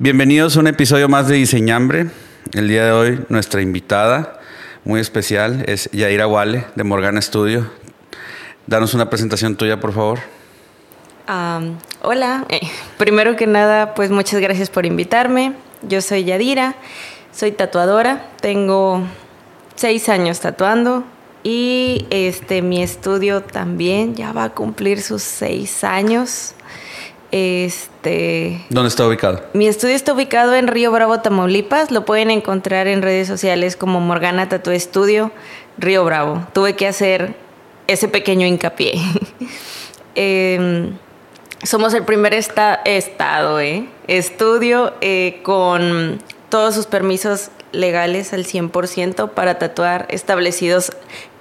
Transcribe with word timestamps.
Bienvenidos 0.00 0.56
a 0.56 0.60
un 0.60 0.68
episodio 0.68 1.08
más 1.08 1.26
de 1.26 1.34
Diseñambre. 1.34 2.06
El 2.52 2.68
día 2.68 2.84
de 2.84 2.92
hoy 2.92 3.20
nuestra 3.28 3.62
invitada 3.62 4.38
muy 4.84 5.00
especial 5.00 5.64
es 5.66 5.90
Yaira 5.90 6.28
Wale 6.28 6.66
de 6.76 6.84
Morgana 6.84 7.20
Studio. 7.20 7.68
Danos 8.68 8.94
una 8.94 9.10
presentación 9.10 9.56
tuya, 9.56 9.80
por 9.80 9.92
favor. 9.92 10.20
hola, 12.02 12.46
eh, 12.48 12.60
primero 12.96 13.34
que 13.34 13.48
nada, 13.48 13.96
pues 13.96 14.12
muchas 14.12 14.40
gracias 14.40 14.70
por 14.70 14.86
invitarme. 14.86 15.54
Yo 15.82 16.00
soy 16.00 16.22
Yadira, 16.22 16.76
soy 17.32 17.50
tatuadora, 17.50 18.24
tengo 18.40 19.02
seis 19.74 20.08
años 20.08 20.38
tatuando 20.38 21.02
y 21.42 22.06
este 22.10 22.62
mi 22.62 22.84
estudio 22.84 23.42
también 23.42 24.14
ya 24.14 24.32
va 24.32 24.44
a 24.44 24.50
cumplir 24.50 25.02
sus 25.02 25.24
seis 25.24 25.82
años. 25.82 26.54
Este. 27.30 28.64
¿Dónde 28.70 28.88
está 28.88 29.06
ubicado? 29.06 29.42
Mi 29.52 29.68
estudio 29.68 29.94
está 29.94 30.14
ubicado 30.14 30.54
en 30.54 30.66
Río 30.66 30.90
Bravo, 30.90 31.20
Tamaulipas. 31.20 31.90
Lo 31.90 32.04
pueden 32.04 32.30
encontrar 32.30 32.86
en 32.86 33.02
redes 33.02 33.28
sociales 33.28 33.76
como 33.76 34.00
Morgana 34.00 34.48
Tattoo 34.48 34.72
Estudio, 34.72 35.30
Río 35.76 36.04
Bravo. 36.04 36.46
Tuve 36.54 36.74
que 36.74 36.86
hacer 36.86 37.34
ese 37.86 38.08
pequeño 38.08 38.46
hincapié. 38.46 38.94
Em, 40.20 40.96
somos 41.62 41.94
el 41.94 42.04
primer 42.04 42.34
estado, 42.34 43.60
¿eh? 43.60 43.88
estudio 44.08 44.92
eh, 45.00 45.38
con 45.44 46.18
todos 46.48 46.74
sus 46.74 46.86
permisos 46.86 47.50
legales 47.70 48.32
al 48.32 48.44
100% 48.44 49.30
para 49.30 49.60
tatuar 49.60 50.06
establecidos 50.10 50.90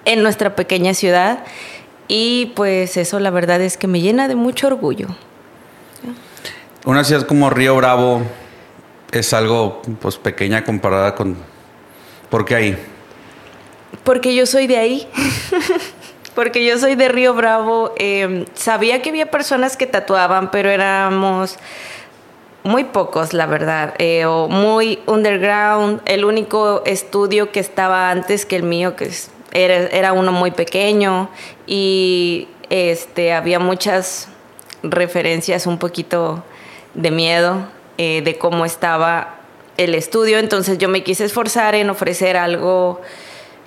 en 0.05 0.21
nuestra 0.21 0.55
pequeña 0.55 0.93
ciudad. 0.93 1.43
Y 2.07 2.53
pues 2.55 2.97
eso 2.97 3.19
la 3.19 3.31
verdad 3.31 3.61
es 3.61 3.77
que 3.77 3.87
me 3.87 3.99
llena 3.99 4.27
de 4.27 4.35
mucho 4.35 4.67
orgullo. 4.67 5.07
Una 6.87 7.03
ciudad 7.03 7.23
como 7.23 7.49
Río 7.49 7.75
Bravo 7.75 8.21
es 9.11 9.33
algo 9.33 9.81
pues 9.99 10.15
pequeña 10.15 10.63
comparada 10.63 11.15
con... 11.15 11.35
¿Por 12.29 12.45
qué 12.45 12.55
ahí? 12.55 12.77
Porque 14.05 14.33
yo 14.33 14.45
soy 14.45 14.67
de 14.67 14.77
ahí. 14.77 15.09
Porque 16.33 16.63
yo 16.63 16.79
soy 16.79 16.95
de 16.95 17.09
Río 17.09 17.33
Bravo. 17.33 17.93
Em, 17.97 18.45
sabía 18.53 19.01
que 19.01 19.09
había 19.09 19.29
personas 19.29 19.75
que 19.75 19.85
tatuaban, 19.85 20.49
pero 20.49 20.69
éramos 20.69 21.57
muy 22.63 22.85
pocos, 22.85 23.33
la 23.33 23.47
verdad, 23.47 23.93
eh, 23.97 24.25
o 24.25 24.47
muy 24.47 24.99
underground. 25.07 25.99
El 26.05 26.23
único 26.23 26.83
estudio 26.85 27.51
que 27.51 27.59
estaba 27.59 28.11
antes 28.11 28.45
que 28.45 28.55
el 28.55 28.63
mío, 28.63 28.95
que 28.95 29.11
era, 29.51 29.75
era 29.87 30.13
uno 30.13 30.31
muy 30.31 30.51
pequeño, 30.51 31.29
y 31.65 32.47
este, 32.69 33.33
había 33.33 33.59
muchas 33.59 34.29
referencias 34.83 35.67
un 35.67 35.79
poquito 35.79 36.45
de 36.97 37.11
miedo 37.11 37.67
eh, 37.97 38.21
de 38.25 38.37
cómo 38.37 38.65
estaba 38.65 39.35
el 39.77 39.95
estudio, 39.95 40.39
entonces 40.39 40.77
yo 40.79 40.89
me 40.89 41.03
quise 41.03 41.23
esforzar 41.23 41.75
en 41.75 41.89
ofrecer 41.89 42.35
algo 42.35 42.99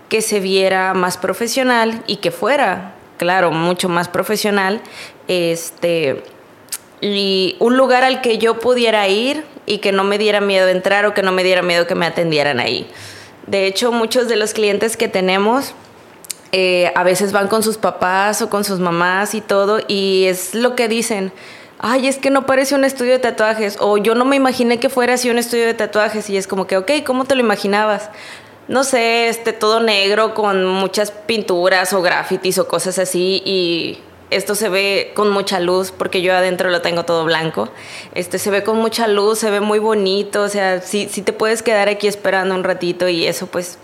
que 0.09 0.21
se 0.21 0.41
viera 0.41 0.93
más 0.93 1.17
profesional 1.17 2.03
y 2.07 2.17
que 2.17 2.33
fuera, 2.33 2.95
claro, 3.17 3.53
mucho 3.53 3.89
más 3.89 4.09
profesional, 4.09 4.83
este, 5.29 6.23
y 7.01 7.57
un 7.61 7.77
lugar 7.77 8.03
al 8.03 8.21
que 8.21 8.39
yo 8.39 8.59
pudiera 8.59 9.07
ir 9.09 9.45
y 9.67 9.79
que 9.79 9.93
no 9.93 10.03
me 10.03 10.19
diera 10.19 10.41
miedo 10.41 10.69
entrar 10.69 11.07
o 11.07 11.15
que 11.15 11.23
no 11.23 11.33
me 11.33 11.45
diera 11.45 11.63
miedo 11.63 11.87
que 11.87 11.95
me 11.95 12.07
atendieran 12.07 12.59
ahí. 12.59 12.91
De 13.47 13.67
hecho, 13.67 13.93
muchos 13.93 14.29
de 14.29 14.37
los 14.37 14.53
clientes 14.53 14.97
que 14.97 15.09
tenemos 15.09 15.75
eh, 16.53 16.93
a 16.97 17.05
veces 17.05 17.31
van 17.31 17.47
con 17.47 17.63
sus 17.63 17.79
papás 17.79 18.43
o 18.43 18.51
con 18.51 18.65
sus 18.65 18.81
mamás 18.81 19.37
y 19.37 19.41
todo, 19.41 19.81
y 19.87 20.25
es 20.27 20.55
lo 20.55 20.75
que 20.75 20.89
dicen 20.89 21.33
ay, 21.83 22.09
es 22.09 22.19
que 22.19 22.31
no 22.31 22.45
parece 22.45 22.75
un 22.75 22.85
estudio 22.85 23.13
de 23.13 23.19
tatuajes, 23.19 23.79
o 23.81 23.97
yo 23.97 24.15
no 24.15 24.25
me 24.25 24.37
imaginé 24.37 24.79
que 24.79 24.91
fuera 24.91 25.15
así 25.15 25.31
un 25.31 25.39
estudio 25.39 25.67
de 25.67 25.75
tatuajes, 25.75 26.29
y 26.29 26.37
es 26.37 26.47
como 26.47 26.67
que, 26.67 26.77
ok, 26.77 26.91
¿cómo 27.05 27.25
te 27.25 27.35
lo 27.35 27.41
imaginabas? 27.41 28.11
No 28.69 28.85
sé, 28.85 29.29
este, 29.29 29.53
todo 29.53 29.81
negro 29.81 30.35
con 30.35 30.65
muchas 30.65 31.11
pinturas 31.11 31.93
o 31.93 32.03
grafitis 32.03 32.59
o 32.59 32.69
cosas 32.69 32.99
así, 32.99 33.43
y 33.47 33.99
esto 34.29 34.55
se 34.55 34.69
ve 34.69 35.13
con 35.15 35.31
mucha 35.31 35.59
luz, 35.59 35.91
porque 35.91 36.21
yo 36.21 36.35
adentro 36.35 36.69
lo 36.69 36.83
tengo 36.83 37.05
todo 37.05 37.25
blanco, 37.25 37.71
este, 38.15 38.39
se 38.39 38.51
ve 38.51 38.63
con 38.63 38.77
mucha 38.77 39.09
luz, 39.09 39.39
se 39.39 39.51
ve 39.51 39.61
muy 39.61 39.79
bonito, 39.79 40.43
o 40.43 40.49
sea, 40.49 40.83
sí, 40.83 41.09
sí 41.11 41.23
te 41.23 41.33
puedes 41.33 41.63
quedar 41.63 41.89
aquí 41.89 42.09
esperando 42.09 42.55
un 42.55 42.63
ratito 42.63 43.09
y 43.09 43.27
eso 43.27 43.47
pues 43.47 43.79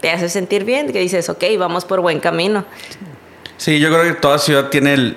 te 0.00 0.10
hace 0.10 0.28
sentir 0.28 0.64
bien, 0.64 0.92
que 0.92 1.00
dices, 1.00 1.28
ok, 1.28 1.42
vamos 1.58 1.84
por 1.84 2.00
buen 2.00 2.20
camino. 2.20 2.64
Sí, 3.56 3.80
yo 3.80 3.90
creo 3.90 4.02
que 4.04 4.12
toda 4.12 4.38
ciudad 4.38 4.68
tiene 4.70 4.94
el 4.94 5.16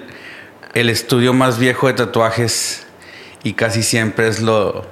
el 0.76 0.90
estudio 0.90 1.34
más 1.34 1.58
viejo 1.58 1.88
de 1.88 1.94
tatuajes 1.94 2.86
y 3.44 3.54
casi 3.54 3.82
siempre 3.82 4.28
es 4.28 4.42
lo 4.42 4.86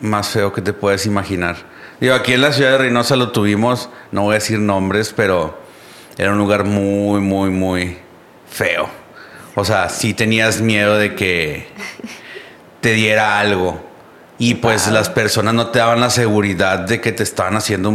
más 0.00 0.28
feo 0.28 0.52
que 0.52 0.60
te 0.60 0.74
puedes 0.74 1.06
imaginar. 1.06 1.56
Digo, 1.98 2.14
aquí 2.14 2.34
en 2.34 2.42
la 2.42 2.52
ciudad 2.52 2.72
de 2.72 2.78
Reynosa 2.78 3.16
lo 3.16 3.32
tuvimos, 3.32 3.88
no 4.12 4.24
voy 4.24 4.32
a 4.32 4.34
decir 4.34 4.58
nombres, 4.58 5.14
pero 5.16 5.58
era 6.18 6.32
un 6.32 6.38
lugar 6.38 6.64
muy, 6.64 7.22
muy, 7.22 7.48
muy 7.48 7.96
feo. 8.50 8.90
O 9.54 9.64
sea, 9.64 9.88
sí 9.88 10.12
tenías 10.12 10.60
miedo 10.60 10.98
de 10.98 11.14
que 11.14 11.68
te 12.82 12.92
diera 12.92 13.40
algo. 13.40 13.82
Y 14.38 14.56
pues 14.56 14.88
las 14.88 15.08
personas 15.08 15.54
no 15.54 15.68
te 15.68 15.78
daban 15.78 16.00
la 16.00 16.10
seguridad 16.10 16.80
de 16.80 17.00
que 17.00 17.12
te 17.12 17.22
estaban 17.22 17.56
haciendo 17.56 17.92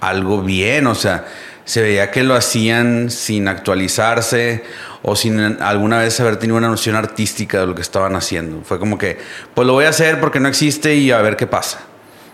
algo 0.00 0.42
bien. 0.42 0.88
O 0.88 0.96
sea, 0.96 1.24
se 1.64 1.82
veía 1.82 2.10
que 2.10 2.22
lo 2.22 2.34
hacían 2.34 3.10
sin 3.10 3.48
actualizarse 3.48 4.64
o 5.02 5.16
sin 5.16 5.40
alguna 5.60 5.98
vez 5.98 6.18
haber 6.20 6.36
tenido 6.36 6.56
una 6.56 6.68
noción 6.68 6.96
artística 6.96 7.60
de 7.60 7.66
lo 7.66 7.74
que 7.74 7.82
estaban 7.82 8.16
haciendo. 8.16 8.62
Fue 8.64 8.78
como 8.78 8.98
que, 8.98 9.18
pues 9.54 9.66
lo 9.66 9.72
voy 9.72 9.84
a 9.84 9.88
hacer 9.88 10.20
porque 10.20 10.40
no 10.40 10.48
existe 10.48 10.94
y 10.94 11.10
a 11.10 11.20
ver 11.22 11.36
qué 11.36 11.46
pasa. 11.46 11.80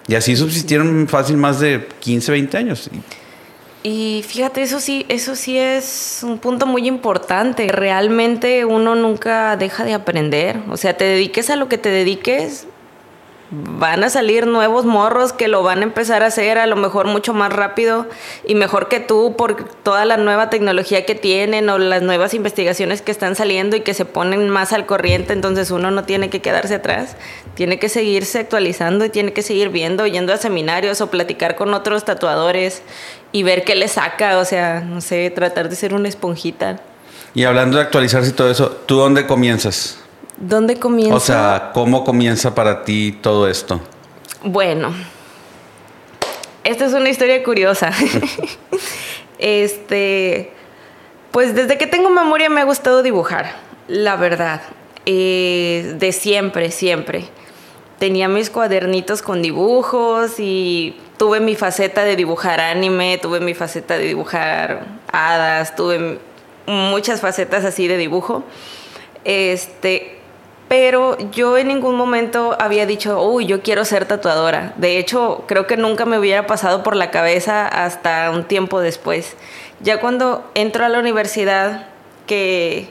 Y 0.07 0.15
así 0.15 0.37
subsistieron 0.37 1.07
fácil 1.09 1.37
más 1.37 1.61
de 1.61 1.87
15, 2.01 2.33
20 2.33 2.57
años. 2.57 2.91
Y 3.83 4.25
fíjate, 4.27 4.63
eso 4.63 4.81
sí, 4.81 5.07
eso 5.09 5.37
sí 5.37 5.59
es 5.59 6.21
un 6.23 6.39
punto 6.39 6.67
muy 6.67 6.89
importante. 6.89 7.69
Realmente 7.69 8.65
uno 8.65 8.95
nunca 8.95 9.57
deja 9.57 9.85
de 9.85 9.95
aprender. 9.95 10.61
O 10.71 10.77
sea, 10.77 10.97
te 10.97 11.05
dediques 11.05 11.51
a 11.51 11.57
lo 11.57 11.69
que 11.69 11.79
te 11.79 11.91
dediques, 11.91 12.67
van 13.51 14.05
a 14.05 14.11
salir 14.11 14.47
nuevos 14.47 14.85
morros 14.85 15.33
que 15.33 15.49
lo 15.49 15.63
van 15.63 15.81
a 15.81 15.85
empezar 15.85 16.23
a 16.23 16.27
hacer 16.27 16.59
a 16.59 16.67
lo 16.67 16.77
mejor 16.77 17.07
mucho 17.07 17.33
más 17.33 17.51
rápido 17.51 18.07
y 18.47 18.55
mejor 18.55 18.89
que 18.89 19.01
tú 19.01 19.37
por 19.37 19.65
toda 19.83 20.05
la 20.05 20.19
nueva 20.19 20.51
tecnología 20.51 21.07
que 21.07 21.15
tienen 21.15 21.71
o 21.71 21.79
las 21.79 22.03
nuevas 22.03 22.35
investigaciones 22.35 23.01
que 23.01 23.11
están 23.11 23.37
saliendo 23.37 23.77
y 23.77 23.81
que 23.81 23.95
se 23.95 24.05
ponen 24.05 24.51
más 24.51 24.75
al 24.75 24.85
corriente, 24.85 25.33
entonces 25.33 25.71
uno 25.71 25.91
no 25.91 26.05
tiene 26.05 26.29
que 26.29 26.43
quedarse 26.43 26.75
atrás, 26.75 27.17
tiene 27.55 27.79
que 27.79 27.89
seguirse 27.89 28.41
actualizando 28.41 29.07
y 29.07 29.09
tiene 29.09 29.33
que 29.33 29.43
seguir 29.43 29.71
viendo, 29.71 30.07
yendo 30.07 30.35
a 30.35 30.37
seminarios 30.37 31.01
o 31.01 31.11
platicar 31.11 31.57
con 31.57 31.73
otros 31.73 32.05
tatuadores 32.05 32.83
y 33.33 33.45
ver 33.45 33.65
qué 33.65 33.77
le 33.77 33.89
saca, 33.89 34.37
o 34.39 34.45
sea, 34.45 34.81
no 34.81 35.01
sé, 35.01 35.31
tratar 35.31 35.71
de 35.71 35.77
ser 35.77 35.95
una 35.95 36.09
esponjita. 36.09 36.81
Y 37.35 37.45
hablando 37.45 37.79
de 37.79 37.85
actualizarse 37.85 38.31
y 38.31 38.33
todo 38.33 38.51
eso, 38.51 38.71
¿tú 38.85 38.97
dónde 38.97 39.27
comienzas? 39.27 39.99
¿Dónde 40.41 40.79
comienza? 40.79 41.15
O 41.15 41.21
sea, 41.21 41.71
¿cómo 41.75 42.05
comienza 42.05 42.55
para 42.55 42.85
ti 42.85 43.19
todo 43.21 43.49
esto? 43.49 43.81
Bueno, 44.43 44.95
esta 46.63 46.85
es 46.85 46.93
una 46.93 47.09
historia 47.09 47.43
curiosa. 47.43 47.91
este, 49.39 50.53
pues 51.33 51.55
desde 51.55 51.77
que 51.77 51.87
tengo 51.87 52.11
memoria 52.11 52.49
me 52.51 52.61
ha 52.61 52.65
gustado 52.65 53.03
dibujar, 53.03 53.57
la 53.89 54.17
verdad. 54.17 54.63
Eh, 55.07 55.95
de 55.97 56.13
siempre, 56.13 56.71
siempre. 56.71 57.25
Tenía 57.99 58.29
mis 58.29 58.51
cuadernitos 58.51 59.23
con 59.23 59.43
dibujos 59.43 60.39
y 60.39 61.01
tuve 61.17 61.41
mi 61.41 61.57
faceta 61.57 62.05
de 62.05 62.15
dibujar 62.15 62.61
anime, 62.61 63.19
tuve 63.19 63.41
mi 63.41 63.55
faceta 63.55 63.99
de 63.99 64.05
dibujar 64.05 64.87
hadas, 65.11 65.75
tuve 65.75 66.19
muchas 66.67 67.21
facetas 67.21 67.65
así 67.65 67.89
de 67.89 67.97
dibujo. 67.97 68.45
Este, 69.25 70.18
pero 70.69 71.17
yo 71.31 71.57
en 71.57 71.69
ningún 71.69 71.97
momento 71.97 72.55
había 72.61 72.85
dicho, 72.85 73.23
uy, 73.23 73.47
yo 73.47 73.63
quiero 73.63 73.87
ser 73.87 74.05
tatuadora. 74.05 74.75
De 74.77 74.99
hecho, 74.99 75.45
creo 75.49 75.67
que 75.67 75.79
nunca 75.79 76.05
me 76.05 76.19
hubiera 76.19 76.47
pasado 76.47 76.83
por 76.83 76.95
la 76.95 77.11
cabeza 77.11 77.67
hasta 77.67 78.31
un 78.31 78.45
tiempo 78.45 78.81
después. 78.81 79.35
Ya 79.81 79.99
cuando 79.99 80.49
entro 80.55 80.85
a 80.85 80.91
la 80.91 80.99
universidad, 80.99 81.87
que 82.27 82.91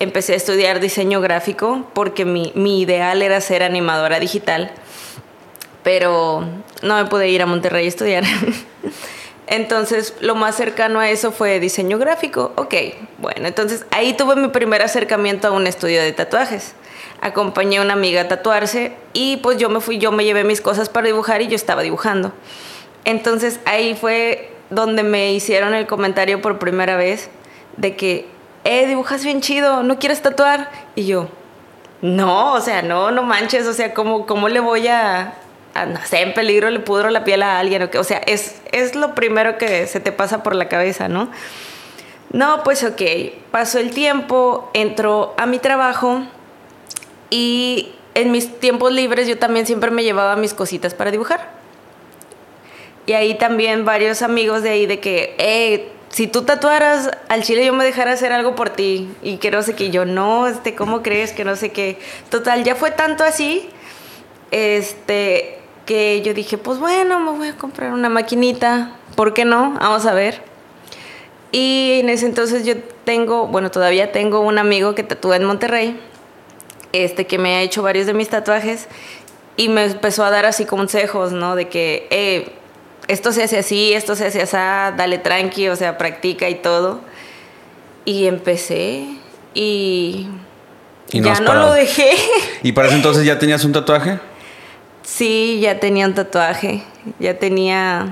empecé 0.00 0.32
a 0.32 0.36
estudiar 0.36 0.80
diseño 0.80 1.20
gráfico, 1.20 1.86
porque 1.94 2.24
mi, 2.24 2.50
mi 2.56 2.80
ideal 2.80 3.22
era 3.22 3.40
ser 3.40 3.62
animadora 3.62 4.18
digital, 4.18 4.72
pero 5.84 6.44
no 6.82 6.96
me 6.96 7.04
pude 7.04 7.28
ir 7.28 7.42
a 7.42 7.46
Monterrey 7.46 7.84
a 7.84 7.88
estudiar. 7.88 8.24
Entonces, 9.46 10.14
lo 10.20 10.34
más 10.34 10.56
cercano 10.56 10.98
a 10.98 11.10
eso 11.10 11.30
fue 11.30 11.60
diseño 11.60 11.98
gráfico. 11.98 12.52
Ok, 12.56 12.74
bueno, 13.18 13.46
entonces 13.46 13.84
ahí 13.90 14.14
tuve 14.14 14.36
mi 14.36 14.48
primer 14.48 14.80
acercamiento 14.80 15.48
a 15.48 15.50
un 15.50 15.66
estudio 15.66 16.00
de 16.00 16.12
tatuajes 16.12 16.74
acompañé 17.24 17.78
a 17.78 17.82
una 17.82 17.94
amiga 17.94 18.20
a 18.20 18.28
tatuarse 18.28 18.92
y 19.14 19.38
pues 19.38 19.56
yo 19.56 19.70
me 19.70 19.80
fui, 19.80 19.98
yo 19.98 20.12
me 20.12 20.24
llevé 20.24 20.44
mis 20.44 20.60
cosas 20.60 20.90
para 20.90 21.06
dibujar 21.06 21.40
y 21.40 21.48
yo 21.48 21.56
estaba 21.56 21.80
dibujando. 21.80 22.32
Entonces 23.06 23.60
ahí 23.64 23.96
fue 23.98 24.52
donde 24.68 25.02
me 25.02 25.32
hicieron 25.32 25.72
el 25.74 25.86
comentario 25.86 26.42
por 26.42 26.58
primera 26.58 26.96
vez 26.96 27.30
de 27.78 27.96
que, 27.96 28.28
eh, 28.64 28.86
dibujas 28.86 29.24
bien 29.24 29.40
chido, 29.40 29.82
¿no 29.82 29.98
quieres 29.98 30.20
tatuar? 30.20 30.70
Y 30.94 31.06
yo, 31.06 31.28
No, 32.02 32.52
o 32.52 32.60
sea, 32.60 32.82
no, 32.82 33.10
no 33.10 33.22
manches, 33.22 33.66
o 33.66 33.72
sea, 33.72 33.94
¿cómo, 33.94 34.26
cómo 34.26 34.50
le 34.50 34.60
voy 34.60 34.88
a, 34.88 35.32
a, 35.72 35.86
no 35.86 35.98
en 36.12 36.34
peligro 36.34 36.68
le 36.68 36.80
pudro 36.80 37.08
la 37.08 37.24
piel 37.24 37.42
a 37.42 37.58
alguien? 37.58 37.88
O, 37.98 38.04
sea, 38.04 38.18
es, 38.18 38.60
es 38.70 38.94
lo 38.94 39.14
primero 39.14 39.56
que 39.56 39.86
se 39.86 39.98
te 40.00 40.12
pasa 40.12 40.42
por 40.42 40.54
la 40.54 40.68
cabeza, 40.68 41.08
¿no? 41.08 41.30
No, 42.30 42.62
pues 42.64 42.84
ok, 42.84 43.00
pasó 43.50 43.78
el 43.78 43.92
tiempo, 43.92 44.70
entró 44.74 45.34
a 45.38 45.46
mi 45.46 45.58
trabajo 45.58 46.24
y 47.30 47.92
en 48.14 48.30
mis 48.30 48.60
tiempos 48.60 48.92
libres 48.92 49.26
yo 49.28 49.38
también 49.38 49.66
siempre 49.66 49.90
me 49.90 50.02
llevaba 50.02 50.36
mis 50.36 50.54
cositas 50.54 50.94
para 50.94 51.10
dibujar. 51.10 51.50
Y 53.06 53.12
ahí 53.12 53.36
también 53.36 53.84
varios 53.84 54.22
amigos 54.22 54.62
de 54.62 54.70
ahí 54.70 54.86
de 54.86 55.00
que, 55.00 55.34
eh, 55.38 55.90
si 56.08 56.28
tú 56.28 56.42
tatuaras 56.42 57.10
al 57.28 57.42
chile 57.42 57.66
yo 57.66 57.74
me 57.74 57.84
dejara 57.84 58.12
hacer 58.12 58.32
algo 58.32 58.54
por 58.54 58.70
ti 58.70 59.10
y 59.22 59.38
que 59.38 59.50
no 59.50 59.62
sé 59.62 59.74
qué, 59.74 59.90
yo 59.90 60.04
no, 60.04 60.46
este, 60.46 60.74
¿cómo 60.74 61.02
crees 61.02 61.32
que 61.32 61.44
no 61.44 61.56
sé 61.56 61.70
qué? 61.70 61.98
Total, 62.30 62.62
ya 62.62 62.76
fue 62.76 62.92
tanto 62.92 63.24
así, 63.24 63.68
este, 64.52 65.58
que 65.86 66.22
yo 66.22 66.32
dije, 66.32 66.56
pues 66.56 66.78
bueno, 66.78 67.18
me 67.18 67.32
voy 67.32 67.48
a 67.48 67.56
comprar 67.56 67.92
una 67.92 68.08
maquinita, 68.08 68.92
¿por 69.16 69.34
qué 69.34 69.44
no? 69.44 69.72
Vamos 69.80 70.06
a 70.06 70.14
ver. 70.14 70.40
Y 71.50 72.00
en 72.00 72.08
ese 72.08 72.26
entonces 72.26 72.64
yo 72.64 72.74
tengo, 73.04 73.48
bueno, 73.48 73.70
todavía 73.70 74.12
tengo 74.12 74.40
un 74.40 74.58
amigo 74.58 74.94
que 74.94 75.02
tatúa 75.02 75.36
en 75.36 75.44
Monterrey, 75.44 75.98
este, 76.94 77.26
que 77.26 77.38
me 77.38 77.56
ha 77.56 77.62
hecho 77.62 77.82
varios 77.82 78.06
de 78.06 78.14
mis 78.14 78.28
tatuajes 78.28 78.86
y 79.56 79.68
me 79.68 79.84
empezó 79.84 80.24
a 80.24 80.30
dar 80.30 80.46
así 80.46 80.64
consejos, 80.64 81.32
¿no? 81.32 81.56
De 81.56 81.68
que, 81.68 82.06
eh, 82.10 82.52
esto 83.08 83.32
se 83.32 83.42
hace 83.42 83.58
así, 83.58 83.92
esto 83.92 84.16
se 84.16 84.26
hace 84.26 84.42
así, 84.42 84.56
dale 84.96 85.18
tranqui, 85.18 85.68
o 85.68 85.76
sea, 85.76 85.98
practica 85.98 86.48
y 86.48 86.56
todo. 86.56 87.00
Y 88.04 88.26
empecé 88.26 89.06
y, 89.54 90.28
ya 91.10 91.40
no 91.40 91.54
lo 91.54 91.72
dejé. 91.72 92.10
¿Y 92.62 92.72
para 92.72 92.88
ese 92.88 92.96
entonces 92.96 93.24
ya 93.24 93.38
tenías 93.38 93.64
un 93.64 93.72
tatuaje? 93.72 94.18
Sí, 95.02 95.60
ya 95.60 95.80
tenía 95.80 96.06
un 96.06 96.14
tatuaje. 96.14 96.82
Ya 97.18 97.38
tenía... 97.38 98.06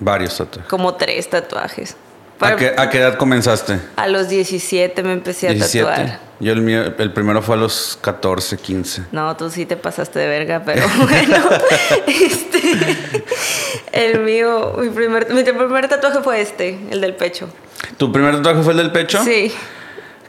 Varios 0.00 0.36
tatuajes. 0.36 0.68
Como 0.68 0.94
tres 0.94 1.30
tatuajes. 1.30 1.96
¿A 2.40 2.56
qué, 2.56 2.98
edad 2.98 3.16
comenzaste? 3.16 3.78
A 3.96 4.08
los 4.08 4.28
17 4.28 5.02
me 5.02 5.12
empecé 5.12 5.48
a 5.48 5.58
tatuar. 5.58 6.18
Yo 6.42 6.52
el 6.52 6.60
mío, 6.60 6.82
el 6.98 7.12
primero 7.12 7.40
fue 7.40 7.54
a 7.54 7.58
los 7.58 7.96
14, 8.00 8.58
15. 8.58 9.04
No, 9.12 9.36
tú 9.36 9.48
sí 9.48 9.64
te 9.64 9.76
pasaste 9.76 10.18
de 10.18 10.26
verga, 10.26 10.62
pero 10.66 10.82
bueno. 10.98 11.36
este, 12.08 13.24
el 13.92 14.18
mío, 14.22 14.74
mi 14.76 14.88
primer, 14.88 15.32
mi 15.32 15.44
primer 15.44 15.86
tatuaje 15.86 16.18
fue 16.20 16.40
este, 16.40 16.80
el 16.90 17.00
del 17.00 17.14
pecho. 17.14 17.48
¿Tu 17.96 18.10
primer 18.10 18.34
tatuaje 18.38 18.60
fue 18.64 18.72
el 18.72 18.78
del 18.78 18.90
pecho? 18.90 19.22
Sí. 19.22 19.52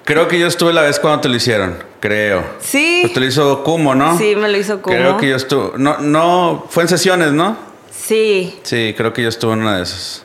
Creo 0.05 0.27
que 0.27 0.37
yo 0.37 0.45
estuve 0.45 0.71
la 0.71 0.83
vez 0.83 0.99
cuando 0.99 1.21
te 1.21 1.29
lo 1.29 1.35
hicieron, 1.35 1.83
creo. 1.99 2.43
Sí. 2.59 2.99
Pues 3.01 3.13
te 3.15 3.19
lo 3.19 3.25
hizo 3.25 3.63
Kumo, 3.63 3.95
¿no? 3.95 4.15
Sí, 4.15 4.35
me 4.35 4.49
lo 4.49 4.57
hizo 4.59 4.83
Kumo. 4.83 4.95
Creo 4.95 5.17
que 5.17 5.29
yo 5.29 5.35
estuve. 5.35 5.79
No, 5.79 5.97
no, 5.97 6.67
fue 6.69 6.83
en 6.83 6.89
sesiones, 6.89 7.31
¿no? 7.31 7.57
Sí. 7.89 8.59
Sí, 8.61 8.93
creo 8.95 9.13
que 9.13 9.23
yo 9.23 9.29
estuve 9.29 9.53
en 9.53 9.61
una 9.61 9.77
de 9.77 9.83
esas. 9.83 10.23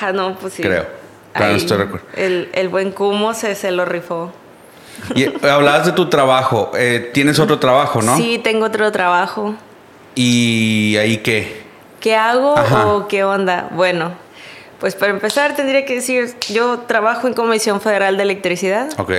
Ah, 0.00 0.10
no, 0.10 0.36
pues 0.36 0.54
sí. 0.54 0.62
Creo. 0.64 0.84
Claro, 1.32 1.54
estoy 1.54 1.76
recuerdo. 1.76 2.06
El, 2.16 2.50
el 2.54 2.68
buen 2.68 2.90
Kumo 2.90 3.34
se, 3.34 3.54
se 3.54 3.70
lo 3.70 3.84
rifó. 3.84 4.32
Y 5.14 5.24
eh, 5.24 5.34
hablabas 5.42 5.86
de 5.86 5.92
tu 5.92 6.08
trabajo. 6.08 6.72
Eh, 6.76 7.10
¿Tienes 7.12 7.38
otro 7.38 7.58
trabajo, 7.58 8.02
no? 8.02 8.16
Sí, 8.16 8.40
tengo 8.42 8.66
otro 8.66 8.90
trabajo. 8.92 9.54
¿Y 10.14 10.96
ahí 10.98 11.18
qué? 11.18 11.62
¿Qué 12.00 12.16
hago 12.16 12.54
o 12.86 13.08
qué 13.08 13.24
onda? 13.24 13.68
Bueno, 13.72 14.12
pues 14.80 14.94
para 14.94 15.12
empezar 15.12 15.54
tendría 15.54 15.84
que 15.84 15.94
decir, 15.94 16.34
yo 16.48 16.80
trabajo 16.80 17.28
en 17.28 17.34
Comisión 17.34 17.80
Federal 17.80 18.16
de 18.16 18.24
Electricidad. 18.24 18.88
Ok. 18.98 19.12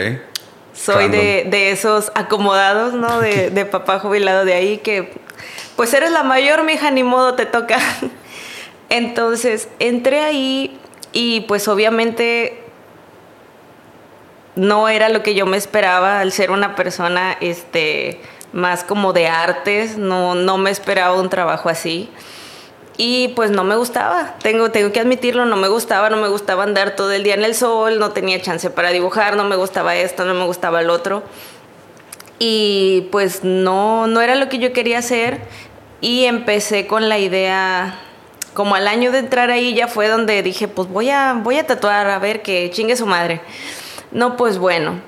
Soy 0.74 1.08
de, 1.08 1.48
de, 1.50 1.72
esos 1.72 2.12
acomodados, 2.16 2.94
¿no? 2.94 3.20
De, 3.20 3.52
de, 3.52 3.66
papá 3.66 4.00
jubilado 4.00 4.44
de 4.44 4.54
ahí 4.54 4.80
que, 4.80 5.14
pues 5.76 5.94
eres 5.94 6.12
la 6.12 6.24
mayor, 6.24 6.64
mija, 6.64 6.90
ni 6.92 7.04
modo 7.04 7.36
te 7.36 7.46
toca. 7.46 7.78
Entonces, 8.90 9.70
entré 9.80 10.20
ahí 10.22 10.78
y 11.14 11.42
pues 11.42 11.68
obviamente 11.68 12.63
no 14.56 14.90
era 14.90 15.10
lo 15.10 15.24
que 15.24 15.36
yo 15.36 15.46
me 15.46 15.58
esperaba 15.58 16.20
al 16.20 16.32
ser 16.32 16.52
una 16.52 16.76
persona 16.76 17.38
este, 17.42 18.22
más 18.52 18.84
como 18.84 19.14
de 19.14 19.28
artes, 19.28 19.98
no, 19.98 20.36
no 20.36 20.58
me 20.58 20.70
esperaba 20.70 21.20
un 21.20 21.30
trabajo 21.30 21.70
así. 21.70 22.10
Y 22.96 23.30
pues 23.30 23.50
no 23.50 23.64
me 23.64 23.76
gustaba, 23.76 24.36
tengo, 24.44 24.70
tengo 24.70 24.92
que 24.92 25.00
admitirlo, 25.00 25.46
no 25.46 25.56
me 25.56 25.68
gustaba, 25.68 26.12
no 26.12 26.18
me 26.18 26.28
gustaba 26.28 26.64
andar 26.64 26.96
todo 26.96 27.12
el 27.12 27.24
día 27.24 27.34
en 27.34 27.44
el 27.44 27.56
sol, 27.56 27.98
no 27.98 28.12
tenía 28.12 28.40
chance 28.40 28.70
para 28.70 28.92
dibujar, 28.92 29.36
no 29.36 29.44
me 29.46 29.56
gustaba 29.56 29.96
esto, 29.96 30.26
no 30.26 30.36
me 30.36 30.46
gustaba 30.46 30.82
el 30.82 30.92
otro. 30.92 31.24
Y 32.38 33.08
pues 33.12 33.44
no, 33.44 34.06
no 34.06 34.22
era 34.22 34.36
lo 34.36 34.48
que 34.48 34.60
yo 34.60 34.74
quería 34.74 35.00
hacer 35.00 35.42
y 36.02 36.26
empecé 36.26 36.86
con 36.86 37.10
la 37.10 37.18
idea, 37.18 38.00
como 38.54 38.76
al 38.76 38.88
año 38.88 39.12
de 39.12 39.20
entrar 39.20 39.50
ahí 39.50 39.74
ya 39.74 39.88
fue 39.88 40.08
donde 40.08 40.44
dije, 40.44 40.68
pues 40.68 40.88
voy 40.88 41.10
a, 41.10 41.34
voy 41.34 41.58
a 41.58 41.66
tatuar, 41.66 42.08
a 42.08 42.20
ver 42.20 42.44
que 42.44 42.70
chingue 42.72 42.96
su 42.96 43.08
madre. 43.08 43.42
No, 44.14 44.38
pues 44.38 44.60
bueno. 44.60 45.02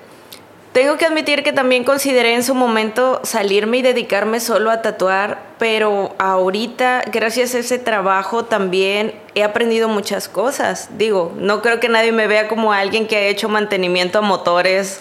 Tengo 0.73 0.97
que 0.97 1.05
admitir 1.05 1.43
que 1.43 1.53
también 1.53 1.85
consideré 1.85 2.33
en 2.33 2.43
su 2.43 2.53
momento 2.53 3.21
salirme 3.23 3.77
y 3.77 3.81
dedicarme 3.81 4.41
solo 4.41 4.71
a 4.71 4.81
tatuar, 4.81 5.39
pero 5.57 6.13
ahorita, 6.17 7.03
gracias 7.13 7.55
a 7.55 7.59
ese 7.59 7.79
trabajo, 7.79 8.43
también 8.43 9.13
he 9.35 9.43
aprendido 9.43 9.87
muchas 9.87 10.27
cosas. 10.27 10.89
Digo, 10.97 11.31
no 11.37 11.61
creo 11.61 11.79
que 11.79 11.87
nadie 11.87 12.11
me 12.11 12.27
vea 12.27 12.49
como 12.49 12.73
alguien 12.73 13.07
que 13.07 13.15
ha 13.15 13.27
hecho 13.27 13.47
mantenimiento 13.47 14.19
a 14.19 14.21
motores 14.21 14.99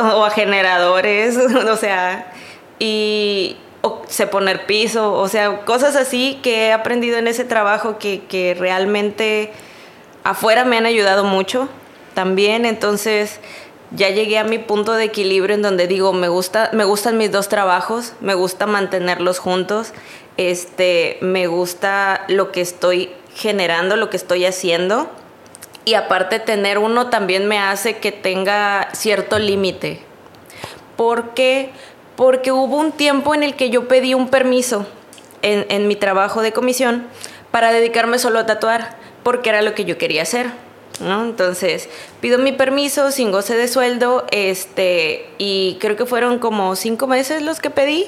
o 0.00 0.24
a 0.24 0.30
generadores, 0.30 1.36
o 1.70 1.76
sea, 1.76 2.32
y 2.78 3.58
o 3.82 4.04
sé 4.08 4.26
poner 4.26 4.64
piso, 4.64 5.12
o 5.12 5.28
sea, 5.28 5.66
cosas 5.66 5.96
así 5.96 6.38
que 6.42 6.68
he 6.68 6.72
aprendido 6.72 7.18
en 7.18 7.26
ese 7.26 7.44
trabajo 7.44 7.98
que 7.98 8.56
realmente 8.58 9.52
afuera 10.24 10.64
me 10.64 10.78
han 10.78 10.86
ayudado 10.86 11.24
mucho 11.24 11.68
también, 12.18 12.66
entonces 12.66 13.38
ya 13.92 14.10
llegué 14.10 14.38
a 14.38 14.42
mi 14.42 14.58
punto 14.58 14.94
de 14.94 15.04
equilibrio 15.04 15.54
en 15.54 15.62
donde 15.62 15.86
digo, 15.86 16.12
me 16.12 16.26
gusta 16.26 16.68
me 16.72 16.84
gustan 16.84 17.16
mis 17.16 17.30
dos 17.30 17.48
trabajos, 17.48 18.12
me 18.20 18.34
gusta 18.34 18.66
mantenerlos 18.66 19.38
juntos, 19.38 19.92
este, 20.36 21.18
me 21.20 21.46
gusta 21.46 22.24
lo 22.26 22.50
que 22.50 22.60
estoy 22.60 23.12
generando, 23.36 23.94
lo 23.94 24.10
que 24.10 24.16
estoy 24.16 24.46
haciendo 24.46 25.08
y 25.84 25.94
aparte 25.94 26.40
tener 26.40 26.78
uno 26.78 27.08
también 27.08 27.46
me 27.46 27.60
hace 27.60 27.98
que 27.98 28.10
tenga 28.10 28.88
cierto 28.94 29.38
límite. 29.38 30.00
¿Por 30.96 31.34
qué? 31.34 31.70
Porque 32.16 32.50
hubo 32.50 32.78
un 32.78 32.90
tiempo 32.90 33.32
en 33.32 33.44
el 33.44 33.54
que 33.54 33.70
yo 33.70 33.86
pedí 33.86 34.14
un 34.14 34.28
permiso 34.28 34.88
en, 35.42 35.66
en 35.68 35.86
mi 35.86 35.94
trabajo 35.94 36.42
de 36.42 36.52
comisión 36.52 37.06
para 37.52 37.70
dedicarme 37.70 38.18
solo 38.18 38.40
a 38.40 38.46
tatuar, 38.46 38.96
porque 39.22 39.50
era 39.50 39.62
lo 39.62 39.76
que 39.76 39.84
yo 39.84 39.98
quería 39.98 40.22
hacer. 40.22 40.50
Entonces, 41.00 41.88
pido 42.20 42.38
mi 42.38 42.52
permiso 42.52 43.10
sin 43.12 43.30
goce 43.30 43.56
de 43.56 43.68
sueldo, 43.68 44.26
este, 44.30 45.30
y 45.38 45.76
creo 45.80 45.96
que 45.96 46.06
fueron 46.06 46.38
como 46.38 46.74
cinco 46.74 47.06
meses 47.06 47.42
los 47.42 47.60
que 47.60 47.70
pedí. 47.70 48.06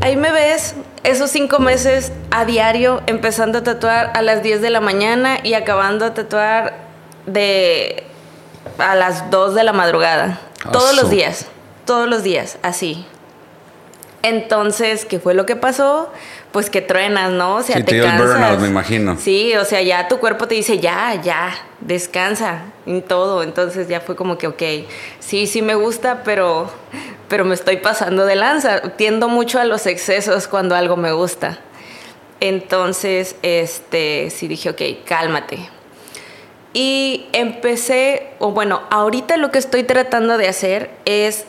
Ahí 0.00 0.16
me 0.16 0.32
ves 0.32 0.74
esos 1.02 1.30
cinco 1.30 1.58
meses 1.58 2.12
a 2.30 2.44
diario, 2.44 3.02
empezando 3.06 3.58
a 3.58 3.62
tatuar 3.62 4.10
a 4.14 4.22
las 4.22 4.42
10 4.42 4.60
de 4.60 4.70
la 4.70 4.80
mañana 4.80 5.38
y 5.42 5.54
acabando 5.54 6.04
a 6.04 6.14
tatuar 6.14 6.78
de 7.26 8.04
a 8.78 8.94
las 8.94 9.30
2 9.30 9.54
de 9.54 9.64
la 9.64 9.72
madrugada. 9.72 10.40
Todos 10.72 10.96
los 10.96 11.10
días, 11.10 11.46
todos 11.84 12.08
los 12.08 12.22
días, 12.22 12.58
así. 12.62 13.06
Entonces, 14.24 15.04
¿qué 15.04 15.20
fue 15.20 15.34
lo 15.34 15.44
que 15.44 15.54
pasó? 15.54 16.10
Pues 16.50 16.70
que 16.70 16.80
truenas, 16.80 17.30
¿no? 17.30 17.56
O 17.56 17.62
sea, 17.62 17.84
te, 17.84 18.00
cansas. 18.00 18.58
me 18.58 18.68
imagino. 18.68 19.18
Sí, 19.20 19.54
o 19.54 19.66
sea, 19.66 19.82
ya 19.82 20.08
tu 20.08 20.18
cuerpo 20.18 20.48
te 20.48 20.54
dice, 20.54 20.78
ya, 20.78 21.20
ya, 21.22 21.54
descansa 21.80 22.62
en 22.86 23.02
todo. 23.02 23.42
Entonces 23.42 23.86
ya 23.86 24.00
fue 24.00 24.16
como 24.16 24.38
que, 24.38 24.46
ok, 24.46 24.62
sí, 25.20 25.46
sí 25.46 25.60
me 25.60 25.74
gusta, 25.74 26.22
pero, 26.24 26.70
pero 27.28 27.44
me 27.44 27.54
estoy 27.54 27.76
pasando 27.76 28.24
de 28.24 28.36
lanza. 28.36 28.80
Tiendo 28.96 29.28
mucho 29.28 29.60
a 29.60 29.66
los 29.66 29.84
excesos 29.84 30.48
cuando 30.48 30.74
algo 30.74 30.96
me 30.96 31.12
gusta. 31.12 31.58
Entonces, 32.40 33.36
este, 33.42 34.30
sí 34.30 34.48
dije, 34.48 34.70
ok, 34.70 35.04
cálmate. 35.04 35.68
Y 36.72 37.26
empecé, 37.34 38.28
o 38.38 38.52
bueno, 38.52 38.84
ahorita 38.90 39.36
lo 39.36 39.50
que 39.50 39.58
estoy 39.58 39.82
tratando 39.82 40.38
de 40.38 40.48
hacer 40.48 40.90
es 41.04 41.44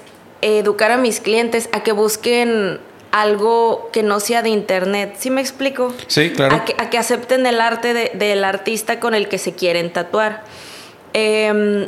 educar 0.46 0.92
a 0.92 0.98
mis 0.98 1.20
clientes 1.20 1.70
a 1.72 1.84
que 1.84 1.92
busquen 1.92 2.80
algo 3.12 3.90
que 3.94 4.04
no 4.04 4.20
sea 4.20 4.42
de 4.42 4.50
internet. 4.50 5.16
¿Sí 5.18 5.30
me 5.30 5.42
explico? 5.42 5.94
Sí, 6.08 6.32
claro. 6.32 6.56
A 6.56 6.90
que, 6.90 6.98
acepten 6.98 7.46
el 7.46 7.62
arte 7.62 8.12
del 8.14 8.44
artista 8.44 9.00
con 9.00 9.16
el 9.16 9.30
que 9.30 9.38
se 9.38 9.54
quieren 9.54 9.92
tatuar. 9.92 10.44
Em, 11.14 11.88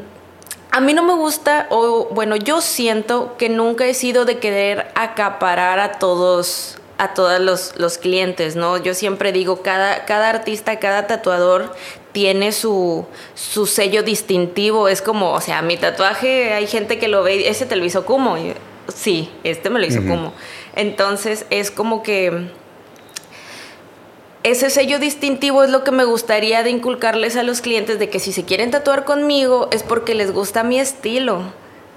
a 0.72 0.80
mí 0.80 0.94
no 0.94 1.04
me 1.04 1.14
gusta, 1.14 1.68
o 1.70 2.08
bueno, 2.12 2.36
yo 2.38 2.62
siento 2.62 3.36
que 3.38 3.50
nunca 3.50 3.86
he 3.86 3.94
sido 3.94 4.24
de 4.24 4.38
querer 4.38 4.88
acaparar 4.96 5.80
a 5.80 5.94
todos 5.94 6.78
a 6.98 7.14
todos 7.14 7.40
los, 7.40 7.74
los, 7.78 8.00
clientes, 8.00 8.56
¿no? 8.56 8.78
Yo 8.78 8.96
siempre 8.96 9.32
digo, 9.32 9.62
cada, 9.62 10.06
cada 10.06 10.30
artista, 10.30 10.80
cada 10.80 11.06
tatuador 11.06 11.76
tiene 12.12 12.52
su, 12.52 13.06
su, 13.36 13.66
sello 13.66 14.04
distintivo. 14.04 14.88
Es 14.88 15.02
como, 15.02 15.32
o 15.34 15.42
sea, 15.42 15.62
mi 15.62 15.78
tatuaje, 15.78 16.54
hay 16.54 16.68
gente 16.68 17.00
que 17.00 17.08
lo 17.08 17.24
ve, 17.24 17.50
ese 17.50 17.66
te 17.66 17.76
lo 17.76 17.86
hizo 17.86 18.06
como. 18.06 18.38
Sí, 18.94 19.30
este 19.44 19.70
me 19.70 19.80
lo 19.80 19.86
hizo 19.86 20.02
como. 20.08 20.34
Entonces 20.76 21.46
es 21.50 21.72
como 21.72 22.04
que 22.04 22.50
ese 24.44 24.70
sello 24.70 25.00
distintivo 25.00 25.64
es 25.64 25.70
lo 25.70 25.84
que 25.84 25.92
me 25.92 26.06
gustaría 26.06 26.64
de 26.64 26.70
inculcarles 26.70 27.36
a 27.36 27.44
los 27.44 27.62
clientes 27.62 28.00
de 28.00 28.10
que 28.10 28.20
si 28.20 28.32
se 28.32 28.46
quieren 28.46 28.72
tatuar 28.72 29.04
conmigo 29.04 29.68
es 29.72 29.84
porque 29.84 30.16
les 30.16 30.32
gusta 30.32 30.64
mi 30.64 30.80
estilo. 30.80 31.42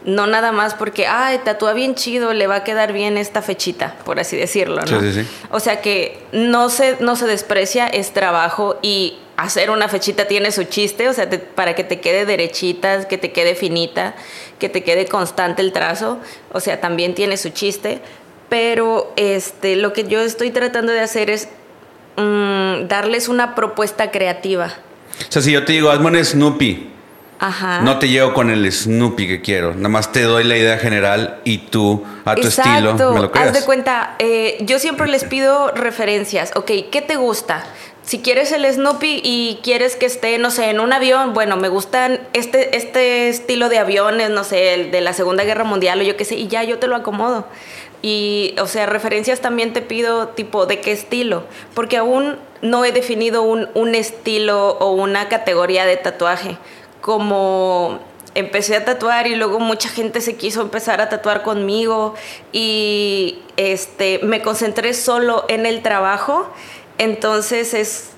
No 0.05 0.27
nada 0.27 0.51
más 0.51 0.75
porque, 0.75 1.07
ay, 1.07 1.41
tatúa 1.45 1.75
bien 1.75 1.95
chido, 1.95 2.33
le 2.33 2.47
va 2.47 2.57
a 2.57 2.65
quedar 2.65 2.95
bien 2.95 3.19
esta 3.19 3.43
fechita, 3.43 3.97
por 4.07 4.19
así 4.19 4.35
decirlo, 4.35 4.81
¿no? 4.81 5.01
Sí, 5.01 5.13
sí, 5.13 5.23
sí. 5.25 5.29
O 5.51 5.61
sea 5.61 5.83
que 5.83 6.19
no 6.33 6.71
se, 6.71 6.97
no 7.01 7.17
se 7.17 7.27
desprecia, 7.27 7.87
es 7.87 8.13
trabajo 8.13 8.79
y 8.81 9.19
hacer 9.43 9.71
una 9.71 9.89
fechita 9.89 10.27
tiene 10.27 10.53
su 10.53 10.65
chiste, 10.65 11.09
o 11.09 11.13
sea, 11.13 11.29
para 11.55 11.75
que 11.75 11.85
te 11.85 12.01
quede 12.01 12.27
derechita, 12.27 13.07
que 13.09 13.19
te 13.19 13.33
quede 13.33 13.55
finita, 13.55 14.15
que 14.59 14.69
te 14.69 14.83
quede 14.83 15.07
constante 15.07 15.63
el 15.63 15.73
trazo, 15.73 16.19
o 16.53 16.61
sea, 16.61 16.81
también 16.81 17.15
tiene 17.15 17.37
su 17.37 17.51
chiste, 17.51 18.01
pero 18.49 19.13
este, 19.17 19.77
lo 19.77 19.93
que 19.93 20.07
yo 20.07 20.21
estoy 20.21 20.51
tratando 20.51 20.93
de 20.93 21.01
hacer 21.01 21.31
es 21.31 21.49
mm, 22.17 22.89
darles 22.89 23.29
una 23.29 23.55
propuesta 23.55 24.11
creativa. 24.11 24.75
O 25.29 25.33
sea, 25.33 25.43
si 25.43 25.53
yo 25.53 25.65
te 25.65 25.73
digo, 25.73 25.91
hazme 25.91 26.09
un 26.09 26.25
Snoopy, 26.25 26.91
Ajá. 27.39 27.81
no 27.81 27.99
te 27.99 28.09
llevo 28.09 28.35
con 28.35 28.51
el 28.51 28.71
Snoopy 28.71 29.27
que 29.27 29.41
quiero, 29.41 29.75
nada 29.75 29.89
más 29.89 30.13
te 30.13 30.23
doy 30.23 30.45
la 30.45 30.57
idea 30.57 30.79
general 30.79 31.41
y 31.45 31.59
tú 31.59 32.05
a 32.25 32.35
tu 32.35 32.49
estilo 32.49 32.95
me 32.95 33.21
lo 33.21 33.31
creas. 33.31 33.49
Haz 33.49 33.55
de 33.55 33.65
cuenta, 33.65 34.17
eh, 34.19 34.59
yo 34.61 34.79
siempre 34.79 35.09
les 35.09 35.25
pido 35.25 35.71
referencias, 35.71 36.53
ok, 36.57 36.71
¿qué 36.91 37.03
te 37.07 37.17
gusta? 37.17 37.65
Si 38.11 38.19
quieres 38.19 38.51
el 38.51 38.67
Snoopy 38.67 39.21
y 39.23 39.61
quieres 39.63 39.95
que 39.95 40.05
esté, 40.05 40.37
no 40.39 40.51
sé, 40.51 40.69
en 40.69 40.81
un 40.81 40.93
avión, 40.93 41.33
bueno, 41.33 41.57
me 41.57 41.69
gustan 41.69 42.19
este, 42.33 42.77
este 42.77 43.29
estilo 43.29 43.69
de 43.69 43.79
aviones, 43.79 44.31
no 44.31 44.43
sé, 44.43 44.75
el 44.75 44.91
de 44.91 45.01
la 45.01 45.13
Segunda 45.13 45.45
Guerra 45.45 45.63
Mundial 45.63 46.01
o 46.01 46.03
yo 46.03 46.17
qué 46.17 46.25
sé, 46.25 46.35
y 46.35 46.49
ya 46.49 46.65
yo 46.65 46.81
te 46.81 46.89
lo 46.89 46.97
acomodo. 46.97 47.47
Y, 48.03 48.57
o 48.61 48.67
sea, 48.67 48.87
referencias 48.87 49.39
también 49.39 49.73
te 49.73 49.81
pido 49.81 50.27
tipo 50.27 50.67
de 50.67 50.81
qué 50.81 50.91
estilo, 50.91 51.45
porque 51.73 51.99
aún 51.99 52.37
no 52.63 52.85
he 52.85 52.91
definido 52.91 53.43
un, 53.43 53.69
un 53.75 53.95
estilo 53.95 54.71
o 54.81 54.91
una 54.91 55.29
categoría 55.29 55.87
de 55.87 55.97
tatuaje. 55.97 56.59
Como 57.01 58.01
empecé 58.35 58.75
a 58.75 58.85
tatuar 58.85 59.29
y 59.29 59.37
luego 59.37 59.61
mucha 59.61 59.89
gente 59.89 60.21
se 60.21 60.35
quiso 60.35 60.63
empezar 60.63 61.01
a 61.01 61.09
tatuar 61.09 61.43
conmigo 61.43 62.15
y 62.53 63.39
este, 63.57 64.19
me 64.25 64.43
concentré 64.43 64.95
solo 64.95 65.45
en 65.49 65.67
el 65.67 65.83
trabajo, 65.83 66.49
entonces 67.01 67.73
es 67.73 68.11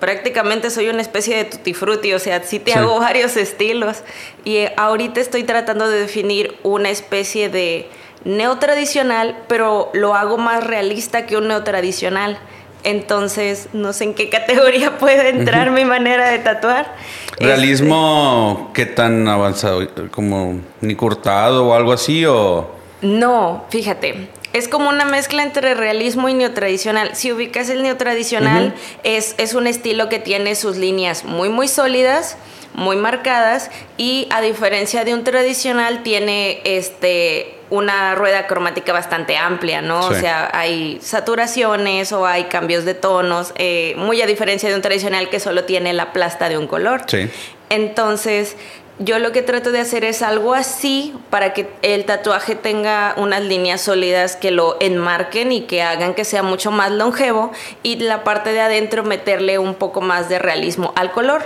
prácticamente 0.00 0.70
soy 0.70 0.88
una 0.88 1.02
especie 1.02 1.36
de 1.36 1.44
tutti 1.44 1.74
frutti, 1.74 2.14
o 2.14 2.18
sea, 2.18 2.42
sí 2.42 2.58
te 2.58 2.72
hago 2.72 2.98
varios 3.00 3.36
estilos 3.36 3.98
y 4.42 4.64
ahorita 4.76 5.20
estoy 5.20 5.44
tratando 5.44 5.88
de 5.88 6.00
definir 6.00 6.56
una 6.62 6.88
especie 6.88 7.50
de 7.50 7.88
neotradicional, 8.24 9.36
pero 9.48 9.90
lo 9.92 10.14
hago 10.14 10.38
más 10.38 10.64
realista 10.64 11.26
que 11.26 11.36
un 11.36 11.48
neotradicional. 11.48 12.38
Entonces, 12.84 13.68
no 13.72 13.92
sé 13.92 14.04
en 14.04 14.14
qué 14.14 14.30
categoría 14.30 14.96
puede 14.98 15.28
entrar 15.28 15.70
mi 15.70 15.84
manera 15.84 16.30
de 16.30 16.38
tatuar. 16.38 16.94
¿Realismo 17.38 18.70
qué 18.72 18.86
tan 18.86 19.28
avanzado? 19.28 19.86
¿Como 20.10 20.60
ni 20.80 20.94
cortado 20.94 21.66
o 21.66 21.74
algo 21.74 21.92
así? 21.92 22.24
O... 22.24 22.70
No, 23.02 23.64
fíjate. 23.68 24.28
Es 24.56 24.68
como 24.68 24.88
una 24.88 25.04
mezcla 25.04 25.42
entre 25.42 25.74
realismo 25.74 26.28
y 26.28 26.34
neotradicional. 26.34 27.14
Si 27.14 27.30
ubicas 27.30 27.68
el 27.68 27.82
neotradicional, 27.82 28.74
es, 29.02 29.34
es 29.36 29.54
un 29.54 29.66
estilo 29.66 30.08
que 30.08 30.18
tiene 30.18 30.54
sus 30.54 30.76
líneas 30.76 31.24
muy, 31.24 31.48
muy 31.48 31.68
sólidas 31.68 32.36
muy 32.76 32.96
marcadas 32.96 33.70
y 33.96 34.28
a 34.30 34.42
diferencia 34.42 35.04
de 35.04 35.14
un 35.14 35.24
tradicional 35.24 36.02
tiene 36.02 36.60
este 36.64 37.54
una 37.70 38.14
rueda 38.14 38.46
cromática 38.46 38.92
bastante 38.92 39.36
amplia, 39.36 39.82
¿no? 39.82 40.00
O 40.06 40.14
sea, 40.14 40.50
hay 40.52 40.98
saturaciones 41.02 42.12
o 42.12 42.24
hay 42.24 42.44
cambios 42.44 42.84
de 42.84 42.94
tonos, 42.94 43.52
eh, 43.56 43.94
muy 43.96 44.22
a 44.22 44.26
diferencia 44.26 44.68
de 44.68 44.76
un 44.76 44.82
tradicional 44.82 45.30
que 45.30 45.40
solo 45.40 45.64
tiene 45.64 45.92
la 45.92 46.12
plasta 46.12 46.48
de 46.48 46.58
un 46.58 46.68
color. 46.68 47.02
Sí. 47.06 47.28
Entonces, 47.68 48.56
yo 48.98 49.18
lo 49.18 49.32
que 49.32 49.42
trato 49.42 49.72
de 49.72 49.80
hacer 49.80 50.04
es 50.04 50.22
algo 50.22 50.54
así 50.54 51.14
para 51.28 51.52
que 51.52 51.68
el 51.82 52.06
tatuaje 52.06 52.54
tenga 52.54 53.14
unas 53.18 53.42
líneas 53.42 53.82
sólidas 53.82 54.36
que 54.36 54.50
lo 54.50 54.76
enmarquen 54.80 55.52
y 55.52 55.62
que 55.62 55.82
hagan 55.82 56.14
que 56.14 56.24
sea 56.24 56.42
mucho 56.42 56.70
más 56.70 56.90
longevo 56.90 57.52
y 57.82 57.96
la 57.96 58.24
parte 58.24 58.52
de 58.52 58.60
adentro 58.60 59.04
meterle 59.04 59.58
un 59.58 59.74
poco 59.74 60.00
más 60.00 60.28
de 60.30 60.38
realismo 60.38 60.94
al 60.96 61.12
color. 61.12 61.44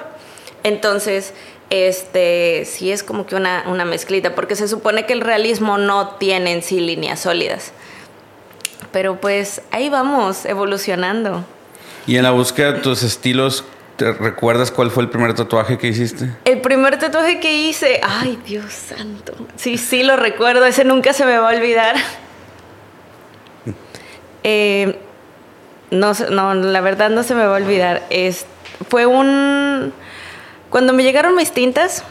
Entonces, 0.62 1.34
este, 1.70 2.64
sí 2.66 2.92
es 2.92 3.02
como 3.02 3.26
que 3.26 3.34
una, 3.34 3.64
una 3.66 3.84
mezclita, 3.84 4.34
porque 4.34 4.54
se 4.54 4.68
supone 4.68 5.06
que 5.06 5.12
el 5.12 5.20
realismo 5.20 5.76
no 5.76 6.10
tiene 6.16 6.52
en 6.52 6.62
sí 6.62 6.78
líneas 6.78 7.20
sólidas. 7.20 7.72
Pero 8.92 9.20
pues 9.20 9.62
ahí 9.72 9.88
vamos, 9.88 10.44
evolucionando. 10.44 11.44
Y 12.06 12.16
en 12.16 12.22
la 12.22 12.30
búsqueda 12.30 12.72
de 12.72 12.80
tus 12.80 13.02
estilos, 13.02 13.64
¿te 14.00 14.14
recuerdas 14.14 14.70
cuál 14.70 14.90
fue 14.90 15.02
el 15.02 15.10
primer 15.10 15.34
tatuaje 15.34 15.76
que 15.76 15.88
hiciste? 15.88 16.30
El 16.46 16.62
primer 16.62 16.98
tatuaje 16.98 17.38
que 17.38 17.52
hice, 17.52 18.00
ay 18.02 18.38
Dios 18.46 18.72
santo. 18.72 19.34
Sí, 19.56 19.76
sí 19.76 20.02
lo 20.02 20.16
recuerdo, 20.16 20.64
ese 20.64 20.84
nunca 20.84 21.12
se 21.12 21.26
me 21.26 21.36
va 21.36 21.50
a 21.50 21.54
olvidar. 21.54 21.96
Eh, 24.42 24.98
no, 25.90 26.14
no, 26.30 26.54
la 26.54 26.80
verdad 26.80 27.10
no 27.10 27.22
se 27.24 27.34
me 27.34 27.44
va 27.44 27.52
a 27.52 27.60
olvidar. 27.60 28.02
Es, 28.08 28.46
fue 28.88 29.04
un 29.04 29.92
cuando 30.70 30.94
me 30.94 31.02
llegaron 31.02 31.36
mis 31.36 31.52
tintas, 31.52 32.04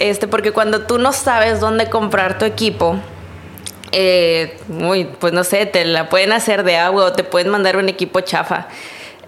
este, 0.00 0.26
porque 0.26 0.50
cuando 0.50 0.86
tú 0.86 0.98
no 0.98 1.12
sabes 1.12 1.60
dónde 1.60 1.88
comprar 1.88 2.36
tu 2.36 2.46
equipo, 2.46 2.96
eh, 3.92 4.58
pues 5.20 5.32
no 5.32 5.44
sé, 5.44 5.66
te 5.66 5.84
la 5.84 6.08
pueden 6.08 6.32
hacer 6.32 6.64
de 6.64 6.78
agua 6.78 7.04
o 7.04 7.12
te 7.12 7.22
pueden 7.22 7.48
mandar 7.52 7.76
un 7.76 7.88
equipo 7.88 8.22
chafa. 8.22 8.66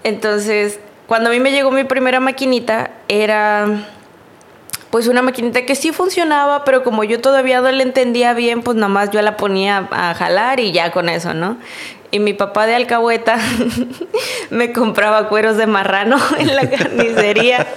Entonces, 0.03 0.81
cuando 1.11 1.29
a 1.29 1.33
mí 1.33 1.41
me 1.41 1.51
llegó 1.51 1.71
mi 1.71 1.83
primera 1.83 2.21
maquinita, 2.21 2.91
era 3.09 3.85
pues 4.91 5.09
una 5.09 5.21
maquinita 5.21 5.65
que 5.65 5.75
sí 5.75 5.91
funcionaba, 5.91 6.63
pero 6.63 6.85
como 6.85 7.03
yo 7.03 7.19
todavía 7.19 7.59
no 7.59 7.69
la 7.69 7.83
entendía 7.83 8.33
bien, 8.33 8.61
pues 8.61 8.77
nada 8.77 8.87
más 8.87 9.11
yo 9.11 9.21
la 9.21 9.35
ponía 9.35 9.89
a 9.91 10.13
jalar 10.13 10.61
y 10.61 10.71
ya 10.71 10.93
con 10.93 11.09
eso, 11.09 11.33
¿no? 11.33 11.57
Y 12.11 12.19
mi 12.19 12.31
papá 12.31 12.65
de 12.65 12.75
alcahueta 12.75 13.37
me 14.51 14.71
compraba 14.71 15.27
cueros 15.27 15.57
de 15.57 15.67
marrano 15.67 16.15
en 16.39 16.55
la 16.55 16.69
carnicería. 16.69 17.67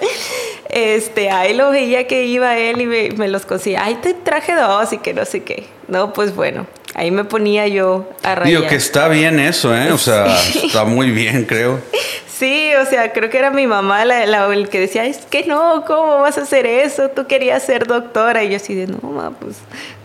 Este, 0.69 1.33
ahí 1.33 1.55
lo 1.55 1.73
veía 1.73 2.07
que 2.07 2.27
iba 2.27 2.57
él 2.57 2.83
y 2.83 2.87
me, 2.87 3.27
los 3.27 3.47
cosía. 3.47 3.83
Ay, 3.83 3.97
te 3.97 4.15
traje 4.15 4.55
dos 4.55 4.93
y 4.93 4.99
que 4.99 5.13
no 5.13 5.25
sé 5.25 5.43
qué. 5.43 5.67
No, 5.89 6.13
pues 6.13 6.37
bueno, 6.37 6.69
ahí 6.95 7.11
me 7.11 7.25
ponía 7.25 7.69
yo 7.69 8.09
a 8.23 8.35
rayar. 8.35 8.61
Digo 8.61 8.69
que 8.69 8.77
está 8.77 9.09
bien 9.09 9.39
eso, 9.39 9.77
¿eh? 9.77 9.93
O 9.93 9.99
sea, 9.99 10.39
está 10.65 10.85
muy 10.85 11.11
bien, 11.11 11.45
creo. 11.45 11.81
Sí, 12.27 12.73
o 12.75 12.85
sea, 12.87 13.13
creo 13.13 13.31
que 13.31 13.39
era 13.39 13.51
mi 13.51 13.67
mamá 13.67 14.05
la, 14.05 14.53
el 14.53 14.69
que 14.69 14.81
decía, 14.81 15.05
es 15.05 15.19
que 15.19 15.45
no, 15.45 15.85
¿cómo 15.87 16.21
vas 16.21 16.39
a 16.39 16.43
hacer 16.43 16.67
eso? 16.67 17.09
Tú 17.11 17.27
querías 17.27 17.63
ser 17.63 17.87
doctora. 17.87 18.43
Y 18.43 18.51
yo 18.51 18.57
así 18.57 18.75
de, 18.75 18.87
no, 18.87 18.99
mamá, 19.03 19.37
pues 19.39 19.57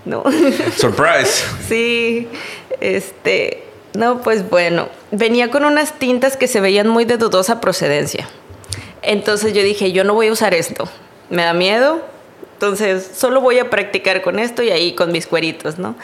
no. 0.05 0.24
Surprise. 0.77 1.46
sí, 1.67 2.27
este, 2.81 3.63
no, 3.93 4.22
pues 4.22 4.48
bueno, 4.50 4.89
venía 5.12 5.50
con 5.50 5.65
unas 5.65 5.98
tintas 5.98 6.38
que 6.38 6.48
se 6.48 6.62
veían 6.62 6.88
muy 6.88 7.05
de 7.05 7.17
dudosa 7.17 7.60
procedencia. 7.60 8.27
Entonces 9.01 9.53
yo 9.53 9.63
dije, 9.63 9.91
yo 9.91 10.03
no 10.03 10.13
voy 10.13 10.27
a 10.27 10.31
usar 10.31 10.53
esto, 10.53 10.88
me 11.29 11.43
da 11.43 11.53
miedo, 11.53 12.01
entonces 12.53 13.10
solo 13.15 13.41
voy 13.41 13.60
a 13.60 13.69
practicar 13.69 14.22
con 14.22 14.38
esto 14.38 14.62
y 14.62 14.69
ahí 14.69 14.93
con 14.93 15.12
mis 15.12 15.25
cueritos, 15.25 15.79
¿no? 15.79 15.96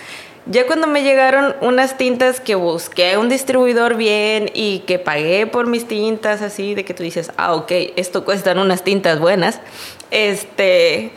Ya 0.48 0.68
cuando 0.68 0.86
me 0.86 1.02
llegaron 1.02 1.56
unas 1.62 1.98
tintas 1.98 2.40
que 2.40 2.54
busqué 2.54 3.18
un 3.18 3.30
distribuidor 3.30 3.96
bien 3.96 4.52
y 4.54 4.80
que 4.80 5.00
pagué 5.00 5.48
por 5.48 5.66
mis 5.66 5.88
tintas 5.88 6.44
así, 6.44 6.76
de 6.76 6.86
que 6.86 6.94
tú 6.94 7.02
dices, 7.02 7.32
ah, 7.38 7.56
ok, 7.56 7.72
esto 7.96 8.24
cuestan 8.26 8.60
unas 8.60 8.84
tintas 8.84 9.20
buenas, 9.20 9.60
este, 10.12 11.14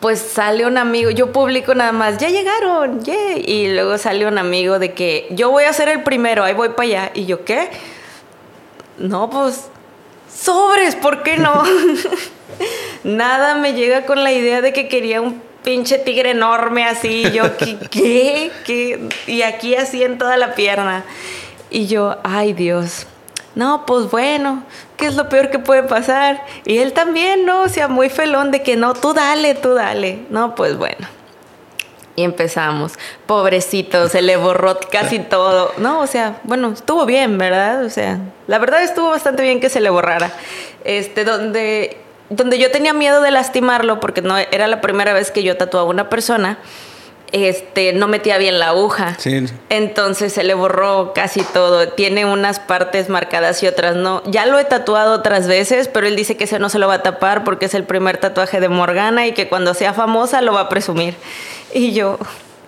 pues 0.00 0.18
sale 0.18 0.66
un 0.66 0.78
amigo, 0.78 1.10
yo 1.10 1.30
publico 1.30 1.76
nada 1.76 1.92
más, 1.92 2.18
ya 2.18 2.28
llegaron, 2.28 3.02
y 3.06 3.68
luego 3.68 3.98
sale 3.98 4.26
un 4.26 4.38
amigo 4.38 4.80
de 4.80 4.94
que 4.94 5.28
yo 5.30 5.52
voy 5.52 5.64
a 5.64 5.72
ser 5.72 5.88
el 5.88 6.02
primero, 6.02 6.42
ahí 6.42 6.54
voy 6.54 6.70
para 6.70 6.88
allá, 6.88 7.10
y 7.14 7.24
yo, 7.24 7.44
¿qué? 7.44 7.70
No, 8.98 9.30
pues 9.30 9.68
sobres, 10.28 10.96
¿por 10.96 11.22
qué 11.22 11.36
no? 11.36 11.62
Nada 13.04 13.54
me 13.54 13.74
llega 13.74 14.06
con 14.06 14.24
la 14.24 14.32
idea 14.32 14.60
de 14.60 14.72
que 14.72 14.88
quería 14.88 15.20
un 15.20 15.47
pinche 15.64 15.98
tigre 15.98 16.30
enorme 16.30 16.84
así, 16.84 17.30
yo, 17.32 17.56
¿qué? 17.56 17.78
¿Qué? 17.90 18.50
¿Qué? 18.64 19.08
Y 19.26 19.42
aquí 19.42 19.74
así 19.74 20.02
en 20.02 20.18
toda 20.18 20.36
la 20.36 20.54
pierna. 20.54 21.04
Y 21.70 21.86
yo, 21.86 22.16
ay 22.24 22.54
Dios, 22.54 23.06
no, 23.58 23.86
pues 23.86 24.08
bueno, 24.08 24.62
¿qué 24.96 25.06
es 25.06 25.16
lo 25.16 25.28
peor 25.28 25.50
que 25.50 25.58
puede 25.58 25.82
pasar? 25.82 26.44
Y 26.64 26.78
él 26.78 26.92
también, 26.92 27.44
¿no? 27.44 27.62
O 27.62 27.68
sea, 27.68 27.88
muy 27.88 28.08
felón 28.08 28.52
de 28.52 28.62
que 28.62 28.76
no, 28.76 28.94
tú 28.94 29.14
dale, 29.14 29.56
tú 29.56 29.74
dale. 29.74 30.20
No, 30.30 30.54
pues 30.54 30.76
bueno. 30.76 31.08
Y 32.14 32.22
empezamos. 32.22 32.92
Pobrecito, 33.26 34.08
se 34.08 34.22
le 34.22 34.36
borró 34.36 34.78
casi 34.92 35.18
todo. 35.30 35.72
No, 35.78 35.98
o 35.98 36.06
sea, 36.06 36.40
bueno, 36.44 36.70
estuvo 36.72 37.04
bien, 37.04 37.36
¿verdad? 37.36 37.84
O 37.84 37.90
sea, 37.90 38.20
la 38.46 38.58
verdad 38.58 38.82
estuvo 38.82 39.10
bastante 39.10 39.42
bien 39.42 39.58
que 39.58 39.70
se 39.70 39.80
le 39.80 39.90
borrara. 39.90 40.30
Este, 40.84 41.24
donde, 41.24 41.96
donde 42.30 42.58
yo 42.58 42.70
tenía 42.70 42.92
miedo 42.92 43.20
de 43.20 43.30
lastimarlo, 43.30 44.00
porque 44.00 44.22
no 44.22 44.36
era 44.36 44.66
la 44.66 44.80
primera 44.80 45.12
vez 45.12 45.30
que 45.30 45.42
yo 45.42 45.56
tatuaba 45.56 45.86
a 45.86 45.90
una 45.90 46.08
persona 46.08 46.58
este, 47.32 47.92
no 47.92 48.08
metía 48.08 48.38
bien 48.38 48.58
la 48.58 48.68
aguja. 48.68 49.16
Entonces 49.68 50.32
se 50.32 50.44
le 50.44 50.54
borró 50.54 51.12
casi 51.14 51.42
todo. 51.42 51.88
Tiene 51.88 52.24
unas 52.24 52.60
partes 52.60 53.08
marcadas 53.08 53.62
y 53.62 53.66
otras 53.66 53.96
no. 53.96 54.22
Ya 54.30 54.46
lo 54.46 54.58
he 54.58 54.64
tatuado 54.64 55.14
otras 55.14 55.46
veces, 55.46 55.88
pero 55.88 56.06
él 56.06 56.16
dice 56.16 56.36
que 56.36 56.44
ese 56.44 56.58
no 56.58 56.68
se 56.68 56.78
lo 56.78 56.88
va 56.88 56.94
a 56.94 57.02
tapar 57.02 57.44
porque 57.44 57.66
es 57.66 57.74
el 57.74 57.84
primer 57.84 58.18
tatuaje 58.18 58.60
de 58.60 58.68
Morgana 58.68 59.26
y 59.26 59.32
que 59.32 59.48
cuando 59.48 59.74
sea 59.74 59.92
famosa 59.92 60.40
lo 60.40 60.52
va 60.52 60.62
a 60.62 60.68
presumir. 60.68 61.14
Y 61.74 61.92
yo, 61.92 62.18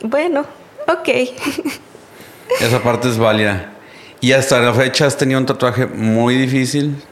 bueno, 0.03 0.45
ok. 0.87 1.09
Esa 2.61 2.83
parte 2.83 3.09
es 3.09 3.17
válida. 3.17 3.73
¿Y 4.21 4.33
hasta 4.33 4.59
la 4.61 4.75
fecha 4.75 5.07
has 5.07 5.17
tenido 5.17 5.41
un 5.41 5.47
tatuaje 5.47 5.87
muy 5.87 6.35
difícil? 6.35 7.03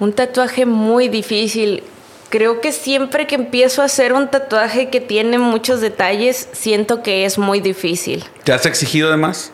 Un 0.00 0.12
tatuaje 0.12 0.66
muy 0.66 1.08
difícil 1.08 1.84
creo 2.30 2.60
que 2.60 2.72
siempre 2.72 3.26
que 3.26 3.34
empiezo 3.34 3.82
a 3.82 3.86
hacer 3.86 4.12
un 4.12 4.28
tatuaje 4.28 4.88
que 4.88 5.00
tiene 5.00 5.36
muchos 5.36 5.80
detalles, 5.80 6.48
siento 6.52 7.02
que 7.02 7.26
es 7.26 7.36
muy 7.36 7.60
difícil. 7.60 8.24
¿Te 8.44 8.52
has 8.52 8.64
exigido 8.64 9.10
de 9.10 9.16
más? 9.16 9.52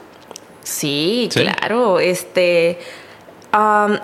Sí, 0.62 1.28
claro. 1.32 1.98
Este. 1.98 2.78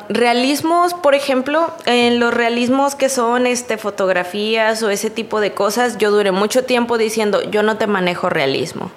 realismos, 0.09 0.95
por 0.95 1.15
ejemplo, 1.15 1.71
en 1.85 2.19
los 2.19 2.33
realismos 2.33 2.95
que 2.95 3.09
son 3.11 3.47
este, 3.47 3.77
fotografías 3.77 4.83
o 4.83 4.89
ese 4.89 5.11
tipo 5.11 5.41
de 5.41 5.53
cosas, 5.53 5.99
yo 5.99 6.11
duré 6.11 6.33
mucho 6.33 6.65
tiempo 6.65 6.97
diciendo, 6.97 7.43
yo 7.51 7.63
no 7.63 7.77
te 7.77 7.87
manejo 7.87 8.31
realismo. 8.31 8.91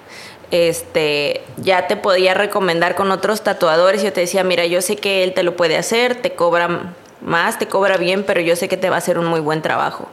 Este, 0.52 1.42
ya 1.58 1.88
te 1.88 1.96
podía 1.96 2.32
recomendar 2.32 2.94
con 2.94 3.10
otros 3.10 3.42
tatuadores. 3.42 4.02
Yo 4.02 4.12
te 4.12 4.20
decía, 4.20 4.44
mira, 4.44 4.64
yo 4.64 4.80
sé 4.80 4.96
que 4.96 5.22
él 5.24 5.34
te 5.34 5.42
lo 5.42 5.56
puede 5.56 5.76
hacer, 5.76 6.22
te 6.22 6.34
cobra 6.34 6.94
más, 7.20 7.58
te 7.58 7.66
cobra 7.66 7.96
bien, 7.96 8.24
pero 8.24 8.40
yo 8.40 8.56
sé 8.56 8.68
que 8.68 8.76
te 8.76 8.90
va 8.90 8.96
a 8.96 8.98
hacer 8.98 9.18
un 9.18 9.26
muy 9.26 9.40
buen 9.40 9.62
trabajo. 9.62 10.08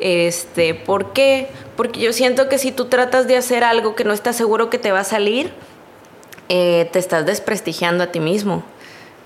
Este, 0.00 0.74
¿Por 0.74 1.12
qué? 1.12 1.48
Porque 1.76 2.00
yo 2.00 2.12
siento 2.12 2.48
que 2.48 2.58
si 2.58 2.72
tú 2.72 2.86
tratas 2.86 3.26
de 3.26 3.36
hacer 3.36 3.64
algo 3.64 3.94
que 3.94 4.04
no 4.04 4.12
estás 4.12 4.36
seguro 4.36 4.70
que 4.70 4.78
te 4.78 4.92
va 4.92 5.00
a 5.00 5.04
salir, 5.04 5.52
eh, 6.48 6.88
te 6.92 6.98
estás 6.98 7.26
desprestigiando 7.26 8.04
a 8.04 8.06
ti 8.08 8.20
mismo. 8.20 8.64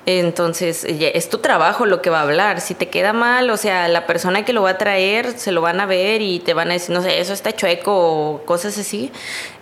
Entonces, 0.07 0.85
es 0.87 1.31
tu 1.31 1.39
trabajo 1.39 1.87
lo 1.87 2.03
que 2.03 2.11
va 2.11 2.19
a 2.19 2.23
hablar. 2.23 2.61
Si 2.61 2.75
te 2.75 2.91
queda 2.91 3.15
mal, 3.15 3.49
o 3.49 3.57
sea, 3.57 3.89
la 3.89 4.07
persona 4.07 4.45
que 4.45 4.53
lo 4.53 4.63
va 4.63 4.71
a 4.71 4.79
traer 4.79 5.39
se 5.39 5.51
lo 5.51 5.63
van 5.63 5.81
a 5.81 5.87
ver 5.87 6.21
y 6.21 6.41
te 6.41 6.53
van 6.53 6.69
a 6.71 6.75
decir, 6.75 6.95
no 6.95 7.01
sé, 7.01 7.21
eso 7.21 7.33
está 7.33 7.53
chueco 7.53 7.93
o 7.95 8.45
cosas 8.45 8.77
así. 8.77 9.11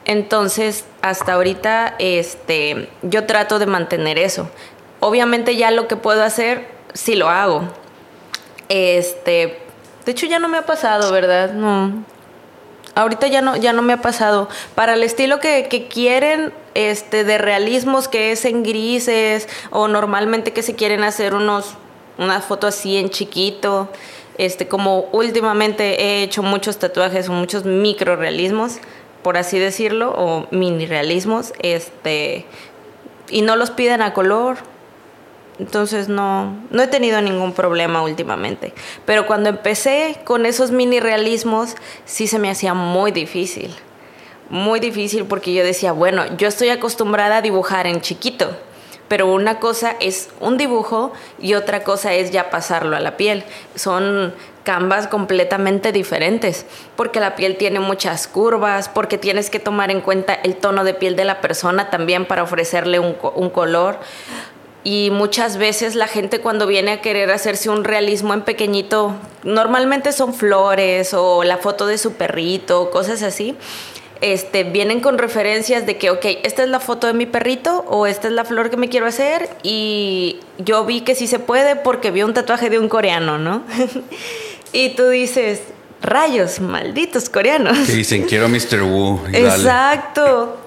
Entonces, 0.05 0.85
hasta 1.01 1.35
ahorita, 1.35 1.95
este, 2.01 2.89
yo 3.03 3.25
trato 3.27 3.61
de 3.61 3.67
mantener 3.67 4.19
eso. 4.19 4.51
Obviamente 4.99 5.55
ya 5.55 5.71
lo 5.71 5.87
que 5.87 5.95
puedo 5.95 6.25
hacer 6.25 6.67
sí 6.95 7.15
lo 7.15 7.29
hago. 7.29 7.63
Este, 8.69 9.59
de 10.05 10.13
hecho 10.13 10.27
ya 10.27 10.39
no 10.39 10.49
me 10.49 10.59
ha 10.59 10.67
pasado, 10.67 11.13
¿verdad? 11.13 11.53
No. 11.53 12.05
Ahorita 12.95 13.27
ya 13.27 13.41
no, 13.41 13.57
ya 13.57 13.73
no 13.73 13.83
me 13.83 13.95
ha 13.95 14.03
pasado. 14.03 14.49
Para 14.75 14.95
el 14.95 15.03
estilo 15.03 15.41
que, 15.41 15.69
que 15.69 15.89
quieren, 15.89 16.53
este, 16.75 17.25
de 17.25 17.39
realismos, 17.39 18.09
que 18.09 18.33
es 18.33 18.45
en 18.45 18.63
grises, 18.63 19.49
o 19.71 19.89
normalmente 19.89 20.53
que 20.53 20.63
se 20.63 20.75
quieren 20.75 21.03
hacer 21.03 21.35
unos, 21.35 21.75
una 22.19 22.41
foto 22.41 22.67
así 22.67 22.97
en 22.97 23.11
chiquito. 23.11 23.89
Este, 24.39 24.69
como 24.69 25.09
últimamente 25.13 26.03
he 26.03 26.23
hecho 26.23 26.43
muchos 26.43 26.79
tatuajes 26.79 27.29
o 27.29 27.33
muchos 27.33 27.65
micro 27.65 28.17
realismos, 28.17 28.79
por 29.23 29.37
así 29.37 29.59
decirlo, 29.59 30.13
o 30.17 30.47
mini 30.51 30.87
realismos, 30.87 31.53
este, 31.61 32.47
y 33.29 33.43
no 33.43 33.57
los 33.57 33.71
piden 33.71 34.03
a 34.03 34.15
color, 34.15 34.59
entonces 35.63 36.09
no, 36.09 36.57
no 36.71 36.83
he 36.83 36.89
tenido 36.89 37.23
ningún 37.23 37.53
problema 37.53 38.03
últimamente. 38.03 38.75
Pero 39.07 39.29
cuando 39.29 39.49
empecé 39.49 40.19
con 40.25 40.45
esos 40.45 40.73
mini 40.73 40.99
realismos, 40.99 41.77
sí 42.05 42.27
se 42.27 42.41
me 42.41 42.51
hacía 42.51 42.75
muy 42.75 43.13
difícil. 43.13 43.73
Muy 44.51 44.81
difícil 44.81 45.25
porque 45.25 45.55
yo 45.55 45.63
decía, 45.63 45.93
bueno, 45.93 46.25
yo 46.37 46.49
estoy 46.49 46.71
acostumbrada 46.71 47.37
a 47.37 47.43
dibujar 47.43 47.87
en 47.87 48.01
chiquito, 48.01 48.57
pero 49.07 49.33
una 49.33 49.61
cosa 49.61 49.95
es 50.01 50.31
un 50.41 50.57
dibujo 50.57 51.13
y 51.41 51.55
otra 51.55 51.85
cosa 51.85 52.13
es 52.13 52.33
ya 52.33 52.51
pasarlo 52.51 52.97
a 52.97 53.01
la 53.01 53.17
piel. 53.17 53.45
Son 53.77 54.35
canvas 54.65 55.07
completamente 55.07 55.93
diferentes, 55.93 56.67
porque 56.97 57.21
la 57.21 57.37
piel 57.37 57.57
tiene 57.57 57.79
muchas 57.79 58.27
curvas, 58.27 58.89
porque 58.89 59.17
tienes 59.17 59.49
que 59.49 59.61
tomar 59.61 59.93
en 59.93 60.01
cuenta 60.01 60.35
el 60.35 60.57
tono 60.57 60.83
de 60.83 60.95
piel 60.95 61.15
de 61.15 61.25
la 61.25 61.41
persona 61.41 61.89
también 61.89 62.27
para 62.27 62.43
ofrecerle 62.43 62.99
un, 62.99 63.17
un 63.37 63.51
color 63.51 64.01
y 64.85 65.11
muchas 65.13 65.59
veces 65.59 65.95
la 65.95 66.09
gente 66.09 66.41
cuando 66.41 66.67
viene 66.67 66.93
a 66.93 67.01
querer 67.01 67.31
hacerse 67.31 67.71
un 67.71 67.85
realismo 67.85 68.35
en 68.35 68.43
pequeñito, 68.43 69.15
normalmente 69.45 70.13
son 70.13 70.35
flores 70.35 71.15
o 71.15 71.45
la 71.45 71.59
foto 71.59 71.87
de 71.87 71.99
su 71.99 72.15
perrito, 72.15 72.91
cosas 72.91 73.23
así. 73.23 73.57
Este, 74.21 74.63
vienen 74.63 75.01
con 75.01 75.19
referencias 75.19 75.85
de 75.85 75.99
que, 75.99 76.11
ok, 76.11 76.25
esta 76.45 76.63
es 76.63 76.69
la 76.69 76.79
foto 76.79 77.09
de 77.09 77.13
mi 77.13 77.27
perrito 77.27 77.85
o 77.89 78.07
esta 78.07 78.29
es 78.29 78.35
la 78.35 78.45
flor 78.45 78.71
que 78.71 78.77
me 78.77 78.89
quiero 78.89 79.07
hacer 79.07 79.49
y 79.65 80.39
yo 80.59 80.85
vi 80.85 81.01
que 81.01 81.17
sí 81.17 81.27
se 81.27 81.41
puede 81.41 81.75
porque 81.75 82.13
vi 82.13 82.23
un 82.23 82.33
tatuaje 82.33 82.71
de 82.71 82.79
un 82.79 82.89
coreano, 82.89 83.39
¿no? 83.39 83.65
y 84.73 84.91
tú 84.91 85.09
dices, 85.09 85.63
rayos, 86.01 86.61
malditos 86.61 87.29
coreanos. 87.29 87.79
Que 87.87 87.95
dicen, 87.95 88.23
quiero 88.25 88.49
Mr. 88.49 88.83
Wu. 88.83 89.21
Exacto. 89.33 90.62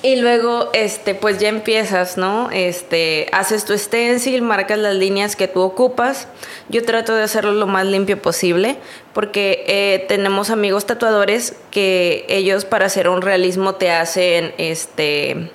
Y 0.00 0.16
luego, 0.16 0.70
este, 0.74 1.16
pues 1.16 1.38
ya 1.38 1.48
empiezas, 1.48 2.16
¿no? 2.16 2.50
Este, 2.52 3.26
haces 3.32 3.64
tu 3.64 3.76
stencil, 3.76 4.42
marcas 4.42 4.78
las 4.78 4.94
líneas 4.94 5.34
que 5.34 5.48
tú 5.48 5.60
ocupas. 5.60 6.28
Yo 6.68 6.84
trato 6.84 7.14
de 7.14 7.24
hacerlo 7.24 7.52
lo 7.52 7.66
más 7.66 7.84
limpio 7.84 8.22
posible, 8.22 8.76
porque 9.12 9.64
eh, 9.66 10.04
tenemos 10.06 10.50
amigos 10.50 10.86
tatuadores 10.86 11.56
que 11.72 12.26
ellos 12.28 12.64
para 12.64 12.86
hacer 12.86 13.08
un 13.08 13.22
realismo 13.22 13.74
te 13.74 13.90
hacen, 13.90 14.54
este, 14.56 15.50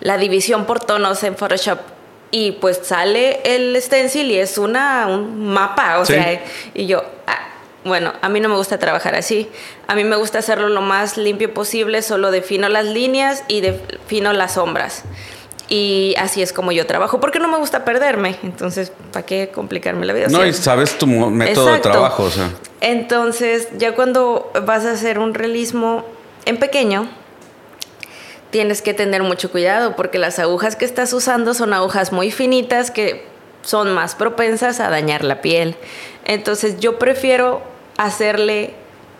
la 0.00 0.16
división 0.16 0.64
por 0.64 0.78
tonos 0.78 1.24
en 1.24 1.36
Photoshop 1.36 1.80
y 2.30 2.52
pues 2.52 2.80
sale 2.82 3.40
el 3.44 3.80
stencil 3.80 4.30
y 4.30 4.38
es 4.38 4.58
una 4.58 5.06
un 5.06 5.46
mapa, 5.46 5.98
o 5.98 6.04
sea, 6.04 6.42
y 6.74 6.86
yo, 6.86 7.02
ah, 7.26 7.48
bueno, 7.84 8.12
a 8.20 8.28
mí 8.28 8.40
no 8.40 8.48
me 8.48 8.56
gusta 8.56 8.78
trabajar 8.78 9.14
así. 9.14 9.48
A 9.86 9.94
mí 9.94 10.04
me 10.04 10.16
gusta 10.16 10.38
hacerlo 10.38 10.68
lo 10.68 10.80
más 10.80 11.16
limpio 11.16 11.52
posible, 11.54 12.02
solo 12.02 12.30
defino 12.30 12.68
las 12.68 12.86
líneas 12.86 13.44
y 13.48 13.60
defino 13.60 14.32
las 14.32 14.54
sombras. 14.54 15.04
Y 15.68 16.14
así 16.18 16.40
es 16.40 16.52
como 16.52 16.72
yo 16.72 16.86
trabajo, 16.86 17.20
porque 17.20 17.38
no 17.38 17.48
me 17.48 17.58
gusta 17.58 17.84
perderme. 17.84 18.36
Entonces, 18.42 18.90
¿para 19.12 19.26
qué 19.26 19.50
complicarme 19.54 20.06
la 20.06 20.14
vida? 20.14 20.28
No, 20.28 20.44
y 20.46 20.52
sabes 20.54 20.96
tu 20.96 21.06
método 21.06 21.72
de 21.72 21.78
trabajo, 21.80 22.24
o 22.24 22.30
sea. 22.30 22.50
Entonces, 22.80 23.68
ya 23.76 23.94
cuando 23.94 24.50
vas 24.64 24.84
a 24.86 24.92
hacer 24.92 25.18
un 25.18 25.34
realismo 25.34 26.04
en 26.46 26.56
pequeño, 26.56 27.08
tienes 28.50 28.80
que 28.80 28.94
tener 28.94 29.22
mucho 29.22 29.50
cuidado, 29.50 29.94
porque 29.94 30.18
las 30.18 30.38
agujas 30.38 30.74
que 30.74 30.86
estás 30.86 31.12
usando 31.12 31.52
son 31.52 31.74
agujas 31.74 32.12
muy 32.12 32.30
finitas 32.30 32.90
que 32.90 33.26
son 33.60 33.92
más 33.92 34.14
propensas 34.14 34.80
a 34.80 34.88
dañar 34.88 35.22
la 35.22 35.42
piel. 35.42 35.76
Entonces 36.28 36.78
yo 36.78 36.98
prefiero 37.00 37.62
hacerle 37.96 38.74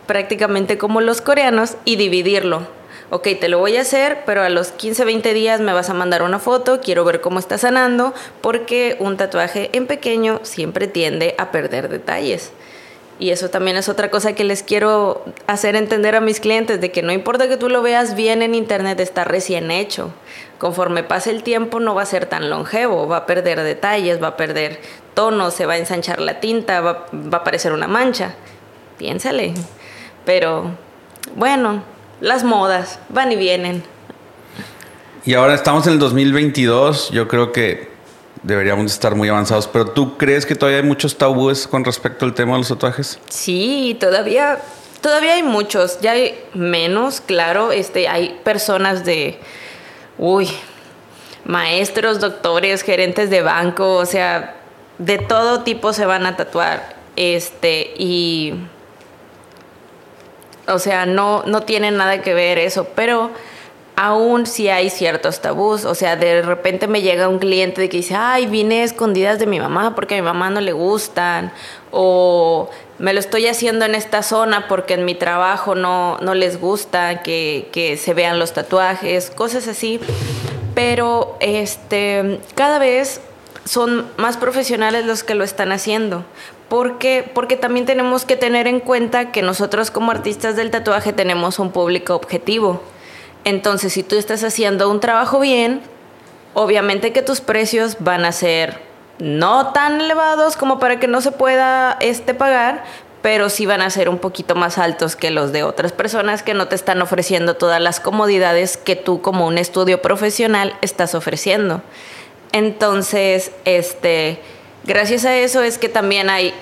prácticamente 0.07 0.77
como 0.77 1.01
los 1.01 1.19
coreanos 1.19 1.75
y 1.83 1.97
dividirlo. 1.97 2.67
Ok, 3.09 3.27
te 3.39 3.49
lo 3.49 3.57
voy 3.57 3.75
a 3.77 3.81
hacer, 3.81 4.19
pero 4.25 4.43
a 4.43 4.49
los 4.49 4.71
15, 4.71 5.03
20 5.03 5.33
días 5.33 5.59
me 5.59 5.73
vas 5.73 5.89
a 5.89 5.95
mandar 5.95 6.21
una 6.21 6.37
foto, 6.37 6.79
quiero 6.79 7.03
ver 7.03 7.21
cómo 7.21 7.39
está 7.39 7.57
sanando, 7.57 8.13
porque 8.41 8.95
un 8.99 9.17
tatuaje 9.17 9.71
en 9.73 9.87
pequeño 9.87 10.41
siempre 10.43 10.87
tiende 10.87 11.33
a 11.39 11.51
perder 11.51 11.89
detalles. 11.89 12.51
Y 13.19 13.31
eso 13.31 13.49
también 13.49 13.75
es 13.75 13.89
otra 13.89 14.09
cosa 14.09 14.33
que 14.33 14.45
les 14.45 14.63
quiero 14.63 15.25
hacer 15.45 15.75
entender 15.75 16.15
a 16.15 16.21
mis 16.21 16.39
clientes, 16.39 16.79
de 16.79 16.91
que 16.91 17.01
no 17.01 17.11
importa 17.11 17.49
que 17.49 17.57
tú 17.57 17.67
lo 17.67 17.81
veas 17.81 18.15
bien 18.15 18.41
en 18.41 18.55
internet, 18.55 18.99
está 19.01 19.25
recién 19.25 19.71
hecho. 19.71 20.11
Conforme 20.57 21.03
pase 21.03 21.31
el 21.31 21.43
tiempo 21.43 21.81
no 21.81 21.93
va 21.93 22.03
a 22.03 22.05
ser 22.05 22.27
tan 22.27 22.49
longevo, 22.49 23.07
va 23.07 23.17
a 23.17 23.25
perder 23.25 23.61
detalles, 23.61 24.23
va 24.23 24.29
a 24.29 24.37
perder 24.37 24.79
tono, 25.13 25.51
se 25.51 25.65
va 25.65 25.73
a 25.73 25.77
ensanchar 25.77 26.21
la 26.21 26.39
tinta, 26.39 26.79
va, 26.79 27.07
va 27.13 27.39
a 27.39 27.41
aparecer 27.41 27.73
una 27.73 27.87
mancha. 27.87 28.35
Piénsale. 28.97 29.53
Pero 30.25 30.71
bueno, 31.35 31.83
las 32.21 32.45
modas 32.45 32.99
van 33.09 33.33
y 33.33 33.35
vienen. 33.35 33.83
Y 35.25 35.33
ahora 35.33 35.55
estamos 35.55 35.85
en 35.87 35.93
el 35.93 35.99
2022, 35.99 37.11
yo 37.11 37.27
creo 37.27 37.51
que 37.51 37.89
deberíamos 38.43 38.91
estar 38.91 39.15
muy 39.15 39.29
avanzados, 39.29 39.67
pero 39.67 39.91
¿tú 39.91 40.17
crees 40.17 40.45
que 40.45 40.55
todavía 40.55 40.79
hay 40.79 40.85
muchos 40.85 41.17
tabúes 41.17 41.67
con 41.67 41.83
respecto 41.83 42.25
al 42.25 42.33
tema 42.33 42.53
de 42.53 42.59
los 42.59 42.67
tatuajes? 42.69 43.19
Sí, 43.29 43.97
todavía 43.99 44.59
todavía 45.01 45.33
hay 45.33 45.43
muchos, 45.43 46.01
ya 46.01 46.11
hay 46.11 46.37
menos, 46.53 47.21
claro, 47.21 47.71
este 47.71 48.07
hay 48.07 48.39
personas 48.43 49.05
de 49.05 49.39
uy, 50.17 50.49
maestros, 51.45 52.19
doctores, 52.19 52.83
gerentes 52.83 53.29
de 53.29 53.41
banco, 53.41 53.95
o 53.95 54.05
sea, 54.05 54.55
de 54.99 55.17
todo 55.17 55.63
tipo 55.63 55.93
se 55.93 56.05
van 56.05 56.25
a 56.25 56.35
tatuar. 56.35 56.95
Este, 57.15 57.93
y. 57.97 58.53
O 60.67 60.77
sea, 60.77 61.07
no, 61.07 61.43
no 61.47 61.63
tiene 61.63 61.89
nada 61.89 62.21
que 62.21 62.35
ver 62.35 62.59
eso, 62.59 62.87
pero 62.95 63.31
aún 64.01 64.45
si 64.45 64.69
hay 64.69 64.89
ciertos 64.89 65.41
tabús. 65.41 65.83
O 65.83 65.93
sea, 65.93 66.15
de 66.15 66.41
repente 66.41 66.87
me 66.87 67.01
llega 67.01 67.27
un 67.27 67.37
cliente 67.37 67.89
que 67.89 67.97
dice, 67.97 68.15
ay, 68.15 68.45
vine 68.45 68.83
escondidas 68.83 69.39
de 69.39 69.45
mi 69.45 69.59
mamá 69.59 69.93
porque 69.93 70.15
a 70.15 70.17
mi 70.17 70.23
mamá 70.23 70.49
no 70.49 70.61
le 70.61 70.71
gustan. 70.71 71.51
O 71.91 72.69
me 72.97 73.11
lo 73.11 73.19
estoy 73.19 73.47
haciendo 73.47 73.83
en 73.83 73.95
esta 73.95 74.23
zona 74.23 74.69
porque 74.69 74.93
en 74.93 75.03
mi 75.03 75.15
trabajo 75.15 75.75
no, 75.75 76.17
no 76.21 76.33
les 76.33 76.61
gusta 76.61 77.21
que, 77.23 77.67
que 77.73 77.97
se 77.97 78.13
vean 78.13 78.39
los 78.39 78.53
tatuajes, 78.53 79.31
cosas 79.31 79.67
así. 79.67 79.99
Pero 80.73 81.35
este, 81.41 82.39
cada 82.55 82.79
vez 82.79 83.19
son 83.65 84.07
más 84.15 84.37
profesionales 84.37 85.05
los 85.05 85.25
que 85.25 85.35
lo 85.35 85.43
están 85.43 85.73
haciendo. 85.73 86.23
Porque, 86.69 87.29
porque 87.33 87.57
también 87.57 87.85
tenemos 87.85 88.23
que 88.23 88.37
tener 88.37 88.65
en 88.65 88.79
cuenta 88.79 89.33
que 89.33 89.41
nosotros 89.41 89.91
como 89.91 90.11
artistas 90.11 90.55
del 90.55 90.71
tatuaje 90.71 91.11
tenemos 91.11 91.59
un 91.59 91.71
público 91.73 92.15
objetivo. 92.15 92.81
Entonces, 93.43 93.93
si 93.93 94.03
tú 94.03 94.15
estás 94.17 94.43
haciendo 94.43 94.89
un 94.89 94.99
trabajo 94.99 95.39
bien, 95.39 95.81
obviamente 96.53 97.13
que 97.13 97.21
tus 97.21 97.41
precios 97.41 97.97
van 97.99 98.25
a 98.25 98.31
ser 98.31 98.79
no 99.19 99.71
tan 99.73 100.01
elevados 100.01 100.55
como 100.55 100.79
para 100.79 100.99
que 100.99 101.07
no 101.07 101.21
se 101.21 101.31
pueda 101.31 101.97
este 101.99 102.33
pagar, 102.33 102.83
pero 103.21 103.49
sí 103.49 103.65
van 103.65 103.81
a 103.81 103.89
ser 103.89 104.07
un 104.07 104.17
poquito 104.17 104.55
más 104.55 104.77
altos 104.77 105.15
que 105.15 105.29
los 105.29 105.51
de 105.51 105.63
otras 105.63 105.91
personas 105.91 106.41
que 106.41 106.53
no 106.53 106.67
te 106.67 106.75
están 106.75 107.01
ofreciendo 107.01 107.55
todas 107.55 107.81
las 107.81 107.99
comodidades 107.99 108.77
que 108.77 108.95
tú 108.95 109.21
como 109.21 109.45
un 109.45 109.57
estudio 109.57 110.01
profesional 110.01 110.75
estás 110.81 111.15
ofreciendo. 111.15 111.81
Entonces, 112.53 113.51
este, 113.65 114.39
gracias 114.85 115.25
a 115.25 115.35
eso 115.35 115.61
es 115.61 115.77
que 115.77 115.89
también 115.89 116.29
hay 116.29 116.53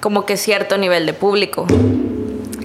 como 0.00 0.26
que 0.26 0.36
cierto 0.36 0.76
nivel 0.76 1.06
de 1.06 1.14
público. 1.14 1.66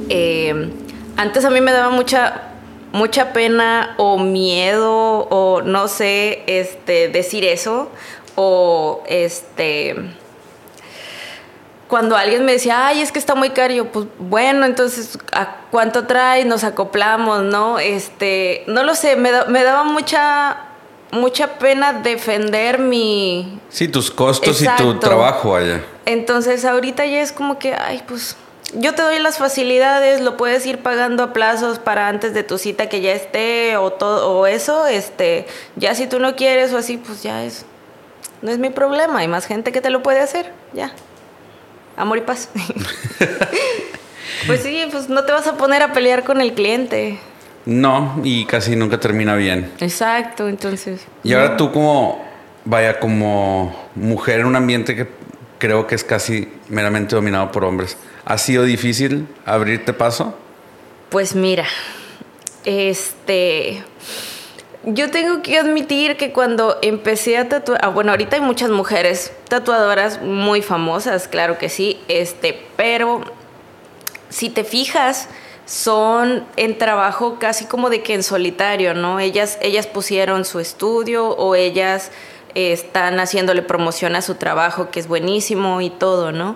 Eh, 0.10 0.72
antes 1.18 1.46
a 1.46 1.50
mí 1.50 1.62
me 1.62 1.72
daba 1.72 1.90
mucha 1.90 2.55
mucha 2.96 3.34
pena 3.34 3.94
o 3.98 4.18
miedo 4.18 5.28
o 5.30 5.62
no 5.62 5.88
sé, 5.90 6.44
este, 6.48 7.10
decir 7.10 7.44
eso 7.44 7.90
o 8.36 9.04
este 9.08 9.96
cuando 11.88 12.16
alguien 12.18 12.46
me 12.46 12.54
decía, 12.54 12.88
ay, 12.88 13.02
es 13.02 13.12
que 13.12 13.20
está 13.20 13.36
muy 13.36 13.52
caro, 13.52 13.74
yo, 13.74 13.92
pues 13.92 14.08
bueno, 14.18 14.66
entonces, 14.66 15.20
¿a 15.32 15.58
cuánto 15.70 16.08
trae? 16.08 16.44
Nos 16.44 16.64
acoplamos, 16.64 17.44
¿no? 17.44 17.78
Este, 17.78 18.64
no 18.68 18.84
lo 18.84 18.96
sé, 18.96 19.16
me, 19.16 19.30
me 19.50 19.64
daba 19.64 19.84
mucha, 19.84 20.58
mucha 21.12 21.60
pena 21.60 21.94
defender 21.94 22.80
mi... 22.80 23.60
Sí, 23.70 23.88
tus 23.88 24.10
costos 24.10 24.62
y 24.64 24.68
tu 24.78 24.98
trabajo 25.00 25.56
allá. 25.56 25.84
Entonces, 26.06 26.66
ahorita 26.66 27.06
ya 27.06 27.22
es 27.22 27.32
como 27.32 27.60
que, 27.60 27.76
ay, 27.76 28.02
pues 28.08 28.36
yo 28.74 28.96
te 28.96 29.02
doy 29.02 29.20
las 29.20 29.38
facilidades, 29.38 30.22
lo 30.22 30.38
puedes 30.38 30.66
ir 30.66 30.80
pagando 30.80 31.24
a 31.24 31.34
plazos 31.34 31.80
para 31.80 32.08
antes 32.08 32.34
de 32.34 32.44
tu 32.44 32.58
cita 32.58 32.90
que 32.90 33.02
ya 33.02 33.14
esté 33.14 33.78
o 33.78 33.92
todo 33.92 34.32
o 34.32 34.48
eso, 34.48 34.88
este, 34.88 35.46
ya 35.76 35.96
si 35.96 36.08
tú 36.08 36.20
no 36.20 36.36
quieres 36.36 36.74
o 36.74 36.78
así, 36.78 36.98
pues 36.98 37.24
ya 37.24 37.44
es 37.44 37.66
no 38.42 38.52
es 38.52 38.60
mi 38.60 38.70
problema, 38.70 39.20
hay 39.20 39.28
más 39.28 39.46
gente 39.46 39.72
que 39.72 39.82
te 39.82 39.90
lo 39.90 40.04
puede 40.04 40.20
hacer, 40.20 40.52
ya. 40.74 40.92
Amor 41.98 42.20
y 42.20 42.22
paz. 42.22 42.50
pues 44.48 44.62
sí, 44.62 44.84
pues 44.92 45.10
no 45.10 45.24
te 45.24 45.32
vas 45.32 45.48
a 45.48 45.58
poner 45.58 45.82
a 45.82 45.94
pelear 45.94 46.24
con 46.24 46.42
el 46.42 46.54
cliente. 46.54 47.18
No, 47.66 48.20
y 48.24 48.46
casi 48.46 48.76
nunca 48.76 49.00
termina 49.00 49.36
bien. 49.36 49.72
Exacto, 49.80 50.48
entonces. 50.48 51.02
Y 51.24 51.34
ahora 51.34 51.58
tú 51.58 51.72
como 51.72 52.24
vaya 52.64 53.00
como 53.00 53.76
mujer 53.96 54.42
en 54.42 54.46
un 54.46 54.56
ambiente 54.56 54.96
que 54.96 55.08
creo 55.58 55.88
que 55.88 55.96
es 55.96 56.04
casi 56.04 56.48
meramente 56.70 57.16
dominado 57.16 57.52
por 57.52 57.64
hombres. 57.64 57.98
¿Ha 58.26 58.40
sido 58.40 58.64
difícil 58.64 59.28
abrirte 59.46 59.94
paso? 59.94 60.36
Pues 61.10 61.36
mira, 61.36 61.66
este, 62.66 63.84
yo 64.84 65.12
tengo 65.12 65.44
que 65.44 65.60
admitir 65.60 66.18
que 66.18 66.34
cuando 66.34 66.80
empecé 66.82 67.38
a 67.38 67.48
tatuar, 67.48 67.80
ah, 67.84 67.90
bueno, 67.90 68.12
ahorita 68.12 68.38
hay 68.38 68.42
muchas 68.42 68.72
mujeres 68.72 69.32
tatuadoras 69.48 70.24
muy 70.24 70.64
famosas, 70.64 71.28
claro 71.28 71.60
que 71.60 71.70
sí, 71.70 72.00
este, 72.08 72.66
pero 72.76 73.22
si 74.30 74.50
te 74.50 74.64
fijas, 74.64 75.30
son 75.68 76.46
en 76.58 76.78
trabajo 76.78 77.38
casi 77.40 77.66
como 77.66 77.90
de 77.90 78.02
que 78.02 78.14
en 78.14 78.24
solitario, 78.24 78.94
¿no? 78.94 79.20
Ellas, 79.20 79.58
ellas 79.62 79.88
pusieron 79.88 80.46
su 80.46 80.60
estudio 80.60 81.30
o 81.30 81.56
ellas 81.56 82.12
eh, 82.54 82.72
están 82.72 83.20
haciéndole 83.20 83.62
promoción 83.62 84.16
a 84.16 84.22
su 84.22 84.36
trabajo, 84.36 84.90
que 84.90 85.00
es 85.00 85.08
buenísimo 85.08 85.82
y 85.82 85.90
todo, 85.90 86.32
¿no? 86.32 86.56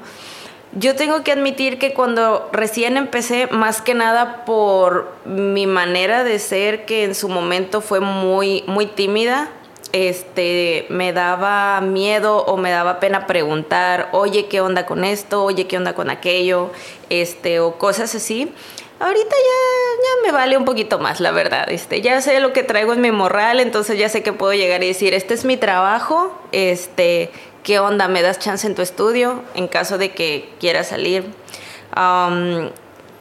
Yo 0.74 0.96
tengo 0.96 1.24
que 1.24 1.32
admitir 1.32 1.80
que 1.80 1.94
cuando 1.94 2.48
recién 2.54 2.96
empecé, 2.96 3.48
más 3.48 3.82
que 3.82 3.96
nada 3.96 4.46
por 4.46 5.12
mi 5.26 5.66
manera 5.66 6.24
de 6.24 6.38
ser, 6.38 6.86
que 6.86 7.04
en 7.04 7.16
su 7.16 7.28
momento 7.28 7.82
fue 7.82 8.00
muy, 8.00 8.64
muy 8.68 8.86
tímida, 8.86 9.50
este, 9.94 10.86
me 10.90 11.12
daba 11.12 11.82
miedo 11.82 12.46
o 12.46 12.58
me 12.58 12.70
daba 12.70 13.00
pena 13.00 13.26
preguntar, 13.26 14.10
oye, 14.12 14.46
¿qué 14.46 14.62
onda 14.62 14.86
con 14.86 15.04
esto? 15.04 15.44
Oye, 15.44 15.66
¿qué 15.66 15.78
onda 15.78 15.94
con 15.94 16.12
aquello? 16.12 16.70
Este, 17.10 17.60
o 17.60 17.80
cosas 17.80 18.14
así. 18.14 18.54
Ahorita 19.00 19.30
ya, 19.30 20.04
ya 20.04 20.28
me 20.28 20.38
vale 20.38 20.58
un 20.58 20.66
poquito 20.66 21.00
más, 21.00 21.20
la 21.22 21.32
verdad. 21.32 21.70
Este, 21.72 22.02
ya 22.02 22.22
sé 22.22 22.40
lo 22.42 22.54
que 22.54 22.64
traigo 22.64 22.94
en 22.94 23.02
mi 23.02 23.12
morral, 23.12 23.62
entonces 23.62 23.98
ya 23.98 24.10
sé 24.10 24.22
que 24.22 24.34
puedo 24.34 24.54
llegar 24.54 24.84
y 24.84 24.88
decir, 24.88 25.14
este 25.14 25.34
es 25.34 25.46
mi 25.46 25.58
trabajo, 25.58 26.38
este, 26.52 27.32
¿qué 27.64 27.80
onda? 27.80 28.08
¿Me 28.08 28.22
das 28.22 28.40
chance 28.40 28.66
en 28.66 28.76
tu 28.76 28.82
estudio 28.82 29.44
en 29.56 29.68
caso 29.68 29.98
de 29.98 30.12
que 30.12 30.54
quieras 30.60 30.88
salir? 30.88 31.26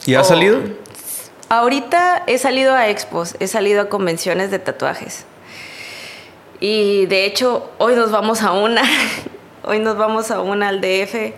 ¿Y 0.07 0.15
has 0.15 0.29
salido? 0.29 0.61
Ahorita 1.49 2.25
he 2.27 2.39
salido 2.39 2.75
a 2.75 2.89
expos, 2.89 3.37
he 3.41 3.47
salido 3.47 3.81
a 3.83 3.89
convenciones 3.89 4.51
de 4.51 4.59
tatuajes. 4.59 5.25
Y 6.61 7.07
de 7.07 7.25
hecho, 7.25 7.71
hoy 7.79 7.95
nos 7.95 8.11
vamos 8.11 8.43
a 8.43 8.53
una, 8.53 8.83
hoy 9.65 9.79
nos 9.79 9.97
vamos 9.97 10.31
a 10.31 10.41
una 10.41 10.69
al 10.69 10.81
DF. 10.81 11.33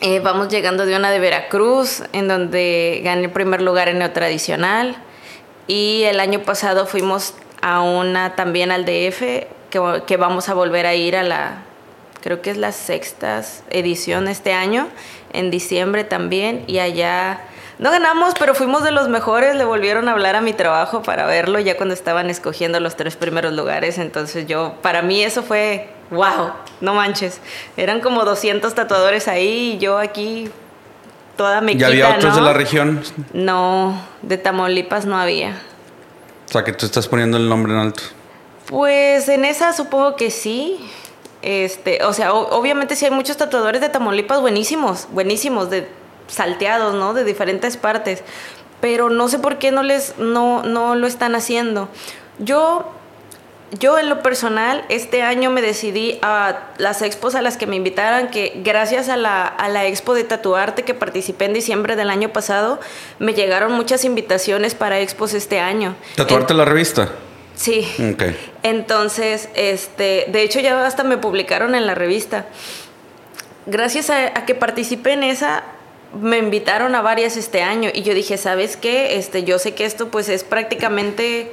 Eh, 0.00 0.20
vamos 0.22 0.48
llegando 0.48 0.86
de 0.86 0.94
una 0.94 1.10
de 1.10 1.18
Veracruz, 1.18 2.02
en 2.12 2.28
donde 2.28 3.00
gané 3.02 3.24
el 3.24 3.30
primer 3.30 3.62
lugar 3.62 3.88
en 3.88 3.98
neotradicional. 3.98 4.96
Y 5.66 6.02
el 6.04 6.20
año 6.20 6.40
pasado 6.40 6.86
fuimos 6.86 7.34
a 7.62 7.80
una 7.80 8.36
también 8.36 8.70
al 8.70 8.84
DF, 8.84 9.46
que, 9.70 10.02
que 10.06 10.16
vamos 10.16 10.48
a 10.48 10.54
volver 10.54 10.86
a 10.86 10.94
ir 10.94 11.16
a 11.16 11.22
la 11.22 11.64
creo 12.28 12.42
que 12.42 12.50
es 12.50 12.58
la 12.58 12.72
sexta 12.72 13.42
edición 13.70 14.28
este 14.28 14.52
año, 14.52 14.86
en 15.32 15.50
diciembre 15.50 16.04
también, 16.04 16.62
y 16.66 16.78
allá 16.78 17.40
no 17.78 17.90
ganamos, 17.90 18.34
pero 18.38 18.54
fuimos 18.54 18.84
de 18.84 18.90
los 18.90 19.08
mejores, 19.08 19.56
le 19.56 19.64
volvieron 19.64 20.10
a 20.10 20.12
hablar 20.12 20.36
a 20.36 20.42
mi 20.42 20.52
trabajo 20.52 21.02
para 21.02 21.24
verlo 21.24 21.58
ya 21.58 21.78
cuando 21.78 21.94
estaban 21.94 22.28
escogiendo 22.28 22.80
los 22.80 22.96
tres 22.96 23.16
primeros 23.16 23.54
lugares, 23.54 23.96
entonces 23.96 24.46
yo, 24.46 24.74
para 24.82 25.00
mí 25.00 25.22
eso 25.22 25.42
fue, 25.42 25.88
wow, 26.10 26.52
no 26.82 26.92
manches, 26.92 27.40
eran 27.78 28.02
como 28.02 28.26
200 28.26 28.74
tatuadores 28.74 29.26
ahí 29.26 29.76
y 29.76 29.78
yo 29.78 29.96
aquí 29.96 30.50
toda 31.38 31.62
me 31.62 31.76
¿Ya 31.76 31.86
había 31.86 32.10
otros 32.10 32.34
de 32.34 32.42
la 32.42 32.52
región? 32.52 33.04
No, 33.32 33.98
de 34.20 34.36
Tamaulipas 34.36 35.06
no 35.06 35.16
había. 35.16 35.58
O 36.46 36.52
sea, 36.52 36.62
que 36.62 36.74
tú 36.74 36.84
estás 36.84 37.08
poniendo 37.08 37.38
el 37.38 37.48
nombre 37.48 37.72
en 37.72 37.78
alto. 37.78 38.02
Pues 38.66 39.30
en 39.30 39.46
esa 39.46 39.72
supongo 39.72 40.14
que 40.14 40.30
sí. 40.30 40.78
Este, 41.42 42.04
o 42.04 42.12
sea, 42.12 42.32
obviamente 42.32 42.96
sí 42.96 43.04
hay 43.04 43.10
muchos 43.10 43.36
tatuadores 43.36 43.80
de 43.80 43.88
Tamaulipas 43.88 44.40
buenísimos, 44.40 45.06
buenísimos, 45.12 45.70
de 45.70 45.88
salteados, 46.26 46.94
¿no? 46.94 47.14
De 47.14 47.24
diferentes 47.24 47.76
partes. 47.76 48.22
Pero 48.80 49.10
no 49.10 49.28
sé 49.28 49.38
por 49.38 49.58
qué 49.58 49.70
no 49.70 49.82
les, 49.82 50.18
no, 50.18 50.62
no 50.62 50.94
lo 50.94 51.06
están 51.06 51.34
haciendo. 51.34 51.88
Yo, 52.38 52.92
yo 53.78 53.98
en 53.98 54.08
lo 54.08 54.22
personal, 54.22 54.84
este 54.88 55.22
año 55.22 55.50
me 55.50 55.62
decidí 55.62 56.18
a 56.22 56.70
las 56.78 57.02
expos 57.02 57.34
a 57.34 57.42
las 57.42 57.56
que 57.56 57.66
me 57.66 57.76
invitaran, 57.76 58.30
que 58.30 58.60
gracias 58.64 59.08
a 59.08 59.16
la, 59.16 59.46
a 59.46 59.68
la 59.68 59.86
expo 59.86 60.14
de 60.14 60.24
tatuarte 60.24 60.84
que 60.84 60.94
participé 60.94 61.46
en 61.46 61.54
diciembre 61.54 61.96
del 61.96 62.10
año 62.10 62.28
pasado, 62.28 62.78
me 63.18 63.34
llegaron 63.34 63.72
muchas 63.72 64.04
invitaciones 64.04 64.74
para 64.74 65.00
expos 65.00 65.34
este 65.34 65.60
año. 65.60 65.96
¿Tatuarte 66.16 66.54
la 66.54 66.64
revista? 66.64 67.10
Sí. 67.58 67.88
Entonces, 68.62 69.48
este, 69.54 70.26
de 70.28 70.42
hecho 70.42 70.60
ya 70.60 70.86
hasta 70.86 71.02
me 71.02 71.18
publicaron 71.18 71.74
en 71.74 71.86
la 71.86 71.94
revista. 71.96 72.46
Gracias 73.66 74.10
a, 74.10 74.32
que 74.46 74.54
participé 74.54 75.14
en 75.14 75.24
esa, 75.24 75.64
me 76.18 76.38
invitaron 76.38 76.94
a 76.94 77.02
varias 77.02 77.36
este 77.36 77.62
año 77.62 77.90
y 77.92 78.02
yo 78.02 78.14
dije, 78.14 78.36
¿sabes 78.38 78.76
qué? 78.76 79.18
Este, 79.18 79.42
yo 79.42 79.58
sé 79.58 79.74
que 79.74 79.84
esto 79.84 80.08
pues 80.08 80.28
es 80.28 80.44
prácticamente, 80.44 81.50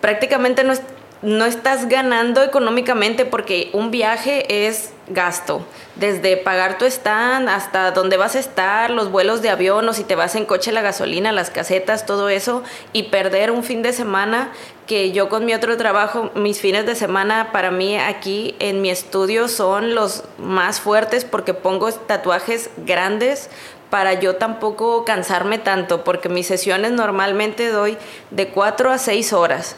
prácticamente 0.00 0.64
no, 0.64 0.72
no 1.20 1.44
estás 1.44 1.88
ganando 1.90 2.42
económicamente 2.42 3.26
porque 3.26 3.68
un 3.74 3.90
viaje 3.90 4.66
es 4.66 4.92
gasto, 5.08 5.64
desde 5.96 6.38
pagar 6.38 6.78
tu 6.78 6.86
stand 6.86 7.48
hasta 7.50 7.90
dónde 7.90 8.16
vas 8.16 8.34
a 8.34 8.38
estar, 8.38 8.90
los 8.90 9.10
vuelos 9.10 9.42
de 9.42 9.50
avión 9.50 9.88
o 9.88 9.92
si 9.92 10.04
te 10.04 10.14
vas 10.14 10.34
en 10.36 10.46
coche, 10.46 10.72
la 10.72 10.82
gasolina, 10.82 11.32
las 11.32 11.50
casetas, 11.50 12.06
todo 12.06 12.30
eso, 12.30 12.62
y 12.92 13.04
perder 13.04 13.50
un 13.50 13.62
fin 13.62 13.82
de 13.82 13.92
semana 13.92 14.52
que 14.88 15.12
yo 15.12 15.28
con 15.28 15.44
mi 15.44 15.54
otro 15.54 15.76
trabajo, 15.76 16.30
mis 16.34 16.60
fines 16.60 16.86
de 16.86 16.96
semana 16.96 17.52
para 17.52 17.70
mí 17.70 17.96
aquí 17.96 18.56
en 18.58 18.80
mi 18.82 18.90
estudio 18.90 19.46
son 19.46 19.94
los 19.94 20.24
más 20.38 20.80
fuertes 20.80 21.24
porque 21.24 21.54
pongo 21.54 21.92
tatuajes 21.92 22.70
grandes 22.78 23.50
para 23.90 24.14
yo 24.14 24.36
tampoco 24.36 25.04
cansarme 25.04 25.58
tanto, 25.58 26.04
porque 26.04 26.28
mis 26.28 26.46
sesiones 26.46 26.92
normalmente 26.92 27.68
doy 27.68 27.96
de 28.30 28.48
4 28.48 28.90
a 28.90 28.98
6 28.98 29.32
horas. 29.32 29.76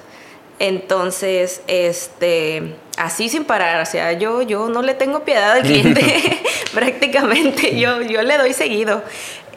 Entonces, 0.58 1.62
este, 1.68 2.74
así 2.96 3.28
sin 3.28 3.44
parar, 3.44 3.80
o 3.80 3.86
sea, 3.86 4.12
yo, 4.12 4.42
yo 4.42 4.68
no 4.68 4.82
le 4.82 4.94
tengo 4.94 5.24
piedad 5.24 5.52
al 5.52 5.62
cliente, 5.62 6.02
prácticamente, 6.74 7.78
yo, 7.78 8.00
yo 8.02 8.22
le 8.22 8.36
doy 8.36 8.52
seguido. 8.52 9.02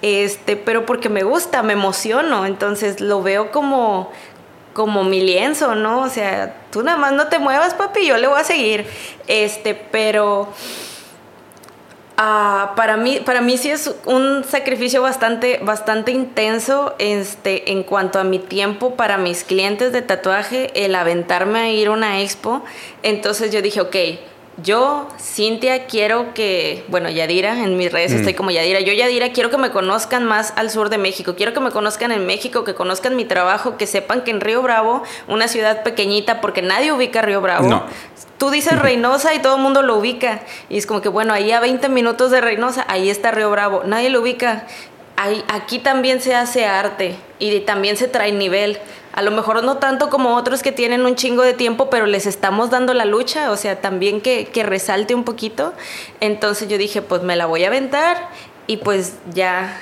Este, 0.02 0.58
pero 0.58 0.86
porque 0.86 1.10
me 1.10 1.24
gusta, 1.24 1.64
me 1.64 1.74
emociono, 1.74 2.46
entonces 2.46 3.00
lo 3.00 3.24
veo 3.24 3.52
como, 3.52 4.12
como 4.74 5.04
mi 5.04 5.22
lienzo, 5.22 5.76
¿no? 5.76 6.02
O 6.02 6.10
sea, 6.10 6.56
tú 6.72 6.84
nada 6.84 6.98
más 6.98 7.14
no 7.14 7.28
te 7.28 7.40
muevas, 7.40 7.74
papi, 7.74 8.06
yo 8.06 8.18
le 8.18 8.28
voy 8.28 8.40
a 8.40 8.44
seguir. 8.44 8.86
Este, 9.28 9.74
pero 9.76 10.50
Ah, 12.16 12.74
para, 12.76 12.96
mí, 12.96 13.22
para 13.26 13.42
mí 13.42 13.58
sí 13.58 13.72
es 13.72 13.94
un 14.06 14.44
sacrificio 14.44 15.02
bastante, 15.02 15.60
bastante 15.64 16.12
intenso 16.12 16.94
este, 17.00 17.72
en 17.72 17.82
cuanto 17.82 18.20
a 18.20 18.24
mi 18.24 18.38
tiempo 18.38 18.96
para 18.96 19.18
mis 19.18 19.44
clientes 19.44 19.92
de 19.92 20.04
tatuaje, 20.04 20.86
el 20.86 20.94
aventarme 20.94 21.60
a 21.60 21.70
ir 21.70 21.88
a 21.88 21.92
una 21.92 22.22
expo. 22.22 22.64
Entonces 23.02 23.52
yo 23.52 23.64
dije, 23.64 23.82
ok, 23.82 23.96
yo, 24.62 25.08
Cintia, 25.20 25.88
quiero 25.88 26.34
que, 26.36 26.86
bueno, 26.88 27.10
Yadira, 27.10 27.64
en 27.64 27.76
mis 27.76 27.92
redes 27.92 28.12
mm. 28.12 28.18
estoy 28.18 28.34
como 28.36 28.52
Yadira, 28.52 28.82
yo 28.82 28.94
Yadira 28.94 29.32
quiero 29.32 29.50
que 29.50 29.58
me 29.58 29.72
conozcan 29.72 30.26
más 30.26 30.54
al 30.56 30.70
sur 30.70 30.90
de 30.90 31.00
México, 31.00 31.34
quiero 31.36 31.54
que 31.54 31.60
me 31.60 31.72
conozcan 31.72 32.12
en 32.12 32.26
México, 32.28 32.64
que 32.64 32.76
conozcan 32.76 33.16
mi 33.16 33.26
trabajo, 33.26 33.78
que 33.78 33.88
sepan 33.88 34.22
que 34.22 34.32
en 34.32 34.42
Río 34.42 34.62
Bravo, 34.62 35.02
una 35.28 35.48
ciudad 35.48 35.82
pequeñita, 35.82 36.40
porque 36.40 36.62
nadie 36.62 36.92
ubica 36.92 37.24
Río 37.24 37.42
Bravo, 37.42 37.84
tú 38.38 38.52
dices 38.52 38.80
Reynosa 38.82 39.34
y 39.34 39.40
todo 39.40 39.56
el 39.56 39.62
mundo 39.62 39.82
lo 39.82 39.98
ubica, 39.98 40.42
y 40.70 40.78
es 40.78 40.86
como 40.86 41.02
que, 41.02 41.10
bueno, 41.10 41.34
ahí 41.34 41.52
a 41.52 41.60
20 41.60 41.90
minutos 41.90 42.30
de 42.30 42.40
Reynosa, 42.40 42.86
ahí 42.88 43.10
está 43.10 43.32
Río 43.32 43.50
Bravo, 43.50 43.84
nadie 43.86 44.10
lo 44.10 44.22
ubica. 44.22 44.68
Ahí, 45.16 45.44
aquí 45.48 45.78
también 45.78 46.22
se 46.22 46.34
hace 46.34 46.66
arte 46.66 47.16
y 47.38 47.60
también 47.60 47.98
se 47.98 48.08
trae 48.08 48.32
nivel. 48.32 48.80
A 49.14 49.22
lo 49.22 49.30
mejor 49.30 49.64
no 49.64 49.78
tanto 49.78 50.10
como 50.10 50.36
otros 50.36 50.64
que 50.64 50.72
tienen 50.72 51.06
un 51.06 51.16
chingo 51.16 51.44
de 51.44 51.54
tiempo, 51.54 51.88
pero 51.92 52.08
les 52.08 52.26
estamos 52.26 52.72
dando 52.72 52.96
la 52.96 53.06
lucha, 53.06 53.52
o 53.52 53.58
sea, 53.58 53.80
también 53.80 54.22
que, 54.22 54.50
resalte 54.64 55.14
un 55.14 55.24
poquito. 55.24 55.74
Entonces 56.20 56.68
yo 56.68 56.80
dije, 56.80 57.04
pues 57.04 57.22
me 57.22 57.36
la 57.36 57.46
voy 57.46 57.64
a 57.64 57.68
aventar 57.68 58.30
y 58.66 58.78
pues 58.78 59.18
ya, 59.32 59.78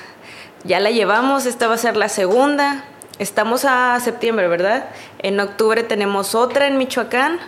ya 0.65 0.81
la 0.81 0.91
llevamos, 0.91 1.45
esta 1.45 1.69
va 1.69 1.75
a 1.75 1.77
ser 1.77 1.95
la 1.95 2.09
segunda. 2.09 2.83
Estamos 3.19 3.63
a 3.63 3.97
septiembre, 4.01 4.49
¿verdad? 4.49 4.89
En 5.19 5.39
octubre 5.39 5.83
tenemos 5.83 6.35
otra 6.35 6.67
en 6.67 6.77
Michoacán. 6.77 7.39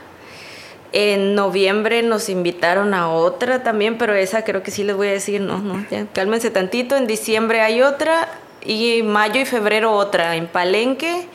En 0.93 1.35
noviembre 1.35 2.01
nos 2.01 2.29
invitaron 2.29 2.93
a 2.93 3.09
otra 3.09 3.61
también, 3.63 3.97
pero 3.97 4.13
esa 4.13 4.45
creo 4.45 4.63
que 4.63 4.71
sí 4.71 4.85
les 4.85 4.95
voy 4.95 5.09
a 5.09 5.11
decir, 5.11 5.41
no, 5.41 5.57
no, 5.57 5.85
ya 5.91 6.05
cálmense 6.13 6.49
tantito. 6.49 6.95
En 6.95 7.07
diciembre 7.07 7.59
hay 7.59 7.81
otra 7.81 8.29
y 8.65 9.03
mayo 9.03 9.41
y 9.41 9.45
febrero 9.45 9.91
otra 9.91 10.37
en 10.37 10.47
Palenque 10.47 11.27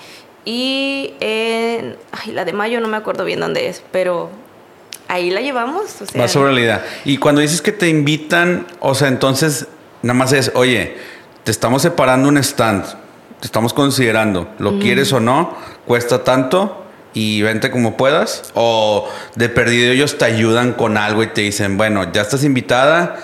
y 0.50 1.12
en, 1.20 1.98
ay, 2.10 2.32
la 2.32 2.46
de 2.46 2.54
mayo 2.54 2.80
no 2.80 2.88
me 2.88 2.96
acuerdo 2.96 3.26
bien 3.26 3.38
dónde 3.38 3.68
es, 3.68 3.82
pero 3.92 4.30
ahí 5.06 5.28
la 5.28 5.42
llevamos. 5.42 6.00
O 6.00 6.18
Va 6.18 6.26
sobre 6.26 6.54
la 6.54 6.60
idea. 6.60 6.86
Y 7.04 7.18
cuando 7.18 7.42
dices 7.42 7.60
que 7.60 7.70
te 7.70 7.90
invitan, 7.90 8.66
o 8.80 8.94
sea, 8.94 9.08
entonces 9.08 9.66
nada 10.00 10.18
más 10.18 10.32
es, 10.32 10.50
oye, 10.54 10.96
te 11.44 11.50
estamos 11.50 11.82
separando 11.82 12.30
un 12.30 12.38
stand, 12.38 12.82
te 13.40 13.46
estamos 13.46 13.74
considerando, 13.74 14.48
¿lo 14.58 14.78
quieres 14.78 15.12
o 15.12 15.20
no? 15.20 15.54
Cuesta 15.84 16.24
tanto 16.24 16.82
y 17.12 17.42
vente 17.42 17.70
como 17.70 17.98
puedas. 17.98 18.50
O 18.54 19.06
de 19.34 19.50
perdido 19.50 19.92
ellos 19.92 20.16
te 20.16 20.24
ayudan 20.24 20.72
con 20.72 20.96
algo 20.96 21.22
y 21.22 21.26
te 21.26 21.42
dicen, 21.42 21.76
bueno, 21.76 22.10
ya 22.10 22.22
estás 22.22 22.42
invitada, 22.42 23.18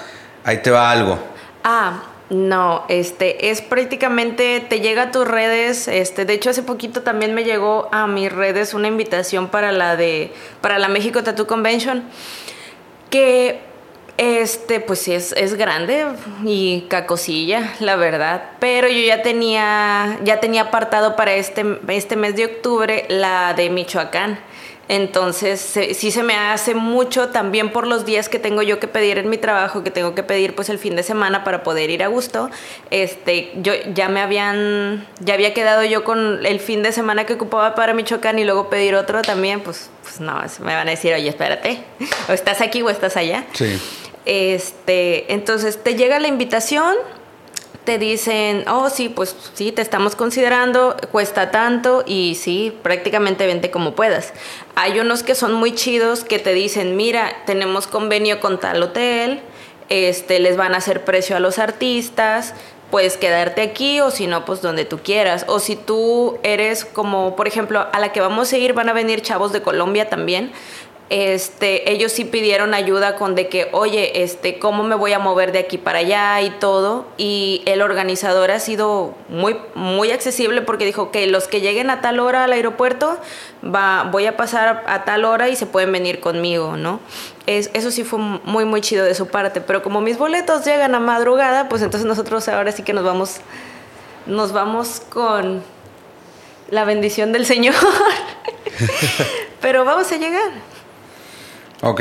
ahí 0.44 0.58
te 0.58 0.70
va 0.70 0.90
algo. 0.90 1.18
Ah, 1.64 2.02
no, 2.34 2.84
este 2.88 3.50
es 3.50 3.62
prácticamente 3.62 4.60
te 4.60 4.80
llega 4.80 5.04
a 5.04 5.10
tus 5.12 5.26
redes, 5.26 5.86
este 5.86 6.24
de 6.24 6.34
hecho 6.34 6.50
hace 6.50 6.62
poquito 6.62 7.02
también 7.02 7.32
me 7.32 7.44
llegó 7.44 7.88
a 7.92 8.06
mis 8.06 8.32
redes 8.32 8.74
una 8.74 8.88
invitación 8.88 9.48
para 9.48 9.70
la 9.70 9.96
de 9.96 10.32
para 10.60 10.78
la 10.78 10.88
México 10.88 11.22
Tattoo 11.22 11.46
Convention 11.46 12.02
que 13.08 13.60
este 14.16 14.80
pues 14.80 15.06
es, 15.08 15.32
es 15.32 15.54
grande 15.54 16.06
y 16.44 16.82
cacosilla, 16.88 17.74
la 17.80 17.96
verdad, 17.96 18.50
pero 18.58 18.88
yo 18.88 19.00
ya 19.00 19.22
tenía 19.22 20.18
ya 20.24 20.40
tenía 20.40 20.62
apartado 20.62 21.14
para 21.14 21.34
este 21.34 21.64
este 21.88 22.16
mes 22.16 22.34
de 22.34 22.46
octubre 22.46 23.06
la 23.08 23.54
de 23.54 23.70
Michoacán. 23.70 24.40
Entonces, 24.88 25.60
sí 25.60 26.10
se 26.10 26.22
me 26.22 26.34
hace 26.34 26.74
mucho 26.74 27.28
también 27.28 27.70
por 27.70 27.86
los 27.86 28.04
días 28.04 28.28
que 28.28 28.38
tengo 28.38 28.62
yo 28.62 28.78
que 28.80 28.88
pedir 28.88 29.18
en 29.18 29.30
mi 29.30 29.38
trabajo, 29.38 29.82
que 29.82 29.90
tengo 29.90 30.14
que 30.14 30.22
pedir 30.22 30.54
pues 30.54 30.68
el 30.68 30.78
fin 30.78 30.96
de 30.96 31.02
semana 31.02 31.44
para 31.44 31.62
poder 31.62 31.90
ir 31.90 32.02
a 32.02 32.08
gusto. 32.08 32.50
Este, 32.90 33.52
yo 33.56 33.72
ya 33.94 34.08
me 34.08 34.20
habían, 34.20 35.06
ya 35.20 35.34
había 35.34 35.54
quedado 35.54 35.84
yo 35.84 36.04
con 36.04 36.44
el 36.44 36.60
fin 36.60 36.82
de 36.82 36.92
semana 36.92 37.24
que 37.24 37.34
ocupaba 37.34 37.74
para 37.74 37.94
Michoacán 37.94 38.38
y 38.38 38.44
luego 38.44 38.68
pedir 38.68 38.94
otro 38.94 39.22
también, 39.22 39.60
pues, 39.60 39.90
pues 40.02 40.20
no, 40.20 40.40
me 40.60 40.74
van 40.74 40.88
a 40.88 40.90
decir, 40.90 41.14
oye, 41.14 41.28
espérate, 41.28 41.82
o 42.28 42.32
estás 42.32 42.60
aquí 42.60 42.82
o 42.82 42.90
estás 42.90 43.16
allá. 43.16 43.44
Sí. 43.52 43.80
Este, 44.26 45.32
entonces 45.32 45.82
te 45.82 45.96
llega 45.96 46.18
la 46.18 46.28
invitación 46.28 46.94
te 47.84 47.98
dicen, 47.98 48.64
oh 48.68 48.88
sí, 48.88 49.08
pues 49.08 49.36
sí, 49.54 49.70
te 49.70 49.82
estamos 49.82 50.16
considerando, 50.16 50.96
cuesta 51.12 51.50
tanto 51.50 52.02
y 52.06 52.34
sí, 52.34 52.76
prácticamente 52.82 53.46
vente 53.46 53.70
como 53.70 53.94
puedas. 53.94 54.32
Hay 54.74 55.00
unos 55.00 55.22
que 55.22 55.34
son 55.34 55.52
muy 55.52 55.74
chidos 55.74 56.24
que 56.24 56.38
te 56.38 56.54
dicen, 56.54 56.96
mira, 56.96 57.32
tenemos 57.46 57.86
convenio 57.86 58.40
con 58.40 58.58
tal 58.58 58.82
hotel, 58.82 59.42
este, 59.90 60.40
les 60.40 60.56
van 60.56 60.74
a 60.74 60.78
hacer 60.78 61.04
precio 61.04 61.36
a 61.36 61.40
los 61.40 61.58
artistas, 61.58 62.54
puedes 62.90 63.16
quedarte 63.16 63.60
aquí 63.60 64.00
o 64.00 64.10
si 64.10 64.26
no, 64.26 64.44
pues 64.44 64.62
donde 64.62 64.84
tú 64.84 65.00
quieras. 65.02 65.44
O 65.48 65.58
si 65.58 65.76
tú 65.76 66.38
eres 66.42 66.84
como, 66.84 67.36
por 67.36 67.48
ejemplo, 67.48 67.86
a 67.92 67.98
la 68.00 68.12
que 68.12 68.20
vamos 68.20 68.52
a 68.52 68.56
ir 68.56 68.72
van 68.72 68.88
a 68.88 68.92
venir 68.92 69.20
chavos 69.20 69.52
de 69.52 69.62
Colombia 69.62 70.08
también 70.08 70.52
este, 71.16 71.92
ellos 71.92 72.10
sí 72.10 72.24
pidieron 72.24 72.74
ayuda 72.74 73.14
con 73.14 73.36
de 73.36 73.48
que, 73.48 73.68
oye, 73.70 74.24
este, 74.24 74.58
¿cómo 74.58 74.82
me 74.82 74.96
voy 74.96 75.12
a 75.12 75.20
mover 75.20 75.52
de 75.52 75.60
aquí 75.60 75.78
para 75.78 76.00
allá 76.00 76.40
y 76.40 76.50
todo? 76.50 77.06
Y 77.16 77.62
el 77.66 77.82
organizador 77.82 78.50
ha 78.50 78.58
sido 78.58 79.14
muy, 79.28 79.56
muy 79.76 80.10
accesible 80.10 80.60
porque 80.60 80.84
dijo 80.84 81.12
que 81.12 81.28
los 81.28 81.46
que 81.46 81.60
lleguen 81.60 81.88
a 81.90 82.00
tal 82.00 82.18
hora 82.18 82.42
al 82.42 82.50
aeropuerto, 82.50 83.16
va, 83.64 84.08
voy 84.10 84.26
a 84.26 84.36
pasar 84.36 84.82
a 84.88 85.04
tal 85.04 85.24
hora 85.24 85.48
y 85.48 85.54
se 85.54 85.66
pueden 85.66 85.92
venir 85.92 86.18
conmigo, 86.18 86.76
¿no? 86.76 86.98
Es, 87.46 87.70
eso 87.74 87.92
sí 87.92 88.02
fue 88.02 88.18
muy, 88.18 88.64
muy 88.64 88.80
chido 88.80 89.04
de 89.04 89.14
su 89.14 89.28
parte, 89.28 89.60
pero 89.60 89.84
como 89.84 90.00
mis 90.00 90.18
boletos 90.18 90.64
llegan 90.64 90.96
a 90.96 90.98
madrugada, 90.98 91.68
pues 91.68 91.80
entonces 91.82 92.08
nosotros 92.08 92.48
ahora 92.48 92.72
sí 92.72 92.82
que 92.82 92.92
nos 92.92 93.04
vamos, 93.04 93.36
nos 94.26 94.52
vamos 94.52 95.00
con 95.10 95.62
la 96.70 96.84
bendición 96.84 97.30
del 97.30 97.46
Señor. 97.46 97.76
pero 99.60 99.84
vamos 99.84 100.10
a 100.10 100.16
llegar. 100.16 100.73
Ok. 101.82 102.00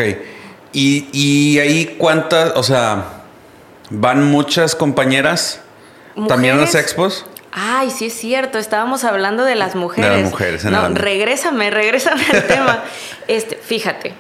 ¿Y, 0.72 1.08
y 1.12 1.60
ahí 1.60 1.96
cuántas, 2.00 2.54
o 2.56 2.64
sea, 2.64 3.24
van 3.90 4.26
muchas 4.26 4.76
compañeras 4.76 5.62
también 6.28 6.56
a 6.56 6.62
las 6.62 6.76
expos? 6.76 7.26
Ay, 7.52 7.92
sí 7.92 8.08
es 8.08 8.14
cierto, 8.14 8.58
estábamos 8.58 9.04
hablando 9.04 9.44
de 9.44 9.54
las 9.56 9.76
mujeres. 9.76 10.10
De 10.10 10.22
las 10.24 10.32
mujeres, 10.32 10.66
No, 10.66 10.90
regrésame, 10.90 11.70
regrésame 11.70 12.24
al 12.32 12.48
tema. 12.48 12.84
Este, 13.28 13.56
fíjate, 13.56 14.14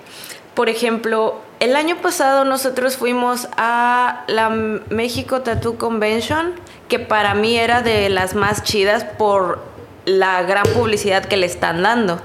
por 0.54 0.70
ejemplo, 0.70 1.42
el 1.60 1.76
año 1.76 1.98
pasado 1.98 2.46
nosotros 2.46 2.96
fuimos 2.96 3.50
a 3.58 4.24
la 4.28 4.50
México 4.50 5.42
Tattoo 5.42 5.78
Convention, 5.78 6.54
que 6.88 7.00
para 7.00 7.34
mí 7.34 7.58
era 7.58 7.82
de 7.82 8.08
las 8.08 8.34
más 8.34 8.63
chidas 8.63 9.04
por 9.04 9.62
la 10.06 10.44
gran 10.44 10.63
publicidad 10.74 11.26
que 11.26 11.36
le 11.36 11.48
están 11.48 11.84
dando 11.84 12.22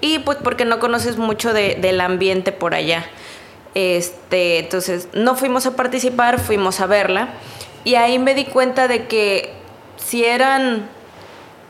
y 0.00 0.18
pues 0.20 0.38
porque 0.42 0.64
no 0.64 0.78
conoces 0.78 1.16
mucho 1.16 1.52
del 1.52 2.00
ambiente 2.00 2.52
por 2.52 2.74
allá. 2.74 3.06
Este, 3.74 4.58
entonces 4.58 5.08
no 5.12 5.34
fuimos 5.36 5.66
a 5.66 5.76
participar, 5.76 6.40
fuimos 6.40 6.80
a 6.80 6.86
verla 6.86 7.28
y 7.84 7.96
ahí 7.96 8.18
me 8.18 8.34
di 8.34 8.46
cuenta 8.46 8.88
de 8.88 9.06
que 9.06 9.52
si 9.96 10.24
eran 10.24 10.88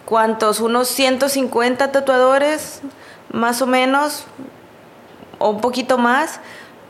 cuántos, 0.05 0.61
unos 0.61 0.89
150 0.89 1.91
tatuadores 1.91 2.81
más 3.33 3.61
o 3.61 3.67
menos 3.67 4.25
o 5.39 5.51
un 5.51 5.61
poquito 5.61 5.99
más, 5.99 6.41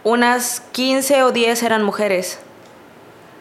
unas 0.05 0.61
15 0.73 1.23
o 1.25 1.33
10 1.33 1.63
eran 1.63 1.83
mujeres. 1.83 2.39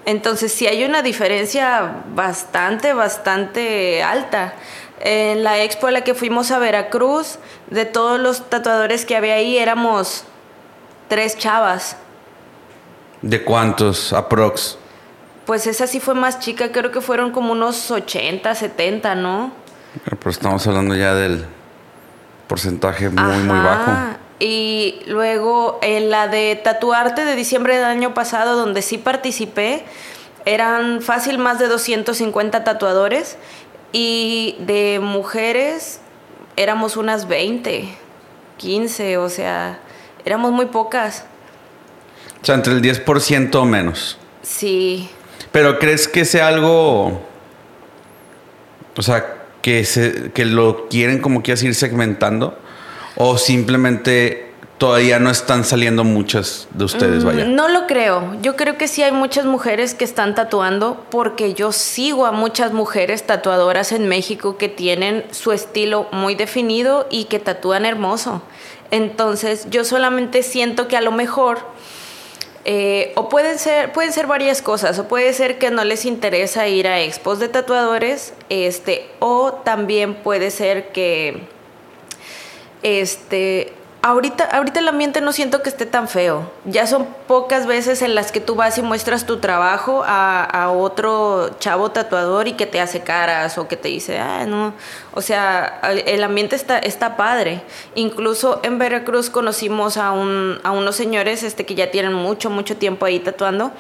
Entonces 0.06 0.52
sí 0.52 0.68
hay 0.68 0.84
una 0.86 1.02
diferencia 1.02 2.04
bastante, 2.14 2.94
bastante 2.94 4.04
alta. 4.04 4.54
En 5.02 5.44
la 5.44 5.62
expo 5.62 5.88
a 5.88 5.92
la 5.92 6.04
que 6.04 6.14
fuimos 6.14 6.52
a 6.52 6.60
Veracruz, 6.60 7.38
de 7.70 7.86
todos 7.86 8.20
los 8.20 8.50
tatuadores 8.50 9.06
que 9.06 9.16
había 9.16 9.36
ahí, 9.36 9.58
éramos 9.58 10.24
tres 11.10 11.38
chavas. 11.38 11.98
¿De 13.22 13.44
cuántos 13.44 14.14
aprox? 14.14 14.78
Pues 15.46 15.68
esa 15.68 15.86
sí 15.86 16.00
fue 16.00 16.16
más 16.16 16.40
chica, 16.40 16.72
creo 16.72 16.92
que 16.92 17.02
fueron 17.02 17.32
como 17.32 17.52
unos 17.52 17.92
80, 17.92 18.56
70, 18.56 19.16
¿no? 19.16 19.52
Pero 20.04 20.30
estamos 20.30 20.66
hablando 20.68 20.96
ya 20.96 21.14
del 21.14 21.46
porcentaje 22.48 23.10
muy, 23.10 23.38
muy 23.44 23.60
bajo. 23.60 23.92
Y 24.40 25.00
luego 25.08 25.80
en 25.82 26.10
la 26.10 26.28
de 26.28 26.60
Tatuarte 26.62 27.24
de 27.26 27.36
diciembre 27.36 27.76
del 27.76 27.86
año 27.86 28.14
pasado, 28.14 28.58
donde 28.58 28.82
sí 28.82 28.98
participé, 28.98 29.86
eran 30.46 31.02
fácil 31.02 31.38
más 31.38 31.58
de 31.58 31.68
250 31.68 32.64
tatuadores 32.64 33.38
y 33.98 34.58
de 34.60 35.00
mujeres 35.02 36.02
éramos 36.58 36.98
unas 36.98 37.30
20, 37.30 37.88
15, 38.58 39.18
o 39.18 39.30
sea, 39.30 39.80
éramos 40.26 40.52
muy 40.52 40.66
pocas. 40.66 41.24
O 42.42 42.46
sea, 42.46 42.56
entre 42.56 42.74
el 42.74 42.82
10% 42.82 43.56
o 43.56 43.64
menos. 43.64 44.18
Sí. 44.42 45.10
Pero 45.54 45.80
¿crees 45.80 46.10
que 46.10 46.26
sea 46.26 46.50
algo, 46.50 47.22
o 48.98 49.02
sea, 49.02 49.34
que, 49.62 49.86
se, 49.86 50.30
que 50.34 50.44
lo 50.44 50.90
quieren 50.90 51.22
como 51.22 51.42
quieras 51.42 51.64
ir 51.64 51.74
segmentando? 51.74 52.60
¿O 53.16 53.38
simplemente 53.38 54.45
todavía 54.78 55.20
no 55.20 55.30
están 55.30 55.64
saliendo 55.64 56.04
muchas 56.04 56.68
de 56.72 56.84
ustedes, 56.86 57.24
Mm, 57.24 57.28
vaya? 57.28 57.46
No 57.46 57.70
lo 57.70 57.88
creo. 57.88 58.36
Yo 58.42 58.56
creo 58.56 58.78
que 58.78 58.88
sí 58.88 59.04
hay 59.04 59.12
muchas 59.12 59.46
mujeres 59.46 59.94
que 59.94 60.04
están 60.04 60.36
tatuando 60.36 61.06
porque 61.10 61.54
yo 61.54 61.72
sigo 61.72 62.26
a 62.26 62.32
muchas 62.32 62.74
mujeres 62.74 63.24
tatuadoras 63.24 63.92
en 63.92 64.08
México 64.08 64.58
que 64.58 64.68
tienen 64.68 65.24
su 65.32 65.52
estilo 65.54 66.08
muy 66.12 66.36
definido 66.36 67.08
y 67.10 67.26
que 67.26 67.40
tatúan 67.40 67.86
hermoso. 67.86 68.42
Entonces 68.92 69.68
yo 69.70 69.84
solamente 69.86 70.44
siento 70.44 70.88
que 70.88 70.98
a 70.98 71.02
lo 71.02 71.12
mejor, 71.12 71.60
eh, 72.66 73.14
o 73.16 73.30
pueden 73.30 73.58
ser, 73.58 73.94
pueden 73.94 74.12
ser 74.12 74.28
varias 74.28 74.62
cosas, 74.62 75.00
o 75.00 75.08
puede 75.08 75.32
ser 75.34 75.58
que 75.58 75.72
no 75.72 75.86
les 75.86 76.06
interesa 76.06 76.68
ir 76.68 76.88
a 76.88 77.00
expos 77.00 77.40
de 77.40 77.48
tatuadores, 77.48 78.34
este, 78.50 79.10
o 79.20 79.54
también 79.54 80.16
puede 80.16 80.52
ser 80.52 80.90
que 80.90 81.48
este, 82.84 83.74
ahorita, 84.06 84.44
ahorita 84.44 84.80
el 84.80 84.88
ambiente 84.88 85.20
no 85.20 85.32
siento 85.32 85.64
que 85.64 85.70
esté 85.70 85.88
tan 85.88 86.08
feo. 86.08 86.52
Ya 86.66 86.86
son 86.86 87.08
pocas 87.28 87.66
veces 87.66 88.04
en 88.04 88.14
las 88.14 88.32
que 88.32 88.40
tú 88.40 88.54
vas 88.54 88.78
y 88.78 88.84
muestras 88.84 89.26
tu 89.26 89.38
trabajo 89.38 90.04
a, 90.06 90.70
otro 90.76 91.50
chavo 91.60 91.90
tatuador 91.90 92.48
y 92.48 92.54
que 92.54 92.68
te 92.68 92.80
hace 92.80 93.02
caras 93.02 93.58
o 93.58 93.68
que 93.68 93.78
te 93.78 93.88
dice, 93.88 94.20
ah, 94.20 94.46
no. 94.46 94.74
O 95.14 95.22
sea, 95.22 95.80
el 96.06 96.24
ambiente 96.24 96.56
está, 96.56 96.78
está 96.78 97.18
padre. 97.18 97.64
Incluso 97.96 98.60
en 98.64 98.78
Veracruz 98.78 99.32
conocimos 99.32 99.98
a, 99.98 100.12
un, 100.12 100.60
a 100.64 100.72
unos 100.72 100.96
señores 100.96 101.42
este, 101.42 101.66
que 101.66 101.74
ya 101.74 101.90
tienen 101.90 102.14
mucho, 102.14 102.52
mucho 102.52 102.78
tiempo 102.78 103.08
ahí 103.08 103.20
tatuando 103.20 103.72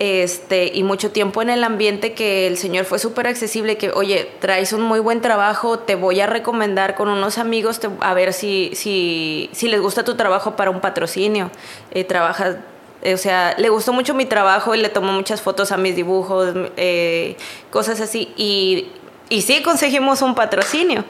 este, 0.00 0.70
y 0.74 0.82
mucho 0.82 1.12
tiempo 1.12 1.42
en 1.42 1.50
el 1.50 1.62
ambiente 1.62 2.14
que 2.14 2.46
el 2.46 2.56
señor 2.56 2.86
fue 2.86 2.98
súper 2.98 3.26
accesible, 3.26 3.76
que, 3.76 3.90
oye, 3.90 4.30
traes 4.40 4.72
un 4.72 4.80
muy 4.80 4.98
buen 4.98 5.20
trabajo, 5.20 5.78
te 5.78 5.94
voy 5.94 6.20
a 6.20 6.26
recomendar 6.26 6.94
con 6.94 7.10
unos 7.10 7.36
amigos 7.36 7.78
a 8.00 8.14
ver 8.14 8.32
si, 8.32 8.70
si, 8.72 9.50
si 9.52 9.68
les 9.68 9.78
gusta 9.78 10.02
tu 10.02 10.14
trabajo 10.14 10.56
para 10.56 10.70
un 10.70 10.80
patrocinio. 10.80 11.50
Eh, 11.90 12.04
trabajas, 12.04 12.56
eh, 13.02 13.12
o 13.12 13.18
sea, 13.18 13.54
le 13.58 13.68
gustó 13.68 13.92
mucho 13.92 14.14
mi 14.14 14.24
trabajo 14.24 14.74
y 14.74 14.78
le 14.78 14.88
tomó 14.88 15.12
muchas 15.12 15.42
fotos 15.42 15.70
a 15.70 15.76
mis 15.76 15.94
dibujos, 15.94 16.54
eh, 16.78 17.36
cosas 17.70 18.00
así, 18.00 18.32
y, 18.38 18.88
y 19.28 19.42
sí 19.42 19.60
conseguimos 19.62 20.22
un 20.22 20.34
patrocinio. 20.34 21.04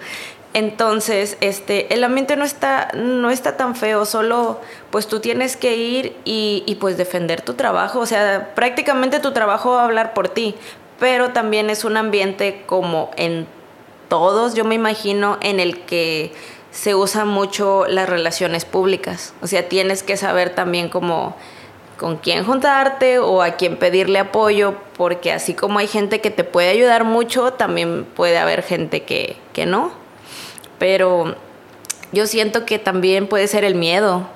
Entonces, 0.53 1.37
este, 1.41 1.95
el 1.95 2.03
ambiente 2.03 2.35
no 2.35 2.45
está, 2.45 2.91
no 2.95 3.31
está 3.31 3.57
tan 3.57 3.77
feo, 3.77 4.05
solo 4.05 4.61
pues 4.91 5.07
tú 5.07 5.21
tienes 5.21 5.57
que 5.57 5.77
ir 5.77 6.17
y, 6.25 6.65
y, 6.67 6.75
pues 6.77 6.97
defender 6.97 7.41
tu 7.41 7.55
trabajo, 7.55 8.01
o 8.01 8.07
sea, 8.07 8.53
prácticamente 8.57 9.21
tu 9.21 9.33
trabajo 9.33 9.73
va 9.73 9.83
a 9.83 9.85
hablar 9.85 10.13
por 10.13 10.29
ti, 10.29 10.57
pero 10.99 11.31
también 11.31 11.71
es 11.71 11.85
un 11.85 11.97
ambiente 11.97 12.65
como 12.67 13.13
en 13.17 13.47
todos, 14.09 14.55
yo 14.55 14.65
me 14.65 14.75
imagino, 14.75 15.39
en 15.41 15.61
el 15.61 15.83
que 15.83 16.33
se 16.73 16.97
usan 16.97 17.29
mucho 17.29 17.87
las 17.87 18.09
relaciones 18.09 18.65
públicas, 18.65 19.35
o 19.43 19.47
sea, 19.47 19.69
tienes 19.69 20.03
que 20.03 20.17
saber 20.17 20.51
también 20.51 20.89
cómo 20.89 21.37
con 21.97 22.17
quién 22.17 22.45
juntarte 22.45 23.21
o 23.21 23.43
a 23.43 23.53
quién 23.53 23.77
pedirle 23.77 24.19
apoyo, 24.19 24.75
porque 24.97 25.31
así 25.31 25.55
como 25.55 25.79
hay 25.79 25.87
gente 25.87 26.21
que 26.21 26.31
te 26.31 26.43
puede 26.43 26.71
ayudar 26.71 27.05
mucho, 27.05 27.53
también 27.53 28.05
puede 28.05 28.39
haber 28.39 28.65
gente 28.65 29.05
que, 29.05 29.37
que 29.53 29.65
no 29.65 30.00
pero 30.81 31.37
yo 32.11 32.27
siento 32.27 32.65
que 32.65 32.81
también 32.81 33.29
puede 33.29 33.47
ser 33.47 33.63
el 33.65 33.77
miedo, 33.77 34.27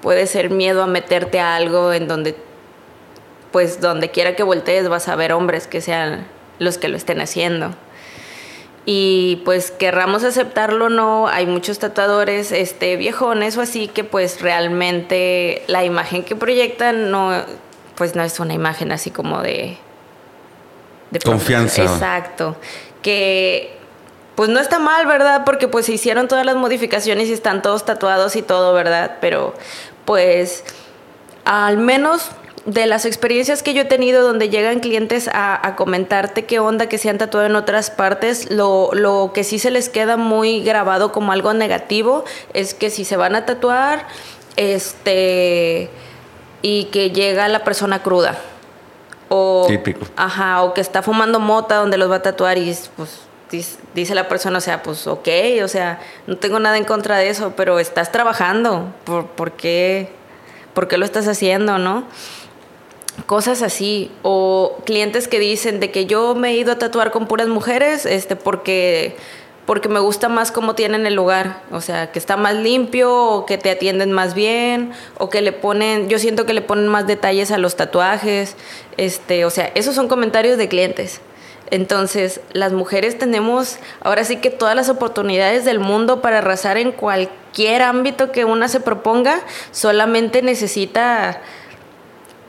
puede 0.00 0.26
ser 0.26 0.50
miedo 0.50 0.82
a 0.82 0.86
meterte 0.88 1.38
a 1.38 1.54
algo 1.54 1.92
en 1.92 2.08
donde, 2.08 2.34
pues 3.52 3.80
donde 3.80 4.10
quiera 4.10 4.34
que 4.34 4.42
voltees 4.42 4.88
vas 4.88 5.08
a 5.08 5.14
ver 5.14 5.32
hombres 5.32 5.68
que 5.68 5.80
sean 5.80 6.26
los 6.58 6.78
que 6.78 6.88
lo 6.88 6.96
estén 6.96 7.20
haciendo. 7.20 7.74
Y 8.86 9.42
pues 9.44 9.70
querramos 9.70 10.24
aceptarlo 10.24 10.86
o 10.86 10.88
no, 10.88 11.28
hay 11.28 11.46
muchos 11.46 11.78
tatuadores 11.78 12.50
este, 12.50 12.96
viejones 12.96 13.56
o 13.58 13.60
así 13.60 13.88
que 13.88 14.04
pues 14.04 14.40
realmente 14.40 15.62
la 15.68 15.84
imagen 15.84 16.24
que 16.24 16.34
proyectan 16.34 17.10
no, 17.10 17.30
pues 17.94 18.16
no 18.16 18.24
es 18.24 18.40
una 18.40 18.54
imagen 18.54 18.90
así 18.90 19.10
como 19.10 19.42
de... 19.42 19.76
de 21.10 21.20
Confianza. 21.20 21.82
Exacto. 21.82 22.56
Que 23.02 23.81
pues 24.34 24.48
no 24.48 24.60
está 24.60 24.78
mal, 24.78 25.06
¿verdad? 25.06 25.42
Porque 25.44 25.68
pues 25.68 25.86
se 25.86 25.92
hicieron 25.92 26.28
todas 26.28 26.46
las 26.46 26.56
modificaciones 26.56 27.28
y 27.28 27.32
están 27.32 27.62
todos 27.62 27.84
tatuados 27.84 28.36
y 28.36 28.42
todo, 28.42 28.72
¿verdad? 28.72 29.18
Pero 29.20 29.54
pues 30.04 30.64
al 31.44 31.78
menos 31.78 32.30
de 32.64 32.86
las 32.86 33.04
experiencias 33.04 33.62
que 33.62 33.74
yo 33.74 33.82
he 33.82 33.86
tenido 33.86 34.22
donde 34.22 34.48
llegan 34.48 34.80
clientes 34.80 35.28
a, 35.28 35.66
a 35.66 35.74
comentarte 35.74 36.44
qué 36.44 36.60
onda 36.60 36.88
que 36.88 36.96
se 36.96 37.10
han 37.10 37.18
tatuado 37.18 37.46
en 37.46 37.56
otras 37.56 37.90
partes, 37.90 38.50
lo, 38.50 38.90
lo, 38.92 39.32
que 39.34 39.42
sí 39.42 39.58
se 39.58 39.70
les 39.70 39.88
queda 39.88 40.16
muy 40.16 40.62
grabado 40.62 41.10
como 41.10 41.32
algo 41.32 41.52
negativo 41.54 42.24
es 42.54 42.74
que 42.74 42.90
si 42.90 43.04
se 43.04 43.16
van 43.16 43.34
a 43.34 43.46
tatuar, 43.46 44.06
este, 44.56 45.90
y 46.60 46.84
que 46.84 47.10
llega 47.10 47.48
la 47.48 47.64
persona 47.64 48.02
cruda. 48.02 48.38
O, 49.28 49.64
Típico. 49.66 50.06
Ajá, 50.16 50.62
o 50.62 50.74
que 50.74 50.80
está 50.80 51.02
fumando 51.02 51.40
mota 51.40 51.76
donde 51.76 51.96
los 51.96 52.10
va 52.10 52.16
a 52.16 52.22
tatuar 52.22 52.58
y 52.58 52.76
pues 52.96 53.20
dice 53.94 54.14
la 54.14 54.28
persona, 54.28 54.58
o 54.58 54.60
sea, 54.60 54.82
pues 54.82 55.06
ok, 55.06 55.28
o 55.62 55.68
sea, 55.68 56.00
no 56.26 56.36
tengo 56.36 56.58
nada 56.58 56.78
en 56.78 56.84
contra 56.84 57.18
de 57.18 57.28
eso, 57.28 57.52
pero 57.56 57.78
estás 57.78 58.10
trabajando, 58.10 58.92
¿por, 59.04 59.52
qué, 59.52 60.08
¿por 60.74 60.88
qué 60.88 60.96
lo 60.96 61.04
estás 61.04 61.28
haciendo, 61.28 61.78
no? 61.78 62.04
Cosas 63.26 63.60
así, 63.62 64.10
o 64.22 64.78
clientes 64.86 65.28
que 65.28 65.38
dicen 65.38 65.80
de 65.80 65.90
que 65.90 66.06
yo 66.06 66.34
me 66.34 66.50
he 66.50 66.56
ido 66.56 66.72
a 66.72 66.78
tatuar 66.78 67.10
con 67.10 67.26
puras 67.26 67.48
mujeres, 67.48 68.06
este, 68.06 68.36
porque, 68.36 69.16
porque 69.66 69.90
me 69.90 70.00
gusta 70.00 70.30
más 70.30 70.50
cómo 70.50 70.74
tienen 70.74 71.06
el 71.06 71.14
lugar, 71.14 71.62
o 71.70 71.82
sea, 71.82 72.10
que 72.10 72.18
está 72.18 72.38
más 72.38 72.54
limpio, 72.54 73.14
o 73.14 73.44
que 73.44 73.58
te 73.58 73.70
atienden 73.70 74.12
más 74.12 74.32
bien, 74.32 74.92
o 75.18 75.28
que 75.28 75.42
le 75.42 75.52
ponen, 75.52 76.08
yo 76.08 76.18
siento 76.18 76.46
que 76.46 76.54
le 76.54 76.62
ponen 76.62 76.88
más 76.88 77.06
detalles 77.06 77.50
a 77.50 77.58
los 77.58 77.76
tatuajes, 77.76 78.56
este, 78.96 79.44
o 79.44 79.50
sea, 79.50 79.70
esos 79.74 79.94
son 79.94 80.08
comentarios 80.08 80.56
de 80.56 80.68
clientes. 80.68 81.20
Entonces, 81.70 82.40
las 82.52 82.72
mujeres 82.72 83.18
tenemos 83.18 83.78
ahora 84.02 84.24
sí 84.24 84.36
que 84.36 84.50
todas 84.50 84.76
las 84.76 84.88
oportunidades 84.88 85.64
del 85.64 85.78
mundo 85.78 86.20
para 86.20 86.38
arrasar 86.38 86.76
en 86.76 86.92
cualquier 86.92 87.82
ámbito 87.82 88.30
que 88.30 88.44
una 88.44 88.68
se 88.68 88.80
proponga, 88.80 89.40
solamente 89.70 90.42
necesita 90.42 91.40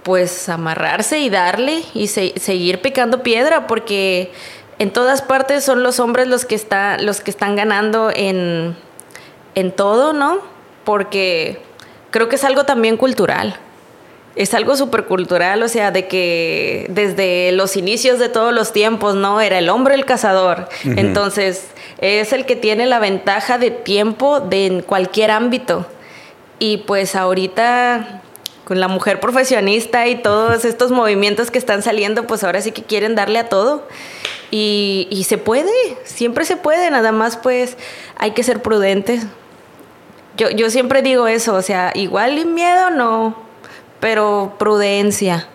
pues 0.04 0.50
amarrarse 0.50 1.20
y 1.20 1.30
darle 1.30 1.84
y 1.94 2.08
se 2.08 2.34
seguir 2.38 2.82
picando 2.82 3.24
piedra 3.24 3.68
porque 3.68 4.34
en 4.78 4.92
todas 4.92 5.22
partes 5.22 5.64
son 5.64 5.82
los 5.82 6.02
hombres 6.02 6.28
los 6.28 6.46
que 6.46 6.56
está, 6.56 6.98
los 6.98 7.22
que 7.22 7.32
están 7.32 7.56
ganando 7.56 8.12
en 8.14 8.76
en 9.56 9.72
todo, 9.72 10.12
¿no? 10.12 10.40
Porque 10.84 11.62
creo 12.12 12.28
que 12.28 12.36
es 12.36 12.44
algo 12.44 12.66
también 12.66 12.98
cultural 12.98 13.58
es 14.36 14.54
algo 14.54 14.76
súper 14.76 15.06
cultural, 15.06 15.62
o 15.62 15.68
sea, 15.68 15.92
de 15.92 16.08
que 16.08 16.88
desde 16.90 17.52
los 17.52 17.78
inicios 17.78 18.18
de 18.18 18.30
todos 18.30 18.54
los 18.54 18.74
tiempos, 18.74 19.16
¿no? 19.16 19.42
Era 19.42 19.60
el 19.60 19.70
hombre 19.70 19.94
el 19.96 20.06
cazador. 20.06 20.70
Uh 20.84 20.90
-huh. 20.90 21.00
Entonces, 21.00 21.68
es 22.00 22.34
el 22.34 22.46
que 22.46 22.56
tiene 22.56 22.86
la 22.88 23.00
ventaja 23.00 23.58
de 23.58 23.70
tiempo 23.70 24.40
de 24.40 24.66
en 24.66 24.82
cualquier 24.82 25.30
ámbito. 25.30 25.86
Y 26.58 26.78
pues 26.78 27.16
ahorita, 27.16 28.22
con 28.66 28.80
la 28.80 28.88
mujer 28.88 29.20
profesionista 29.20 30.08
y 30.08 30.16
todos 30.16 30.66
estos 30.74 30.92
movimientos 30.92 31.52
que 31.52 31.60
están 31.60 31.84
saliendo, 31.84 32.26
pues 32.26 32.44
ahora 32.44 32.62
sí 32.62 32.72
que 32.72 32.84
quieren 32.84 33.16
darle 33.16 33.38
a 33.38 33.50
todo. 33.50 33.88
Y, 34.50 35.08
y 35.12 35.26
se 35.26 35.38
puede, 35.38 35.72
siempre 36.06 36.46
se 36.46 36.58
puede, 36.58 36.90
nada 36.92 37.12
más 37.12 37.38
pues 37.38 37.78
hay 38.18 38.32
que 38.32 38.44
ser 38.44 38.62
prudentes. 38.62 39.26
Yo, 40.38 40.50
yo 40.50 40.70
siempre 40.72 41.04
digo 41.04 41.28
eso, 41.28 41.54
o 41.54 41.62
sea, 41.62 41.92
igual 41.94 42.38
y 42.40 42.46
miedo 42.46 42.90
no, 42.90 43.36
pero 44.04 44.56
prudencia. 44.60 45.48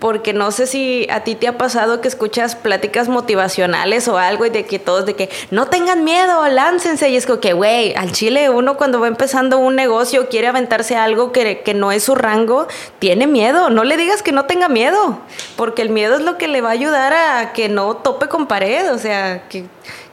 Porque 0.00 0.34
no 0.34 0.50
sé 0.50 0.66
si 0.66 1.06
a 1.10 1.24
ti 1.24 1.34
te 1.34 1.48
ha 1.48 1.56
pasado 1.56 2.02
que 2.02 2.08
escuchas 2.08 2.54
pláticas 2.54 3.08
motivacionales 3.08 4.06
o 4.06 4.18
algo 4.18 4.44
y 4.44 4.50
de 4.50 4.66
que 4.66 4.78
todos 4.78 5.06
de 5.06 5.16
que 5.16 5.30
no 5.50 5.68
tengan 5.68 6.04
miedo, 6.04 6.46
láncense. 6.48 7.08
Y 7.08 7.16
es 7.16 7.24
como 7.24 7.40
que, 7.40 7.54
güey, 7.54 7.94
al 7.94 8.12
chile 8.12 8.50
uno 8.50 8.76
cuando 8.76 9.00
va 9.00 9.08
empezando 9.08 9.56
un 9.56 9.76
negocio 9.76 10.28
quiere 10.28 10.48
aventarse 10.48 10.94
algo 10.94 11.32
que, 11.32 11.62
que 11.62 11.72
no 11.72 11.90
es 11.90 12.04
su 12.04 12.14
rango, 12.14 12.68
tiene 12.98 13.26
miedo. 13.26 13.70
No 13.70 13.82
le 13.84 13.96
digas 13.96 14.22
que 14.22 14.32
no 14.32 14.44
tenga 14.44 14.68
miedo, 14.68 15.18
porque 15.56 15.80
el 15.80 15.88
miedo 15.88 16.16
es 16.16 16.20
lo 16.20 16.36
que 16.36 16.48
le 16.48 16.60
va 16.60 16.68
a 16.68 16.72
ayudar 16.72 17.14
a 17.14 17.54
que 17.54 17.70
no 17.70 17.96
tope 17.96 18.28
con 18.28 18.46
pared, 18.46 18.92
o 18.92 18.98
sea, 18.98 19.48
que, 19.48 19.64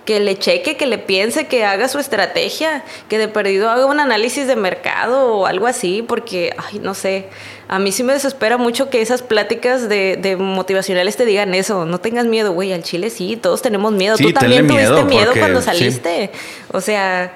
que 0.08 0.22
le 0.22 0.40
cheque, 0.40 0.78
que 0.78 0.86
le 0.86 1.00
piense, 1.00 1.48
que 1.48 1.66
haga 1.66 1.90
su 1.90 2.00
estrategia, 2.00 2.86
que 3.10 3.18
de 3.18 3.28
perdido 3.28 3.70
haga 3.70 3.86
un 3.86 4.00
análisis 4.00 4.48
de 4.48 4.56
mercado 4.56 5.36
o 5.36 5.46
algo 5.46 5.68
así, 5.68 6.02
porque, 6.02 6.56
ay, 6.56 6.80
no 6.80 6.94
sé, 6.94 7.26
a 7.68 7.78
mí 7.78 7.92
sí 7.92 8.04
me 8.04 8.14
desespera 8.14 8.56
mucho 8.56 8.90
que 8.90 9.02
esas 9.02 9.22
pláticas 9.22 9.90
de, 9.90 10.38
motivacionales 10.40 11.18
te 11.18 11.26
digan 11.26 11.54
eso, 11.54 11.86
no 11.86 12.00
tengas 12.00 12.26
miedo, 12.26 12.54
güey, 12.54 12.72
al 12.72 12.84
chile 12.84 13.10
sí, 13.10 13.36
todos 13.36 13.62
tenemos 13.62 13.92
miedo, 13.92 14.16
tú 14.16 14.32
también 14.32 14.66
tuviste 14.66 15.04
miedo, 15.04 15.34
cuando 15.38 15.62
saliste, 15.62 16.32
o 16.72 16.82
sea... 16.82 17.36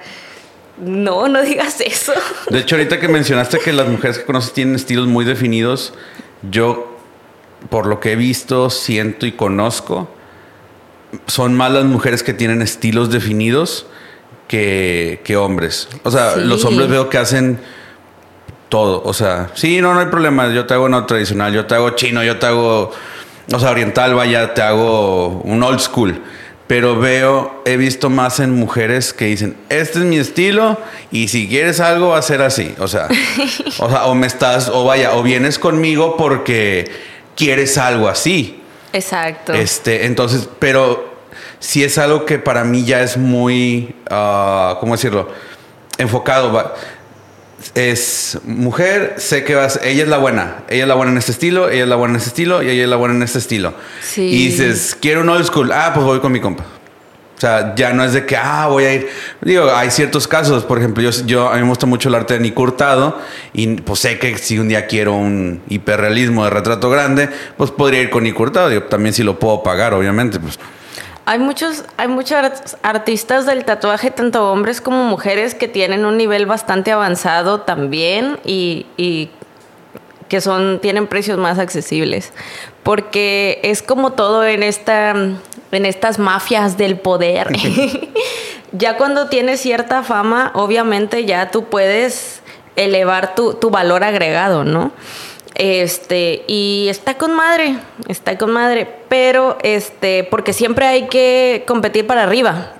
No, 0.80 1.28
no 1.28 1.44
digas 1.44 1.80
eso. 1.82 2.14
De 2.50 2.60
hecho, 2.60 2.76
ahorita 2.76 3.00
que 3.00 3.08
mencionaste 3.08 3.60
que 3.60 3.72
las 3.72 3.88
mujeres 3.88 4.18
que 4.18 4.26
conoces 4.26 4.52
tienen 4.54 4.74
estilos 4.74 5.06
muy 5.06 5.26
definidos, 5.26 5.94
yo, 6.50 6.98
por 7.70 7.86
lo 7.86 8.00
que 8.00 8.14
he 8.14 8.16
visto, 8.16 8.72
siento 8.72 9.28
y 9.28 9.34
conozco, 9.34 10.10
son 11.28 11.55
más 11.55 11.72
las 11.72 11.86
mujeres 11.86 12.24
que 12.24 12.34
tienen 12.34 12.62
estilos 12.62 13.09
definidos 13.09 13.86
que, 14.47 15.38
hombres. 15.38 15.88
O 16.03 16.12
sea, 16.12 16.36
los 16.36 16.66
hombres 16.66 16.89
veo 16.89 17.09
que 17.09 17.18
hacen 17.18 17.59
todo. 18.70 19.01
O 19.05 19.14
sea, 19.14 19.49
sí, 19.53 19.82
no, 19.82 19.93
no 19.93 19.99
hay 19.99 20.07
problema. 20.07 20.51
Yo 20.51 20.66
te 20.66 20.74
hago 20.74 20.89
no 20.89 21.05
tradicional, 21.05 21.53
yo 21.53 21.66
te 21.66 21.76
hago 21.76 21.91
chino, 21.91 22.24
yo 22.24 22.38
te 22.38 22.47
hago, 22.47 22.91
o 23.53 23.59
sea, 23.59 23.72
oriental, 23.72 24.14
vaya, 24.14 24.53
te 24.53 24.62
hago 24.62 25.28
un 25.43 25.64
old 25.64 25.80
school. 25.80 26.22
Pero 26.68 26.97
veo, 26.97 27.62
he 27.66 27.76
visto 27.76 28.09
más 28.09 28.39
en 28.39 28.51
mujeres 28.51 29.12
que 29.12 29.26
dicen, 29.26 29.57
este 29.68 29.99
es 29.99 30.05
mi 30.05 30.18
estilo 30.18 30.80
y 31.12 31.28
si 31.28 31.49
quieres 31.49 31.82
algo 31.82 32.09
va 32.09 32.18
a 32.18 32.22
ser 32.22 32.41
así. 32.41 32.74
O 32.80 32.88
sea, 32.88 33.09
o, 33.80 33.89
sea, 33.89 34.05
o 34.05 34.16
me 34.16 34.28
estás, 34.28 34.70
o 34.70 34.86
vaya, 34.86 35.16
o 35.16 35.24
vienes 35.24 35.59
conmigo 35.59 36.16
porque 36.16 36.89
quieres 37.36 37.78
algo 37.78 38.07
así. 38.07 38.61
Exacto. 38.94 39.54
Este, 39.54 40.06
entonces, 40.06 40.50
pero 40.60 41.12
si 41.60 41.84
es 41.84 41.98
algo 41.98 42.26
que 42.26 42.39
para 42.39 42.64
mí 42.64 42.84
ya 42.84 43.02
es 43.02 43.18
muy, 43.18 43.96
uh, 44.10 44.80
¿cómo 44.80 44.94
decirlo? 44.94 45.30
Enfocado. 45.98 46.74
Es 47.76 48.39
mujer, 48.44 49.16
sé 49.18 49.44
que 49.44 49.54
vas, 49.54 49.80
ella 49.84 50.04
es 50.04 50.10
la 50.10 50.18
buena, 50.18 50.64
ella 50.68 50.84
es 50.84 50.88
la 50.88 50.96
buena 50.96 51.12
en 51.12 51.20
este 51.20 51.32
estilo, 51.32 51.70
ella 51.70 51.84
es 51.84 51.89
la 51.89 51.96
buena 51.96 52.14
en 52.14 52.18
este 52.18 52.30
estilo 52.30 52.64
y 52.64 52.70
ella 52.70 52.84
es 52.84 52.89
la 52.89 52.96
buena 52.96 53.16
en 53.16 53.22
este 53.22 53.38
estilo. 53.38 53.76
Sí. 54.02 54.24
Y 54.24 54.48
dices, 54.48 54.98
quiero 55.00 55.22
un 55.22 55.30
old 55.30 55.46
school, 55.46 55.72
ah, 55.72 55.92
pues 55.94 56.04
voy 56.04 56.20
con 56.20 56.32
mi 56.32 56.39
compa. 56.39 56.66
O 57.42 57.44
sea, 57.44 57.74
ya 57.74 57.92
no 57.92 58.04
es 58.04 58.14
de 58.14 58.24
que, 58.24 58.38
ah, 58.38 58.68
voy 58.68 58.84
a 58.84 58.94
ir. 58.94 59.10
Digo, 59.42 59.72
hay 59.74 59.89
ciertos 59.89 60.28
casos, 60.28 60.64
por 60.64 60.78
ejemplo, 60.78 61.02
yo, 61.02 61.10
yo 61.26 61.50
a 61.50 61.56
mí 61.56 61.64
me 61.64 61.70
gusta 61.70 61.88
mucho 61.88 62.08
el 62.10 62.14
arte 62.14 62.36
de 62.36 62.39
Nick 62.39 62.60
Hurtado 62.60 63.18
y 63.52 63.78
pues 63.78 64.02
sé 64.02 64.20
que 64.20 64.38
si 64.38 64.60
un 64.60 64.68
día 64.68 64.86
quiero 64.86 65.16
un 65.16 65.60
hiperrealismo 65.68 66.44
de 66.44 66.52
retrato 66.52 66.92
grande, 66.92 67.30
pues 67.58 67.72
podría 67.72 68.00
ir 68.00 68.12
con 68.12 68.26
Nick 68.26 68.39
Hurtado. 68.39 68.70
Digo, 68.70 68.84
también 68.84 69.16
si 69.16 69.24
lo 69.24 69.39
puedo 69.39 69.64
pagar, 69.64 69.96
obviamente, 69.96 70.39
pues. 70.39 70.60
Hay 71.26 71.39
muchos, 71.39 71.84
hay 71.98 72.10
muchos 72.10 72.38
artistas 72.84 73.48
del 73.48 73.66
tatuaje, 73.66 74.12
tanto 74.12 74.52
hombres 74.52 74.80
como 74.80 75.06
mujeres, 75.06 75.56
que 75.56 75.68
tienen 75.68 76.06
un 76.06 76.18
nivel 76.18 76.46
bastante 76.46 76.92
avanzado 76.92 77.62
también 77.62 78.38
y, 78.46 78.86
y 78.98 79.32
que 80.30 80.42
son, 80.42 80.80
tienen 80.80 81.08
precios 81.08 81.39
más 81.39 81.58
accesibles. 81.58 82.34
Porque 82.84 83.60
es 83.64 83.82
como 83.82 84.14
todo 84.14 84.46
en 84.46 84.64
esta 84.64 85.14
en 85.72 85.86
estas 85.86 86.20
mafias 86.20 86.78
del 86.78 87.00
poder. 87.00 87.48
ya 88.72 88.98
cuando 88.98 89.28
tienes 89.28 89.62
cierta 89.62 90.04
fama, 90.04 90.52
obviamente 90.54 91.26
ya 91.26 91.50
tú 91.52 91.66
puedes 91.66 92.42
elevar 92.76 93.36
tu, 93.36 93.58
valor 93.70 94.04
agregado, 94.04 94.64
¿no? 94.64 94.92
Este, 95.56 96.44
y 96.48 96.88
está 96.90 97.18
con 97.18 97.34
madre, 97.34 97.78
está 98.08 98.38
con 98.38 98.52
madre, 98.52 98.88
pero 99.10 99.58
este, 99.64 100.24
porque 100.24 100.54
siempre 100.54 100.86
hay 100.86 101.08
que 101.08 101.64
competir 101.68 102.08
para 102.08 102.24
arriba. 102.24 102.74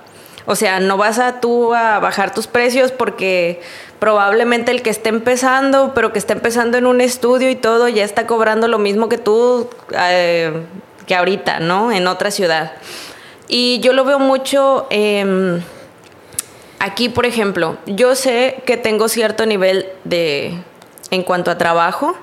O 0.46 0.56
sea, 0.56 0.80
no 0.80 0.96
vas 0.96 1.18
a 1.18 1.40
tú 1.40 1.74
a 1.74 1.98
bajar 2.00 2.34
tus 2.34 2.46
precios 2.46 2.90
porque 2.90 3.60
probablemente 3.98 4.72
el 4.72 4.82
que 4.82 4.90
esté 4.90 5.10
empezando, 5.10 5.92
pero 5.94 6.12
que 6.12 6.18
esté 6.18 6.32
empezando 6.32 6.76
en 6.78 6.86
un 6.86 7.00
estudio 7.00 7.48
y 7.50 7.54
todo, 7.54 7.88
ya 7.88 8.04
está 8.04 8.26
cobrando 8.26 8.66
lo 8.66 8.78
mismo 8.78 9.08
que 9.08 9.18
tú 9.18 9.70
eh, 9.96 10.52
que 11.06 11.14
ahorita, 11.14 11.60
¿no? 11.60 11.92
En 11.92 12.06
otra 12.08 12.30
ciudad. 12.30 12.72
Y 13.46 13.78
yo 13.80 13.92
lo 13.92 14.04
veo 14.04 14.18
mucho 14.18 14.86
em, 14.90 15.62
aquí, 16.80 17.08
por 17.08 17.26
ejemplo, 17.26 17.76
yo 17.86 18.14
sé 18.16 18.62
que 18.66 18.76
tengo 18.76 19.08
cierto 19.08 19.46
nivel 19.46 19.86
de, 20.04 20.58
en 21.10 21.22
cuanto 21.22 21.50
a 21.50 21.58
trabajo, 21.58 22.16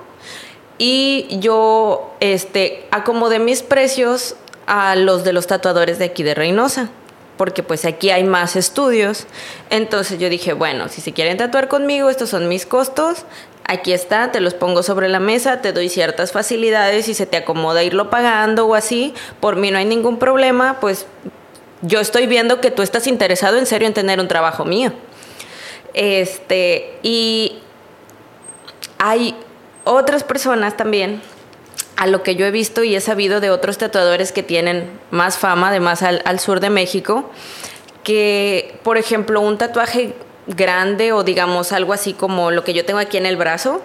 y 0.76 1.26
yo 1.40 2.14
este, 2.20 2.86
acomodé 2.90 3.38
mis 3.38 3.62
precios 3.62 4.36
a 4.66 4.96
los 4.96 5.24
de 5.24 5.32
los 5.32 5.46
tatuadores 5.46 5.98
de 5.98 6.06
aquí 6.06 6.22
de 6.22 6.34
Reynosa 6.34 6.90
porque 7.40 7.62
pues 7.62 7.86
aquí 7.86 8.10
hay 8.10 8.22
más 8.22 8.54
estudios. 8.54 9.26
Entonces 9.70 10.18
yo 10.18 10.28
dije, 10.28 10.52
bueno, 10.52 10.90
si 10.90 11.00
se 11.00 11.14
quieren 11.14 11.38
tatuar 11.38 11.68
conmigo, 11.68 12.10
estos 12.10 12.28
son 12.28 12.48
mis 12.48 12.66
costos, 12.66 13.24
aquí 13.64 13.94
está, 13.94 14.30
te 14.30 14.40
los 14.42 14.52
pongo 14.52 14.82
sobre 14.82 15.08
la 15.08 15.20
mesa, 15.20 15.62
te 15.62 15.72
doy 15.72 15.88
ciertas 15.88 16.32
facilidades 16.32 17.08
y 17.08 17.14
se 17.14 17.24
te 17.24 17.38
acomoda 17.38 17.82
irlo 17.82 18.10
pagando 18.10 18.66
o 18.66 18.74
así, 18.74 19.14
por 19.40 19.56
mí 19.56 19.70
no 19.70 19.78
hay 19.78 19.86
ningún 19.86 20.18
problema, 20.18 20.80
pues 20.80 21.06
yo 21.80 22.00
estoy 22.00 22.26
viendo 22.26 22.60
que 22.60 22.70
tú 22.70 22.82
estás 22.82 23.06
interesado 23.06 23.56
en 23.56 23.64
serio 23.64 23.88
en 23.88 23.94
tener 23.94 24.20
un 24.20 24.28
trabajo 24.28 24.66
mío. 24.66 24.92
Este, 25.94 26.98
y 27.02 27.60
hay 28.98 29.34
otras 29.84 30.24
personas 30.24 30.76
también, 30.76 31.22
a 31.96 32.06
lo 32.06 32.22
que 32.22 32.34
yo 32.34 32.46
he 32.46 32.50
visto 32.50 32.82
y 32.82 32.96
he 32.96 33.00
sabido 33.00 33.40
de 33.40 33.50
otros 33.50 33.76
tatuadores 33.76 34.32
que 34.32 34.42
tienen 34.42 34.90
más 35.10 35.36
fama, 35.36 35.68
además 35.68 36.02
al, 36.02 36.40
sur 36.40 36.60
de 36.60 36.70
México, 36.70 37.30
que, 38.04 38.78
por 38.82 38.96
ejemplo, 38.96 39.42
un 39.42 39.58
tatuaje 39.58 40.14
grande 40.46 41.12
o 41.12 41.22
digamos 41.22 41.72
algo 41.72 41.92
así 41.92 42.14
como 42.14 42.50
lo 42.50 42.64
que 42.64 42.72
yo 42.72 42.86
tengo 42.86 43.00
aquí 43.00 43.18
en 43.18 43.26
el 43.26 43.36
brazo, 43.36 43.82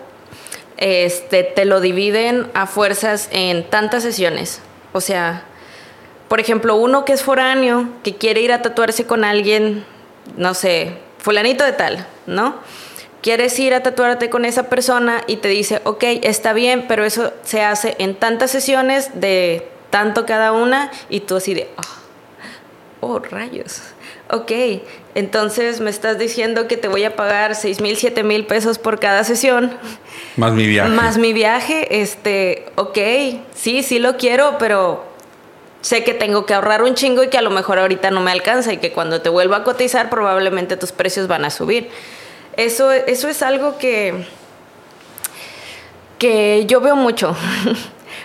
este, 0.77 1.43
te 1.43 1.65
lo 1.65 1.81
dividen 1.81 2.47
a 2.53 2.67
fuerzas 2.67 3.27
en 3.31 3.69
tantas 3.69 4.03
sesiones. 4.03 4.61
O 4.93 5.01
sea, 5.01 5.43
por 6.29 6.39
ejemplo, 6.39 6.75
uno 6.77 7.03
que 7.03 7.11
es 7.13 7.21
foráneo, 7.21 7.89
que 8.01 8.15
quiere 8.15 8.41
ir 8.41 8.53
a 8.53 8.61
tatuarse 8.61 9.05
con 9.05 9.25
alguien, 9.25 9.85
no 10.37 10.53
sé, 10.53 10.97
fulanito 11.17 11.65
de 11.65 11.73
tal, 11.73 12.07
¿no? 12.27 12.55
Quieres 13.25 13.57
ir 13.59 13.73
a 13.73 13.81
tatuarte 13.81 14.29
con 14.29 14.45
esa 14.45 14.69
persona 14.69 15.23
y 15.25 15.37
te 15.37 15.47
dice, 15.47 15.81
ok, 15.83 16.03
está 16.21 16.53
bien, 16.53 16.85
pero 16.87 17.03
eso 17.03 17.33
se 17.43 17.63
hace 17.63 17.95
en 17.97 18.13
tantas 18.13 18.51
sesiones 18.51 19.19
de 19.19 19.67
tanto 19.89 20.27
cada 20.27 20.51
una 20.51 20.91
y 21.09 21.21
tú 21.21 21.37
así 21.37 21.55
de, 21.55 21.67
oh, 23.01 23.07
oh 23.07 23.17
rayos. 23.17 23.81
Ok, 24.29 24.51
entonces 25.15 25.81
me 25.81 25.89
estás 25.89 26.19
diciendo 26.19 26.67
que 26.67 26.77
te 26.77 26.87
voy 26.87 27.03
a 27.03 27.15
pagar 27.15 27.55
6 27.55 27.81
mil, 27.81 27.97
7 27.97 28.21
mil 28.21 28.45
pesos 28.45 28.77
por 28.77 28.99
cada 28.99 29.23
sesión. 29.23 29.75
Más 30.35 30.53
mi 30.53 30.67
viaje. 30.67 30.91
Más 30.91 31.17
mi 31.17 31.33
viaje, 31.33 32.01
este, 32.01 32.67
ok, 32.75 32.99
sí, 33.55 33.81
sí 33.81 33.97
lo 33.97 34.17
quiero, 34.17 34.59
pero 34.59 35.03
sé 35.81 36.03
que 36.03 36.13
tengo 36.13 36.45
que 36.45 36.53
ahorrar 36.53 36.83
un 36.83 36.93
chingo 36.93 37.23
y 37.23 37.29
que 37.29 37.39
a 37.39 37.41
lo 37.41 37.49
mejor 37.49 37.79
ahorita 37.79 38.11
no 38.11 38.21
me 38.21 38.29
alcanza 38.29 38.71
y 38.71 38.77
que 38.77 38.91
cuando 38.91 39.23
te 39.23 39.29
vuelva 39.29 39.57
a 39.57 39.63
cotizar 39.63 40.11
probablemente 40.11 40.77
tus 40.77 40.91
precios 40.91 41.27
van 41.27 41.43
a 41.43 41.49
subir. 41.49 41.89
Eso, 42.57 42.91
eso 42.91 43.27
es 43.27 43.41
algo 43.41 43.77
que, 43.77 44.25
que 46.19 46.65
yo 46.67 46.81
veo 46.81 46.95
mucho. 46.95 47.35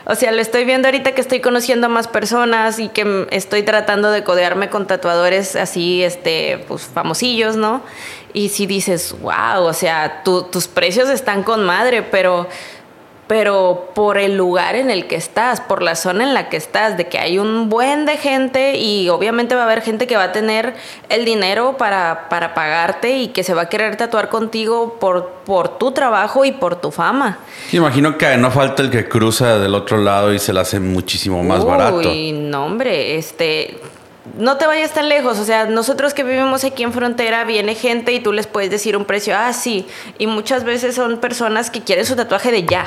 O 0.06 0.14
sea, 0.14 0.32
lo 0.32 0.40
estoy 0.40 0.64
viendo 0.64 0.88
ahorita 0.88 1.12
que 1.12 1.20
estoy 1.20 1.40
conociendo 1.40 1.86
a 1.86 1.90
más 1.90 2.08
personas 2.08 2.78
y 2.78 2.88
que 2.88 3.28
estoy 3.30 3.62
tratando 3.62 4.10
de 4.10 4.24
codearme 4.24 4.68
con 4.68 4.86
tatuadores 4.86 5.54
así, 5.56 6.02
este, 6.02 6.64
pues 6.66 6.82
famosillos, 6.82 7.56
¿no? 7.56 7.82
Y 8.32 8.48
si 8.48 8.66
dices, 8.66 9.14
wow, 9.20 9.62
o 9.62 9.72
sea, 9.72 10.22
tus 10.24 10.68
precios 10.68 11.08
están 11.10 11.42
con 11.42 11.64
madre, 11.64 12.02
pero 12.02 12.48
pero 13.30 13.92
por 13.94 14.18
el 14.18 14.36
lugar 14.36 14.74
en 14.74 14.90
el 14.90 15.06
que 15.06 15.14
estás, 15.14 15.60
por 15.60 15.82
la 15.82 15.94
zona 15.94 16.24
en 16.24 16.34
la 16.34 16.48
que 16.48 16.56
estás, 16.56 16.96
de 16.96 17.06
que 17.06 17.16
hay 17.16 17.38
un 17.38 17.68
buen 17.68 18.04
de 18.04 18.16
gente 18.16 18.76
y 18.76 19.08
obviamente 19.08 19.54
va 19.54 19.60
a 19.60 19.64
haber 19.66 19.82
gente 19.82 20.08
que 20.08 20.16
va 20.16 20.24
a 20.24 20.32
tener 20.32 20.74
el 21.08 21.24
dinero 21.24 21.76
para, 21.78 22.28
para 22.28 22.54
pagarte 22.54 23.18
y 23.18 23.28
que 23.28 23.44
se 23.44 23.54
va 23.54 23.62
a 23.62 23.68
querer 23.68 23.94
tatuar 23.94 24.30
contigo 24.30 24.96
por, 24.98 25.28
por 25.46 25.78
tu 25.78 25.92
trabajo 25.92 26.44
y 26.44 26.50
por 26.50 26.80
tu 26.80 26.90
fama. 26.90 27.38
imagino 27.70 28.18
que 28.18 28.36
no 28.36 28.50
falta 28.50 28.82
el 28.82 28.90
que 28.90 29.08
cruza 29.08 29.60
del 29.60 29.76
otro 29.76 29.98
lado 29.98 30.34
y 30.34 30.40
se 30.40 30.52
la 30.52 30.62
hace 30.62 30.80
muchísimo 30.80 31.44
más 31.44 31.64
barato. 31.64 32.10
Uy, 32.10 32.32
no 32.32 32.66
hombre, 32.66 33.16
este 33.16 33.78
no 34.36 34.56
te 34.56 34.66
vayas 34.66 34.90
tan 34.92 35.08
lejos, 35.08 35.38
o 35.38 35.44
sea, 35.44 35.66
nosotros 35.66 36.14
que 36.14 36.24
vivimos 36.24 36.64
aquí 36.64 36.82
en 36.82 36.92
frontera, 36.92 37.44
viene 37.44 37.76
gente 37.76 38.12
y 38.12 38.18
tú 38.18 38.32
les 38.32 38.48
puedes 38.48 38.72
decir 38.72 38.96
un 38.96 39.04
precio, 39.04 39.36
ah, 39.38 39.52
sí, 39.52 39.86
y 40.18 40.26
muchas 40.26 40.64
veces 40.64 40.96
son 40.96 41.18
personas 41.18 41.70
que 41.70 41.80
quieren 41.80 42.04
su 42.04 42.16
tatuaje 42.16 42.50
de 42.50 42.64
ya. 42.64 42.86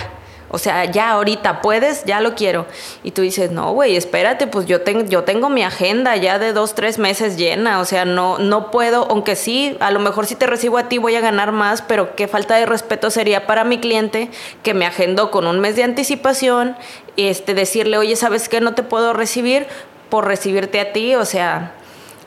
O 0.53 0.59
sea, 0.59 0.85
ya 0.85 1.09
ahorita 1.09 1.63
puedes, 1.63 2.05
ya 2.05 2.21
lo 2.21 2.35
quiero. 2.35 2.67
Y 3.01 3.09
tú 3.09 3.23
dices, 3.23 3.49
no, 3.49 3.71
güey, 3.71 3.95
espérate, 3.95 4.45
pues 4.45 4.67
yo, 4.67 4.81
tengo 4.81 5.03
yo 5.05 5.23
tengo 5.23 5.49
mi 5.49 5.63
agenda 5.63 6.15
ya 6.15 6.37
de 6.37 6.53
dos, 6.53 6.75
tres 6.75 6.99
meses 6.99 7.37
llena. 7.37 7.79
O 7.79 7.85
sea, 7.85 8.05
no, 8.05 8.37
no 8.37 8.69
puedo, 8.69 9.07
aunque 9.09 9.35
sí, 9.35 9.75
a 9.79 9.89
lo 9.89 9.99
mejor 9.99 10.27
si 10.27 10.35
te 10.35 10.45
recibo 10.45 10.77
a 10.77 10.89
ti 10.89 10.99
voy 10.99 11.15
a 11.15 11.21
ganar 11.21 11.53
más, 11.53 11.81
pero 11.81 12.15
qué 12.15 12.27
falta 12.27 12.53
de 12.53 12.67
respeto 12.67 13.09
sería 13.09 13.47
para 13.47 13.63
mi 13.63 13.79
cliente 13.79 14.29
que 14.61 14.75
me 14.75 14.85
agendó 14.85 15.31
con 15.31 15.47
un 15.47 15.59
mes 15.59 15.75
de 15.75 15.85
anticipación, 15.85 16.77
este, 17.17 17.55
decirle, 17.55 17.97
oye, 17.97 18.15
¿sabes 18.15 18.47
qué? 18.47 18.61
No 18.61 18.75
te 18.75 18.83
puedo 18.83 19.13
recibir 19.13 19.65
por 20.09 20.27
recibirte 20.27 20.79
a 20.79 20.93
ti. 20.93 21.15
O 21.15 21.25
sea, 21.25 21.71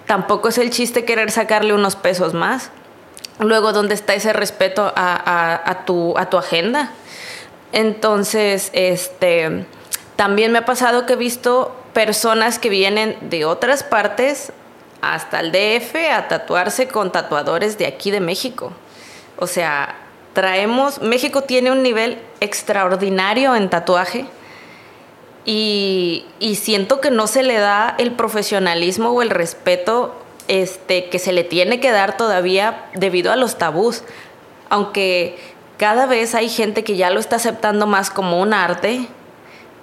tampoco 0.09 0.49
es 0.49 0.59
el 0.59 0.70
chiste 0.70 1.05
querer 1.05 1.31
sacarle 1.31 1.74
unos 1.74 1.95
pesos 1.95 2.35
más. 2.35 2.72
Luego, 3.39 3.72
¿dónde 3.72 3.95
está 3.95 4.14
ese 4.14 4.33
respeto 4.33 4.93
a, 4.97 5.85
tu, 5.87 6.18
a 6.18 6.29
tu 6.29 6.39
agenda? 6.39 6.91
Entonces, 7.77 8.70
este, 8.72 9.66
también 10.16 10.51
me 10.51 10.61
ha 10.61 10.64
pasado 10.64 11.05
que 11.05 11.12
he 11.12 11.16
visto 11.16 11.77
personas 11.93 12.59
que 12.59 12.70
vienen 12.70 13.18
de 13.29 13.45
otras 13.45 13.83
partes 13.83 14.51
hasta 15.03 15.41
el 15.41 15.53
DF 15.53 15.95
a 16.11 16.27
tatuarse 16.27 16.89
con 16.89 17.12
tatuadores 17.12 17.77
de 17.77 17.85
aquí 17.85 18.11
de 18.11 18.20
México. 18.20 18.72
O 19.37 19.47
sea, 19.47 19.95
traemos, 20.33 21.03
México 21.03 21.43
tiene 21.43 21.70
un 21.70 21.83
nivel 21.83 22.18
extraordinario 22.41 23.55
en 23.55 23.68
tatuaje 23.68 24.24
y, 25.45 26.24
siento 26.59 27.03
que 27.03 27.11
no 27.11 27.27
se 27.27 27.43
le 27.43 27.59
da 27.59 27.95
el 27.99 28.12
profesionalismo 28.12 29.11
o 29.11 29.20
el 29.20 29.29
respeto 29.29 30.14
este, 30.49 31.11
que 31.11 31.18
se 31.18 31.35
le 31.35 31.45
tiene 31.45 31.79
que 31.79 31.91
dar 31.91 32.16
todavía 32.16 32.87
debido 32.95 33.33
a 33.33 33.37
los 33.37 33.59
tabús. 33.59 34.03
Aunque 34.70 35.56
cada 35.77 36.07
vez 36.07 36.35
hay 36.35 36.49
gente 36.49 36.85
que 36.85 36.97
ya 36.97 37.11
lo 37.11 37.20
está 37.20 37.37
aceptando 37.37 37.87
más 37.87 38.11
como 38.11 38.41
un 38.41 38.55
arte, 38.55 39.09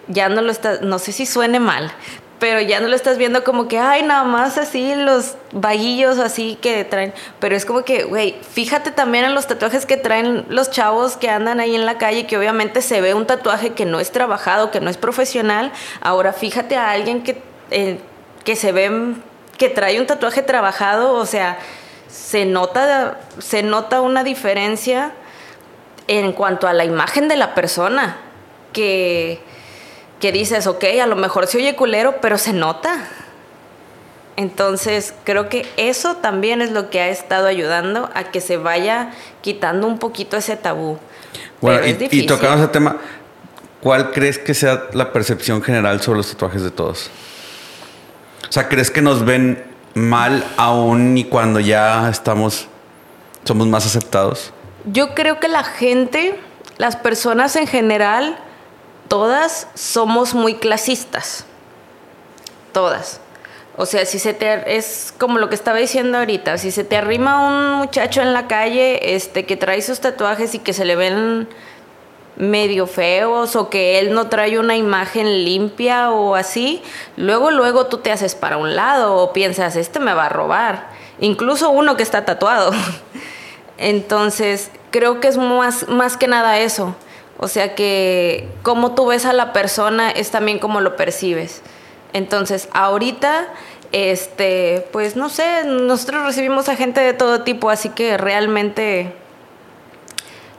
ya 0.08 0.30
no 0.30 0.42
lo 0.42 0.52
está, 0.52 0.80
no 0.82 1.00
sé 1.00 1.12
si 1.12 1.26
suene 1.26 1.60
mal, 1.60 1.92
pero 2.40 2.60
ya 2.60 2.80
no 2.80 2.88
lo 2.90 2.96
estás 2.96 3.18
viendo 3.18 3.44
como 3.44 3.68
que, 3.68 3.80
ay, 3.80 4.04
nada 4.04 4.24
más 4.26 4.58
así 4.58 4.96
los 4.96 5.36
vaguillos 5.54 6.18
así 6.20 6.58
que 6.62 6.84
traen, 6.84 7.14
pero 7.40 7.56
es 7.56 7.66
como 7.66 7.84
que, 7.84 8.04
güey, 8.04 8.36
fíjate 8.52 8.92
también 8.92 9.24
en 9.24 9.34
los 9.34 9.48
tatuajes 9.48 9.86
que 9.86 9.98
traen 9.98 10.46
los 10.50 10.70
chavos 10.70 11.16
que 11.16 11.30
andan 11.30 11.60
ahí 11.60 11.76
en 11.76 11.86
la 11.86 11.98
calle, 11.98 12.26
que 12.26 12.38
obviamente 12.38 12.82
se 12.82 13.00
ve 13.00 13.14
un 13.14 13.26
tatuaje 13.26 13.70
que 13.70 13.86
no 13.86 14.00
es 14.00 14.12
trabajado, 14.12 14.72
que 14.72 14.82
no 14.82 14.90
es 14.90 14.98
profesional, 14.98 15.72
ahora 16.02 16.34
fíjate 16.34 16.76
a 16.76 16.92
alguien 16.92 17.24
que, 17.24 17.42
eh, 17.72 18.00
que 18.44 18.56
se 18.56 18.72
ve, 18.72 19.14
que 19.58 19.70
trae 19.70 20.02
un 20.02 20.08
tatuaje 20.08 20.42
trabajado, 20.42 21.14
o 21.14 21.26
sea, 21.26 21.60
se 22.10 22.46
nota, 22.46 23.20
se 23.40 23.64
nota 23.64 24.02
una 24.02 24.24
diferencia 24.24 25.14
en 26.08 26.34
cuanto 26.34 26.68
a 26.68 26.74
la 26.74 26.86
imagen 26.86 27.28
de 27.28 27.36
la 27.36 27.54
persona, 27.56 28.18
que 28.72 29.42
que 30.24 30.32
dices, 30.32 30.68
ok, 30.68 30.86
a 31.04 31.06
lo 31.06 31.18
mejor 31.18 31.48
se 31.48 31.58
oye 31.58 31.76
culero, 31.76 32.22
pero 32.22 32.38
se 32.38 32.54
nota. 32.54 33.10
Entonces, 34.38 35.14
creo 35.26 35.50
que 35.50 35.66
eso 35.76 36.16
también 36.16 36.62
es 36.62 36.72
lo 36.72 36.90
que 36.90 37.02
ha 37.02 37.10
estado 37.10 37.46
ayudando 37.46 38.10
a 38.16 38.32
que 38.32 38.40
se 38.40 38.56
vaya 38.56 39.12
quitando 39.42 39.86
un 39.86 40.00
poquito 40.00 40.38
ese 40.38 40.56
tabú. 40.56 40.98
Bueno, 41.60 41.86
y, 41.86 42.08
y 42.10 42.26
tocando 42.26 42.64
ese 42.64 42.72
tema, 42.72 42.96
¿cuál 43.82 44.14
crees 44.14 44.40
que 44.40 44.54
sea 44.54 44.86
la 44.94 45.12
percepción 45.12 45.62
general 45.62 46.02
sobre 46.02 46.20
los 46.20 46.30
tatuajes 46.30 46.64
de 46.64 46.72
todos? 46.72 47.10
O 48.48 48.52
sea, 48.54 48.70
¿crees 48.70 48.90
que 48.90 49.02
nos 49.02 49.26
ven 49.26 49.62
mal 49.94 50.46
aún 50.56 51.18
y 51.18 51.26
cuando 51.26 51.60
ya 51.60 52.08
estamos, 52.10 52.70
somos 53.44 53.68
más 53.68 53.86
aceptados? 53.86 54.54
Yo 54.86 55.16
creo 55.16 55.40
que 55.40 55.48
la 55.48 55.64
gente, 55.64 56.40
las 56.78 56.96
personas 56.96 57.56
en 57.56 57.68
general, 57.68 58.38
todas 59.08 59.68
somos 59.76 60.34
muy 60.34 60.56
clasistas. 60.56 61.46
Todas. 62.74 63.22
O 63.76 63.86
sea, 63.86 64.06
si 64.06 64.20
se 64.20 64.34
te 64.34 64.78
es 64.78 65.14
como 65.18 65.40
lo 65.40 65.50
que 65.50 65.56
estaba 65.56 65.78
diciendo 65.78 66.20
ahorita, 66.20 66.58
si 66.58 66.70
se 66.70 66.84
te 66.84 66.96
arrima 66.96 67.48
un 67.48 67.74
muchacho 67.80 68.22
en 68.22 68.34
la 68.34 68.48
calle 68.48 69.16
este 69.16 69.46
que 69.46 69.58
trae 69.58 69.82
sus 69.82 70.00
tatuajes 70.00 70.54
y 70.54 70.60
que 70.60 70.74
se 70.74 70.86
le 70.86 70.96
ven 70.96 71.48
medio 72.36 72.86
feos 72.86 73.56
o 73.56 73.70
que 73.70 74.00
él 74.00 74.14
no 74.14 74.28
trae 74.28 74.60
una 74.60 74.76
imagen 74.76 75.44
limpia 75.44 76.12
o 76.12 76.36
así, 76.36 76.84
luego 77.16 77.52
luego 77.52 77.88
tú 77.88 77.98
te 77.98 78.12
haces 78.12 78.36
para 78.36 78.58
un 78.58 78.76
lado 78.76 79.16
o 79.16 79.34
piensas, 79.34 79.76
este 79.76 80.00
me 80.00 80.14
va 80.14 80.26
a 80.26 80.30
robar, 80.30 80.90
incluso 81.20 81.70
uno 81.72 81.96
que 81.96 82.04
está 82.04 82.26
tatuado. 82.26 82.72
Entonces, 83.78 84.72
creo 84.92 85.20
que 85.20 85.28
es 85.28 85.38
más 85.38 85.88
más 85.88 86.18
que 86.18 86.28
nada 86.28 86.60
eso. 86.60 86.96
O 87.40 87.48
sea 87.48 87.76
que 87.76 88.48
cómo 88.62 88.94
tú 88.96 89.08
ves 89.08 89.26
a 89.26 89.34
la 89.34 89.54
persona 89.54 90.12
es 90.12 90.32
también 90.32 90.60
como 90.60 90.82
lo 90.82 90.96
percibes. 90.96 91.62
Entonces, 92.14 92.70
ahorita, 92.74 93.48
este, 93.92 94.88
pues 94.92 95.16
no 95.16 95.30
sé, 95.30 95.64
nosotros 95.66 96.26
recibimos 96.26 96.70
a 96.70 96.76
gente 96.76 97.02
de 97.02 97.14
todo 97.14 97.42
tipo, 97.42 97.70
así 97.70 97.90
que 97.90 98.18
realmente 98.18 99.14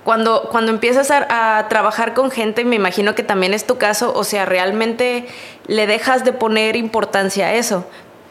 cuando, 0.05 0.49
cuando 0.51 0.73
empiezas 0.73 1.11
a, 1.11 1.59
a, 1.59 1.69
trabajar 1.69 2.13
con 2.13 2.31
gente, 2.31 2.65
me 2.65 2.77
imagino 2.77 3.15
que 3.15 3.23
también 3.23 3.55
es 3.55 3.67
tu 3.67 3.79
caso, 3.79 4.13
o 4.15 4.25
sea, 4.25 4.45
realmente 4.45 5.27
le 5.67 5.87
dejas 5.87 6.25
de 6.25 6.33
poner 6.33 6.77
importancia 6.77 7.47
a 7.47 7.55
eso. 7.55 7.87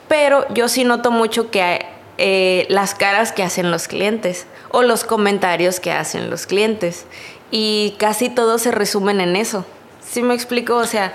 Pero 0.07 0.45
yo 0.53 0.67
sí 0.67 0.83
noto 0.83 1.09
mucho 1.09 1.49
que 1.49 1.85
eh, 2.19 2.67
las 2.69 2.93
caras 2.93 3.31
que 3.31 3.41
hacen 3.41 3.71
los 3.71 3.87
clientes 3.87 4.45
o 4.73 4.81
los 4.81 5.03
comentarios 5.03 5.79
que 5.79 5.91
hacen 5.91 6.31
los 6.31 6.47
clientes 6.47 7.05
y 7.51 7.93
casi 7.99 8.29
todos 8.29 8.63
se 8.63 8.71
resumen 8.71 9.21
en 9.21 9.35
eso. 9.35 9.65
¿Sí 10.01 10.23
me 10.23 10.33
explico? 10.33 10.75
O 10.77 10.85
sea, 10.85 11.13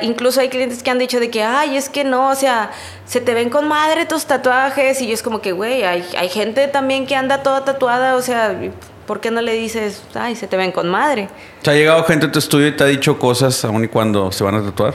incluso 0.00 0.40
hay 0.40 0.48
clientes 0.48 0.82
que 0.82 0.90
han 0.90 0.98
dicho 0.98 1.20
de 1.20 1.30
que, 1.30 1.42
ay, 1.42 1.76
es 1.76 1.90
que 1.90 2.02
no, 2.02 2.30
o 2.30 2.34
sea, 2.34 2.70
se 3.04 3.20
te 3.20 3.34
ven 3.34 3.50
con 3.50 3.68
madre 3.68 4.06
tus 4.06 4.24
tatuajes. 4.24 5.02
Y 5.02 5.08
yo 5.08 5.12
es 5.12 5.22
como 5.22 5.42
que, 5.42 5.52
güey, 5.52 5.84
hay, 5.84 6.02
hay 6.16 6.30
gente 6.30 6.66
también 6.66 7.06
que 7.06 7.14
anda 7.14 7.42
toda 7.42 7.62
tatuada, 7.66 8.16
o 8.16 8.22
sea, 8.22 8.58
¿por 9.06 9.20
qué 9.20 9.30
no 9.30 9.42
le 9.42 9.52
dices, 9.52 10.02
ay, 10.14 10.34
se 10.34 10.46
te 10.46 10.56
ven 10.56 10.72
con 10.72 10.88
madre? 10.88 11.28
¿Te 11.60 11.70
ha 11.70 11.74
llegado 11.74 12.02
gente 12.04 12.24
a 12.24 12.32
tu 12.32 12.38
estudio 12.38 12.68
y 12.68 12.72
te 12.76 12.84
ha 12.84 12.86
dicho 12.86 13.18
cosas 13.18 13.62
aún 13.66 13.84
y 13.84 13.88
cuando 13.88 14.32
se 14.32 14.44
van 14.44 14.54
a 14.54 14.62
tatuar? 14.62 14.94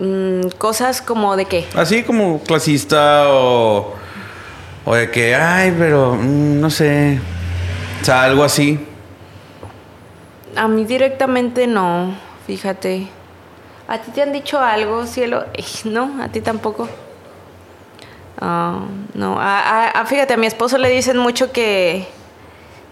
Mm, 0.00 0.48
cosas 0.58 1.00
como 1.00 1.36
de 1.36 1.44
qué? 1.44 1.64
Así 1.76 2.02
como 2.02 2.40
clasista 2.42 3.26
o, 3.28 3.94
o 4.86 4.94
de 4.94 5.10
que, 5.10 5.34
ay, 5.34 5.74
pero 5.76 6.14
mm, 6.14 6.60
no 6.60 6.70
sé, 6.70 7.20
o 8.00 8.04
sea, 8.04 8.22
algo 8.22 8.44
así. 8.44 8.78
A 10.54 10.68
mí 10.68 10.84
directamente 10.84 11.66
no, 11.66 12.14
fíjate. 12.46 13.08
¿A 13.88 13.98
ti 13.98 14.12
te 14.12 14.22
han 14.22 14.32
dicho 14.32 14.58
algo, 14.60 15.06
cielo? 15.06 15.44
No, 15.84 16.22
a 16.22 16.28
ti 16.28 16.40
tampoco. 16.40 16.88
Ah, 18.40 18.80
no, 19.14 19.38
a, 19.40 20.04
fíjate, 20.06 20.34
a 20.34 20.36
mi 20.36 20.46
esposo 20.46 20.78
le 20.78 20.88
dicen 20.88 21.18
mucho 21.18 21.50
que, 21.50 22.06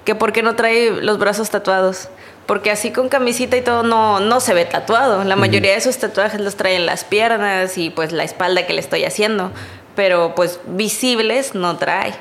que 0.04 0.14
por 0.14 0.32
qué 0.32 0.42
no 0.42 0.56
trae 0.56 0.90
los 0.90 1.18
brazos 1.18 1.50
tatuados. 1.50 2.08
Porque 2.46 2.70
así 2.70 2.90
con 2.90 3.08
camisita 3.08 3.56
y 3.56 3.62
todo 3.62 3.84
no, 3.84 4.20
no 4.20 4.40
se 4.40 4.52
ve 4.52 4.66
tatuado. 4.66 5.24
La 5.24 5.34
mayoría 5.34 5.72
de 5.72 5.80
sus 5.80 5.96
tatuajes 5.96 6.40
los 6.40 6.56
traen 6.56 6.84
las 6.84 7.04
piernas 7.04 7.78
y 7.78 7.88
pues 7.88 8.12
la 8.12 8.22
espalda 8.22 8.66
que 8.66 8.74
le 8.74 8.80
estoy 8.80 9.04
haciendo. 9.04 9.50
Pero 9.94 10.34
pues 10.34 10.60
visibles 10.66 11.54
no 11.54 11.76
trae. 11.76 12.14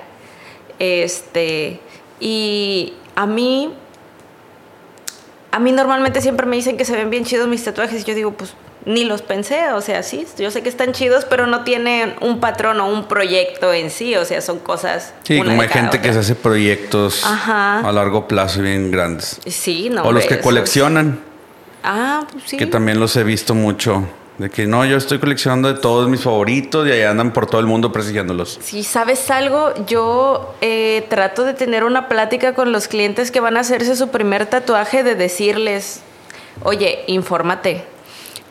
Este, 0.80 1.80
y 2.20 2.94
a 3.16 3.26
mí 3.26 3.74
a 5.52 5.60
mí 5.60 5.72
normalmente 5.72 6.20
siempre 6.20 6.48
me 6.48 6.56
dicen 6.56 6.78
que 6.78 6.86
se 6.86 6.96
ven 6.96 7.12
bien 7.12 7.26
chidos 7.26 7.48
mis 7.48 7.64
tatuajes 7.64 8.02
y 8.02 8.06
yo 8.06 8.16
digo, 8.16 8.34
pues 8.34 8.56
ni 8.86 9.06
los 9.06 9.22
pensé, 9.22 9.72
o 9.72 9.82
sea, 9.82 10.02
sí, 10.02 10.26
yo 10.38 10.50
sé 10.50 10.64
que 10.64 10.70
están 10.70 10.94
chidos, 10.94 11.26
pero 11.26 11.46
no 11.46 11.64
tienen 11.64 12.16
un 12.22 12.40
patrón 12.40 12.80
o 12.80 12.88
un 12.88 13.08
proyecto 13.08 13.72
en 13.72 13.92
sí, 13.92 14.16
o 14.16 14.26
sea, 14.26 14.42
son 14.42 14.58
cosas. 14.58 15.14
Sí, 15.24 15.38
como 15.38 15.62
hay 15.62 15.68
gente 15.68 16.02
que 16.02 16.12
se 16.12 16.20
hace 16.20 16.36
proyectos 16.36 17.24
a 17.24 17.90
largo 17.94 18.28
plazo 18.28 18.62
bien 18.62 18.90
grandes. 18.90 19.40
Sí, 19.46 19.90
no. 19.92 20.04
O 20.04 20.12
los 20.12 20.26
que 20.26 20.40
coleccionan. 20.40 21.20
Ah, 21.84 22.26
pues 22.32 22.46
sí. 22.48 22.58
Que 22.58 22.66
también 22.66 23.00
los 23.00 23.16
he 23.16 23.24
visto 23.24 23.54
mucho. 23.54 24.08
De 24.38 24.50
que 24.50 24.66
no, 24.66 24.84
yo 24.84 24.98
estoy 24.98 25.20
coleccionando 25.20 25.72
de 25.72 25.80
todos 25.80 26.10
mis 26.10 26.22
favoritos 26.22 26.88
y 26.88 26.92
ahí 26.92 27.04
andan 27.04 27.32
por 27.34 27.46
todo 27.46 27.62
el 27.62 27.68
mundo 27.68 27.92
persiguiéndolos. 27.92 28.60
Si 28.64 28.84
sabes 28.84 29.30
algo, 29.30 29.74
yo 29.86 30.56
eh, 30.62 31.06
trato 31.10 31.44
de 31.44 31.54
tener 31.54 31.84
una 31.84 32.10
plática 32.10 32.56
con 32.56 32.72
los 32.72 32.88
clientes 32.88 33.30
que 33.30 33.40
van 33.40 33.58
a 33.58 33.60
hacerse 33.60 33.96
su 33.96 34.10
primer 34.10 34.48
tatuaje, 34.48 35.04
de 35.04 35.14
decirles, 35.14 36.02
oye, 36.64 37.04
infórmate, 37.06 37.86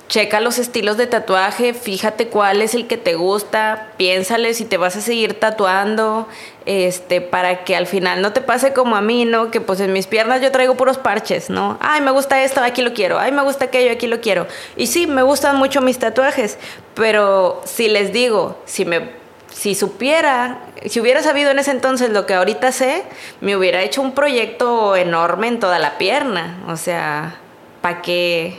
checa 0.08 0.40
los 0.40 0.58
estilos 0.58 0.96
de 0.96 1.06
tatuaje, 1.06 1.72
fíjate 1.72 2.28
cuál 2.28 2.60
es 2.60 2.74
el 2.74 2.86
que 2.86 2.98
te 2.98 3.14
gusta, 3.14 3.88
piénsale 3.96 4.52
si 4.54 4.64
te 4.64 4.76
vas 4.76 4.96
a 4.96 5.00
seguir 5.00 5.40
tatuando, 5.40 6.28
este, 6.66 7.20
para 7.20 7.64
que 7.64 7.74
al 7.74 7.86
final 7.86 8.20
no 8.20 8.32
te 8.32 8.42
pase 8.42 8.72
como 8.72 8.96
a 8.96 9.00
mí, 9.00 9.24
¿no? 9.24 9.50
Que 9.50 9.60
pues 9.60 9.80
en 9.80 9.92
mis 9.92 10.06
piernas 10.06 10.42
yo 10.42 10.52
traigo 10.52 10.76
puros 10.76 10.98
parches, 10.98 11.48
¿no? 11.48 11.78
Ay, 11.80 12.02
me 12.02 12.10
gusta 12.10 12.42
esto, 12.42 12.60
aquí 12.62 12.82
lo 12.82 12.92
quiero, 12.92 13.18
ay, 13.18 13.32
me 13.32 13.42
gusta 13.42 13.66
aquello, 13.66 13.90
aquí 13.90 14.06
lo 14.06 14.20
quiero. 14.20 14.46
Y 14.76 14.88
sí, 14.88 15.06
me 15.06 15.22
gustan 15.22 15.56
mucho 15.56 15.80
mis 15.80 15.98
tatuajes, 15.98 16.58
pero 16.94 17.62
si 17.64 17.88
les 17.88 18.12
digo, 18.12 18.60
si 18.66 18.84
me 18.84 19.22
si 19.52 19.74
supiera, 19.74 20.60
si 20.86 21.00
hubiera 21.00 21.22
sabido 21.22 21.50
en 21.50 21.58
ese 21.58 21.70
entonces 21.70 22.10
lo 22.10 22.26
que 22.26 22.34
ahorita 22.34 22.72
sé, 22.72 23.04
me 23.40 23.56
hubiera 23.56 23.82
hecho 23.82 24.02
un 24.02 24.12
proyecto 24.12 24.96
enorme 24.96 25.48
en 25.48 25.60
toda 25.60 25.78
la 25.78 25.98
pierna. 25.98 26.62
O 26.68 26.76
sea, 26.76 27.36
¿para 27.80 28.02
qué? 28.02 28.58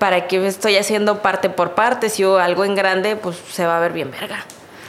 ¿Para 0.00 0.26
qué 0.26 0.44
estoy 0.46 0.78
haciendo 0.78 1.18
parte 1.18 1.50
por 1.50 1.72
parte? 1.72 2.08
Si 2.08 2.24
o 2.24 2.38
algo 2.38 2.64
en 2.64 2.74
grande, 2.74 3.14
pues 3.14 3.36
se 3.52 3.66
va 3.66 3.76
a 3.76 3.80
ver 3.80 3.92
bien 3.92 4.10
verga. 4.10 4.44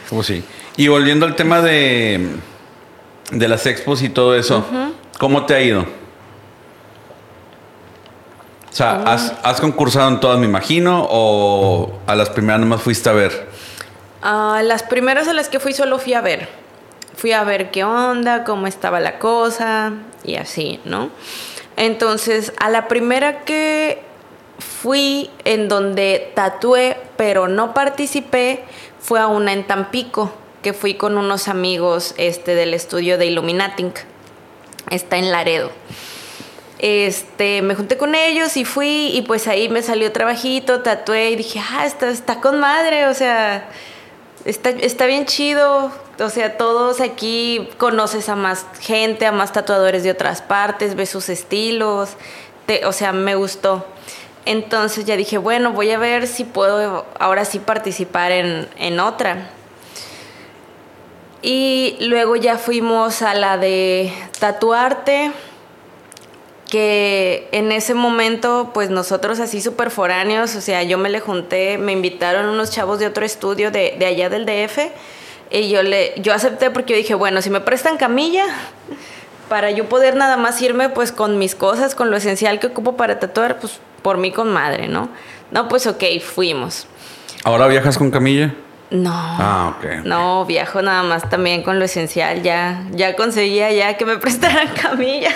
Pues 0.10 0.26
sí. 0.26 0.44
Y 0.78 0.88
volviendo 0.88 1.26
al 1.26 1.36
tema 1.36 1.62
de, 1.62 2.38
de 3.30 3.48
las 3.48 3.66
expos 3.66 4.02
y 4.02 4.10
todo 4.10 4.36
eso, 4.36 4.66
¿cómo 5.20 5.46
te 5.46 5.54
ha 5.54 5.62
ido? 5.62 5.82
O 5.82 8.74
sea, 8.74 9.04
¿has, 9.06 9.34
¿has, 9.44 9.60
concursado 9.60 10.08
en 10.08 10.22
todas, 10.22 10.40
me 10.40 10.46
imagino, 10.46 11.06
o 11.10 12.00
a 12.08 12.16
las 12.16 12.30
primeras 12.30 12.62
nomás 12.62 12.82
fuiste 12.82 13.10
a 13.10 13.14
ver? 13.14 13.50
Ah, 14.22 14.62
las 14.64 14.82
primeras 14.82 15.28
a 15.28 15.34
las 15.34 15.50
que 15.50 15.60
fui 15.60 15.74
solo 15.74 16.00
fui 16.00 16.14
a 16.14 16.22
ver. 16.22 16.48
Fui 17.18 17.34
a 17.34 17.44
ver 17.44 17.70
qué 17.70 17.84
onda, 17.84 18.46
cómo 18.46 18.66
estaba 18.66 19.02
la 19.02 19.20
cosa 19.20 19.92
y 20.24 20.36
así, 20.36 20.80
¿no? 20.86 21.10
Entonces, 21.76 22.54
a 22.62 22.70
la 22.70 22.88
primera 22.88 23.42
que 23.42 24.10
fui 24.62 25.30
en 25.44 25.68
donde 25.68 26.32
tatué, 26.36 26.98
pero 27.18 27.48
no 27.48 27.74
participé, 27.74 28.64
fue 29.00 29.20
a 29.20 29.28
una 29.28 29.54
en 29.54 29.66
Tampico, 29.66 30.32
que 30.62 30.74
fui 30.74 30.94
con 30.94 31.18
unos 31.18 31.48
amigos 31.48 32.14
este, 32.18 32.56
del 32.56 32.74
estudio 32.74 33.18
de 33.18 33.26
Illuminating. 33.26 33.92
Está 34.90 35.18
en 35.18 35.32
Laredo. 35.32 35.72
Este, 36.80 37.62
me 37.62 37.76
junté 37.76 37.98
con 37.98 38.16
ellos 38.16 38.58
y 38.58 38.66
fui 38.66 39.12
y 39.14 39.22
pues 39.22 39.48
ahí 39.48 39.70
me 39.70 39.84
salió 39.84 40.12
trabajito, 40.12 40.82
tatué 40.82 41.30
y 41.32 41.36
dije, 41.36 41.62
ah, 41.72 41.86
está, 41.86 42.10
está 42.10 42.42
con 42.42 42.60
madre, 42.60 43.08
o 43.08 43.14
sea, 43.14 43.70
está, 44.46 44.70
está 44.72 45.06
bien 45.06 45.28
chido, 45.28 45.92
o 46.20 46.30
sea, 46.30 46.58
todos 46.58 47.00
aquí 47.00 47.70
conoces 47.78 48.30
a 48.30 48.36
más 48.36 48.66
gente, 48.80 49.28
a 49.28 49.32
más 49.32 49.52
tatuadores 49.54 50.04
de 50.04 50.10
otras 50.10 50.42
partes, 50.42 50.96
ves 50.96 51.10
sus 51.10 51.30
estilos, 51.30 52.18
o 52.86 52.92
sea, 52.94 53.12
me 53.12 53.36
gustó. 53.36 53.86
Entonces 54.46 55.06
ya 55.06 55.16
dije, 55.16 55.38
bueno, 55.38 55.72
voy 55.72 55.92
a 55.92 55.98
ver 55.98 56.28
si 56.28 56.44
puedo 56.44 57.06
ahora 57.20 57.46
sí 57.46 57.60
participar 57.60 58.32
en, 58.32 58.68
en 58.78 59.00
otra. 59.00 59.50
Y 61.42 61.98
luego 62.02 62.36
ya 62.36 62.58
fuimos 62.58 63.22
a 63.22 63.34
la 63.34 63.58
de 63.58 64.14
tatuarte, 64.40 65.32
que 66.70 67.50
en 67.52 67.72
ese 67.72 67.94
momento, 67.94 68.72
pues 68.74 68.90
nosotros 68.90 69.40
así 69.40 69.60
súper 69.60 69.92
foráneos, 69.92 70.56
o 70.56 70.62
sea, 70.62 70.84
yo 70.84 70.98
me 70.98 71.10
le 71.10 71.20
junté, 71.20 71.78
me 71.78 71.92
invitaron 71.92 72.48
unos 72.48 72.72
chavos 72.72 73.00
de 73.00 73.08
otro 73.08 73.26
estudio 73.26 73.72
de, 73.72 73.96
de 74.00 74.06
allá 74.06 74.30
del 74.30 74.46
DF, 74.46 74.80
y 75.50 75.70
yo, 75.70 75.84
le, 75.84 76.14
yo 76.22 76.34
acepté 76.34 76.72
porque 76.72 76.94
yo 76.94 76.98
dije, 76.98 77.14
bueno, 77.14 77.42
si 77.42 77.50
me 77.50 77.60
prestan 77.60 77.98
camilla, 77.98 78.46
para 79.52 79.70
yo 79.70 79.90
poder 79.90 80.16
nada 80.16 80.38
más 80.38 80.62
irme 80.62 80.88
pues 80.88 81.12
con 81.12 81.38
mis 81.38 81.56
cosas, 81.56 81.94
con 81.94 82.10
lo 82.10 82.16
esencial 82.16 82.58
que 82.62 82.68
ocupo 82.68 82.96
para 82.96 83.20
tatuar, 83.20 83.60
pues 83.60 83.82
por 84.02 84.18
mí 84.18 84.32
con 84.32 84.50
madre, 84.50 84.88
¿no? 84.88 85.10
No, 85.52 85.68
pues 85.68 85.88
ok, 85.88 86.02
fuimos. 86.24 86.88
¿Ahora 87.44 87.68
viajas 87.68 87.98
con 87.98 88.12
camilla? 88.12 88.56
No. 88.92 89.12
Ah, 89.14 89.76
ok. 89.76 90.06
No, 90.06 90.46
viajo 90.46 90.82
nada 90.82 91.04
más 91.04 91.30
también 91.30 91.64
con 91.64 91.80
lo 91.80 91.84
esencial. 91.84 92.44
Ya, 92.44 92.86
ya 92.92 93.18
conseguía 93.18 93.74
ya 93.74 93.98
que 93.98 94.06
me 94.06 94.18
prestaran 94.20 94.70
camilla. 94.70 95.32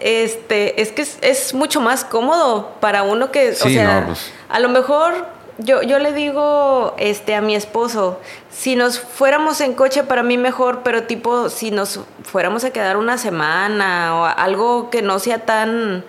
Este, 0.00 0.82
es 0.82 0.90
que 0.90 1.06
es, 1.20 1.54
mucho 1.54 1.80
más 1.80 2.04
cómodo 2.04 2.72
para 2.80 3.04
uno 3.04 3.30
que, 3.30 3.50
o 3.50 3.68
sea, 3.68 4.06
pues. 4.06 4.32
a 4.48 4.58
lo 4.58 4.68
mejor 4.68 5.28
yo, 5.60 5.82
yo 5.82 5.98
le 5.98 6.12
digo 6.12 6.94
este, 6.98 7.34
a 7.34 7.40
mi 7.40 7.54
esposo, 7.54 8.20
si 8.50 8.76
nos 8.76 8.98
fuéramos 8.98 9.60
en 9.60 9.74
coche 9.74 10.02
para 10.02 10.22
mí 10.22 10.36
mejor, 10.38 10.82
pero 10.82 11.04
tipo, 11.04 11.48
si 11.48 11.70
nos 11.70 12.00
fuéramos 12.22 12.64
a 12.64 12.70
quedar 12.70 12.96
una 12.96 13.18
semana 13.18 14.16
o 14.16 14.24
algo 14.24 14.90
que 14.90 15.02
no 15.02 15.18
sea 15.18 15.44
tan 15.46 16.04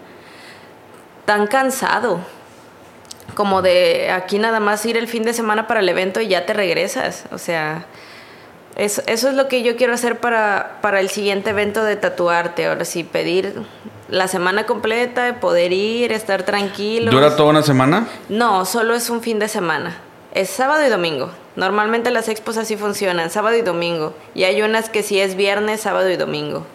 tan 1.26 1.48
cansado 1.48 2.20
como 3.36 3.62
de 3.62 4.12
aquí 4.12 4.40
nada 4.40 4.60
más 4.60 4.86
ir 4.86 4.98
el 4.98 5.08
fin 5.08 5.24
de 5.24 5.34
semana 5.34 5.68
para 5.68 5.80
el 5.80 5.90
evento 5.90 6.22
y 6.22 6.28
ya 6.28 6.46
te 6.46 6.54
regresas. 6.54 7.26
O 7.32 7.38
sea, 7.38 7.86
eso, 8.76 9.02
eso 9.08 9.30
es 9.30 9.36
lo 9.36 9.48
que 9.48 9.64
yo 9.64 9.76
quiero 9.76 9.94
hacer 9.94 10.20
para, 10.20 10.80
para 10.82 11.00
el 11.00 11.10
siguiente 11.10 11.52
evento 11.52 11.84
de 11.84 11.96
tatuarte. 11.96 12.66
Ahora 12.66 12.86
sí, 12.86 13.04
pedir 13.04 13.64
la 14.12 14.28
semana 14.28 14.66
completa, 14.68 15.40
poder 15.40 15.74
ir, 15.74 16.12
estar 16.12 16.44
tranquilo. 16.44 17.12
¿Dura 17.12 17.36
toda 17.36 17.50
una 17.50 17.64
semana? 17.64 18.08
No, 18.30 18.66
solo 18.66 18.94
es 18.94 19.10
un 19.10 19.22
fin 19.22 19.40
de 19.40 19.48
semana. 19.48 19.98
Es 20.34 20.50
sábado 20.50 20.86
y 20.86 20.90
domingo. 20.90 21.32
Normalmente 21.56 22.12
las 22.12 22.30
expos 22.30 22.58
así 22.58 22.78
funcionan, 22.78 23.32
sábado 23.32 23.56
y 23.56 23.62
domingo. 23.62 24.14
Y 24.36 24.44
hay 24.44 24.62
unas 24.62 24.90
que 24.90 25.02
sí 25.02 25.20
es 25.20 25.36
viernes, 25.36 25.82
sábado 25.82 26.10
y 26.10 26.18
domingo 26.18 26.66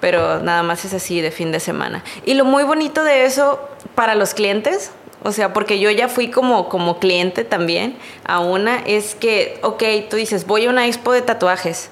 pero 0.00 0.40
nada 0.40 0.62
más 0.62 0.84
es 0.84 0.94
así 0.94 1.20
de 1.20 1.30
fin 1.30 1.52
de 1.52 1.58
semana. 1.58 2.04
Y 2.24 2.34
lo 2.34 2.44
muy 2.44 2.64
bonito 2.64 3.02
de 3.02 3.24
eso 3.24 3.58
para 3.94 4.14
los 4.14 4.34
clientes, 4.34 4.90
o 5.22 5.32
sea, 5.32 5.52
porque 5.52 5.80
yo 5.80 5.90
ya 5.90 6.08
fui 6.08 6.30
como, 6.30 6.68
como 6.68 6.98
cliente 6.98 7.44
también 7.44 7.96
a 8.24 8.40
una, 8.40 8.76
es 8.78 9.14
que, 9.14 9.58
ok, 9.62 9.82
tú 10.08 10.16
dices, 10.16 10.46
voy 10.46 10.66
a 10.66 10.70
una 10.70 10.86
expo 10.86 11.12
de 11.12 11.22
tatuajes, 11.22 11.90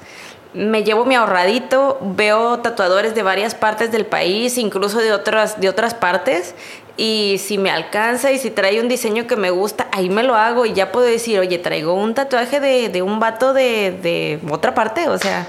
me 0.55 0.85
llevo 0.85 1.05
mi 1.05 1.15
ahorradito, 1.15 1.99
veo 2.01 2.61
tatuadores 2.61 3.15
de 3.15 3.23
varias 3.23 3.55
partes 3.55 3.93
del 3.93 4.07
país, 4.07 4.57
incluso 4.57 4.99
de 4.99 5.13
otras, 5.13 5.61
de 5.61 5.69
otras 5.69 5.95
partes, 5.95 6.55
y 6.97 7.37
si 7.39 7.59
me 7.59 7.71
alcanza 7.71 8.31
y 8.31 8.39
si 8.39 8.51
trae 8.51 8.81
un 8.81 8.89
diseño 8.89 9.27
que 9.27 9.37
me 9.37 9.51
gusta, 9.51 9.89
ahí 9.91 10.09
me 10.09 10.23
lo 10.23 10.37
hago 10.37 10.65
y 10.65 10.73
ya 10.73 10.93
puedo 10.93 11.07
decir, 11.07 11.39
oye, 11.41 11.59
traigo 11.59 11.95
un 11.95 12.15
tatuaje 12.15 12.61
de, 12.61 12.89
de 12.89 13.03
un 13.03 13.19
vato 13.19 13.53
de, 13.53 13.99
de 14.01 14.39
otra 14.51 14.75
parte, 14.75 15.09
o 15.09 15.19
sea, 15.19 15.47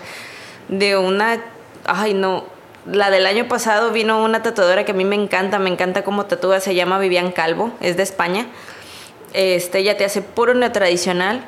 de 0.67 0.97
una 0.97 1.39
ay 1.85 2.13
no, 2.13 2.43
la 2.85 3.09
del 3.09 3.25
año 3.25 3.47
pasado 3.47 3.91
vino 3.91 4.23
una 4.23 4.43
tatuadora 4.43 4.85
que 4.85 4.91
a 4.91 4.95
mí 4.95 5.05
me 5.05 5.15
encanta, 5.15 5.59
me 5.59 5.69
encanta 5.69 6.03
cómo 6.03 6.25
tatúa, 6.25 6.59
se 6.59 6.75
llama 6.75 6.99
Vivian 6.99 7.31
Calvo, 7.31 7.71
es 7.79 7.97
de 7.97 8.03
España. 8.03 8.47
Este, 9.33 9.79
ella 9.79 9.97
te 9.97 10.05
hace 10.05 10.21
puro 10.21 10.53
neotradicional. 10.53 11.43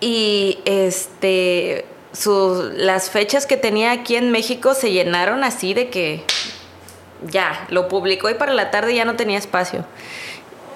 Y 0.00 0.60
este, 0.64 1.84
sus, 2.18 2.72
las 2.74 3.10
fechas 3.10 3.46
que 3.46 3.56
tenía 3.56 3.92
aquí 3.92 4.16
en 4.16 4.30
México 4.30 4.74
se 4.74 4.90
llenaron 4.90 5.44
así 5.44 5.72
de 5.74 5.88
que 5.88 6.24
ya, 7.26 7.66
lo 7.70 7.88
publicó 7.88 8.28
y 8.30 8.34
para 8.34 8.52
la 8.52 8.70
tarde 8.70 8.94
ya 8.94 9.04
no 9.04 9.14
tenía 9.14 9.38
espacio. 9.38 9.84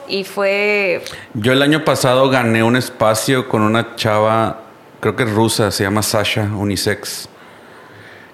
Y 0.09 0.25
fue... 0.25 1.03
Yo 1.35 1.53
el 1.53 1.63
año 1.63 1.85
pasado 1.85 2.29
gané 2.29 2.63
un 2.63 2.77
espacio 2.77 3.49
con 3.49 3.63
una 3.63 3.97
chava, 3.97 4.63
creo 5.01 5.17
que 5.17 5.25
es 5.25 5.31
rusa, 5.33 5.71
se 5.71 5.85
llama 5.85 6.03
Sasha, 6.03 6.43
unisex. 6.43 7.29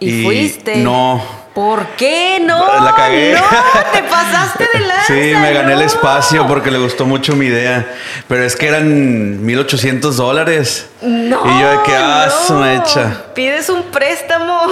¿Y, 0.01 0.25
fuiste? 0.25 0.77
No. 0.77 1.23
¿Por 1.59 1.89
qué 1.97 2.41
no? 2.41 2.85
La 2.85 2.95
cagué. 2.95 3.35
No, 3.35 3.43
te 3.93 4.05
pasaste 4.05 4.69
de 4.73 4.79
lanza. 4.79 5.07
Sí, 5.09 5.33
me 5.35 5.53
gané 5.53 5.73
el 5.73 5.83
espacio 5.83 6.47
porque 6.47 6.71
le 6.71 6.79
gustó 6.79 7.05
mucho 7.05 7.35
mi 7.35 7.47
idea. 7.47 7.97
Pero 8.29 8.45
es 8.45 8.55
que 8.55 8.69
eran 8.69 9.45
1800 9.45 10.17
dólares. 10.17 10.89
No. 11.03 11.43
Y 11.45 11.61
yo 11.61 11.71
de 11.71 11.83
que, 11.85 11.97
ah, 11.97 12.29
no. 12.51 12.65
echa. 12.65 13.25
Pides 13.35 13.69
un 13.71 13.83
préstamo. 13.83 14.67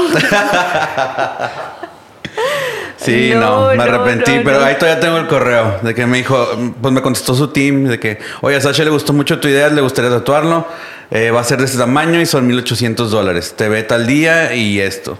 Sí, 2.98 3.32
no, 3.34 3.68
me 3.74 3.82
arrepentí, 3.82 4.40
pero 4.44 4.64
ahí 4.64 4.76
todavía 4.76 5.00
tengo 5.00 5.16
el 5.18 5.26
correo 5.26 5.78
de 5.82 5.94
que 5.94 6.06
me 6.06 6.18
dijo, 6.18 6.48
pues 6.80 6.92
me 6.92 7.02
contestó 7.02 7.34
su 7.34 7.48
team 7.48 7.84
de 7.84 8.00
que, 8.00 8.18
oye, 8.40 8.56
a 8.56 8.60
Sasha 8.60 8.84
le 8.84 8.90
gustó 8.90 9.12
mucho 9.12 9.38
tu 9.38 9.48
idea, 9.48 9.68
le 9.68 9.80
gustaría 9.80 10.10
tatuarlo, 10.10 10.66
eh, 11.10 11.30
va 11.30 11.40
a 11.40 11.44
ser 11.44 11.58
de 11.58 11.66
ese 11.66 11.78
tamaño 11.78 12.20
y 12.20 12.26
son 12.26 12.46
1800 12.46 13.10
dólares. 13.10 13.54
Te 13.56 13.68
ve 13.68 13.82
tal 13.84 14.06
día 14.06 14.54
y 14.54 14.80
esto. 14.80 15.18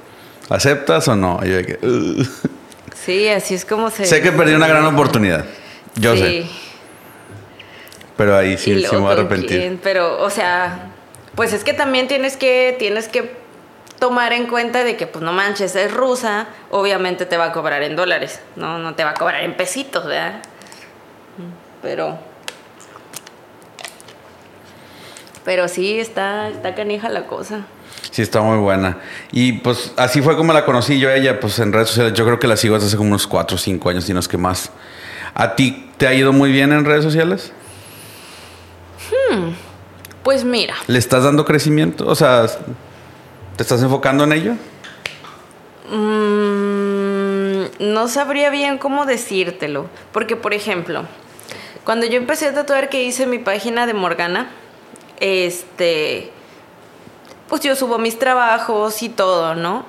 ¿Aceptas 0.48 1.08
o 1.08 1.16
no? 1.16 1.44
Yo 1.44 1.56
de 1.56 1.66
que, 1.66 1.78
Sí, 3.04 3.28
así 3.28 3.54
es 3.54 3.64
como 3.64 3.90
se. 3.90 4.04
Sé 4.04 4.20
que 4.20 4.32
perdí 4.32 4.54
una 4.54 4.66
gran 4.66 4.84
oportunidad. 4.84 5.44
Yo 5.94 6.14
sí. 6.14 6.20
sé. 6.20 6.46
Pero 8.16 8.36
ahí 8.36 8.56
sí, 8.56 8.80
sí 8.82 8.88
me 8.92 8.98
voy 8.98 9.10
a 9.10 9.12
arrepentir. 9.12 9.78
Pero, 9.82 10.22
o 10.22 10.30
sea, 10.30 10.90
pues 11.34 11.52
es 11.52 11.64
que 11.64 11.72
también 11.72 12.08
tienes 12.08 12.36
que, 12.36 12.74
tienes 12.78 13.08
que 13.08 13.36
tomar 13.98 14.32
en 14.32 14.46
cuenta 14.46 14.84
de 14.84 14.96
que, 14.96 15.06
pues 15.06 15.24
no 15.24 15.32
manches, 15.32 15.76
es 15.76 15.92
rusa, 15.92 16.48
obviamente 16.70 17.26
te 17.26 17.36
va 17.36 17.46
a 17.46 17.52
cobrar 17.52 17.82
en 17.82 17.94
dólares, 17.94 18.40
no, 18.56 18.78
no 18.78 18.94
te 18.94 19.04
va 19.04 19.10
a 19.10 19.14
cobrar 19.14 19.42
en 19.44 19.54
pesitos, 19.54 20.06
¿verdad? 20.06 20.42
Pero. 21.82 22.18
Pero 25.44 25.68
sí, 25.68 26.00
está, 26.00 26.48
está 26.48 26.74
canija 26.74 27.08
la 27.08 27.26
cosa. 27.26 27.66
Sí, 28.16 28.22
está 28.22 28.40
muy 28.40 28.56
buena. 28.56 28.96
Y 29.30 29.52
pues 29.52 29.92
así 29.98 30.22
fue 30.22 30.38
como 30.38 30.54
la 30.54 30.64
conocí 30.64 30.98
yo 30.98 31.10
a 31.10 31.14
ella, 31.16 31.38
pues 31.38 31.58
en 31.58 31.70
redes 31.70 31.88
sociales. 31.88 32.14
Yo 32.14 32.24
creo 32.24 32.38
que 32.38 32.46
la 32.46 32.56
sigo 32.56 32.74
desde 32.74 32.86
hace 32.86 32.96
como 32.96 33.10
unos 33.10 33.26
4 33.26 33.56
o 33.56 33.58
5 33.58 33.90
años, 33.90 34.08
y 34.08 34.14
no 34.14 34.20
es 34.20 34.26
que 34.26 34.38
más. 34.38 34.70
¿A 35.34 35.54
ti 35.54 35.90
te 35.98 36.06
ha 36.06 36.14
ido 36.14 36.32
muy 36.32 36.50
bien 36.50 36.72
en 36.72 36.86
redes 36.86 37.04
sociales? 37.04 37.52
Hmm, 39.10 39.48
pues 40.22 40.44
mira. 40.44 40.76
¿Le 40.86 40.98
estás 40.98 41.24
dando 41.24 41.44
crecimiento? 41.44 42.06
O 42.06 42.14
sea, 42.14 42.46
¿Te 43.54 43.62
estás 43.62 43.82
enfocando 43.82 44.24
en 44.24 44.32
ello? 44.32 44.54
Mm, 45.90 47.64
no 47.92 48.08
sabría 48.08 48.48
bien 48.48 48.78
cómo 48.78 49.04
decírtelo. 49.04 49.90
Porque, 50.12 50.36
por 50.36 50.54
ejemplo, 50.54 51.04
cuando 51.84 52.06
yo 52.06 52.16
empecé 52.16 52.46
a 52.46 52.54
tatuar 52.54 52.88
que 52.88 53.04
hice 53.04 53.26
mi 53.26 53.40
página 53.40 53.86
de 53.86 53.92
Morgana, 53.92 54.48
este, 55.20 56.32
pues 57.48 57.62
yo 57.62 57.76
subo 57.76 57.98
mis 57.98 58.18
trabajos 58.18 59.02
y 59.02 59.08
todo, 59.08 59.54
¿no? 59.54 59.84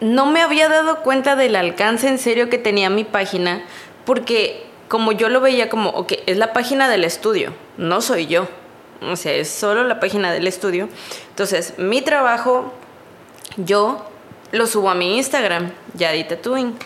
No 0.00 0.26
me 0.26 0.42
había 0.42 0.68
dado 0.68 1.02
cuenta 1.02 1.36
del 1.36 1.56
alcance 1.56 2.08
en 2.08 2.18
serio 2.18 2.50
que 2.50 2.58
tenía 2.58 2.90
mi 2.90 3.04
página, 3.04 3.64
porque 4.04 4.66
como 4.88 5.12
yo 5.12 5.28
lo 5.28 5.40
veía 5.40 5.68
como, 5.68 5.90
ok, 5.90 6.14
es 6.26 6.36
la 6.36 6.52
página 6.52 6.88
del 6.88 7.04
estudio, 7.04 7.52
no 7.76 8.00
soy 8.00 8.26
yo 8.26 8.48
o 9.10 9.16
sea, 9.16 9.32
es 9.32 9.48
solo 9.48 9.84
la 9.84 10.00
página 10.00 10.32
del 10.32 10.46
estudio. 10.46 10.88
Entonces, 11.30 11.74
mi 11.78 12.02
trabajo, 12.02 12.72
yo 13.56 14.06
lo 14.52 14.66
subo 14.66 14.90
a 14.90 14.94
mi 14.94 15.16
Instagram, 15.16 15.72
Yadi 15.94 16.24
Tattooing. 16.24 16.76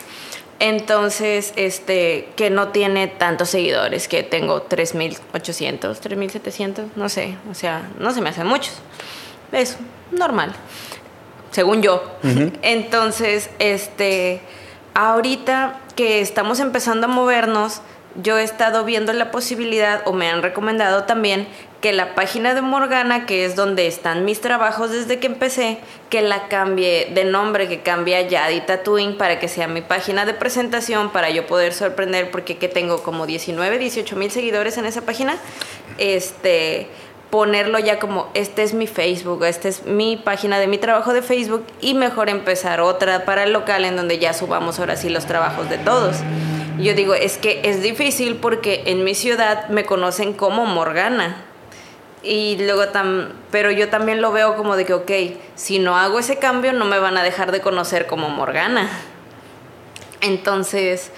Entonces, 0.58 1.52
este, 1.56 2.30
que 2.36 2.48
no 2.48 2.68
tiene 2.68 3.08
tantos 3.08 3.50
seguidores, 3.50 4.08
que 4.08 4.22
tengo 4.22 4.66
3.800, 4.66 5.80
3.700, 6.00 6.86
no 6.96 7.10
sé, 7.10 7.36
o 7.50 7.54
sea, 7.54 7.90
no 7.98 8.12
se 8.12 8.22
me 8.22 8.30
hacen 8.30 8.46
muchos. 8.46 8.74
Es 9.52 9.76
normal, 10.10 10.52
según 11.50 11.82
yo. 11.82 12.02
Entonces, 12.62 13.50
este, 13.58 14.40
ahorita 14.94 15.80
que 15.94 16.20
estamos 16.20 16.60
empezando 16.60 17.06
a 17.06 17.08
movernos, 17.08 17.80
yo 18.22 18.38
he 18.38 18.42
estado 18.42 18.84
viendo 18.84 19.12
la 19.12 19.30
posibilidad, 19.30 20.02
o 20.06 20.12
me 20.12 20.28
han 20.28 20.42
recomendado 20.42 21.04
también, 21.04 21.46
que 21.80 21.92
la 21.92 22.14
página 22.14 22.54
de 22.54 22.62
Morgana, 22.62 23.26
que 23.26 23.44
es 23.44 23.54
donde 23.54 23.86
están 23.86 24.24
mis 24.24 24.40
trabajos 24.40 24.90
desde 24.90 25.18
que 25.18 25.26
empecé, 25.26 25.78
que 26.08 26.22
la 26.22 26.48
cambie 26.48 27.10
de 27.14 27.24
nombre, 27.24 27.68
que 27.68 27.80
cambie 27.80 28.16
a 28.16 28.22
Yadi 28.22 28.62
Tattooing 28.62 29.18
para 29.18 29.38
que 29.38 29.48
sea 29.48 29.68
mi 29.68 29.82
página 29.82 30.24
de 30.24 30.32
presentación, 30.32 31.10
para 31.10 31.30
yo 31.30 31.46
poder 31.46 31.74
sorprender, 31.74 32.30
porque 32.30 32.56
que 32.56 32.68
tengo 32.68 33.02
como 33.02 33.26
19, 33.26 33.78
18 33.78 34.16
mil 34.16 34.30
seguidores 34.30 34.78
en 34.78 34.86
esa 34.86 35.02
página, 35.02 35.36
este 35.98 36.88
ponerlo 37.30 37.78
ya 37.78 37.98
como 37.98 38.28
este 38.34 38.62
es 38.62 38.74
mi 38.74 38.86
Facebook, 38.86 39.44
esta 39.44 39.68
es 39.68 39.84
mi 39.84 40.16
página 40.16 40.58
de 40.58 40.66
mi 40.66 40.78
trabajo 40.78 41.12
de 41.12 41.22
Facebook 41.22 41.64
y 41.80 41.94
mejor 41.94 42.28
empezar 42.28 42.80
otra 42.80 43.24
para 43.24 43.44
el 43.44 43.52
local 43.52 43.84
en 43.84 43.96
donde 43.96 44.18
ya 44.18 44.32
subamos 44.32 44.78
ahora 44.78 44.96
sí 44.96 45.08
los 45.08 45.26
trabajos 45.26 45.68
de 45.68 45.78
todos. 45.78 46.16
Yo 46.78 46.94
digo, 46.94 47.14
es 47.14 47.38
que 47.38 47.62
es 47.64 47.82
difícil 47.82 48.36
porque 48.36 48.82
en 48.86 49.02
mi 49.02 49.14
ciudad 49.14 49.68
me 49.68 49.84
conocen 49.84 50.34
como 50.34 50.66
Morgana. 50.66 51.42
Y 52.22 52.56
luego 52.58 52.88
tam, 52.88 53.28
pero 53.50 53.70
yo 53.70 53.88
también 53.88 54.20
lo 54.20 54.32
veo 54.32 54.56
como 54.56 54.76
de 54.76 54.84
que, 54.84 54.94
ok, 54.94 55.10
si 55.54 55.78
no 55.78 55.96
hago 55.96 56.18
ese 56.18 56.38
cambio 56.38 56.72
no 56.72 56.84
me 56.84 56.98
van 56.98 57.16
a 57.16 57.22
dejar 57.22 57.52
de 57.52 57.60
conocer 57.60 58.06
como 58.06 58.28
Morgana. 58.28 58.90
Entonces, 60.20 61.12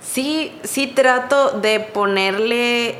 sí, 0.00 0.52
sí 0.64 0.88
trato 0.88 1.52
de 1.60 1.80
ponerle 1.80 2.96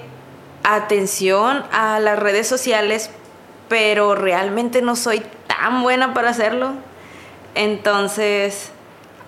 atención 0.63 1.65
a 1.73 2.01
las 2.01 2.19
redes 2.19 2.47
sociales, 2.47 3.11
pero 3.69 4.15
realmente 4.15 4.83
no 4.83 4.97
soy 4.97 5.23
tan 5.47 5.83
buena 5.83 6.15
para 6.15 6.31
hacerlo. 6.31 6.73
Entonces, 7.55 8.71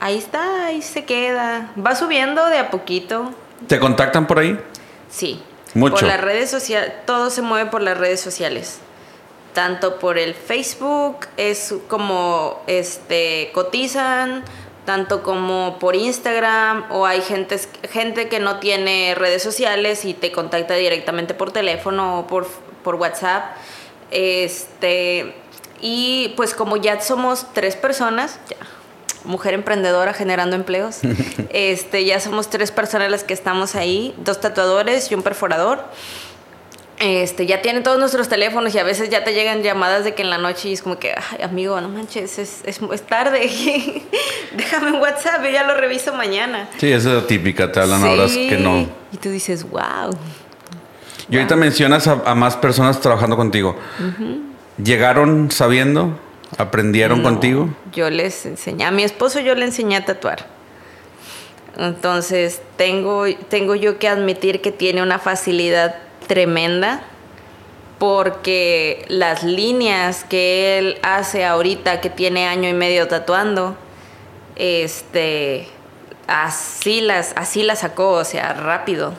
ahí 0.00 0.18
está, 0.18 0.66
ahí 0.66 0.82
se 0.82 1.04
queda. 1.04 1.70
Va 1.84 1.94
subiendo 1.94 2.46
de 2.46 2.58
a 2.58 2.70
poquito. 2.70 3.30
¿Te 3.66 3.78
contactan 3.78 4.26
por 4.26 4.38
ahí? 4.38 4.58
Sí. 5.10 5.42
Mucho. 5.74 5.94
Por 5.96 6.04
las 6.04 6.20
redes 6.20 6.50
sociales, 6.50 6.92
todo 7.06 7.30
se 7.30 7.40
mueve 7.40 7.70
por 7.70 7.82
las 7.82 7.96
redes 7.96 8.20
sociales. 8.20 8.78
Tanto 9.54 9.98
por 9.98 10.18
el 10.18 10.34
Facebook, 10.34 11.26
es 11.36 11.74
como 11.88 12.62
este 12.66 13.50
cotizan, 13.54 14.44
tanto 14.84 15.22
como 15.22 15.78
por 15.78 15.94
Instagram, 15.94 16.86
o 16.90 17.06
hay 17.06 17.22
gente, 17.22 17.60
gente 17.90 18.28
que 18.28 18.40
no 18.40 18.58
tiene 18.58 19.14
redes 19.14 19.42
sociales 19.42 20.04
y 20.04 20.14
te 20.14 20.32
contacta 20.32 20.74
directamente 20.74 21.34
por 21.34 21.52
teléfono 21.52 22.20
o 22.20 22.26
por, 22.26 22.48
por 22.82 22.96
WhatsApp. 22.96 23.56
Este, 24.10 25.34
y 25.80 26.32
pues 26.36 26.54
como 26.54 26.76
ya 26.76 27.00
somos 27.00 27.46
tres 27.52 27.76
personas, 27.76 28.38
ya, 28.48 28.56
mujer 29.24 29.54
emprendedora 29.54 30.12
generando 30.12 30.56
empleos. 30.56 30.98
este, 31.50 32.04
ya 32.04 32.20
somos 32.20 32.50
tres 32.50 32.70
personas 32.70 33.10
las 33.10 33.24
que 33.24 33.34
estamos 33.34 33.74
ahí, 33.74 34.14
dos 34.18 34.40
tatuadores 34.40 35.10
y 35.10 35.14
un 35.14 35.22
perforador. 35.22 35.84
Este, 37.04 37.46
ya 37.46 37.60
tienen 37.62 37.82
todos 37.82 37.98
nuestros 37.98 38.28
teléfonos 38.28 38.72
y 38.76 38.78
a 38.78 38.84
veces 38.84 39.10
ya 39.10 39.24
te 39.24 39.34
llegan 39.34 39.64
llamadas 39.64 40.04
de 40.04 40.14
que 40.14 40.22
en 40.22 40.30
la 40.30 40.38
noche 40.38 40.68
y 40.68 40.72
es 40.74 40.82
como 40.82 41.00
que, 41.00 41.12
Ay, 41.32 41.42
amigo, 41.42 41.80
no 41.80 41.88
manches, 41.88 42.38
es, 42.38 42.62
es, 42.64 42.80
es 42.80 43.02
tarde. 43.02 43.40
Déjame 44.56 44.92
un 44.92 45.00
WhatsApp, 45.00 45.42
yo 45.42 45.50
ya 45.50 45.64
lo 45.64 45.74
reviso 45.74 46.14
mañana. 46.14 46.68
Sí, 46.78 46.92
esa 46.92 47.18
es 47.18 47.26
típica, 47.26 47.72
te 47.72 47.80
hablan 47.80 48.04
horas 48.04 48.30
que 48.30 48.56
no. 48.56 48.86
Y 49.10 49.16
tú 49.16 49.30
dices, 49.30 49.68
wow. 49.68 50.16
Y 51.28 51.38
ahorita 51.38 51.56
mencionas 51.56 52.06
a, 52.06 52.34
más 52.36 52.56
personas 52.56 53.00
trabajando 53.00 53.36
contigo. 53.36 53.76
¿Llegaron 54.80 55.50
sabiendo? 55.50 56.16
¿Aprendieron 56.56 57.24
contigo? 57.24 57.68
Yo 57.92 58.10
les 58.10 58.46
enseñé, 58.46 58.84
a 58.84 58.92
mi 58.92 59.02
esposo 59.02 59.40
yo 59.40 59.56
le 59.56 59.64
enseñé 59.64 59.96
a 59.96 60.04
tatuar. 60.04 60.46
Entonces 61.76 62.62
tengo, 62.76 63.24
tengo 63.48 63.74
yo 63.74 63.98
que 63.98 64.06
admitir 64.06 64.60
que 64.60 64.70
tiene 64.70 65.02
una 65.02 65.18
facilidad 65.18 65.96
tremenda 66.26 67.02
porque 67.98 69.04
las 69.08 69.44
líneas 69.44 70.24
que 70.24 70.78
él 70.78 70.98
hace 71.02 71.44
ahorita 71.44 72.00
que 72.00 72.10
tiene 72.10 72.48
año 72.48 72.68
y 72.68 72.72
medio 72.72 73.06
tatuando, 73.06 73.76
este, 74.56 75.68
así 76.26 77.00
las, 77.00 77.32
así 77.36 77.62
las 77.62 77.80
sacó, 77.80 78.10
o 78.10 78.24
sea, 78.24 78.54
rápido. 78.54 79.14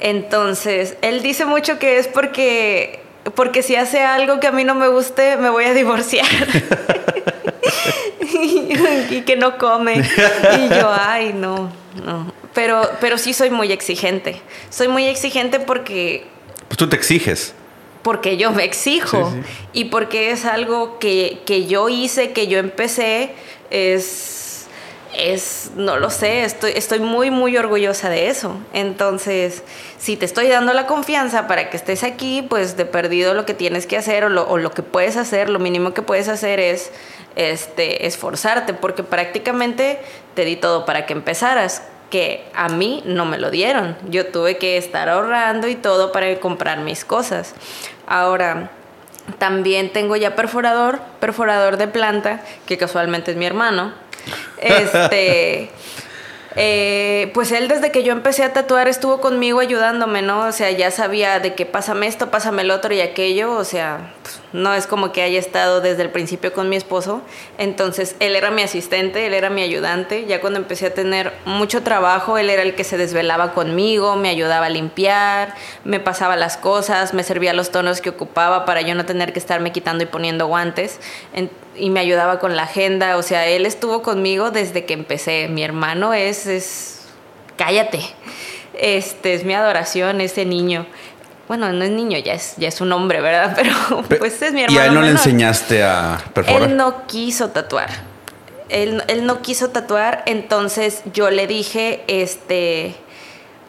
Entonces, 0.00 0.96
él 1.00 1.22
dice 1.22 1.46
mucho 1.46 1.78
que 1.78 1.98
es 1.98 2.08
porque 2.08 3.00
porque 3.34 3.62
si 3.62 3.76
hace 3.76 4.02
algo 4.02 4.40
que 4.40 4.48
a 4.48 4.52
mí 4.52 4.64
no 4.64 4.74
me 4.74 4.88
guste, 4.88 5.36
me 5.36 5.48
voy 5.48 5.64
a 5.64 5.74
divorciar. 5.74 6.26
y, 9.10 9.22
que 9.22 9.36
no 9.36 9.58
come. 9.58 9.96
Y 9.96 10.68
yo, 10.68 10.90
ay, 11.00 11.32
no, 11.32 11.70
no. 12.04 12.32
Pero, 12.54 12.82
pero 13.00 13.18
sí 13.18 13.32
soy 13.32 13.50
muy 13.50 13.72
exigente. 13.72 14.40
Soy 14.70 14.88
muy 14.88 15.04
exigente 15.06 15.58
porque... 15.60 16.26
Pues 16.68 16.76
tú 16.76 16.88
te 16.88 16.96
exiges. 16.96 17.54
Porque 18.02 18.36
yo 18.36 18.50
me 18.50 18.64
exijo. 18.64 19.32
Y 19.72 19.86
porque 19.86 20.32
es 20.32 20.44
algo 20.44 20.98
que, 20.98 21.40
que 21.46 21.66
yo 21.66 21.88
hice, 21.88 22.32
que 22.32 22.48
yo 22.48 22.58
empecé, 22.58 23.34
es 23.70 24.42
es, 25.14 25.72
no 25.76 25.98
lo 25.98 26.10
sé, 26.10 26.44
estoy, 26.44 26.72
estoy 26.74 27.00
muy, 27.00 27.30
muy 27.30 27.56
orgullosa 27.56 28.08
de 28.08 28.28
eso. 28.28 28.56
Entonces, 28.72 29.62
si 29.98 30.16
te 30.16 30.24
estoy 30.24 30.48
dando 30.48 30.72
la 30.72 30.86
confianza 30.86 31.46
para 31.46 31.70
que 31.70 31.76
estés 31.76 32.02
aquí, 32.02 32.42
pues 32.42 32.76
de 32.76 32.86
perdido 32.86 33.34
lo 33.34 33.44
que 33.44 33.54
tienes 33.54 33.86
que 33.86 33.96
hacer 33.96 34.24
o 34.24 34.28
lo, 34.28 34.48
o 34.48 34.56
lo 34.56 34.70
que 34.70 34.82
puedes 34.82 35.16
hacer, 35.16 35.50
lo 35.50 35.58
mínimo 35.58 35.92
que 35.92 36.02
puedes 36.02 36.28
hacer 36.28 36.60
es 36.60 36.90
este, 37.36 38.06
esforzarte, 38.06 38.74
porque 38.74 39.02
prácticamente 39.02 40.00
te 40.34 40.44
di 40.44 40.56
todo 40.56 40.84
para 40.84 41.06
que 41.06 41.12
empezaras 41.12 41.82
que 42.10 42.44
a 42.54 42.68
mí 42.68 43.02
no 43.06 43.24
me 43.24 43.38
lo 43.38 43.50
dieron. 43.50 43.96
Yo 44.08 44.26
tuve 44.26 44.58
que 44.58 44.76
estar 44.76 45.08
ahorrando 45.08 45.66
y 45.68 45.74
todo 45.74 46.12
para 46.12 46.38
comprar 46.40 46.80
mis 46.80 47.04
cosas. 47.04 47.54
Ahora, 48.06 48.70
también 49.38 49.92
tengo 49.92 50.16
ya 50.16 50.34
perforador, 50.34 51.00
perforador 51.20 51.78
de 51.78 51.88
planta, 51.88 52.42
que 52.66 52.76
casualmente 52.76 53.30
es 53.30 53.36
mi 53.36 53.46
hermano. 53.46 53.92
Este. 54.58 55.70
Eh, 56.56 57.30
pues 57.34 57.52
él 57.52 57.68
desde 57.68 57.90
que 57.90 58.02
yo 58.02 58.12
empecé 58.12 58.44
a 58.44 58.52
tatuar 58.52 58.88
estuvo 58.88 59.20
conmigo 59.20 59.60
ayudándome, 59.60 60.22
¿no? 60.22 60.46
O 60.46 60.52
sea, 60.52 60.70
ya 60.70 60.90
sabía 60.90 61.40
de 61.40 61.54
que 61.54 61.66
pásame 61.66 62.06
esto, 62.06 62.30
pásame 62.30 62.62
el 62.62 62.70
otro 62.70 62.92
y 62.92 63.00
aquello, 63.00 63.52
o 63.52 63.64
sea, 63.64 64.12
pues, 64.22 64.40
no 64.52 64.74
es 64.74 64.86
como 64.86 65.12
que 65.12 65.22
haya 65.22 65.38
estado 65.38 65.80
desde 65.80 66.02
el 66.02 66.10
principio 66.10 66.52
con 66.52 66.68
mi 66.68 66.76
esposo. 66.76 67.22
Entonces, 67.58 68.16
él 68.20 68.36
era 68.36 68.50
mi 68.50 68.62
asistente, 68.62 69.26
él 69.26 69.34
era 69.34 69.50
mi 69.50 69.62
ayudante. 69.62 70.26
Ya 70.26 70.40
cuando 70.40 70.58
empecé 70.58 70.86
a 70.86 70.94
tener 70.94 71.32
mucho 71.44 71.82
trabajo, 71.82 72.36
él 72.38 72.50
era 72.50 72.62
el 72.62 72.74
que 72.74 72.84
se 72.84 72.98
desvelaba 72.98 73.54
conmigo, 73.54 74.16
me 74.16 74.28
ayudaba 74.28 74.66
a 74.66 74.70
limpiar, 74.70 75.54
me 75.84 76.00
pasaba 76.00 76.36
las 76.36 76.56
cosas, 76.56 77.14
me 77.14 77.22
servía 77.22 77.52
los 77.54 77.70
tonos 77.70 78.00
que 78.00 78.10
ocupaba 78.10 78.64
para 78.64 78.82
yo 78.82 78.94
no 78.94 79.06
tener 79.06 79.32
que 79.32 79.38
estarme 79.38 79.72
quitando 79.72 80.04
y 80.04 80.06
poniendo 80.06 80.46
guantes 80.46 81.00
y 81.74 81.90
me 81.90 82.00
ayudaba 82.00 82.38
con 82.38 82.56
la 82.56 82.64
agenda, 82.64 83.16
o 83.16 83.22
sea, 83.22 83.46
él 83.46 83.66
estuvo 83.66 84.02
conmigo 84.02 84.50
desde 84.50 84.84
que 84.84 84.94
empecé. 84.94 85.48
Mi 85.48 85.62
hermano 85.62 86.12
es, 86.14 86.46
es, 86.46 87.00
cállate, 87.56 88.00
este 88.74 89.34
es 89.34 89.44
mi 89.44 89.54
adoración, 89.54 90.20
ese 90.20 90.44
niño. 90.44 90.86
Bueno, 91.48 91.72
no 91.72 91.84
es 91.84 91.90
niño, 91.90 92.18
ya 92.18 92.34
es, 92.34 92.54
ya 92.56 92.68
es 92.68 92.80
un 92.80 92.92
hombre, 92.92 93.20
¿verdad? 93.20 93.54
Pero, 94.08 94.18
pues 94.18 94.40
es 94.42 94.52
mi 94.52 94.62
hermano. 94.62 94.80
¿Y 94.80 94.82
a 94.82 94.86
él 94.86 94.94
no 94.94 95.02
le 95.02 95.10
enseñaste 95.10 95.82
a 95.82 96.22
perforar? 96.32 96.62
Él 96.70 96.76
no 96.76 97.06
quiso 97.06 97.50
tatuar. 97.50 97.90
Él, 98.68 99.02
él 99.08 99.26
no 99.26 99.42
quiso 99.42 99.68
tatuar, 99.68 100.22
entonces 100.24 101.02
yo 101.12 101.30
le 101.30 101.46
dije, 101.46 102.04
este, 102.06 102.94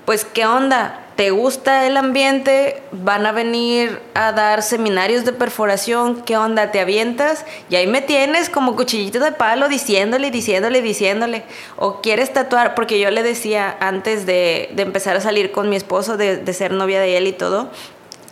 pues, 0.05 0.23
¿qué 0.23 0.45
onda? 0.45 1.02
¿Te 1.15 1.29
gusta 1.29 1.85
el 1.85 1.95
ambiente? 1.95 2.81
Van 2.91 3.27
a 3.27 3.31
venir 3.31 3.99
a 4.15 4.31
dar 4.31 4.63
seminarios 4.63 5.25
de 5.25 5.31
perforación. 5.31 6.23
¿Qué 6.23 6.37
onda? 6.37 6.71
¿Te 6.71 6.79
avientas? 6.79 7.45
Y 7.69 7.75
ahí 7.75 7.85
me 7.85 8.01
tienes 8.01 8.49
como 8.49 8.75
cuchillito 8.75 9.19
de 9.19 9.31
palo 9.31 9.69
diciéndole, 9.69 10.31
diciéndole, 10.31 10.81
diciéndole. 10.81 11.43
O 11.75 12.01
quieres 12.01 12.33
tatuar, 12.33 12.73
porque 12.73 12.99
yo 12.99 13.11
le 13.11 13.21
decía 13.21 13.77
antes 13.79 14.25
de, 14.25 14.73
empezar 14.75 15.15
a 15.15 15.21
salir 15.21 15.51
con 15.51 15.69
mi 15.69 15.75
esposo, 15.75 16.17
de, 16.17 16.37
de 16.37 16.53
ser 16.53 16.71
novia 16.71 16.99
de 16.99 17.15
él 17.17 17.27
y 17.27 17.33
todo, 17.33 17.69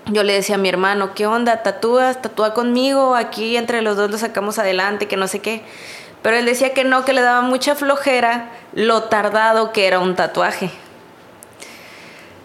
yo 0.07 0.23
le 0.23 0.33
decía 0.33 0.55
a 0.55 0.57
mi 0.57 0.69
hermano, 0.69 1.13
¿qué 1.13 1.27
onda? 1.27 1.61
¿Tatúas? 1.61 2.19
¿Tatúa 2.19 2.55
conmigo? 2.55 3.15
Aquí 3.15 3.57
entre 3.57 3.83
los 3.83 3.95
dos 3.95 4.09
lo 4.09 4.17
sacamos 4.17 4.57
adelante, 4.57 5.07
que 5.07 5.17
no 5.17 5.27
sé 5.27 5.39
qué. 5.39 5.61
Pero 6.23 6.35
él 6.35 6.45
decía 6.45 6.73
que 6.73 6.83
no, 6.83 7.05
que 7.05 7.13
le 7.13 7.21
daba 7.21 7.41
mucha 7.41 7.75
flojera 7.75 8.49
lo 8.73 9.03
tardado 9.03 9.71
que 9.71 9.85
era 9.85 9.99
un 9.99 10.15
tatuaje. 10.15 10.71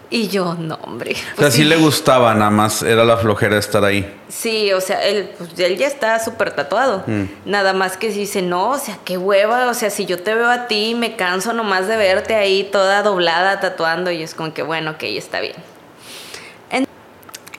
Y 0.09 0.29
yo, 0.29 0.55
no, 0.57 0.75
hombre. 0.83 1.15
o 1.35 1.39
sea, 1.41 1.51
sí 1.51 1.65
le 1.65 1.75
gustaba, 1.75 2.33
nada 2.33 2.49
más 2.49 2.81
era 2.81 3.03
la 3.03 3.17
flojera 3.17 3.57
estar 3.57 3.83
ahí. 3.83 4.09
Sí, 4.29 4.71
o 4.71 4.79
sea, 4.79 5.03
él, 5.05 5.29
pues, 5.37 5.59
él 5.59 5.77
ya 5.77 5.85
está 5.85 6.17
súper 6.23 6.51
tatuado. 6.51 7.03
Mm. 7.07 7.23
Nada 7.43 7.73
más 7.73 7.97
que 7.97 8.09
dice, 8.09 8.41
no, 8.41 8.69
o 8.69 8.77
sea, 8.77 8.97
qué 9.03 9.17
hueva. 9.17 9.67
O 9.67 9.73
sea, 9.73 9.89
si 9.89 10.05
yo 10.05 10.23
te 10.23 10.33
veo 10.33 10.49
a 10.49 10.67
ti, 10.67 10.95
me 10.95 11.17
canso 11.17 11.51
nomás 11.51 11.89
de 11.89 11.97
verte 11.97 12.35
ahí 12.35 12.63
toda 12.71 13.03
doblada 13.03 13.59
tatuando. 13.59 14.09
Y 14.09 14.23
es 14.23 14.33
como 14.33 14.53
que, 14.53 14.63
bueno, 14.63 14.91
ok, 14.91 15.03
está 15.03 15.41
bien. 15.41 15.55
En- 16.69 16.87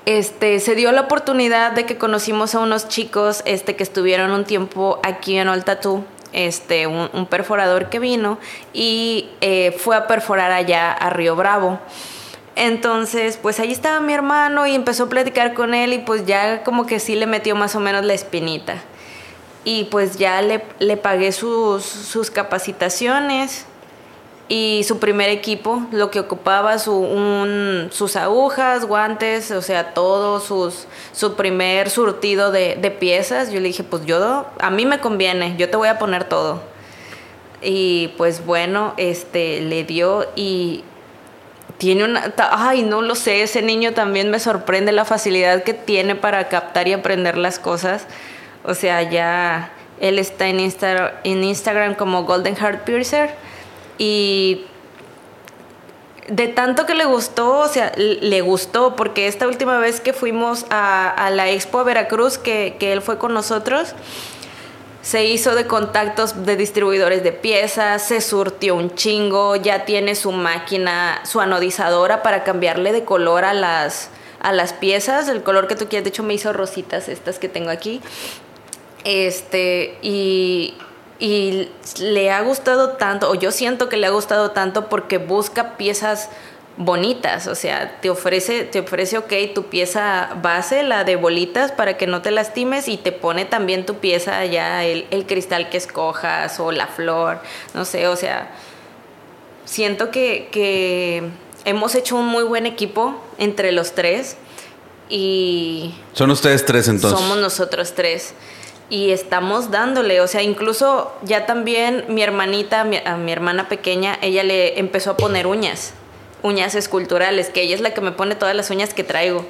Este, 0.07 0.59
se 0.61 0.75
dio 0.75 0.91
la 0.93 1.03
oportunidad 1.03 1.73
de 1.73 1.85
que 1.85 1.99
conocimos 1.99 2.55
a 2.55 2.61
unos 2.61 2.89
chicos 2.89 3.43
este, 3.45 3.77
que 3.77 3.83
estuvieron 3.83 4.31
un 4.31 4.45
tiempo 4.47 5.01
aquí 5.03 5.37
en 5.37 5.49
Old 5.49 5.65
Tattoo, 5.65 6.03
este, 6.33 6.87
un, 6.87 7.11
un 7.13 7.27
perforador 7.27 7.91
que 7.91 7.99
vino 7.99 8.39
y 8.73 9.29
eh, 9.43 9.77
fue 9.79 9.97
a 9.97 10.07
perforar 10.07 10.51
allá 10.53 10.93
a 10.93 11.11
Río 11.11 11.37
Bravo. 11.37 11.79
Entonces, 12.59 13.39
pues 13.41 13.61
ahí 13.61 13.71
estaba 13.71 14.01
mi 14.01 14.13
hermano 14.13 14.67
y 14.67 14.75
empezó 14.75 15.05
a 15.05 15.09
platicar 15.09 15.55
con 15.55 15.75
él 15.75 15.93
y 15.93 15.99
pues 15.99 16.27
ya 16.27 16.65
como 16.65 16.87
que 16.87 16.99
sí 16.99 17.15
le 17.15 17.29
metió 17.29 17.55
más 17.55 17.77
o 17.77 17.81
menos 17.81 18.05
la 18.05 18.15
espinita. 18.15 18.83
Y 19.63 19.85
pues 19.85 20.19
ya 20.19 20.43
le, 20.43 20.65
le 20.81 20.97
pagué 20.97 21.31
sus, 21.31 21.85
sus 21.85 22.33
capacitaciones 22.33 23.65
y 24.49 24.83
su 24.89 24.99
primer 24.99 25.31
equipo, 25.31 25.87
lo 25.93 26.11
que 26.11 26.19
ocupaba, 26.19 26.81
su, 26.81 27.89
sus 27.93 28.17
agujas, 28.17 28.87
guantes, 28.87 29.53
o 29.53 29.63
sea, 29.63 29.95
todo, 29.95 30.41
sus, 30.41 30.89
su 31.13 31.37
primer 31.37 31.91
surtido 31.91 32.51
de, 32.51 32.75
de 32.75 32.91
piezas. 32.91 33.53
Yo 33.53 33.61
le 33.61 33.69
dije, 33.69 33.85
pues 33.85 34.05
yo, 34.05 34.47
a 34.59 34.71
mí 34.71 34.85
me 34.85 34.99
conviene, 34.99 35.55
yo 35.59 35.71
te 35.71 35.77
voy 35.77 35.89
a 35.89 36.01
poner 36.01 36.25
todo. 36.25 36.61
Y 37.63 38.09
pues 38.17 38.45
bueno, 38.45 38.95
este, 38.97 39.61
le 39.61 39.85
dio 39.85 40.27
y 40.35 40.83
tiene 41.79 42.05
una... 42.05 42.35
Ay, 42.51 42.83
no 42.83 43.03
lo 43.03 43.15
sé, 43.15 43.43
ese 43.43 43.63
niño 43.63 43.95
también 43.95 44.31
me 44.31 44.39
sorprende 44.39 44.93
la 44.93 45.05
facilidad 45.05 45.63
que 45.63 45.75
tiene 45.75 46.15
para 46.15 46.49
captar 46.49 46.89
y 46.89 46.93
aprender 46.93 47.37
las 47.39 47.59
cosas. 47.59 48.07
O 48.65 48.75
sea, 48.75 49.03
ya 49.03 49.71
él 50.01 50.19
está 50.19 50.49
en, 50.49 50.59
Insta- 50.59 51.15
en 51.25 51.43
Instagram 51.43 51.95
como 51.95 52.25
Golden 52.25 52.57
Heart 52.57 52.85
Piercer 52.85 53.31
y 53.97 54.65
de 56.29 56.47
tanto 56.49 56.85
que 56.85 56.95
le 56.95 57.07
gustó, 57.07 57.61
o 57.61 57.69
sea, 57.69 57.91
le 57.97 58.41
gustó, 58.43 58.97
porque 58.97 59.29
esta 59.29 59.49
última 59.49 59.79
vez 59.79 60.01
que 60.01 60.13
fuimos 60.13 60.67
a, 60.69 61.09
a 61.09 61.31
la 61.31 61.49
expo 61.49 61.79
a 61.79 61.85
Veracruz, 61.85 62.37
que, 62.37 62.77
que 62.79 62.93
él 62.93 63.01
fue 63.01 63.17
con 63.17 63.33
nosotros, 63.33 63.95
se 65.03 65.25
hizo 65.25 65.55
de 65.55 65.67
contactos 65.67 66.45
de 66.45 66.57
distribuidores 66.57 67.23
de 67.23 67.33
piezas, 67.33 68.03
se 68.03 68.21
surtió 68.21 68.75
un 68.75 68.95
chingo, 68.95 69.57
ya 69.57 69.85
tiene 69.85 70.15
su 70.15 70.33
máquina, 70.33 71.21
su 71.25 71.41
anodizadora 71.41 72.23
para 72.23 72.45
cambiarle 72.45 72.93
de 72.93 73.05
color 73.05 73.45
a 73.45 73.55
las, 73.55 74.11
a 74.41 74.53
las 74.53 74.73
piezas, 74.73 75.29
el 75.29 75.43
color 75.43 75.69
que 75.69 75.77
tú 75.77 75.89
quieras. 75.89 76.05
De 76.05 76.11
hecho, 76.11 76.25
me 76.25 76.35
hizo 76.35 76.53
rositas 76.53 77.09
estas 77.09 77.39
que 77.39 77.49
tengo 77.49 77.71
aquí. 77.71 78.01
Este, 79.05 79.97
y, 80.03 80.75
y 81.21 81.69
le 82.01 82.31
ha 82.31 82.41
gustado 82.43 82.91
tanto, 82.91 83.31
o 83.31 83.35
yo 83.35 83.53
siento 83.53 83.89
que 83.89 83.97
le 83.97 84.09
ha 84.09 84.11
gustado 84.11 84.51
tanto 84.51 84.89
porque 84.89 85.19
busca 85.19 85.77
piezas 85.77 86.29
bonitas, 86.79 87.49
o 87.49 87.57
sea, 87.57 88.01
te 88.01 88.09
ofrece, 88.09 88.63
te 88.63 88.81
ofrece, 88.81 89.19
ok, 89.19 89.33
tu 89.55 89.65
pieza 89.65 90.31
base, 90.41 90.85
la 90.85 91.05
de 91.05 91.17
bolitas, 91.17 91.73
para 91.73 91.97
que 91.97 92.07
no 92.07 92.23
te 92.23 92.31
lastimes, 92.31 92.89
y 92.89 92.97
te 92.97 93.11
pone 93.13 93.45
también 93.45 93.85
tu 93.85 93.97
pieza 93.97 94.45
ya, 94.47 94.85
el, 94.85 95.07
el 95.11 95.27
cristal 95.27 95.69
que 95.69 95.77
escojas, 95.77 96.61
o 96.61 96.71
la 96.71 96.87
flor, 96.87 97.41
no 97.75 97.85
sé, 97.85 98.07
o 98.07 98.15
sea, 98.15 98.51
siento 99.65 100.11
que, 100.11 100.49
que 100.53 101.25
hemos 101.65 101.97
hecho 101.97 102.17
un 102.17 102.27
muy 102.27 102.45
buen 102.45 102.65
equipo 102.65 103.21
entre 103.39 103.73
los 103.73 103.93
tres, 103.93 104.37
y 105.11 105.95
Son 106.13 106.31
ustedes 106.31 106.65
tres 106.65 106.87
entonces. 106.89 107.19
somos 107.19 107.39
nosotros 107.39 107.95
tres. 107.95 108.35
Y 108.91 109.11
estamos 109.11 109.71
dándole, 109.71 110.21
o 110.21 110.27
sea, 110.29 110.43
incluso 110.43 111.13
ya 111.23 111.45
también 111.45 112.05
mi 112.09 112.23
hermanita, 112.23 112.85
mi, 112.85 112.97
a 112.99 113.17
mi 113.17 113.33
hermana 113.33 113.69
pequeña, 113.69 114.19
ella 114.23 114.45
le 114.45 114.79
empezó 114.79 115.11
a 115.11 115.17
poner 115.19 115.47
uñas, 115.47 115.93
uñas 116.43 116.75
esculturales, 116.75 117.49
que 117.51 117.63
ella 117.63 117.75
es 117.75 117.81
la 117.81 117.93
que 117.95 118.01
me 118.01 118.13
pone 118.13 118.35
todas 118.35 118.55
las 118.55 118.71
uñas 118.71 118.95
que 118.95 119.05
traigo. 119.05 119.45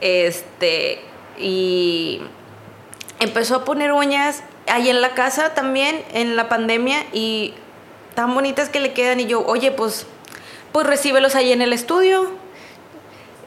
Este, 0.00 1.00
y 1.38 2.20
empezó 3.18 3.56
a 3.56 3.64
poner 3.64 3.92
uñas 3.92 4.42
ahí 4.66 4.88
en 4.90 5.00
la 5.00 5.14
casa 5.14 5.54
también, 5.54 6.02
en 6.14 6.36
la 6.36 6.48
pandemia, 6.48 7.04
y 7.12 7.54
tan 8.14 8.34
bonitas 8.34 8.68
que 8.68 8.80
le 8.80 8.92
quedan. 8.92 9.20
Y 9.20 9.26
yo, 9.26 9.44
oye, 9.46 9.70
pues, 9.70 10.06
pues 10.72 10.86
recíbelos 10.86 11.34
ahí 11.34 11.52
en 11.52 11.62
el 11.62 11.72
estudio. 11.72 12.30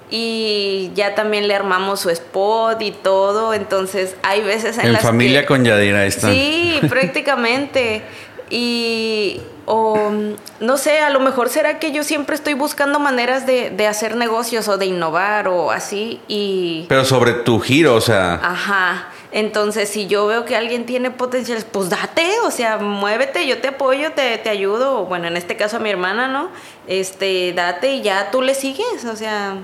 Y 0.09 0.91
ya 0.93 1.15
también 1.15 1.47
le 1.47 1.55
armamos 1.55 2.01
su 2.01 2.09
spot 2.09 2.81
y 2.81 2.91
todo. 2.91 3.53
Entonces, 3.53 4.15
hay 4.21 4.41
veces 4.43 4.77
en, 4.77 4.87
en 4.87 4.93
las 4.93 5.01
familia 5.01 5.41
que- 5.41 5.47
con 5.47 5.65
Yadira, 5.65 6.01
ahí 6.01 6.09
están. 6.09 6.31
Sí, 6.33 6.79
prácticamente. 6.89 8.03
Y, 8.49 9.41
o 9.65 10.11
no 10.59 10.77
sé, 10.77 10.99
a 10.99 11.09
lo 11.09 11.19
mejor 11.19 11.49
será 11.49 11.79
que 11.79 11.91
yo 11.91 12.03
siempre 12.03 12.35
estoy 12.35 12.53
buscando 12.53 12.99
maneras 12.99 13.45
de, 13.45 13.69
de 13.69 13.87
hacer 13.87 14.15
negocios 14.15 14.67
o 14.67 14.77
de 14.77 14.87
innovar 14.87 15.47
o 15.47 15.71
así. 15.71 16.19
Y, 16.27 16.85
Pero 16.89 17.05
sobre 17.05 17.33
tu 17.33 17.59
giro, 17.59 17.95
o 17.95 18.01
sea, 18.01 18.35
ajá. 18.35 19.09
Entonces, 19.31 19.89
si 19.89 20.05
yo 20.05 20.27
veo 20.27 20.45
que 20.45 20.55
alguien 20.55 20.85
tiene 20.85 21.09
potenciales, 21.09 21.65
pues 21.65 21.89
date, 21.89 22.29
o 22.45 22.51
sea, 22.51 22.77
muévete, 22.77 23.47
yo 23.47 23.59
te 23.59 23.69
apoyo, 23.69 24.11
te, 24.11 24.37
te 24.37 24.49
ayudo. 24.49 25.05
Bueno, 25.05 25.27
en 25.27 25.37
este 25.37 25.57
caso 25.57 25.77
a 25.77 25.79
mi 25.79 25.89
hermana, 25.89 26.27
¿no? 26.27 26.49
Este, 26.85 27.51
date 27.53 27.95
y 27.95 28.01
ya 28.03 28.29
tú 28.29 28.43
le 28.43 28.53
sigues, 28.53 29.05
o 29.05 29.15
sea, 29.15 29.55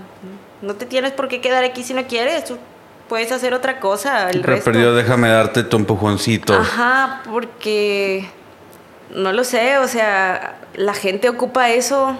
no 0.64 0.74
te 0.74 0.88
tienes 0.88 1.12
por 1.12 1.28
qué 1.28 1.40
quedar 1.40 1.64
aquí 1.64 1.84
si 1.84 1.94
no 1.94 2.08
quieres, 2.08 2.46
tú 2.46 2.58
puedes 3.08 3.32
hacer 3.32 3.54
otra 3.54 3.80
cosa. 3.80 4.26
El 4.28 4.32
siempre 4.32 4.56
resto. 4.56 4.72
perdido, 4.72 4.96
déjame 4.96 5.30
darte 5.30 5.62
tu 5.64 5.78
empujoncito. 5.78 6.56
Ajá, 6.56 7.22
porque 7.30 8.28
no 9.14 9.34
lo 9.34 9.44
sé, 9.44 9.78
o 9.78 9.88
sea, 9.88 10.60
la 10.76 10.94
gente 10.94 11.30
ocupa 11.30 11.70
eso, 11.70 12.16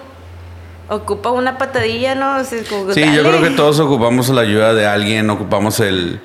ocupa 0.90 1.32
una 1.32 1.58
patadilla, 1.58 2.16
¿no? 2.16 2.38
O 2.38 2.44
sea, 2.44 2.60
es 2.60 2.68
como, 2.68 2.92
Sí, 2.94 3.04
yo 3.14 3.22
creo 3.24 3.42
que 3.42 3.52
todos 3.52 3.80
ocupamos 3.80 4.30
la 4.30 4.42
ayuda 4.42 4.74
de 4.74 4.86
alguien, 4.86 5.30
ocupamos 5.30 5.80
el, 5.80 6.20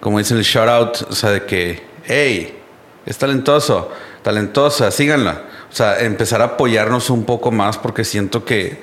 como 0.00 0.18
dicen, 0.18 0.38
el 0.38 0.44
shout 0.44 0.68
out, 0.68 1.02
o 1.10 1.14
sea, 1.14 1.30
de 1.30 1.44
que, 1.44 1.82
hey, 2.04 2.58
es 3.04 3.18
talentoso, 3.18 3.90
talentosa, 4.22 4.90
síganla. 4.90 5.42
O 5.70 5.74
sea, 5.74 6.00
empezar 6.00 6.40
a 6.40 6.44
apoyarnos 6.44 7.10
un 7.10 7.24
poco 7.24 7.50
más 7.50 7.76
porque 7.78 8.04
siento 8.04 8.44
que, 8.44 8.80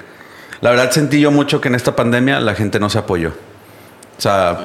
la 0.61 0.69
verdad 0.69 0.91
sentí 0.91 1.19
yo 1.19 1.31
mucho 1.31 1.59
que 1.59 1.69
en 1.69 1.75
esta 1.75 1.95
pandemia 1.95 2.39
la 2.39 2.55
gente 2.55 2.79
no 2.79 2.89
se 2.89 2.97
apoyó. 2.97 3.33
O 4.17 4.21
sea, 4.21 4.63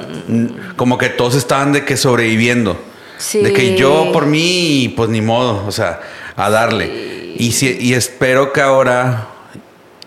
como 0.77 0.99
que 0.99 1.09
todos 1.09 1.35
estaban 1.35 1.73
de 1.73 1.85
que 1.85 1.97
sobreviviendo. 1.97 2.77
Sí. 3.17 3.43
De 3.43 3.53
que 3.53 3.77
yo 3.77 4.11
por 4.13 4.27
mí, 4.27 4.93
pues 4.97 5.09
ni 5.09 5.21
modo, 5.21 5.65
o 5.67 5.73
sea, 5.73 6.01
a 6.39 6.49
darle. 6.51 7.35
Y, 7.37 7.53
si- 7.53 7.77
y 7.79 7.93
espero 7.95 8.53
que 8.53 8.61
ahora, 8.63 9.29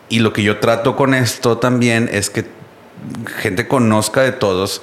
y 0.10 0.20
lo 0.20 0.34
que 0.34 0.42
yo 0.44 0.60
trato 0.60 0.96
con 0.96 1.14
esto 1.14 1.58
también 1.60 2.10
es 2.12 2.30
que 2.30 2.46
gente 3.38 3.68
conozca 3.68 4.22
de 4.22 4.32
todos, 4.32 4.82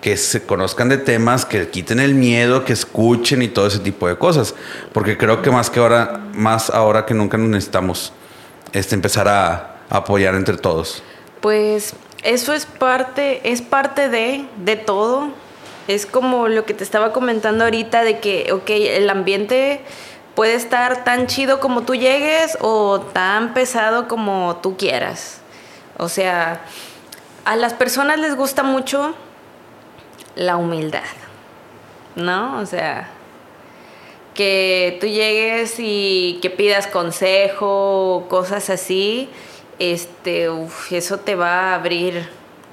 que 0.00 0.16
se 0.16 0.42
conozcan 0.44 0.88
de 0.88 0.98
temas, 0.98 1.44
que 1.46 1.68
quiten 1.68 1.98
el 1.98 2.14
miedo, 2.14 2.64
que 2.64 2.72
escuchen 2.74 3.42
y 3.42 3.48
todo 3.48 3.66
ese 3.66 3.78
tipo 3.78 4.06
de 4.08 4.16
cosas. 4.16 4.54
Porque 4.92 5.16
creo 5.16 5.40
que 5.42 5.50
más 5.50 5.70
que 5.70 5.80
ahora, 5.80 6.20
más 6.34 6.70
ahora 6.70 7.06
que 7.06 7.14
nunca 7.14 7.38
nos 7.38 7.48
necesitamos 7.48 8.12
este, 8.72 8.94
empezar 8.94 9.28
a, 9.28 9.76
a 9.88 9.96
apoyar 9.98 10.34
entre 10.34 10.56
todos. 10.58 11.02
Pues 11.40 11.94
eso 12.22 12.52
es 12.52 12.66
parte, 12.66 13.50
es 13.50 13.62
parte 13.62 14.08
de, 14.10 14.44
de 14.64 14.76
todo. 14.76 15.28
Es 15.88 16.06
como 16.06 16.48
lo 16.48 16.64
que 16.66 16.74
te 16.74 16.84
estaba 16.84 17.12
comentando 17.12 17.64
ahorita 17.64 18.04
de 18.04 18.18
que, 18.18 18.52
ok, 18.52 18.68
el 18.70 19.08
ambiente 19.10 19.80
puede 20.34 20.54
estar 20.54 21.04
tan 21.04 21.26
chido 21.26 21.60
como 21.60 21.82
tú 21.82 21.94
llegues 21.94 22.58
o 22.60 23.00
tan 23.00 23.54
pesado 23.54 24.08
como 24.08 24.58
tú 24.62 24.76
quieras. 24.76 25.40
O 25.96 26.08
sea, 26.08 26.60
a 27.44 27.56
las 27.56 27.74
personas 27.74 28.18
les 28.18 28.36
gusta 28.36 28.62
mucho 28.62 29.14
la 30.34 30.56
humildad, 30.56 31.02
¿no? 32.16 32.58
O 32.58 32.66
sea, 32.66 33.08
que 34.34 34.98
tú 35.00 35.06
llegues 35.06 35.76
y 35.78 36.40
que 36.42 36.50
pidas 36.50 36.88
consejo, 36.88 38.26
cosas 38.28 38.68
así, 38.70 39.30
este, 39.78 40.50
uf, 40.50 40.92
eso 40.92 41.18
te 41.18 41.36
va 41.36 41.70
a 41.70 41.74
abrir, 41.74 42.28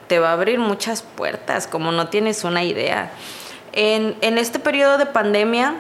te 0.08 0.20
va 0.20 0.30
a 0.30 0.34
abrir 0.34 0.58
muchas 0.60 1.04
puertas, 1.04 1.68
como 1.68 1.92
no 1.92 2.08
tienes 2.08 2.44
una 2.44 2.64
idea. 2.64 3.12
En, 3.74 4.16
en 4.22 4.38
este 4.38 4.58
periodo 4.60 4.98
de 4.98 5.06
pandemia, 5.06 5.76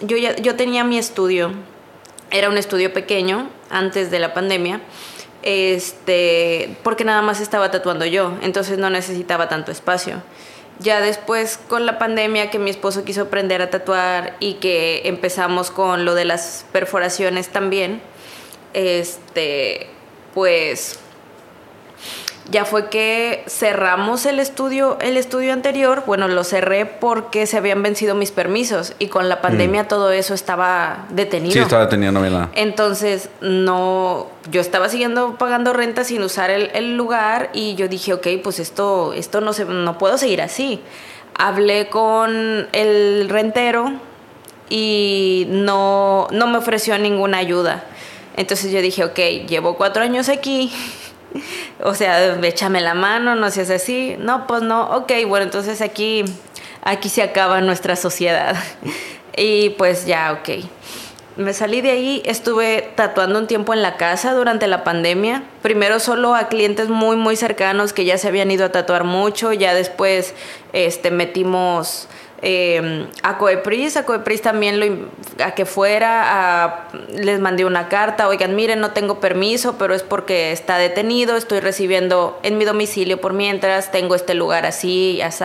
yo, 0.00 0.16
ya, 0.16 0.36
yo 0.36 0.56
tenía 0.56 0.84
mi 0.84 0.98
estudio, 0.98 1.52
era 2.30 2.48
un 2.48 2.58
estudio 2.58 2.92
pequeño 2.92 3.48
antes 3.70 4.10
de 4.10 4.18
la 4.18 4.34
pandemia, 4.34 4.80
este, 5.42 6.76
porque 6.82 7.04
nada 7.04 7.22
más 7.22 7.40
estaba 7.40 7.70
tatuando 7.70 8.04
yo, 8.04 8.36
entonces 8.42 8.78
no 8.78 8.90
necesitaba 8.90 9.48
tanto 9.48 9.72
espacio. 9.72 10.22
Ya 10.78 11.00
después 11.00 11.58
con 11.68 11.84
la 11.84 11.98
pandemia 11.98 12.50
que 12.50 12.58
mi 12.58 12.70
esposo 12.70 13.04
quiso 13.04 13.22
aprender 13.22 13.60
a 13.60 13.68
tatuar 13.68 14.36
y 14.40 14.54
que 14.54 15.02
empezamos 15.04 15.70
con 15.70 16.06
lo 16.06 16.14
de 16.14 16.24
las 16.24 16.64
perforaciones 16.72 17.48
también, 17.48 18.00
este, 18.72 19.88
pues 20.32 20.98
ya 22.50 22.64
fue 22.64 22.88
que 22.88 23.44
cerramos 23.46 24.26
el 24.26 24.40
estudio, 24.40 24.98
el 25.00 25.16
estudio 25.16 25.52
anterior, 25.52 26.02
bueno, 26.06 26.26
lo 26.26 26.42
cerré 26.42 26.84
porque 26.84 27.46
se 27.46 27.56
habían 27.56 27.82
vencido 27.82 28.14
mis 28.16 28.32
permisos 28.32 28.94
y 28.98 29.06
con 29.06 29.28
la 29.28 29.40
pandemia 29.40 29.84
mm. 29.84 29.88
todo 29.88 30.10
eso 30.10 30.34
estaba 30.34 31.06
detenido. 31.10 31.52
Sí, 31.52 31.60
estaba 31.60 31.84
detenido, 31.84 32.10
no 32.10 32.20
había 32.20 32.50
Entonces, 32.54 33.28
no, 33.40 34.26
yo 34.50 34.60
estaba 34.60 34.88
siguiendo 34.88 35.36
pagando 35.36 35.72
renta 35.72 36.02
sin 36.02 36.22
usar 36.22 36.50
el, 36.50 36.96
lugar 36.96 37.50
y 37.52 37.76
yo 37.76 37.86
dije, 37.86 38.12
ok, 38.14 38.26
pues 38.42 38.58
esto, 38.58 39.12
esto 39.12 39.40
no, 39.40 39.52
se, 39.52 39.64
no 39.64 39.96
puedo 39.96 40.18
seguir 40.18 40.42
así. 40.42 40.80
Hablé 41.36 41.88
con 41.88 42.68
el 42.72 43.28
rentero 43.28 43.92
y 44.68 45.46
no, 45.48 46.26
no 46.32 46.46
me 46.48 46.58
ofreció 46.58 46.98
ninguna 46.98 47.38
ayuda. 47.38 47.84
Entonces 48.36 48.72
yo 48.72 48.82
dije, 48.82 49.04
ok, 49.04 49.46
llevo 49.46 49.76
cuatro 49.76 50.02
años 50.02 50.28
aquí 50.28 50.72
o 51.82 51.94
sea, 51.94 52.34
échame 52.42 52.80
la 52.80 52.94
mano, 52.94 53.34
no 53.34 53.50
seas 53.50 53.70
así. 53.70 54.16
No, 54.18 54.46
pues 54.46 54.62
no, 54.62 54.96
ok, 54.96 55.12
bueno, 55.26 55.44
entonces 55.44 55.80
aquí, 55.80 56.24
aquí 56.82 57.08
se 57.08 57.22
acaba 57.22 57.60
nuestra 57.60 57.96
sociedad. 57.96 58.56
y 59.36 59.70
pues 59.70 60.06
ya, 60.06 60.32
ok. 60.32 60.64
Me 61.36 61.54
salí 61.54 61.80
de 61.80 61.92
ahí, 61.92 62.22
estuve 62.26 62.90
tatuando 62.96 63.38
un 63.38 63.46
tiempo 63.46 63.72
en 63.72 63.80
la 63.80 63.96
casa 63.96 64.34
durante 64.34 64.66
la 64.66 64.84
pandemia. 64.84 65.44
Primero 65.62 66.00
solo 66.00 66.34
a 66.34 66.48
clientes 66.48 66.88
muy, 66.88 67.16
muy 67.16 67.36
cercanos 67.36 67.92
que 67.92 68.04
ya 68.04 68.18
se 68.18 68.28
habían 68.28 68.50
ido 68.50 68.66
a 68.66 68.72
tatuar 68.72 69.04
mucho. 69.04 69.52
Ya 69.52 69.72
después 69.72 70.34
este, 70.72 71.10
metimos 71.10 72.08
eh, 72.42 73.06
a 73.22 73.38
Coepris, 73.38 73.96
a 73.96 74.04
Coepris 74.04 74.40
también 74.40 74.80
lo, 74.80 75.08
a 75.44 75.52
que 75.52 75.66
fuera, 75.66 76.88
les 77.14 77.40
mandé 77.40 77.64
una 77.64 77.88
carta, 77.88 78.28
oigan, 78.28 78.56
miren, 78.56 78.80
no 78.80 78.92
tengo 78.92 79.20
permiso, 79.20 79.76
pero 79.78 79.94
es 79.94 80.02
porque 80.02 80.52
está 80.52 80.78
detenido, 80.78 81.36
estoy 81.36 81.60
recibiendo 81.60 82.38
en 82.42 82.58
mi 82.58 82.64
domicilio 82.64 83.20
por 83.20 83.32
mientras, 83.34 83.92
tengo 83.92 84.14
este 84.14 84.34
lugar 84.34 84.66
así 84.66 85.16
y 85.16 85.20
así. 85.22 85.40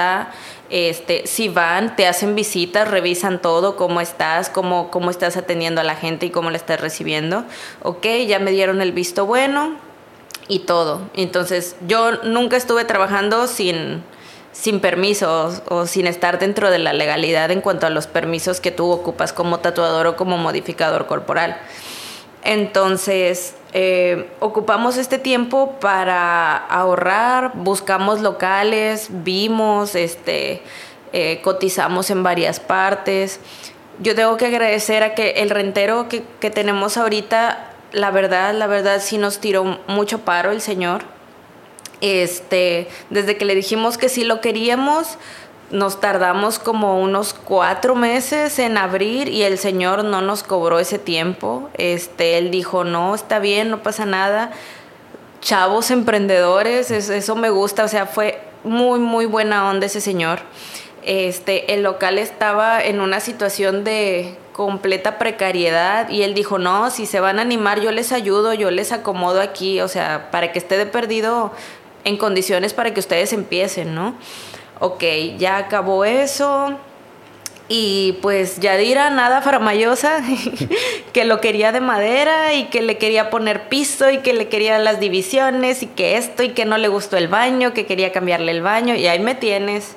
Este, 0.69 1.27
si 1.27 1.47
van, 1.47 1.95
te 1.95 2.07
hacen 2.07 2.33
visitas, 2.33 2.89
revisan 2.89 3.39
todo, 3.39 3.75
cómo 3.75 4.01
estás, 4.01 4.49
cómo, 4.49 4.89
cómo 4.89 5.11
estás 5.11 5.37
atendiendo 5.37 5.79
a 5.79 5.83
la 5.83 5.95
gente 5.95 6.25
y 6.25 6.31
cómo 6.31 6.49
la 6.49 6.57
estás 6.57 6.81
recibiendo. 6.81 7.45
Ok, 7.83 8.05
ya 8.27 8.39
me 8.39 8.51
dieron 8.51 8.81
el 8.81 8.91
visto 8.91 9.25
bueno 9.25 9.75
y 10.47 10.59
todo. 10.59 11.01
Entonces, 11.13 11.75
yo 11.87 12.23
nunca 12.23 12.57
estuve 12.57 12.83
trabajando 12.83 13.47
sin 13.47 14.03
sin 14.55 14.79
permisos 14.79 15.61
o 15.67 15.85
sin 15.85 16.07
estar 16.07 16.39
dentro 16.39 16.71
de 16.71 16.79
la 16.79 16.93
legalidad 16.93 17.51
en 17.51 17.59
cuanto 17.59 17.87
a 17.87 17.89
los 17.89 18.07
permisos 18.07 18.61
que 18.61 18.71
tú 18.71 18.89
ocupas 18.89 19.33
como 19.33 19.59
tatuador 19.59 20.07
o 20.07 20.15
como 20.15 20.37
modificador 20.37 21.07
corporal. 21.07 21.57
Entonces, 22.41 23.55
eh, 23.73 24.29
ocupamos 24.39 24.95
este 24.95 25.17
tiempo 25.17 25.77
para 25.81 26.55
ahorrar, 26.55 27.51
buscamos 27.55 28.21
locales, 28.21 29.07
vimos, 29.09 29.93
este, 29.93 30.61
eh, 31.11 31.41
cotizamos 31.41 32.09
en 32.09 32.23
varias 32.23 32.61
partes. 32.61 33.41
Yo 33.99 34.15
tengo 34.15 34.37
que 34.37 34.45
agradecer 34.45 35.03
a 35.03 35.15
que 35.15 35.31
el 35.31 35.49
rentero 35.49 36.07
que, 36.07 36.23
que 36.39 36.49
tenemos 36.49 36.95
ahorita, 36.97 37.73
la 37.91 38.09
verdad, 38.09 38.53
la 38.53 38.67
verdad 38.67 39.01
sí 39.01 39.17
nos 39.17 39.39
tiró 39.39 39.79
mucho 39.87 40.19
paro 40.19 40.51
el 40.51 40.61
señor 40.61 41.14
este, 42.01 42.87
desde 43.09 43.37
que 43.37 43.45
le 43.45 43.55
dijimos 43.55 43.97
que 43.97 44.09
sí 44.09 44.23
lo 44.23 44.41
queríamos, 44.41 45.17
nos 45.71 45.99
tardamos 45.99 46.59
como 46.59 47.01
unos 47.01 47.33
cuatro 47.33 47.95
meses 47.95 48.59
en 48.59 48.77
abrir 48.77 49.27
y 49.27 49.43
el 49.43 49.57
señor 49.57 50.03
no 50.03 50.21
nos 50.21 50.43
cobró 50.43 50.79
ese 50.79 50.99
tiempo. 50.99 51.69
Este, 51.73 52.37
él 52.37 52.51
dijo, 52.51 52.83
no, 52.83 53.15
está 53.15 53.39
bien, 53.39 53.71
no 53.71 53.81
pasa 53.81 54.05
nada. 54.05 54.51
Chavos 55.41 55.91
emprendedores, 55.91 56.91
eso, 56.91 57.35
me 57.35 57.49
gusta, 57.49 57.83
o 57.83 57.87
sea, 57.87 58.05
fue 58.05 58.39
muy, 58.63 58.99
muy 58.99 59.25
buena 59.25 59.69
onda 59.69 59.87
ese 59.87 60.01
señor. 60.01 60.39
Este, 61.03 61.73
el 61.73 61.83
local 61.83 62.17
estaba 62.17 62.83
en 62.83 62.99
una 62.99 63.19
situación 63.19 63.83
de 63.83 64.37
completa 64.53 65.17
precariedad 65.17 66.09
y 66.09 66.23
él 66.23 66.33
dijo, 66.33 66.57
no, 66.57 66.89
si 66.89 67.05
se 67.05 67.19
van 67.19 67.39
a 67.39 67.41
animar, 67.41 67.81
yo 67.81 67.91
les 67.91 68.11
ayudo, 68.11 68.53
yo 68.53 68.71
les 68.71 68.91
acomodo 68.91 69.41
aquí, 69.41 69.81
o 69.81 69.87
sea, 69.87 70.31
para 70.31 70.51
que 70.51 70.59
esté 70.59 70.77
de 70.77 70.85
perdido, 70.85 71.51
en 72.05 72.15
condiciones 72.17 72.73
para 72.73 72.93
que 72.93 73.01
ustedes 73.01 73.33
empiecen, 73.33 73.93
¿no? 73.93 74.15
Ok, 74.79 75.03
ya 75.37 75.57
acabó 75.57 76.05
eso. 76.05 76.77
Y 77.67 78.19
pues 78.21 78.59
Yadira, 78.59 79.09
nada 79.09 79.41
faramayosa, 79.41 80.23
que 81.13 81.25
lo 81.25 81.41
quería 81.41 81.71
de 81.71 81.81
madera 81.81 82.53
y 82.53 82.65
que 82.65 82.83
le 82.83 82.99
quería 82.99 83.31
poner 83.31 83.67
piso 83.69 84.11
y 84.11 84.19
que 84.19 84.33
le 84.33 84.47
quería 84.49 84.77
las 84.77 84.99
divisiones 84.99 85.81
y 85.81 85.87
que 85.87 86.17
esto 86.17 86.43
y 86.43 86.49
que 86.49 86.65
no 86.65 86.77
le 86.77 86.87
gustó 86.89 87.17
el 87.17 87.27
baño, 87.27 87.73
que 87.73 87.87
quería 87.87 88.11
cambiarle 88.11 88.51
el 88.51 88.61
baño. 88.61 88.93
Y 88.93 89.07
ahí 89.07 89.19
me 89.19 89.33
tienes 89.33 89.95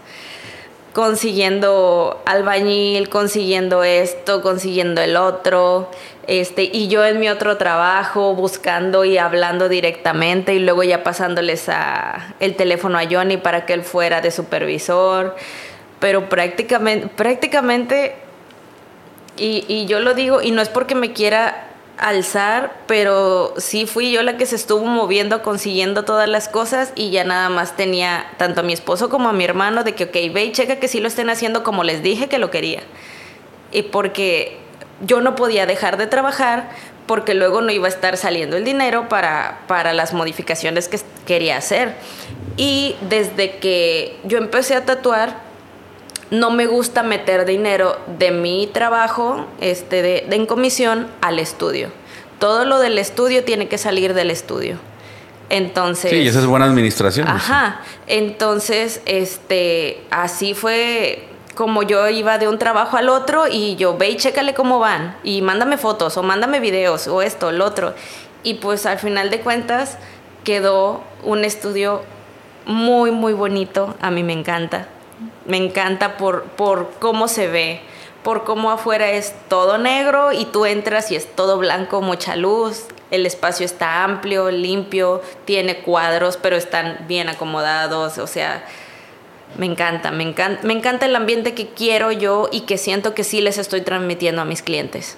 consiguiendo 0.94 2.22
albañil, 2.24 3.10
consiguiendo 3.10 3.84
esto, 3.84 4.40
consiguiendo 4.40 5.02
el 5.02 5.16
otro. 5.16 5.90
Este, 6.28 6.64
y 6.70 6.88
yo 6.88 7.06
en 7.06 7.18
mi 7.18 7.30
otro 7.30 7.56
trabajo 7.56 8.34
buscando 8.34 9.06
y 9.06 9.16
hablando 9.16 9.70
directamente 9.70 10.54
y 10.54 10.58
luego 10.58 10.82
ya 10.82 11.02
pasándoles 11.02 11.70
a, 11.70 12.34
el 12.38 12.54
teléfono 12.54 12.98
a 12.98 13.04
Johnny 13.10 13.38
para 13.38 13.64
que 13.64 13.72
él 13.72 13.82
fuera 13.82 14.20
de 14.20 14.30
supervisor. 14.30 15.34
Pero 16.00 16.28
prácticamente, 16.28 17.08
prácticamente 17.08 18.14
y, 19.38 19.64
y, 19.68 19.86
yo 19.86 20.00
lo 20.00 20.12
digo, 20.12 20.42
y 20.42 20.50
no 20.50 20.60
es 20.60 20.68
porque 20.68 20.94
me 20.94 21.14
quiera 21.14 21.64
alzar, 21.96 22.76
pero 22.86 23.54
sí 23.56 23.86
fui 23.86 24.12
yo 24.12 24.22
la 24.22 24.36
que 24.36 24.44
se 24.44 24.56
estuvo 24.56 24.84
moviendo, 24.84 25.42
consiguiendo 25.42 26.04
todas 26.04 26.28
las 26.28 26.50
cosas 26.50 26.92
y 26.94 27.10
ya 27.10 27.24
nada 27.24 27.48
más 27.48 27.74
tenía 27.74 28.26
tanto 28.36 28.60
a 28.60 28.64
mi 28.64 28.74
esposo 28.74 29.08
como 29.08 29.30
a 29.30 29.32
mi 29.32 29.44
hermano 29.44 29.82
de 29.82 29.94
que, 29.94 30.04
ok, 30.04 30.34
ve 30.34 30.44
y 30.44 30.52
checa 30.52 30.76
que 30.76 30.88
sí 30.88 31.00
lo 31.00 31.08
estén 31.08 31.30
haciendo 31.30 31.62
como 31.62 31.84
les 31.84 32.02
dije 32.02 32.28
que 32.28 32.38
lo 32.38 32.50
quería. 32.50 32.82
Y 33.72 33.82
porque 33.82 34.67
yo 35.00 35.20
no 35.20 35.34
podía 35.34 35.66
dejar 35.66 35.96
de 35.96 36.06
trabajar 36.06 36.70
porque 37.06 37.34
luego 37.34 37.62
no 37.62 37.72
iba 37.72 37.86
a 37.86 37.88
estar 37.88 38.16
saliendo 38.16 38.56
el 38.56 38.64
dinero 38.64 39.08
para, 39.08 39.60
para 39.66 39.92
las 39.94 40.12
modificaciones 40.12 40.88
que 40.88 41.00
quería 41.26 41.56
hacer. 41.56 41.94
Y 42.56 42.96
desde 43.08 43.56
que 43.58 44.18
yo 44.24 44.38
empecé 44.38 44.74
a 44.74 44.84
tatuar, 44.84 45.40
no 46.30 46.50
me 46.50 46.66
gusta 46.66 47.02
meter 47.02 47.46
dinero 47.46 47.98
de 48.18 48.30
mi 48.30 48.68
trabajo 48.72 49.46
este, 49.60 50.02
de, 50.02 50.26
en 50.30 50.46
comisión 50.46 51.08
al 51.20 51.38
estudio. 51.38 51.90
Todo 52.38 52.64
lo 52.64 52.78
del 52.78 52.98
estudio 52.98 53.42
tiene 53.44 53.68
que 53.68 53.78
salir 53.78 54.14
del 54.14 54.30
estudio. 54.30 54.76
Entonces. 55.50 56.10
Sí, 56.10 56.28
esa 56.28 56.40
es 56.40 56.46
buena 56.46 56.66
administración. 56.66 57.26
Ajá. 57.26 57.80
Entonces, 58.06 59.00
este, 59.06 60.02
así 60.10 60.52
fue 60.52 61.27
como 61.58 61.82
yo 61.82 62.08
iba 62.08 62.38
de 62.38 62.46
un 62.46 62.56
trabajo 62.56 62.96
al 62.96 63.08
otro 63.08 63.48
y 63.48 63.74
yo 63.74 63.98
ve 63.98 64.10
y 64.10 64.16
chécale 64.16 64.54
cómo 64.54 64.78
van 64.78 65.18
y 65.24 65.42
mándame 65.42 65.76
fotos 65.76 66.16
o 66.16 66.22
mándame 66.22 66.60
videos 66.60 67.08
o 67.08 67.20
esto, 67.20 67.50
lo 67.50 67.64
otro. 67.64 67.94
Y 68.44 68.54
pues 68.54 68.86
al 68.86 69.00
final 69.00 69.28
de 69.28 69.40
cuentas 69.40 69.98
quedó 70.44 71.02
un 71.24 71.44
estudio 71.44 72.02
muy, 72.64 73.10
muy 73.10 73.32
bonito. 73.32 73.96
A 74.00 74.12
mí 74.12 74.22
me 74.22 74.34
encanta. 74.34 74.86
Me 75.46 75.56
encanta 75.56 76.16
por, 76.16 76.44
por 76.44 76.92
cómo 77.00 77.26
se 77.26 77.48
ve, 77.48 77.80
por 78.22 78.44
cómo 78.44 78.70
afuera 78.70 79.10
es 79.10 79.34
todo 79.48 79.78
negro 79.78 80.30
y 80.30 80.44
tú 80.44 80.64
entras 80.64 81.10
y 81.10 81.16
es 81.16 81.26
todo 81.34 81.58
blanco, 81.58 82.00
mucha 82.02 82.36
luz. 82.36 82.84
El 83.10 83.26
espacio 83.26 83.66
está 83.66 84.04
amplio, 84.04 84.52
limpio, 84.52 85.22
tiene 85.44 85.78
cuadros, 85.78 86.36
pero 86.36 86.54
están 86.54 87.06
bien 87.08 87.28
acomodados. 87.28 88.18
O 88.18 88.28
sea, 88.28 88.64
me 89.56 89.66
encanta, 89.66 90.10
me 90.10 90.24
encanta, 90.24 90.66
me 90.66 90.72
encanta 90.72 91.06
el 91.06 91.16
ambiente 91.16 91.54
que 91.54 91.68
quiero 91.68 92.12
yo 92.12 92.48
y 92.52 92.62
que 92.62 92.78
siento 92.78 93.14
que 93.14 93.24
sí 93.24 93.40
les 93.40 93.58
estoy 93.58 93.80
transmitiendo 93.80 94.42
a 94.42 94.44
mis 94.44 94.62
clientes. 94.62 95.16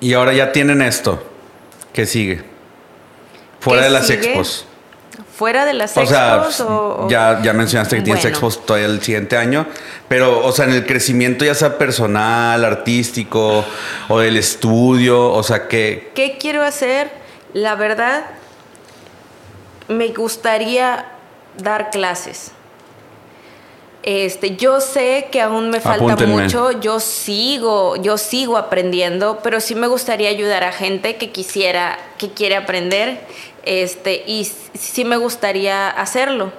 Y 0.00 0.14
ahora 0.14 0.32
ya 0.32 0.52
tienen 0.52 0.82
esto. 0.82 1.22
¿Qué 1.92 2.06
sigue? 2.06 2.42
Fuera 3.60 3.84
de 3.84 3.90
las 3.90 4.10
expos. 4.10 4.66
Fuera 5.36 5.64
de 5.64 5.74
las 5.74 5.96
expos. 5.96 6.60
O, 6.60 7.06
ya, 7.08 7.40
ya 7.42 7.52
mencionaste 7.52 7.96
que 7.96 8.02
tienes 8.02 8.24
expos 8.24 8.64
todavía 8.64 8.88
el 8.88 9.02
siguiente 9.02 9.36
año, 9.36 9.66
pero, 10.08 10.44
o 10.44 10.52
sea, 10.52 10.64
en 10.64 10.72
el 10.72 10.86
crecimiento 10.86 11.44
ya 11.44 11.54
sea 11.54 11.78
personal, 11.78 12.64
artístico 12.64 13.64
o 14.08 14.18
del 14.18 14.36
estudio, 14.36 15.30
o 15.32 15.42
sea, 15.42 15.68
¿qué? 15.68 16.10
¿Qué 16.14 16.38
quiero 16.40 16.62
hacer? 16.62 17.10
La 17.52 17.74
verdad, 17.74 18.24
me 19.88 20.08
gustaría 20.08 21.06
dar 21.58 21.90
clases. 21.90 22.52
Este, 24.02 24.56
yo 24.56 24.80
sé 24.80 25.28
que 25.30 25.40
aún 25.40 25.70
me 25.70 25.80
falta 25.80 26.16
mucho, 26.26 26.72
yo 26.72 26.98
sigo, 26.98 27.94
yo 27.96 28.18
sigo 28.18 28.56
aprendiendo, 28.56 29.38
pero 29.44 29.60
sí 29.60 29.76
me 29.76 29.86
gustaría 29.86 30.28
ayudar 30.28 30.64
a 30.64 30.72
gente 30.72 31.16
que 31.16 31.30
quisiera, 31.30 31.98
que 32.18 32.30
quiere 32.30 32.56
aprender, 32.56 33.20
este, 33.64 34.24
y 34.26 34.44
sí 34.44 35.04
me 35.04 35.16
gustaría 35.16 35.88
hacerlo. 35.88 36.52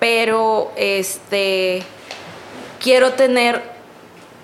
Pero 0.00 0.72
este 0.76 1.82
quiero 2.80 3.12
tener 3.12 3.77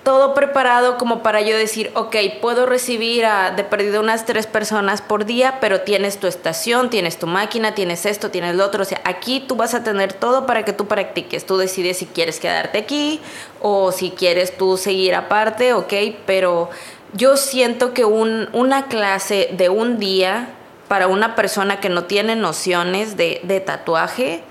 todo 0.05 0.35
preparado 0.35 0.97
como 0.97 1.23
para 1.23 1.41
yo 1.41 1.57
decir, 1.57 1.91
ok, 1.95 2.15
puedo 2.39 2.67
recibir 2.67 3.25
a, 3.25 3.49
de 3.49 3.63
perdido 3.63 3.99
unas 3.99 4.23
tres 4.25 4.45
personas 4.45 5.01
por 5.01 5.25
día, 5.25 5.57
pero 5.59 5.81
tienes 5.81 6.19
tu 6.19 6.27
estación, 6.27 6.91
tienes 6.91 7.17
tu 7.17 7.25
máquina, 7.25 7.73
tienes 7.73 8.05
esto, 8.05 8.29
tienes 8.29 8.55
lo 8.55 8.63
otro. 8.63 8.83
O 8.83 8.85
sea, 8.85 9.01
aquí 9.03 9.43
tú 9.45 9.55
vas 9.55 9.73
a 9.73 9.83
tener 9.83 10.13
todo 10.13 10.45
para 10.45 10.63
que 10.63 10.73
tú 10.73 10.85
practiques. 10.85 11.47
Tú 11.47 11.57
decides 11.57 11.97
si 11.97 12.05
quieres 12.05 12.39
quedarte 12.39 12.77
aquí 12.77 13.19
o 13.61 13.91
si 13.91 14.11
quieres 14.11 14.55
tú 14.55 14.77
seguir 14.77 15.15
aparte, 15.15 15.73
ok, 15.73 15.93
pero 16.27 16.69
yo 17.13 17.35
siento 17.35 17.93
que 17.93 18.05
un, 18.05 18.47
una 18.53 18.85
clase 18.85 19.49
de 19.53 19.69
un 19.69 19.97
día 19.97 20.49
para 20.87 21.07
una 21.07 21.35
persona 21.35 21.79
que 21.79 21.89
no 21.89 22.03
tiene 22.03 22.35
nociones 22.35 23.17
de, 23.17 23.41
de 23.43 23.59
tatuaje 23.59 24.43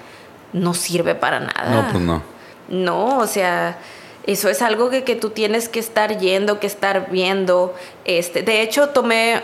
no 0.52 0.74
sirve 0.74 1.14
para 1.14 1.38
nada. 1.38 1.70
No, 1.70 1.88
pues 1.92 2.02
no. 2.02 2.22
No, 2.68 3.18
o 3.18 3.26
sea 3.28 3.78
eso 4.26 4.48
es 4.48 4.62
algo 4.62 4.90
que, 4.90 5.04
que, 5.04 5.16
tú 5.16 5.30
tienes 5.30 5.68
que 5.68 5.78
estar 5.78 6.18
yendo, 6.18 6.60
que 6.60 6.66
estar 6.66 7.10
viendo. 7.10 7.74
Este, 8.04 8.42
de 8.42 8.62
hecho, 8.62 8.88
tomé, 8.88 9.42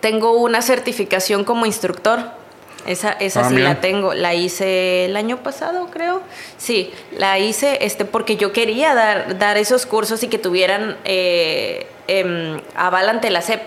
tengo 0.00 0.32
una 0.32 0.62
certificación 0.62 1.44
como 1.44 1.66
instructor. 1.66 2.20
Esa, 2.86 3.12
esa 3.12 3.46
ah, 3.46 3.48
sí 3.48 3.56
la 3.56 3.80
tengo. 3.80 4.14
La 4.14 4.34
hice 4.34 5.06
el 5.06 5.16
año 5.16 5.42
pasado, 5.42 5.88
creo. 5.92 6.22
Sí, 6.56 6.92
la 7.16 7.38
hice 7.38 7.84
este, 7.84 8.04
porque 8.04 8.36
yo 8.36 8.52
quería 8.52 8.94
dar, 8.94 9.38
dar 9.38 9.56
esos 9.56 9.86
cursos 9.86 10.22
y 10.22 10.28
que 10.28 10.38
tuvieran 10.38 10.96
eh, 11.04 11.86
eh, 12.08 12.60
aval 12.74 13.08
ante 13.08 13.30
la 13.30 13.42
SEP 13.42 13.60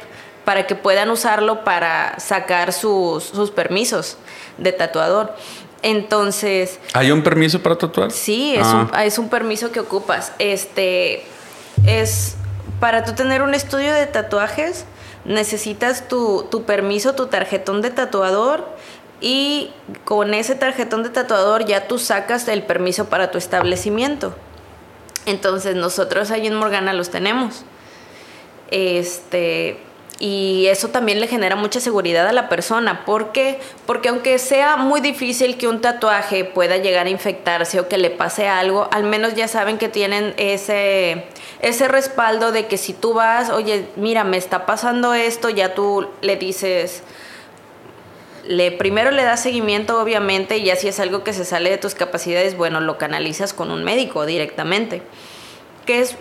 para 0.46 0.68
que 0.68 0.76
puedan 0.76 1.10
usarlo 1.12 1.64
para 1.64 2.20
sacar 2.20 2.74
sus, 2.74 3.24
sus 3.24 3.52
permisos 3.52 4.18
de 4.58 4.72
tatuador. 4.72 5.34
Entonces. 5.82 6.80
¿Hay 6.94 7.12
un 7.12 7.24
permiso 7.24 7.62
para 7.62 7.78
tatuar? 7.78 8.12
Sí, 8.12 8.56
es, 8.56 8.68
un, 8.68 8.90
ah. 8.94 9.06
es 9.06 9.18
un 9.18 9.30
permiso 9.30 9.72
que 9.72 9.80
ocupas. 9.80 10.34
Este 10.40 11.24
es 11.86 12.36
para 12.80 13.04
tú 13.04 13.14
tener 13.14 13.42
un 13.42 13.54
estudio 13.54 13.94
de 13.94 14.06
tatuajes, 14.06 14.86
necesitas 15.26 16.08
tu, 16.08 16.48
tu 16.50 16.64
permiso, 16.64 17.16
tu 17.16 17.28
tarjetón 17.28 17.82
de 17.82 17.90
tatuador. 17.92 18.68
Y 19.22 19.72
con 20.06 20.34
ese 20.34 20.56
tarjetón 20.56 21.04
de 21.04 21.10
tatuador 21.10 21.66
ya 21.66 21.88
tú 21.88 22.00
sacas 22.00 22.48
el 22.48 22.64
permiso 22.64 23.10
para 23.10 23.32
tu 23.32 23.38
establecimiento. 23.38 24.34
Entonces 25.26 25.76
nosotros 25.76 26.32
ahí 26.32 26.48
en 26.48 26.56
Morgana 26.56 26.94
los 26.94 27.10
tenemos. 27.10 27.64
Este, 28.72 29.80
y 30.20 30.68
eso 30.68 30.90
también 30.90 31.22
le 31.22 31.28
genera 31.28 31.56
mucha 31.56 31.80
seguridad 31.80 32.28
a 32.28 32.34
la 32.34 32.50
persona. 32.50 33.06
¿Por 33.06 33.32
qué? 33.32 33.60
Porque 33.86 34.10
aunque 34.10 34.38
sea 34.38 34.76
muy 34.76 35.00
difícil 35.00 35.58
que 35.58 35.70
un 35.70 35.80
tatuaje 35.80 36.44
pueda 36.44 36.76
llegar 36.76 37.08
a 37.08 37.10
infectarse 37.10 37.80
o 37.80 37.88
que 37.88 37.98
le 37.98 38.10
pase 38.10 38.50
algo, 38.50 38.90
al 38.92 39.06
menos 39.06 39.36
ya 39.36 39.48
saben 39.48 39.78
que 39.78 39.88
tienen 39.88 40.34
ese, 40.36 41.24
ese 41.62 41.88
respaldo 41.88 42.52
de 42.52 42.68
que 42.68 42.78
si 42.78 42.92
tú 42.94 43.14
vas, 43.14 43.50
oye, 43.50 43.86
mira, 43.96 44.26
me 44.26 44.36
está 44.36 44.66
pasando 44.66 45.14
esto, 45.14 45.50
ya 45.50 45.74
tú 45.74 46.10
le 46.22 46.36
dices, 46.36 47.02
le, 48.46 48.72
primero 48.72 49.12
le 49.12 49.24
das 49.24 49.42
seguimiento, 49.42 50.02
obviamente, 50.02 50.58
y 50.58 50.66
ya 50.66 50.76
si 50.76 50.90
es 50.90 51.00
algo 51.00 51.24
que 51.24 51.32
se 51.32 51.46
sale 51.46 51.70
de 51.70 51.78
tus 51.78 51.96
capacidades, 51.96 52.58
bueno, 52.58 52.82
lo 52.82 52.98
canalizas 52.98 53.54
con 53.54 53.72
un 53.72 53.86
médico 53.86 54.26
directamente. 54.26 55.02
Que 55.86 56.02
es 56.02 56.18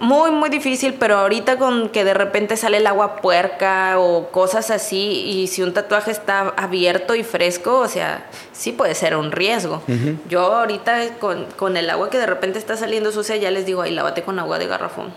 muy, 0.00 0.30
muy 0.30 0.50
difícil, 0.50 0.94
pero 0.94 1.18
ahorita 1.18 1.56
con 1.56 1.88
que 1.88 2.04
de 2.04 2.14
repente 2.14 2.56
sale 2.56 2.78
el 2.78 2.86
agua 2.86 3.16
puerca 3.16 3.98
o 3.98 4.28
cosas 4.30 4.70
así, 4.70 5.22
y 5.26 5.46
si 5.46 5.62
un 5.62 5.72
tatuaje 5.72 6.10
está 6.10 6.52
abierto 6.56 7.14
y 7.14 7.22
fresco, 7.22 7.78
o 7.78 7.88
sea, 7.88 8.26
sí 8.52 8.72
puede 8.72 8.94
ser 8.94 9.16
un 9.16 9.32
riesgo. 9.32 9.82
Yo 10.28 10.40
ahorita 10.54 11.14
con, 11.20 11.46
con, 11.56 11.76
el 11.76 11.88
agua 11.90 12.10
que 12.10 12.18
de 12.18 12.26
repente 12.26 12.58
está 12.58 12.76
saliendo 12.76 13.12
sucia, 13.12 13.36
ya 13.36 13.50
les 13.50 13.66
digo, 13.66 13.82
ay, 13.82 13.92
lávate 13.92 14.22
con 14.22 14.38
agua 14.38 14.58
de 14.58 14.66
garrafón. 14.66 15.12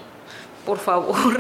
Por 0.66 0.78
favor. 0.78 1.40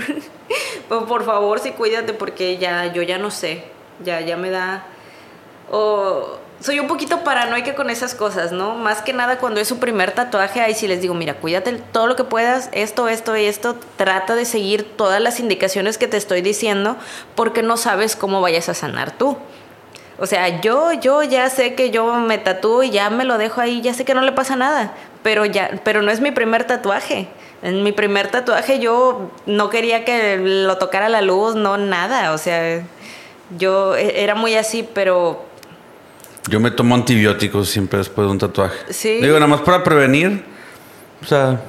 por 0.89 1.23
favor, 1.23 1.59
sí, 1.59 1.71
cuídate 1.71 2.13
porque 2.13 2.57
ya, 2.57 2.91
yo 2.93 3.01
ya 3.03 3.17
no 3.17 3.29
sé. 3.29 3.63
Ya, 4.03 4.21
ya 4.21 4.37
me 4.37 4.49
da... 4.49 4.85
O 5.69 6.37
soy 6.59 6.79
un 6.79 6.87
poquito 6.87 7.23
paranoica 7.23 7.75
con 7.75 7.89
esas 7.89 8.15
cosas, 8.15 8.51
¿no? 8.51 8.75
Más 8.75 9.01
que 9.01 9.13
nada 9.13 9.37
cuando 9.37 9.59
es 9.59 9.67
su 9.67 9.79
primer 9.79 10.11
tatuaje, 10.11 10.61
ahí 10.61 10.73
sí 10.73 10.87
les 10.87 11.01
digo, 11.01 11.13
mira, 11.13 11.35
cuídate 11.35 11.73
todo 11.91 12.07
lo 12.07 12.15
que 12.15 12.23
puedas, 12.23 12.69
esto, 12.71 13.07
esto 13.07 13.37
y 13.37 13.45
esto, 13.45 13.75
trata 13.95 14.35
de 14.35 14.45
seguir 14.45 14.83
todas 14.97 15.21
las 15.21 15.39
indicaciones 15.39 15.97
que 15.97 16.07
te 16.07 16.17
estoy 16.17 16.41
diciendo 16.41 16.97
porque 17.35 17.61
no 17.61 17.77
sabes 17.77 18.15
cómo 18.15 18.41
vayas 18.41 18.69
a 18.69 18.73
sanar 18.73 19.11
tú. 19.11 19.37
O 20.19 20.25
sea, 20.25 20.61
yo, 20.61 20.93
yo 20.93 21.21
ya 21.21 21.47
sé 21.49 21.75
que 21.75 21.91
yo 21.91 22.11
me 22.15 22.39
tatúo 22.39 22.81
y 22.81 22.89
ya 22.89 23.11
me 23.11 23.23
lo 23.23 23.37
dejo 23.37 23.61
ahí, 23.61 23.81
ya 23.81 23.93
sé 23.93 24.03
que 24.03 24.15
no 24.15 24.21
le 24.21 24.31
pasa 24.31 24.55
nada, 24.55 24.93
pero 25.21 25.45
ya, 25.45 25.79
pero 25.83 26.01
no 26.01 26.11
es 26.11 26.21
mi 26.21 26.31
primer 26.31 26.63
tatuaje. 26.63 27.27
En 27.61 27.83
mi 27.83 27.91
primer 27.91 28.29
tatuaje 28.29 28.79
yo 28.79 29.31
no 29.45 29.69
quería 29.69 30.05
que 30.05 30.37
lo 30.37 30.77
tocara 30.77 31.07
la 31.09 31.21
luz, 31.21 31.55
no 31.55 31.77
nada, 31.77 32.33
o 32.33 32.37
sea, 32.39 32.83
yo 33.57 33.95
e, 33.95 34.23
era 34.23 34.33
muy 34.33 34.55
así, 34.55 34.87
pero 34.91 35.46
yo 36.47 36.59
me 36.59 36.71
tomo 36.71 36.95
antibióticos 36.95 37.69
siempre 37.69 37.99
después 37.99 38.25
de 38.27 38.31
un 38.31 38.37
tatuaje. 38.37 38.77
Sí. 38.89 39.19
Digo, 39.21 39.33
nada 39.35 39.47
más 39.47 39.61
para 39.61 39.83
prevenir. 39.83 40.43
O 41.21 41.25
sea. 41.25 41.61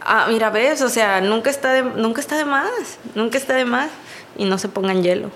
Ah, 0.00 0.26
mira, 0.28 0.50
ves, 0.50 0.82
o 0.82 0.88
sea, 0.88 1.20
nunca 1.20 1.50
está 1.50 1.72
de, 1.72 1.82
nunca 1.82 2.20
está 2.20 2.36
de 2.36 2.44
más. 2.44 2.98
Nunca 3.14 3.38
está 3.38 3.54
de 3.54 3.64
más. 3.64 3.90
Y 4.36 4.44
no 4.44 4.58
se 4.58 4.68
pongan 4.68 5.02
hielo. 5.02 5.30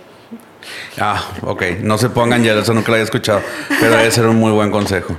Ah, 0.98 1.22
ok. 1.42 1.62
No 1.80 1.98
se 1.98 2.10
pongan 2.10 2.42
hielo, 2.42 2.60
eso 2.60 2.74
nunca 2.74 2.88
lo 2.88 2.94
había 2.94 3.04
escuchado. 3.04 3.42
Pero 3.80 3.96
debe 3.96 4.10
ser 4.10 4.26
un 4.26 4.36
muy 4.36 4.52
buen 4.52 4.70
consejo. 4.70 5.16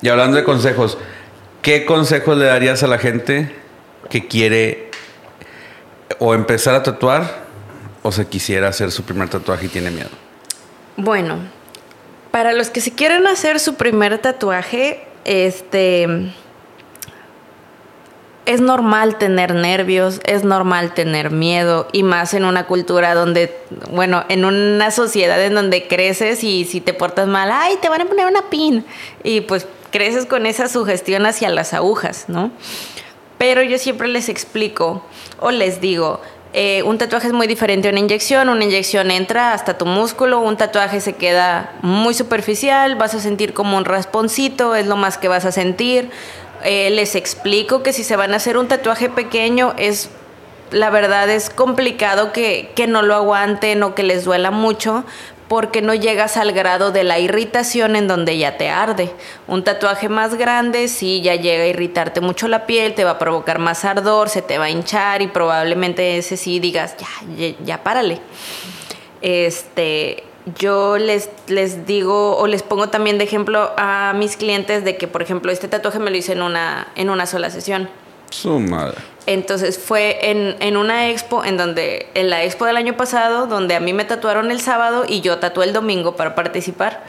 Y 0.00 0.08
hablando 0.08 0.36
de 0.36 0.44
consejos, 0.44 0.98
¿qué 1.62 1.84
consejos 1.84 2.36
le 2.36 2.46
darías 2.46 2.82
a 2.82 2.88
la 2.88 2.98
gente 2.98 3.54
que 4.10 4.26
quiere 4.26 4.90
o 6.18 6.34
empezar 6.34 6.74
a 6.74 6.82
tatuar 6.82 7.42
o 8.02 8.10
se 8.10 8.26
quisiera 8.26 8.68
hacer 8.68 8.90
su 8.90 9.04
primer 9.04 9.28
tatuaje 9.28 9.66
y 9.66 9.68
tiene 9.68 9.90
miedo? 9.90 10.10
Bueno, 10.96 11.38
para 12.32 12.52
los 12.52 12.70
que 12.70 12.80
se 12.80 12.92
quieren 12.92 13.28
hacer 13.28 13.60
su 13.60 13.74
primer 13.74 14.18
tatuaje, 14.18 15.04
este 15.24 16.32
es 18.44 18.60
normal 18.60 19.18
tener 19.18 19.54
nervios, 19.54 20.20
es 20.24 20.42
normal 20.42 20.94
tener 20.94 21.30
miedo 21.30 21.86
y 21.92 22.02
más 22.02 22.34
en 22.34 22.44
una 22.44 22.66
cultura 22.66 23.14
donde, 23.14 23.56
bueno, 23.92 24.24
en 24.28 24.44
una 24.44 24.90
sociedad 24.90 25.40
en 25.44 25.54
donde 25.54 25.86
creces 25.86 26.42
y 26.42 26.64
si 26.64 26.80
te 26.80 26.92
portas 26.92 27.28
mal, 27.28 27.50
ay, 27.52 27.76
te 27.80 27.88
van 27.88 28.00
a 28.00 28.06
poner 28.06 28.26
una 28.26 28.50
pin 28.50 28.84
y 29.22 29.42
pues 29.42 29.68
creces 29.90 30.26
con 30.26 30.46
esa 30.46 30.68
sugestión 30.68 31.26
hacia 31.26 31.50
las 31.50 31.74
agujas, 31.74 32.24
¿no? 32.28 32.50
Pero 33.38 33.62
yo 33.62 33.78
siempre 33.78 34.08
les 34.08 34.28
explico 34.28 35.04
o 35.38 35.50
les 35.50 35.80
digo, 35.80 36.20
eh, 36.54 36.82
un 36.82 36.98
tatuaje 36.98 37.28
es 37.28 37.32
muy 37.32 37.46
diferente 37.46 37.88
a 37.88 37.90
una 37.90 38.00
inyección. 38.00 38.48
Una 38.48 38.64
inyección 38.64 39.10
entra 39.10 39.52
hasta 39.52 39.78
tu 39.78 39.86
músculo, 39.86 40.40
un 40.40 40.56
tatuaje 40.56 41.00
se 41.00 41.14
queda 41.14 41.72
muy 41.82 42.14
superficial, 42.14 42.96
vas 42.96 43.14
a 43.14 43.20
sentir 43.20 43.54
como 43.54 43.76
un 43.76 43.84
rasponcito, 43.84 44.74
es 44.74 44.86
lo 44.86 44.96
más 44.96 45.16
que 45.18 45.28
vas 45.28 45.44
a 45.44 45.52
sentir. 45.52 46.10
Eh, 46.64 46.90
les 46.90 47.14
explico 47.14 47.82
que 47.82 47.92
si 47.92 48.04
se 48.04 48.16
van 48.16 48.34
a 48.34 48.36
hacer 48.36 48.56
un 48.56 48.68
tatuaje 48.68 49.08
pequeño 49.08 49.74
es 49.78 50.10
la 50.70 50.88
verdad 50.88 51.28
es 51.28 51.50
complicado 51.50 52.32
que, 52.32 52.70
que, 52.74 52.86
no 52.86 53.02
lo 53.02 53.14
aguanten 53.14 53.82
o 53.82 53.94
que 53.94 54.02
les 54.02 54.24
duela 54.24 54.50
mucho, 54.50 55.04
porque 55.52 55.82
no 55.82 55.92
llegas 55.92 56.38
al 56.38 56.52
grado 56.52 56.92
de 56.92 57.04
la 57.04 57.18
irritación 57.18 57.94
en 57.94 58.08
donde 58.08 58.38
ya 58.38 58.56
te 58.56 58.70
arde. 58.70 59.12
Un 59.46 59.62
tatuaje 59.64 60.08
más 60.08 60.36
grande 60.36 60.88
sí 60.88 61.20
ya 61.20 61.34
llega 61.34 61.64
a 61.64 61.66
irritarte 61.66 62.22
mucho 62.22 62.48
la 62.48 62.64
piel, 62.64 62.94
te 62.94 63.04
va 63.04 63.10
a 63.10 63.18
provocar 63.18 63.58
más 63.58 63.84
ardor, 63.84 64.30
se 64.30 64.40
te 64.40 64.56
va 64.56 64.64
a 64.64 64.70
hinchar 64.70 65.20
y 65.20 65.26
probablemente 65.26 66.16
ese 66.16 66.38
sí 66.38 66.58
digas, 66.58 66.96
ya, 67.36 67.54
ya, 67.62 67.82
párale. 67.84 68.22
Este, 69.20 70.24
yo 70.58 70.96
les, 70.96 71.28
les 71.48 71.84
digo 71.84 72.38
o 72.38 72.46
les 72.46 72.62
pongo 72.62 72.88
también 72.88 73.18
de 73.18 73.24
ejemplo 73.24 73.72
a 73.76 74.14
mis 74.16 74.38
clientes 74.38 74.86
de 74.86 74.96
que, 74.96 75.06
por 75.06 75.20
ejemplo, 75.20 75.52
este 75.52 75.68
tatuaje 75.68 75.98
me 75.98 76.10
lo 76.10 76.16
hice 76.16 76.32
en 76.32 76.40
una, 76.40 76.88
en 76.96 77.10
una 77.10 77.26
sola 77.26 77.50
sesión. 77.50 77.90
Su 78.30 78.58
madre. 78.58 78.96
Entonces 79.26 79.78
fue 79.78 80.30
en, 80.30 80.76
una 80.76 81.10
expo, 81.10 81.44
en 81.44 81.56
donde, 81.56 82.08
en 82.14 82.28
la 82.28 82.42
expo 82.42 82.66
del 82.66 82.76
año 82.76 82.96
pasado, 82.96 83.46
donde 83.46 83.74
a 83.74 83.80
mí 83.80 83.92
me 83.92 84.04
tatuaron 84.04 84.50
el 84.50 84.60
sábado 84.60 85.04
y 85.06 85.20
yo 85.20 85.38
tatué 85.38 85.66
el 85.66 85.72
domingo 85.72 86.16
para 86.16 86.34
participar. 86.34 87.04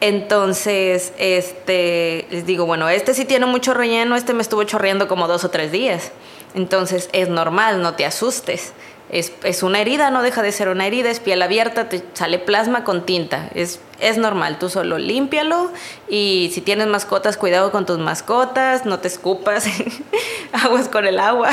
Entonces, 0.00 1.12
este, 1.18 2.26
les 2.30 2.46
digo, 2.46 2.66
bueno, 2.66 2.88
este 2.88 3.14
sí 3.14 3.24
tiene 3.24 3.46
mucho 3.46 3.74
relleno, 3.74 4.16
este 4.16 4.32
me 4.32 4.42
estuvo 4.42 4.64
chorreando 4.64 5.08
como 5.08 5.28
dos 5.28 5.44
o 5.44 5.50
tres 5.50 5.72
días. 5.72 6.12
Entonces 6.54 7.08
es 7.12 7.28
normal, 7.28 7.82
no 7.82 7.94
te 7.94 8.04
asustes. 8.04 8.72
Es, 9.10 9.62
una 9.62 9.80
herida, 9.80 10.10
no 10.10 10.22
deja 10.22 10.40
de 10.40 10.52
ser 10.52 10.68
una 10.68 10.86
herida, 10.86 11.10
es 11.10 11.18
piel 11.18 11.42
abierta, 11.42 11.88
te 11.88 12.02
sale 12.14 12.38
plasma 12.38 12.84
con 12.84 13.04
tinta. 13.04 13.50
Es, 13.54 13.80
es 14.00 14.18
normal, 14.18 14.58
tú 14.58 14.68
solo 14.68 14.98
límpialo 14.98 15.70
y 16.08 16.50
si 16.52 16.60
tienes 16.60 16.86
mascotas, 16.86 17.36
cuidado 17.36 17.70
con 17.70 17.86
tus 17.86 17.98
mascotas, 17.98 18.84
no 18.86 18.98
te 18.98 19.08
escupas, 19.08 19.66
aguas 20.52 20.88
con 20.88 21.06
el 21.06 21.20
agua, 21.20 21.50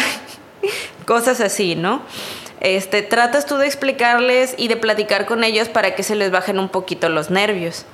cosas 1.06 1.42
así, 1.42 1.76
¿no? 1.76 2.02
Este, 2.60 3.04
tratas 3.04 3.46
tú 3.46 3.58
de 3.58 3.68
explicarles 3.68 4.56
y 4.58 4.68
de 4.68 4.78
platicar 4.78 5.26
con 5.26 5.44
ellos 5.44 5.70
para 5.70 5.94
que 5.94 6.04
se 6.04 6.16
les 6.16 6.32
bajen 6.32 6.60
un 6.60 6.70
poquito 6.70 7.10
los 7.10 7.30
nervios. 7.30 7.86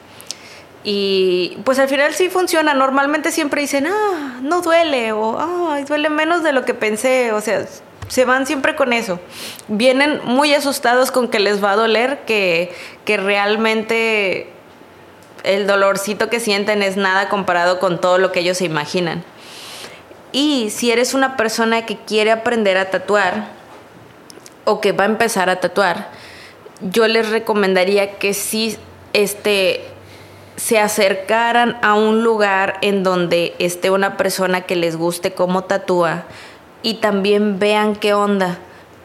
Y 0.86 1.58
pues 1.64 1.80
al 1.80 1.88
final 1.90 2.14
sí 2.14 2.30
funciona. 2.30 2.74
Normalmente 2.74 3.32
siempre 3.32 3.62
dicen, 3.62 3.88
ah, 3.88 4.40
no 4.42 4.62
duele 4.62 5.12
o 5.14 5.38
ah, 5.40 5.80
duele 5.88 6.10
menos 6.10 6.44
de 6.44 6.52
lo 6.52 6.66
que 6.66 6.74
pensé. 6.74 7.32
O 7.32 7.42
sea, 7.42 7.66
se 8.08 8.26
van 8.26 8.46
siempre 8.46 8.76
con 8.76 8.94
eso. 8.94 9.20
Vienen 9.68 10.22
muy 10.24 10.54
asustados 10.54 11.12
con 11.12 11.28
que 11.28 11.40
les 11.40 11.64
va 11.64 11.72
a 11.72 11.76
doler, 11.76 12.20
que, 12.26 12.74
que 13.06 13.18
realmente 13.18 14.50
el 15.44 15.68
dolorcito 15.68 16.30
que 16.30 16.40
sienten 16.40 16.84
es 16.84 16.98
nada 16.98 17.30
comparado 17.30 17.80
con 17.80 18.00
todo 18.00 18.18
lo 18.18 18.32
que 18.32 18.42
ellos 18.42 18.58
se 18.58 18.66
imaginan. 18.66 19.24
Y 20.32 20.70
si 20.72 20.92
eres 20.92 21.14
una 21.14 21.38
persona 21.38 21.86
que 21.86 21.98
quiere 21.98 22.32
aprender 22.32 22.78
a 22.78 22.90
tatuar 22.90 23.48
o 24.66 24.82
que 24.82 24.92
va 24.92 25.04
a 25.04 25.08
empezar 25.08 25.50
a 25.50 25.60
tatuar, 25.60 26.10
yo 26.82 27.08
les 27.08 27.30
recomendaría 27.30 28.18
que 28.18 28.34
sí 28.34 28.78
este, 29.14 29.86
se 30.56 30.80
acercaran 30.80 31.78
a 31.82 31.94
un 31.94 32.24
lugar 32.24 32.78
en 32.82 33.04
donde 33.04 33.54
esté 33.60 33.92
una 33.92 34.18
persona 34.18 34.62
que 34.62 34.76
les 34.76 34.96
guste 34.96 35.34
cómo 35.34 35.66
tatúa 35.66 36.24
y 36.84 36.96
también 36.96 37.58
vean 37.58 37.96
qué 37.96 38.14
onda. 38.14 38.60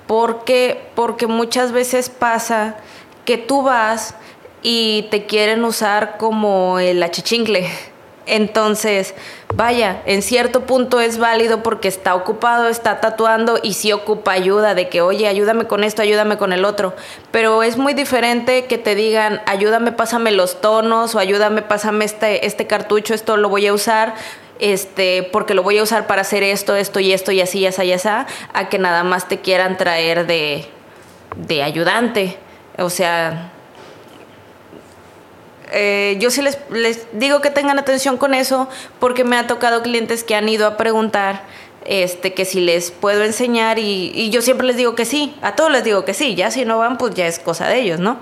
Porque, 0.06 0.90
porque 0.94 1.26
muchas 1.26 1.72
veces 1.72 2.10
pasa 2.10 2.76
que 3.24 3.38
tú 3.38 3.62
vas 3.62 4.14
y 4.62 5.06
te 5.10 5.26
quieren 5.26 5.64
usar 5.64 6.16
como 6.18 6.78
el 6.78 7.02
achichincle 7.02 7.68
entonces, 8.28 9.14
vaya, 9.54 10.02
en 10.04 10.20
cierto 10.22 10.66
punto 10.66 11.00
es 11.00 11.18
válido 11.18 11.62
porque 11.62 11.88
está 11.88 12.14
ocupado, 12.14 12.68
está 12.68 13.00
tatuando 13.00 13.58
y 13.62 13.72
sí 13.72 13.92
ocupa 13.92 14.32
ayuda 14.32 14.74
de 14.74 14.88
que, 14.88 15.00
oye, 15.00 15.26
ayúdame 15.26 15.66
con 15.66 15.82
esto, 15.82 16.02
ayúdame 16.02 16.36
con 16.36 16.52
el 16.52 16.66
otro. 16.66 16.94
Pero 17.30 17.62
es 17.62 17.78
muy 17.78 17.94
diferente 17.94 18.66
que 18.66 18.76
te 18.76 18.94
digan, 18.94 19.40
ayúdame, 19.46 19.92
pásame 19.92 20.30
los 20.30 20.60
tonos 20.60 21.14
o 21.14 21.18
ayúdame, 21.18 21.62
pásame 21.62 22.04
este, 22.04 22.46
este 22.46 22.66
cartucho, 22.66 23.14
esto 23.14 23.38
lo 23.38 23.48
voy 23.48 23.66
a 23.66 23.72
usar 23.72 24.14
este, 24.58 25.22
porque 25.32 25.54
lo 25.54 25.62
voy 25.62 25.78
a 25.78 25.82
usar 25.82 26.06
para 26.06 26.22
hacer 26.22 26.42
esto, 26.42 26.76
esto 26.76 27.00
y 27.00 27.12
esto 27.12 27.32
y 27.32 27.40
así, 27.40 27.60
y 27.60 27.66
así, 27.66 27.82
y 27.84 27.92
así, 27.92 28.08
a 28.08 28.68
que 28.68 28.78
nada 28.78 29.04
más 29.04 29.28
te 29.28 29.38
quieran 29.40 29.76
traer 29.76 30.26
de, 30.26 30.66
de 31.36 31.62
ayudante. 31.62 32.36
O 32.78 32.90
sea, 32.90 33.52
eh, 35.72 36.16
yo 36.20 36.30
sí 36.30 36.42
les, 36.42 36.58
les 36.70 37.06
digo 37.12 37.40
que 37.40 37.50
tengan 37.50 37.78
atención 37.78 38.16
con 38.16 38.34
eso 38.34 38.68
porque 39.00 39.24
me 39.24 39.36
ha 39.36 39.46
tocado 39.46 39.82
clientes 39.82 40.24
que 40.24 40.34
han 40.34 40.48
ido 40.48 40.66
a 40.66 40.76
preguntar 40.76 41.42
este, 41.88 42.34
que 42.34 42.44
si 42.44 42.60
les 42.60 42.90
puedo 42.90 43.24
enseñar 43.24 43.78
y, 43.78 44.28
yo 44.30 44.42
siempre 44.42 44.66
les 44.66 44.76
digo 44.76 44.94
que 44.94 45.06
sí, 45.06 45.34
a 45.40 45.56
todos 45.56 45.72
les 45.72 45.84
digo 45.84 46.04
que 46.04 46.12
sí, 46.12 46.34
ya 46.34 46.50
si 46.50 46.64
no 46.64 46.78
van 46.78 46.98
pues 46.98 47.14
ya 47.14 47.26
es 47.26 47.38
cosa 47.38 47.66
de 47.66 47.80
ellos, 47.80 47.98
¿no? 47.98 48.18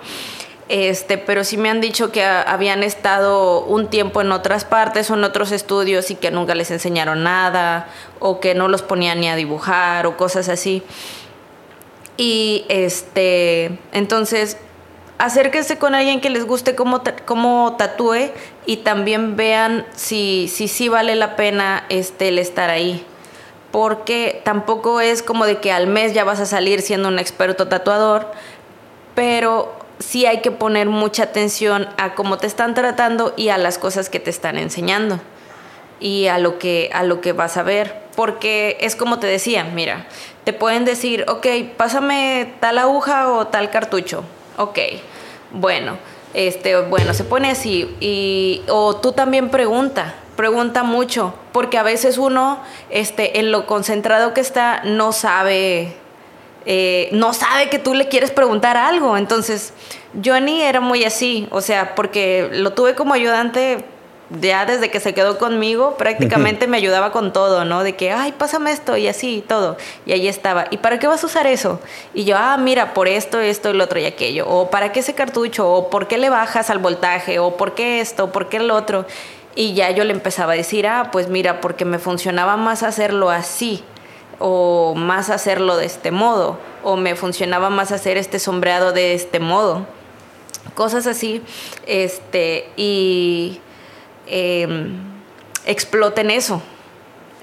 Este, 0.68 1.16
pero 1.16 1.44
sí 1.44 1.56
me 1.56 1.70
han 1.70 1.80
dicho 1.80 2.10
que 2.10 2.24
habían 2.24 2.82
estado 2.82 3.60
un 3.64 3.88
tiempo 3.88 4.20
en 4.20 4.32
otras 4.32 4.64
partes 4.64 5.09
o 5.10 5.14
en 5.14 5.22
otros 5.22 5.52
estudios 5.52 6.10
y 6.10 6.16
que 6.16 6.32
nunca 6.32 6.56
les 6.56 6.72
enseñaron 6.72 7.22
nada 7.22 7.86
o 8.18 8.40
que 8.40 8.56
no 8.56 8.66
los 8.66 8.82
ponían 8.82 9.20
ni 9.20 9.28
a 9.28 9.36
dibujar 9.36 10.06
o 10.06 10.16
cosas 10.16 10.48
así. 10.48 10.82
Y 12.16 12.64
este, 12.68 13.78
entonces 13.93 14.56
acérquense 15.18 15.78
con 15.78 15.94
alguien 15.94 16.20
que 16.20 16.30
les 16.30 16.44
guste 16.44 16.74
cómo, 16.74 17.02
cómo 17.24 17.76
tatúe 17.78 18.30
y 18.66 18.78
también 18.78 19.36
vean 19.36 19.86
si 19.94 20.48
sí 20.52 20.66
si, 20.66 20.88
vale 20.88 21.14
la 21.14 21.36
pena 21.36 21.84
este, 21.90 22.28
el 22.28 22.40
estar 22.40 22.70
ahí. 22.70 23.05
Porque 23.70 24.40
tampoco 24.44 25.01
es 25.01 25.22
como 25.22 25.47
de 25.47 25.59
que 25.59 25.70
al 25.70 25.86
mes 25.86 26.12
ya 26.12 26.24
vas 26.24 26.40
a 26.40 26.47
salir 26.47 26.82
siendo 26.82 27.09
un 27.09 27.20
experto 27.20 27.68
tatuador, 27.68 28.32
pero 29.14 29.85
sí 29.98 30.27
hay 30.27 30.40
que 30.40 30.51
poner 30.51 30.89
mucha 30.89 31.24
atención 31.24 31.89
a 31.97 32.14
cómo 32.14 32.39
te 32.39 32.47
están 32.47 32.74
tratando 32.74 33.35
y 33.36 33.48
a 33.48 33.59
las 33.59 33.78
cosas 33.78 34.10
que 34.10 34.20
te 34.20 34.31
están 34.31 34.59
enseñando 34.59 35.20
y 36.01 36.27
a 36.27 36.39
lo 36.39 36.59
que, 36.59 36.90
a 36.93 37.02
lo 37.02 37.20
que 37.20 37.32
vas 37.32 37.56
a 37.56 37.62
ver. 37.62 38.06
Porque 38.14 38.78
es 38.81 38.97
como 38.97 39.18
te 39.18 39.27
decía, 39.27 39.64
mira, 39.64 40.06
te 40.44 40.52
pueden 40.52 40.85
decir, 40.85 41.24
ok, 41.28 41.47
pásame 41.77 42.55
tal 42.60 42.78
aguja 42.78 43.31
o 43.31 43.48
tal 43.48 43.70
cartucho 43.70 44.24
ok, 44.56 44.78
bueno, 45.52 45.98
este, 46.35 46.81
bueno, 46.82 47.14
se 47.14 47.24
pone 47.24 47.51
así. 47.51 47.94
Y, 48.01 48.62
o 48.68 48.97
tú 48.97 49.12
también 49.12 49.51
pregunta, 49.51 50.14
pregunta 50.36 50.82
mucho, 50.82 51.35
porque 51.52 51.78
a 51.78 51.82
veces 51.82 52.18
uno, 52.18 52.59
este, 52.90 53.39
en 53.39 53.52
lo 53.52 53.66
concentrado 53.66 54.35
que 54.35 54.40
está, 54.40 54.82
no 54.85 55.12
sabe, 55.12 55.97
eh, 56.66 57.09
no 57.12 57.32
sabe 57.32 57.70
que 57.70 57.78
tú 57.78 57.94
le 57.94 58.09
quieres 58.09 58.30
preguntar 58.30 58.76
algo. 58.76 59.16
Entonces, 59.16 59.72
Johnny 60.22 60.62
era 60.62 60.80
muy 60.80 61.05
así, 61.05 61.48
o 61.51 61.60
sea, 61.60 61.94
porque 61.94 62.51
lo 62.52 62.72
tuve 62.72 62.94
como 62.94 63.14
ayudante 63.14 63.84
ya 64.40 64.66
desde 64.66 64.90
que 64.90 64.98
se 64.98 65.14
quedó 65.14 65.38
conmigo, 65.38 65.97
prácticamente 65.97 66.66
me 66.66 66.76
ayudaba 66.76 67.12
con 67.12 67.32
todo, 67.32 67.64
¿no? 67.64 67.84
De 67.84 67.94
que, 67.94 68.10
ay, 68.10 68.32
pásame 68.32 68.72
esto 68.72 68.97
y 68.97 69.06
así 69.06 69.36
y 69.36 69.40
todo. 69.40 69.76
Y 70.05 70.12
ahí 70.12 70.26
estaba. 70.26 70.66
¿Y 70.70 70.78
para 70.78 70.98
qué 70.98 71.06
vas 71.06 71.22
a 71.22 71.26
usar 71.26 71.47
eso? 71.47 71.80
Y 72.12 72.24
yo, 72.24 72.36
ah, 72.36 72.56
mira, 72.56 72.93
por 72.93 73.06
esto, 73.06 73.38
esto 73.38 73.70
y 73.70 73.74
lo 73.74 73.84
otro 73.84 74.01
y 74.01 74.05
aquello. 74.05 74.48
O 74.48 74.68
para 74.68 74.90
qué 74.90 75.01
ese 75.01 75.14
cartucho, 75.14 75.70
o 75.70 75.90
por 75.90 76.09
qué 76.09 76.18
le 76.18 76.28
bajas 76.28 76.70
al 76.70 76.78
voltaje, 76.78 77.38
o 77.38 77.56
por 77.56 77.74
qué 77.74 78.01
esto, 78.01 78.32
por 78.32 78.48
qué 78.48 78.56
el 78.56 78.72
otro. 78.72 79.06
Y 79.55 79.74
ya 79.74 79.90
yo 79.93 80.02
le 80.02 80.12
empezaba 80.12 80.55
a 80.55 80.56
decir, 80.56 80.88
ah, 80.88 81.10
pues 81.12 81.28
mira, 81.28 81.60
porque 81.60 81.84
me 81.84 81.98
funcionaba 81.98 82.56
más 82.56 82.82
hacerlo 82.82 83.30
así, 83.30 83.84
o 84.38 84.94
más 84.96 85.30
hacerlo 85.30 85.76
de 85.76 85.86
este 85.86 86.10
modo, 86.10 86.58
o 86.82 86.96
me 86.96 87.16
funcionaba 87.16 87.70
más 87.70 87.92
hacer 87.92 88.16
este 88.16 88.38
sombreado 88.38 88.92
de 88.92 89.14
este 89.14 89.40
modo. 89.40 89.86
Cosas 90.74 91.06
así. 91.06 91.42
Este, 91.86 92.70
y 92.76 93.60
Em, 94.26 94.98
exploten 95.64 96.30
eso. 96.30 96.60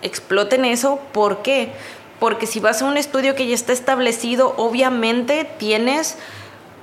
Exploten 0.01 0.65
eso, 0.65 0.99
¿por 1.13 1.41
qué? 1.41 1.71
Porque 2.19 2.45
si 2.45 2.59
vas 2.59 2.81
a 2.81 2.85
un 2.85 2.97
estudio 2.97 3.35
que 3.35 3.47
ya 3.47 3.55
está 3.55 3.71
establecido, 3.71 4.53
obviamente 4.57 5.49
tienes 5.57 6.17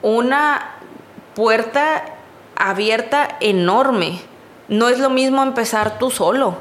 una 0.02 0.76
puerta 1.34 2.04
abierta 2.56 3.36
enorme. 3.40 4.20
No 4.68 4.88
es 4.88 4.98
lo 4.98 5.10
mismo 5.10 5.42
empezar 5.42 5.98
tú 5.98 6.10
solo, 6.10 6.56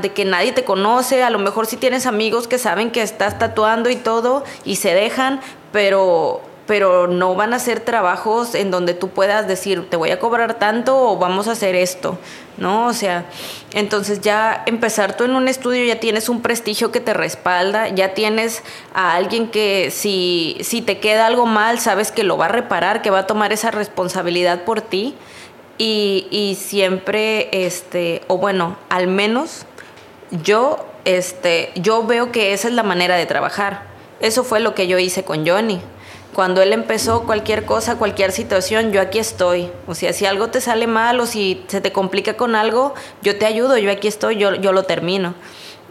de 0.00 0.12
que 0.12 0.24
nadie 0.24 0.52
te 0.52 0.64
conoce, 0.64 1.22
a 1.22 1.30
lo 1.30 1.38
mejor 1.38 1.66
si 1.66 1.76
tienes 1.76 2.06
amigos 2.06 2.46
que 2.46 2.58
saben 2.58 2.90
que 2.90 3.02
estás 3.02 3.38
tatuando 3.38 3.88
y 3.88 3.96
todo 3.96 4.44
y 4.64 4.76
se 4.76 4.92
dejan, 4.92 5.40
pero 5.72 6.42
pero 6.66 7.08
no 7.08 7.34
van 7.34 7.54
a 7.54 7.58
ser 7.58 7.80
trabajos 7.80 8.54
en 8.54 8.70
donde 8.70 8.94
tú 8.94 9.08
puedas 9.08 9.48
decir, 9.48 9.90
te 9.90 9.96
voy 9.96 10.10
a 10.10 10.18
cobrar 10.20 10.58
tanto 10.58 10.96
o 10.96 11.16
vamos 11.18 11.48
a 11.48 11.52
hacer 11.52 11.74
esto, 11.74 12.18
¿no? 12.56 12.86
O 12.86 12.92
sea, 12.92 13.26
entonces 13.72 14.20
ya 14.20 14.62
empezar 14.66 15.16
tú 15.16 15.24
en 15.24 15.34
un 15.34 15.48
estudio 15.48 15.84
ya 15.84 15.98
tienes 15.98 16.28
un 16.28 16.40
prestigio 16.40 16.92
que 16.92 17.00
te 17.00 17.14
respalda, 17.14 17.88
ya 17.88 18.14
tienes 18.14 18.62
a 18.94 19.14
alguien 19.14 19.50
que 19.50 19.90
si, 19.90 20.56
si 20.60 20.82
te 20.82 20.98
queda 20.98 21.26
algo 21.26 21.46
mal, 21.46 21.80
sabes 21.80 22.12
que 22.12 22.22
lo 22.22 22.36
va 22.36 22.46
a 22.46 22.48
reparar, 22.48 23.02
que 23.02 23.10
va 23.10 23.20
a 23.20 23.26
tomar 23.26 23.52
esa 23.52 23.70
responsabilidad 23.70 24.64
por 24.64 24.80
ti 24.80 25.16
y, 25.82 26.28
y 26.30 26.54
siempre, 26.54 27.48
este, 27.50 28.22
o 28.28 28.38
bueno, 28.38 28.76
al 28.88 29.08
menos 29.08 29.66
yo, 30.30 30.86
este, 31.04 31.72
yo 31.74 32.06
veo 32.06 32.30
que 32.30 32.52
esa 32.52 32.68
es 32.68 32.74
la 32.74 32.84
manera 32.84 33.16
de 33.16 33.26
trabajar. 33.26 33.82
Eso 34.20 34.44
fue 34.44 34.60
lo 34.60 34.76
que 34.76 34.86
yo 34.86 35.00
hice 35.00 35.24
con 35.24 35.44
Johnny 35.44 35.80
cuando 36.32 36.62
él 36.62 36.72
empezó 36.72 37.24
cualquier 37.24 37.64
cosa, 37.64 37.96
cualquier 37.96 38.30
situación, 38.30 38.92
yo 38.92 39.00
aquí 39.00 39.18
estoy. 39.18 39.70
O 39.88 39.94
sea, 39.96 40.12
si 40.12 40.24
algo 40.24 40.48
te 40.48 40.60
sale 40.60 40.86
mal 40.86 41.18
o 41.18 41.26
si 41.26 41.64
se 41.66 41.80
te 41.80 41.90
complica 41.92 42.36
con 42.36 42.54
algo, 42.54 42.94
yo 43.22 43.36
te 43.36 43.44
ayudo, 43.44 43.76
yo 43.76 43.90
aquí 43.90 44.08
estoy, 44.08 44.36
yo, 44.36 44.54
yo 44.54 44.72
lo 44.72 44.84
termino. 44.84 45.34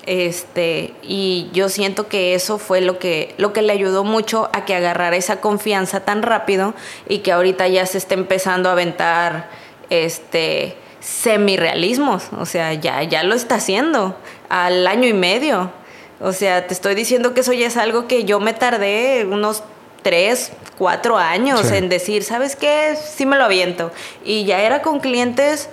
Este, 0.07 0.95
y 1.03 1.49
yo 1.53 1.69
siento 1.69 2.07
que 2.07 2.33
eso 2.33 2.57
fue 2.57 2.81
lo 2.81 2.97
que, 2.97 3.35
lo 3.37 3.53
que 3.53 3.61
le 3.61 3.73
ayudó 3.73 4.03
mucho 4.03 4.49
a 4.53 4.65
que 4.65 4.73
agarrara 4.73 5.15
esa 5.15 5.41
confianza 5.41 6.05
tan 6.05 6.23
rápido 6.23 6.73
y 7.07 7.19
que 7.19 7.31
ahorita 7.31 7.67
ya 7.67 7.85
se 7.85 7.99
está 7.99 8.15
empezando 8.15 8.69
a 8.69 8.71
aventar 8.71 9.60
este 9.91 10.75
semi-realismos. 11.01 12.29
O 12.39 12.45
sea, 12.45 12.73
ya, 12.73 13.03
ya 13.03 13.23
lo 13.23 13.35
está 13.35 13.55
haciendo 13.55 14.15
al 14.49 14.87
año 14.87 15.07
y 15.07 15.13
medio. 15.13 15.71
O 16.19 16.33
sea, 16.33 16.67
te 16.67 16.73
estoy 16.73 16.95
diciendo 16.95 17.33
que 17.33 17.41
eso 17.41 17.53
ya 17.53 17.67
es 17.67 17.77
algo 17.77 18.07
que 18.07 18.23
yo 18.23 18.39
me 18.39 18.53
tardé 18.53 19.25
unos 19.25 19.63
tres, 20.03 20.51
cuatro 20.77 21.17
años 21.17 21.71
en 21.71 21.89
decir, 21.89 22.23
¿sabes 22.23 22.55
qué? 22.55 22.95
Sí 22.95 23.25
me 23.25 23.37
lo 23.37 23.43
aviento. 23.43 23.91
Y 24.23 24.45
ya 24.45 24.61
era 24.61 24.81
con 24.81 24.99
clientes 24.99 25.69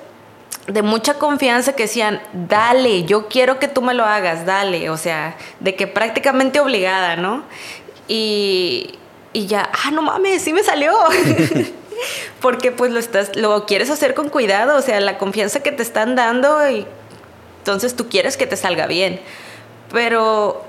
de 0.66 0.82
mucha 0.82 1.14
confianza 1.14 1.74
que 1.74 1.84
decían, 1.84 2.20
dale, 2.32 3.04
yo 3.04 3.28
quiero 3.28 3.58
que 3.58 3.68
tú 3.68 3.82
me 3.82 3.94
lo 3.94 4.04
hagas, 4.04 4.44
dale. 4.46 4.90
O 4.90 4.96
sea, 4.96 5.36
de 5.60 5.74
que 5.74 5.86
prácticamente 5.86 6.60
obligada, 6.60 7.16
¿no? 7.16 7.44
Y, 8.06 8.98
y 9.32 9.46
ya, 9.46 9.70
ah, 9.84 9.90
no 9.90 10.02
mames, 10.02 10.42
sí 10.42 10.52
me 10.52 10.62
salió. 10.62 10.92
Porque 12.40 12.72
pues 12.72 12.92
lo, 12.92 12.98
estás, 12.98 13.36
lo 13.36 13.66
quieres 13.66 13.90
hacer 13.90 14.14
con 14.14 14.28
cuidado, 14.28 14.76
o 14.76 14.82
sea, 14.82 15.00
la 15.00 15.18
confianza 15.18 15.62
que 15.62 15.72
te 15.72 15.82
están 15.82 16.14
dando 16.14 16.68
y 16.68 16.86
entonces 17.58 17.96
tú 17.96 18.08
quieres 18.08 18.36
que 18.36 18.46
te 18.46 18.56
salga 18.56 18.86
bien. 18.86 19.20
Pero 19.92 20.64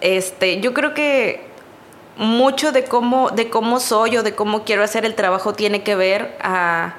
este, 0.00 0.60
yo 0.60 0.74
creo 0.74 0.94
que 0.94 1.46
mucho 2.16 2.72
de 2.72 2.84
cómo, 2.84 3.30
de 3.30 3.50
cómo 3.50 3.80
soy 3.80 4.16
o 4.16 4.22
de 4.22 4.34
cómo 4.34 4.64
quiero 4.64 4.84
hacer 4.84 5.04
el 5.04 5.14
trabajo 5.14 5.54
tiene 5.54 5.82
que 5.82 5.96
ver 5.96 6.36
a, 6.40 6.94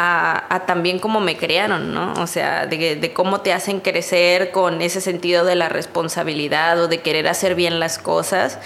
a, 0.00 0.64
también 0.66 0.98
cómo 0.98 1.20
me 1.20 1.36
criaron, 1.36 1.92
¿no? 1.92 2.12
O 2.22 2.26
sea, 2.26 2.66
de, 2.66 3.12
cómo 3.14 3.40
te 3.40 3.52
hacen 3.52 3.80
crecer 3.80 4.52
con 4.52 4.80
ese 4.80 5.00
sentido 5.00 5.44
de 5.44 5.56
la 5.56 5.68
responsabilidad 5.68 6.80
o 6.80 6.88
de 6.88 7.00
querer 7.00 7.26
hacer 7.26 7.54
bien 7.54 7.80
las 7.80 7.98
cosas 7.98 8.58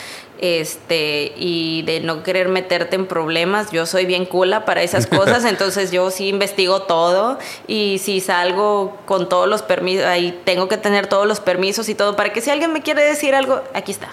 este, 0.42 1.32
y 1.36 1.82
de 1.82 2.00
no 2.00 2.24
querer 2.24 2.48
meterte 2.48 2.96
en 2.96 3.06
problemas. 3.06 3.70
Yo 3.70 3.86
soy 3.86 4.06
bien 4.06 4.26
cula 4.26 4.64
para 4.64 4.82
esas 4.82 5.06
cosas, 5.18 5.44
entonces 5.44 5.92
yo 5.92 6.10
sí 6.10 6.28
investigo 6.28 6.82
todo 6.82 7.38
y 7.68 8.00
si 8.02 8.20
salgo 8.20 8.98
con 9.06 9.28
todos 9.28 9.48
los 9.48 9.62
permisos, 9.62 10.04
ahí 10.04 10.38
tengo 10.44 10.68
que 10.68 10.76
tener 10.76 11.06
todos 11.06 11.26
los 11.28 11.38
permisos 11.38 11.88
y 11.88 11.94
todo, 11.94 12.16
para 12.16 12.32
que 12.32 12.40
si 12.40 12.50
alguien 12.50 12.72
me 12.72 12.82
quiere 12.82 13.04
decir 13.04 13.36
algo, 13.36 13.62
aquí 13.72 13.92
está. 13.92 14.08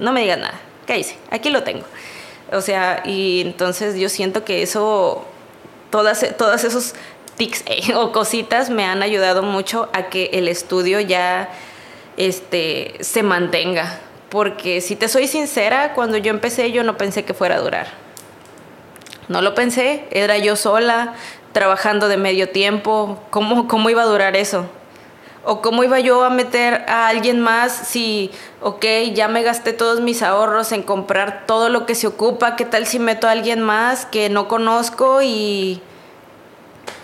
No 0.00 0.12
me 0.12 0.20
digas 0.20 0.38
nada, 0.38 0.60
¿qué 0.84 0.98
hice? 0.98 1.16
Aquí 1.30 1.48
lo 1.50 1.62
tengo. 1.62 1.84
O 2.50 2.60
sea, 2.60 3.02
y 3.06 3.42
entonces 3.42 3.94
yo 3.94 4.08
siento 4.08 4.44
que 4.44 4.62
eso, 4.62 5.24
todas, 5.90 6.26
todas 6.36 6.64
esos 6.64 6.94
tics 7.36 7.62
eh, 7.66 7.94
o 7.94 8.10
cositas 8.10 8.68
me 8.68 8.84
han 8.84 9.04
ayudado 9.04 9.44
mucho 9.44 9.88
a 9.92 10.08
que 10.08 10.30
el 10.32 10.48
estudio 10.48 10.98
ya 10.98 11.50
este, 12.16 12.96
se 12.98 13.22
mantenga. 13.22 14.00
Porque 14.30 14.80
si 14.80 14.96
te 14.96 15.08
soy 15.08 15.26
sincera, 15.26 15.94
cuando 15.94 16.16
yo 16.16 16.30
empecé 16.30 16.70
yo 16.70 16.84
no 16.84 16.96
pensé 16.96 17.24
que 17.24 17.34
fuera 17.34 17.56
a 17.56 17.60
durar. 17.60 17.86
No 19.28 19.42
lo 19.42 19.54
pensé, 19.54 20.06
era 20.10 20.38
yo 20.38 20.56
sola, 20.56 21.14
trabajando 21.52 22.08
de 22.08 22.16
medio 22.16 22.48
tiempo. 22.48 23.18
¿Cómo, 23.30 23.68
cómo 23.68 23.90
iba 23.90 24.02
a 24.02 24.06
durar 24.06 24.36
eso? 24.36 24.66
¿O 25.44 25.62
cómo 25.62 25.84
iba 25.84 26.00
yo 26.00 26.24
a 26.24 26.30
meter 26.30 26.84
a 26.88 27.08
alguien 27.08 27.40
más 27.40 27.72
si, 27.72 28.30
ok, 28.60 28.84
ya 29.14 29.28
me 29.28 29.42
gasté 29.42 29.72
todos 29.72 30.00
mis 30.00 30.22
ahorros 30.22 30.72
en 30.72 30.82
comprar 30.82 31.44
todo 31.46 31.68
lo 31.68 31.86
que 31.86 31.94
se 31.94 32.06
ocupa? 32.06 32.56
¿Qué 32.56 32.64
tal 32.64 32.86
si 32.86 32.98
meto 32.98 33.28
a 33.28 33.30
alguien 33.30 33.60
más 33.60 34.04
que 34.04 34.28
no 34.28 34.48
conozco 34.48 35.22
y, 35.22 35.80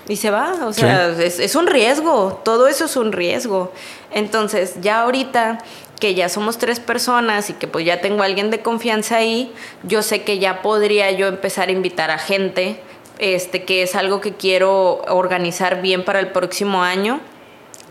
y 0.08 0.16
se 0.16 0.30
va? 0.30 0.52
O 0.66 0.72
sea, 0.72 1.08
es, 1.08 1.38
es 1.38 1.54
un 1.54 1.66
riesgo, 1.66 2.40
todo 2.44 2.66
eso 2.68 2.84
es 2.86 2.96
un 2.96 3.12
riesgo. 3.12 3.72
Entonces, 4.10 4.74
ya 4.80 5.02
ahorita 5.02 5.58
que 6.04 6.14
ya 6.14 6.28
somos 6.28 6.58
tres 6.58 6.80
personas 6.80 7.48
y 7.48 7.54
que 7.54 7.66
pues 7.66 7.86
ya 7.86 8.02
tengo 8.02 8.20
a 8.20 8.26
alguien 8.26 8.50
de 8.50 8.60
confianza 8.60 9.16
ahí, 9.16 9.50
yo 9.84 10.02
sé 10.02 10.20
que 10.20 10.38
ya 10.38 10.60
podría 10.60 11.10
yo 11.12 11.28
empezar 11.28 11.70
a 11.70 11.72
invitar 11.72 12.10
a 12.10 12.18
gente, 12.18 12.78
este, 13.18 13.64
que 13.64 13.82
es 13.82 13.94
algo 13.94 14.20
que 14.20 14.34
quiero 14.34 15.00
organizar 15.08 15.80
bien 15.80 16.04
para 16.04 16.20
el 16.20 16.26
próximo 16.26 16.82
año. 16.82 17.20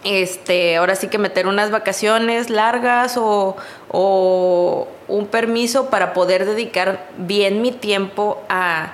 Este, 0.03 0.75
ahora 0.75 0.93
sí 0.93 1.07
que 1.07 1.17
meter 1.17 1.47
unas 1.47 1.71
vacaciones 1.71 2.51
largas 2.51 3.17
o, 3.17 3.57
o 3.89 4.87
un 5.07 5.25
permiso 5.25 5.89
para 5.89 6.13
poder 6.13 6.45
dedicar 6.45 7.09
bien 7.17 7.63
mi 7.63 7.71
tiempo 7.71 8.43
a 8.47 8.93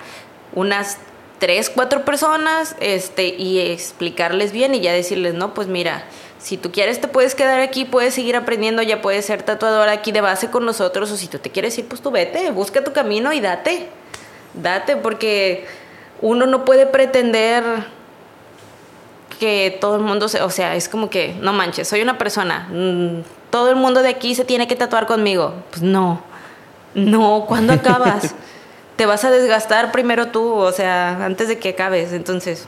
unas 0.56 0.98
tres, 1.40 1.70
cuatro 1.70 2.06
personas 2.06 2.78
este, 2.80 3.28
y 3.28 3.60
explicarles 3.60 4.54
bien 4.54 4.76
y 4.76 4.80
ya 4.80 4.94
decirles, 4.94 5.34
no, 5.34 5.54
pues 5.54 5.68
mira, 5.68 6.06
si 6.40 6.58
tú 6.58 6.72
quieres 6.72 7.02
te 7.02 7.08
puedes 7.08 7.36
quedar 7.36 7.60
aquí, 7.60 7.86
puedes 7.86 8.14
seguir 8.14 8.36
aprendiendo, 8.36 8.82
ya 8.82 9.02
puedes 9.02 9.26
ser 9.26 9.44
tatuador 9.44 9.90
aquí 9.90 10.12
de 10.12 10.22
base 10.22 10.50
con 10.50 10.66
nosotros 10.66 11.12
o 11.12 11.18
si 11.18 11.28
tú 11.28 11.38
te 11.38 11.50
quieres 11.50 11.78
ir, 11.78 11.88
pues 11.88 12.02
tú 12.02 12.12
vete, 12.12 12.50
busca 12.52 12.84
tu 12.84 12.94
camino 12.94 13.34
y 13.34 13.42
date. 13.42 13.90
Date 14.54 14.96
porque 14.96 15.68
uno 16.22 16.46
no 16.46 16.66
puede 16.66 16.86
pretender 16.86 17.64
que 19.40 19.78
todo 19.80 19.98
el 19.98 20.02
mundo 20.02 20.28
se, 20.28 20.42
o 20.42 20.50
sea, 20.50 20.76
es 20.76 20.90
como 20.90 21.10
que, 21.10 21.36
no 21.42 21.54
manches, 21.54 21.88
soy 21.88 22.02
una 22.02 22.18
persona, 22.18 22.68
mm, 22.72 23.22
todo 23.52 23.70
el 23.70 23.76
mundo 23.76 24.02
de 24.02 24.10
aquí 24.10 24.36
se 24.36 24.46
tiene 24.46 24.68
que 24.68 24.76
tatuar 24.76 25.08
conmigo. 25.08 25.54
Pues 25.70 25.82
no, 25.82 26.22
no, 26.94 27.46
¿cuándo 27.48 27.74
acabas? 27.74 28.34
te 28.96 29.06
vas 29.06 29.24
a 29.24 29.32
desgastar 29.32 29.94
primero 29.94 30.28
tú, 30.28 30.56
o 30.56 30.74
sea, 30.74 31.24
antes 31.24 31.48
de 31.48 31.58
que 31.58 31.70
acabes, 31.70 32.12
entonces 32.12 32.68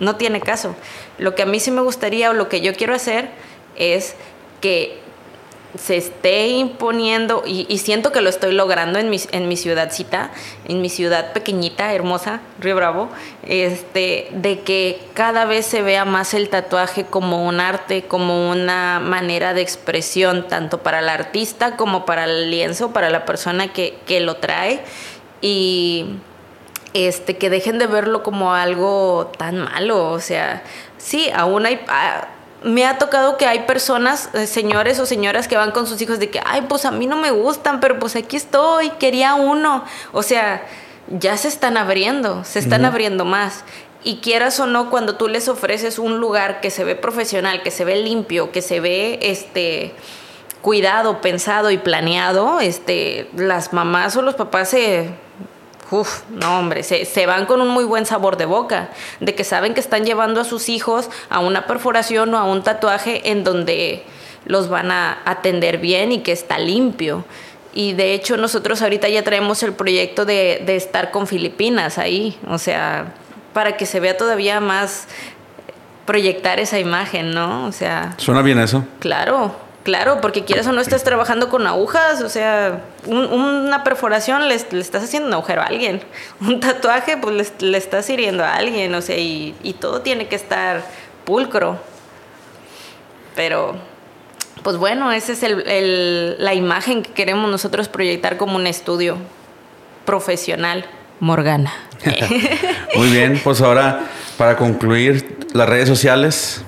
no 0.00 0.16
tiene 0.16 0.40
caso. 0.40 0.74
Lo 1.18 1.34
que 1.34 1.42
a 1.42 1.46
mí 1.46 1.60
sí 1.60 1.70
me 1.70 1.80
gustaría 1.80 2.30
o 2.30 2.34
lo 2.34 2.48
que 2.48 2.60
yo 2.60 2.74
quiero 2.74 2.94
hacer 2.94 3.30
es 3.76 4.14
que 4.60 5.00
se 5.76 5.96
esté 5.96 6.48
imponiendo, 6.48 7.42
y, 7.46 7.66
siento 7.78 8.10
que 8.10 8.22
lo 8.22 8.30
estoy 8.30 8.52
logrando 8.52 8.98
en 8.98 9.10
mi, 9.10 9.20
en 9.32 9.48
mi 9.48 9.56
ciudadcita, 9.56 10.30
en 10.66 10.80
mi 10.80 10.88
ciudad 10.88 11.32
pequeñita, 11.32 11.92
hermosa, 11.92 12.40
Río 12.58 12.74
Bravo, 12.74 13.10
este, 13.46 14.28
de 14.32 14.60
que 14.60 14.98
cada 15.12 15.44
vez 15.44 15.66
se 15.66 15.82
vea 15.82 16.06
más 16.06 16.32
el 16.32 16.48
tatuaje 16.48 17.04
como 17.04 17.46
un 17.46 17.60
arte, 17.60 18.04
como 18.04 18.50
una 18.50 18.98
manera 18.98 19.52
de 19.52 19.60
expresión, 19.60 20.48
tanto 20.48 20.78
para 20.78 21.00
el 21.00 21.08
artista 21.08 21.76
como 21.76 22.06
para 22.06 22.24
el 22.24 22.50
lienzo, 22.50 22.92
para 22.92 23.10
la 23.10 23.26
persona 23.26 23.70
que, 23.72 23.98
que 24.06 24.20
lo 24.20 24.36
trae. 24.36 24.80
Y 25.42 26.06
este, 26.94 27.36
que 27.36 27.50
dejen 27.50 27.78
de 27.78 27.86
verlo 27.86 28.22
como 28.22 28.54
algo 28.54 29.30
tan 29.36 29.58
malo. 29.58 30.10
O 30.10 30.20
sea, 30.20 30.62
sí, 30.96 31.30
aún 31.34 31.66
hay... 31.66 31.80
Ah, 31.88 32.28
me 32.62 32.84
ha 32.84 32.98
tocado 32.98 33.36
que 33.36 33.46
hay 33.46 33.60
personas, 33.60 34.30
eh, 34.34 34.46
señores 34.46 34.98
o 34.98 35.06
señoras 35.06 35.46
que 35.46 35.56
van 35.56 35.70
con 35.70 35.86
sus 35.86 36.00
hijos 36.02 36.18
de 36.18 36.28
que, 36.28 36.40
ay, 36.44 36.62
pues 36.68 36.84
a 36.84 36.90
mí 36.90 37.06
no 37.06 37.16
me 37.16 37.30
gustan, 37.30 37.78
pero 37.78 37.98
pues 38.00 38.16
aquí 38.16 38.36
estoy, 38.36 38.90
quería 38.98 39.34
uno. 39.34 39.84
O 40.12 40.22
sea, 40.22 40.66
ya 41.08 41.36
se 41.36 41.48
están 41.48 41.76
abriendo, 41.76 42.44
se 42.44 42.58
están 42.58 42.84
abriendo 42.84 43.24
más. 43.24 43.64
Y 44.04 44.16
quieras 44.16 44.58
o 44.60 44.66
no, 44.66 44.90
cuando 44.90 45.16
tú 45.16 45.28
les 45.28 45.48
ofreces 45.48 45.98
un 45.98 46.18
lugar 46.18 46.60
que 46.60 46.70
se 46.70 46.84
ve 46.84 46.96
profesional, 46.96 47.62
que 47.62 47.70
se 47.70 47.84
ve 47.84 47.96
limpio, 47.96 48.50
que 48.50 48.62
se 48.62 48.80
ve 48.80 49.18
este 49.22 49.94
cuidado, 50.60 51.20
pensado 51.20 51.70
y 51.70 51.78
planeado, 51.78 52.60
este, 52.60 53.28
las 53.36 53.72
mamás 53.72 54.16
o 54.16 54.22
los 54.22 54.34
papás 54.34 54.70
se 54.70 55.10
Uf, 55.90 56.22
no 56.28 56.58
hombre, 56.58 56.82
se, 56.82 57.26
van 57.26 57.46
con 57.46 57.62
un 57.62 57.68
muy 57.68 57.84
buen 57.84 58.04
sabor 58.04 58.36
de 58.36 58.44
boca, 58.44 58.90
de 59.20 59.34
que 59.34 59.44
saben 59.44 59.72
que 59.72 59.80
están 59.80 60.04
llevando 60.04 60.40
a 60.40 60.44
sus 60.44 60.68
hijos 60.68 61.08
a 61.30 61.40
una 61.40 61.66
perforación 61.66 62.34
o 62.34 62.38
a 62.38 62.44
un 62.44 62.62
tatuaje 62.62 63.30
en 63.30 63.42
donde 63.42 64.04
los 64.44 64.68
van 64.68 64.90
a 64.90 65.18
atender 65.24 65.78
bien 65.78 66.12
y 66.12 66.20
que 66.20 66.32
está 66.32 66.58
limpio. 66.58 67.24
Y 67.72 67.94
de 67.94 68.12
hecho 68.12 68.36
nosotros 68.36 68.82
ahorita 68.82 69.08
ya 69.08 69.22
traemos 69.22 69.62
el 69.62 69.72
proyecto 69.72 70.24
de, 70.24 70.62
de 70.66 70.76
estar 70.76 71.10
con 71.10 71.26
Filipinas 71.26 71.96
ahí, 71.96 72.38
o 72.48 72.58
sea, 72.58 73.14
para 73.54 73.76
que 73.76 73.86
se 73.86 74.00
vea 74.00 74.16
todavía 74.16 74.60
más 74.60 75.06
proyectar 76.04 76.60
esa 76.60 76.78
imagen, 76.78 77.32
¿no? 77.32 77.66
O 77.66 77.72
sea... 77.72 78.14
¿Suena 78.16 78.42
bien 78.42 78.58
eso? 78.58 78.84
Claro, 78.98 79.54
Claro, 79.88 80.20
porque 80.20 80.44
quieres 80.44 80.66
o 80.66 80.72
no 80.72 80.82
estás 80.82 81.02
trabajando 81.02 81.48
con 81.48 81.66
agujas, 81.66 82.20
o 82.20 82.28
sea, 82.28 82.82
una 83.06 83.84
perforación 83.84 84.46
le, 84.46 84.54
estás 84.54 85.02
haciendo 85.02 85.28
un 85.28 85.32
agujero 85.32 85.62
a 85.62 85.64
alguien, 85.64 86.02
un 86.42 86.60
tatuaje 86.60 87.16
pues 87.16 87.54
le, 87.60 87.78
estás 87.78 88.10
hiriendo 88.10 88.44
a 88.44 88.54
alguien, 88.54 88.94
o 88.94 89.00
sea, 89.00 89.16
y, 89.16 89.54
todo 89.80 90.02
tiene 90.02 90.28
que 90.28 90.36
estar 90.36 90.84
pulcro. 91.24 91.78
Pero, 93.34 93.76
pues 94.62 94.76
bueno, 94.76 95.10
esa 95.10 95.32
es 95.32 95.42
la 96.38 96.52
imagen 96.52 97.02
que 97.02 97.12
queremos 97.12 97.50
nosotros 97.50 97.88
proyectar 97.88 98.36
como 98.36 98.56
un 98.56 98.66
estudio 98.66 99.16
profesional. 100.04 100.84
Morgana. 101.18 101.72
Muy 102.94 103.08
bien, 103.08 103.40
pues 103.42 103.62
ahora 103.62 104.00
para 104.36 104.54
concluir, 104.54 105.38
las 105.54 105.66
redes 105.66 105.88
sociales. 105.88 106.62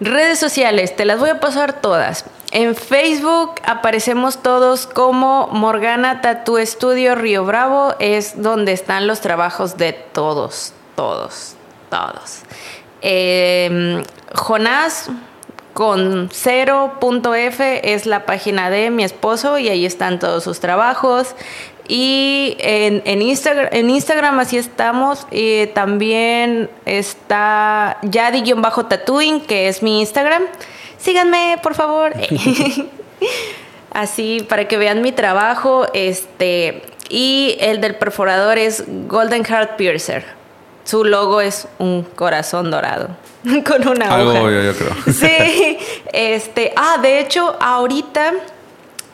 Redes 0.00 0.40
sociales, 0.40 0.96
te 0.96 1.04
las 1.04 1.20
voy 1.20 1.30
a 1.30 1.38
pasar 1.38 1.80
todas. 1.80 2.24
En 2.52 2.74
Facebook 2.74 3.52
aparecemos 3.64 4.42
todos 4.42 4.88
como 4.88 5.48
Morgana 5.52 6.20
Tattoo 6.20 6.58
Studio 6.66 7.14
Río 7.14 7.44
Bravo, 7.44 7.94
es 8.00 8.42
donde 8.42 8.72
están 8.72 9.06
los 9.06 9.20
trabajos 9.20 9.76
de 9.76 9.92
todos, 9.92 10.72
todos, 10.96 11.54
todos. 11.90 12.42
Em, 13.02 14.02
Jonás 14.34 15.10
con 15.74 16.28
0.f 16.28 17.94
es 17.94 18.06
la 18.06 18.26
página 18.26 18.68
de 18.68 18.90
mi 18.90 19.04
esposo 19.04 19.58
y 19.58 19.68
ahí 19.68 19.86
están 19.86 20.18
todos 20.18 20.42
sus 20.42 20.58
trabajos. 20.58 21.36
Y 21.86 22.56
en, 22.60 23.22
Instagram, 23.22 24.38
así 24.40 24.56
estamos. 24.56 25.26
Y 25.30 25.66
también 25.68 26.70
está 26.84 27.98
Yadi-Tattooing, 28.02 29.40
que 29.46 29.68
es 29.68 29.82
mi 29.82 30.00
Instagram. 30.00 30.44
Síganme, 31.00 31.58
por 31.62 31.74
favor. 31.74 32.12
así, 33.92 34.46
para 34.48 34.68
que 34.68 34.76
vean 34.76 35.02
mi 35.02 35.12
trabajo. 35.12 35.86
Este, 35.94 36.82
y 37.08 37.56
el 37.60 37.80
del 37.80 37.96
perforador 37.96 38.58
es 38.58 38.84
Golden 39.08 39.44
Heart 39.44 39.76
Piercer. 39.76 40.24
Su 40.84 41.04
logo 41.04 41.40
es 41.40 41.68
un 41.78 42.02
corazón 42.02 42.70
dorado 42.70 43.10
con 43.66 43.86
una 43.86 44.14
Algo 44.14 44.50
yo, 44.50 44.62
yo 44.62 44.74
creo. 44.74 44.94
sí. 45.12 45.78
Este, 46.12 46.72
ah, 46.76 46.98
de 47.00 47.20
hecho, 47.20 47.56
ahorita 47.60 48.32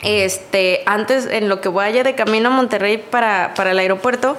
este, 0.01 0.83
antes, 0.85 1.25
en 1.25 1.49
lo 1.49 1.59
que 1.59 1.69
vaya 1.69 2.03
de 2.03 2.15
camino 2.15 2.49
a 2.49 2.51
Monterrey 2.51 2.97
para, 2.97 3.53
para 3.55 3.71
el 3.71 3.79
aeropuerto, 3.79 4.37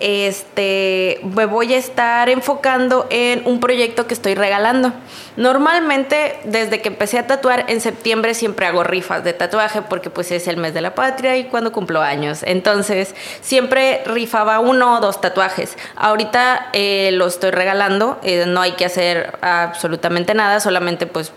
este, 0.00 1.20
me 1.22 1.46
voy 1.46 1.74
a 1.74 1.78
estar 1.78 2.28
enfocando 2.28 3.06
en 3.10 3.42
un 3.46 3.60
proyecto 3.60 4.06
que 4.06 4.14
estoy 4.14 4.34
regalando. 4.34 4.92
Normalmente, 5.36 6.38
desde 6.44 6.80
que 6.80 6.88
empecé 6.88 7.18
a 7.18 7.26
tatuar 7.26 7.64
en 7.68 7.80
septiembre, 7.80 8.34
siempre 8.34 8.66
hago 8.66 8.84
rifas 8.84 9.24
de 9.24 9.32
tatuaje 9.32 9.82
porque 9.82 10.10
pues 10.10 10.30
es 10.30 10.46
el 10.46 10.56
mes 10.56 10.74
de 10.74 10.80
la 10.80 10.94
patria 10.94 11.36
y 11.36 11.44
cuando 11.44 11.72
cumplo 11.72 12.00
años. 12.00 12.42
Entonces, 12.42 13.14
siempre 13.40 14.02
rifaba 14.06 14.60
uno 14.60 14.98
o 14.98 15.00
dos 15.00 15.20
tatuajes. 15.20 15.76
Ahorita 15.96 16.68
eh, 16.72 17.10
lo 17.12 17.26
estoy 17.26 17.50
regalando, 17.50 18.18
eh, 18.22 18.44
no 18.46 18.60
hay 18.60 18.72
que 18.72 18.84
hacer 18.84 19.38
absolutamente 19.40 20.34
nada, 20.34 20.60
solamente 20.60 21.06
pues 21.06 21.32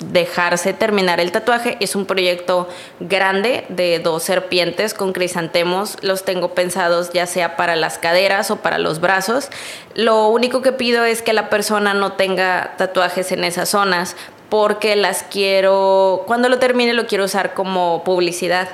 dejarse 0.00 0.72
terminar 0.72 1.20
el 1.20 1.32
tatuaje. 1.32 1.76
Es 1.80 1.96
un 1.96 2.06
proyecto 2.06 2.68
grande 3.00 3.64
de 3.68 3.98
dos 3.98 4.22
serpientes 4.22 4.94
con 4.94 5.12
crisantemos. 5.12 5.96
Los 6.02 6.24
tengo 6.24 6.54
pensados 6.54 7.10
ya 7.12 7.26
sea 7.26 7.56
para 7.56 7.76
las 7.76 7.98
caderas 7.98 8.50
o 8.50 8.56
para 8.56 8.78
los 8.78 9.00
brazos. 9.00 9.48
Lo 9.94 10.28
único 10.28 10.62
que 10.62 10.72
pido 10.72 11.04
es 11.04 11.22
que 11.22 11.32
la 11.32 11.48
persona 11.48 11.94
no 11.94 12.12
tenga 12.12 12.74
tatuajes 12.76 13.32
en 13.32 13.44
esas 13.44 13.70
zonas 13.70 14.16
porque 14.48 14.96
las 14.96 15.22
quiero, 15.24 16.24
cuando 16.26 16.48
lo 16.48 16.58
termine 16.58 16.92
lo 16.92 17.06
quiero 17.06 17.24
usar 17.24 17.54
como 17.54 18.04
publicidad. 18.04 18.68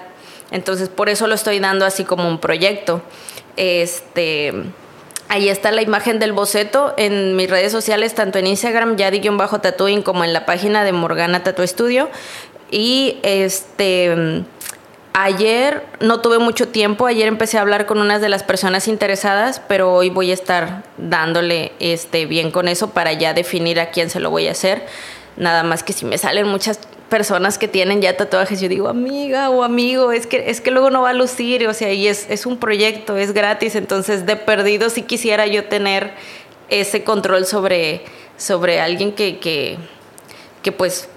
Entonces 0.51 0.89
por 0.89 1.09
eso 1.09 1.27
lo 1.27 1.35
estoy 1.35 1.61
dando 1.61 1.86
así 1.86 2.05
como 2.05 2.28
un 2.28 2.39
proyecto. 2.39 3.01
Este 3.57 4.53
Ahí 5.32 5.48
está 5.48 5.70
la 5.70 5.80
imagen 5.80 6.18
del 6.18 6.34
boceto 6.34 6.92
en 6.98 7.36
mis 7.36 7.48
redes 7.48 7.72
sociales, 7.72 8.14
tanto 8.14 8.38
en 8.38 8.46
Instagram, 8.46 8.98
tattooing 8.98 10.02
como 10.02 10.24
en 10.24 10.34
la 10.34 10.44
página 10.44 10.84
de 10.84 10.92
Morgana 10.92 11.42
Tattoo 11.42 11.66
Studio. 11.66 12.10
Y 12.70 13.16
este. 13.22 14.44
Ayer 15.14 15.86
no 16.00 16.20
tuve 16.20 16.38
mucho 16.38 16.68
tiempo, 16.68 17.06
ayer 17.06 17.28
empecé 17.28 17.56
a 17.56 17.62
hablar 17.62 17.86
con 17.86 17.98
unas 17.98 18.20
de 18.20 18.28
las 18.28 18.42
personas 18.42 18.88
interesadas, 18.88 19.62
pero 19.68 19.94
hoy 19.94 20.10
voy 20.10 20.30
a 20.32 20.34
estar 20.34 20.84
dándole 20.98 21.72
este 21.80 22.26
bien 22.26 22.50
con 22.50 22.68
eso 22.68 22.90
para 22.90 23.14
ya 23.14 23.32
definir 23.32 23.80
a 23.80 23.90
quién 23.90 24.10
se 24.10 24.20
lo 24.20 24.28
voy 24.28 24.48
a 24.48 24.52
hacer. 24.52 24.84
Nada 25.38 25.62
más 25.62 25.82
que 25.82 25.94
si 25.94 26.04
me 26.04 26.18
salen 26.18 26.46
muchas 26.46 26.78
personas 27.12 27.59
que 27.59 27.68
tienen 27.68 28.01
ya 28.01 28.16
tatuajes, 28.16 28.59
yo 28.59 28.70
digo, 28.70 28.89
amiga 28.89 29.51
o 29.51 29.64
amigo, 29.64 30.12
es 30.12 30.26
que, 30.26 30.48
es 30.48 30.62
que 30.62 30.70
luego 30.70 30.89
no 30.89 31.02
va 31.02 31.10
a 31.10 31.12
lucir, 31.12 31.68
o 31.68 31.74
sea, 31.74 31.93
y 31.93 32.09
es, 32.09 32.26
es 32.30 32.47
un 32.47 32.56
proyecto, 32.56 33.18
es 33.18 33.34
gratis, 33.34 33.74
entonces 33.74 34.24
de 34.24 34.36
perdido 34.36 34.89
sí 34.89 35.02
quisiera 35.02 35.47
yo 35.47 35.66
tener 35.66 36.12
ese 36.70 37.05
control 37.05 37.44
sobre, 37.44 38.01
sobre 38.39 38.80
alguien 38.80 39.12
que, 39.12 39.39
que, 39.40 39.76
que 40.62 40.72
pues 40.72 41.10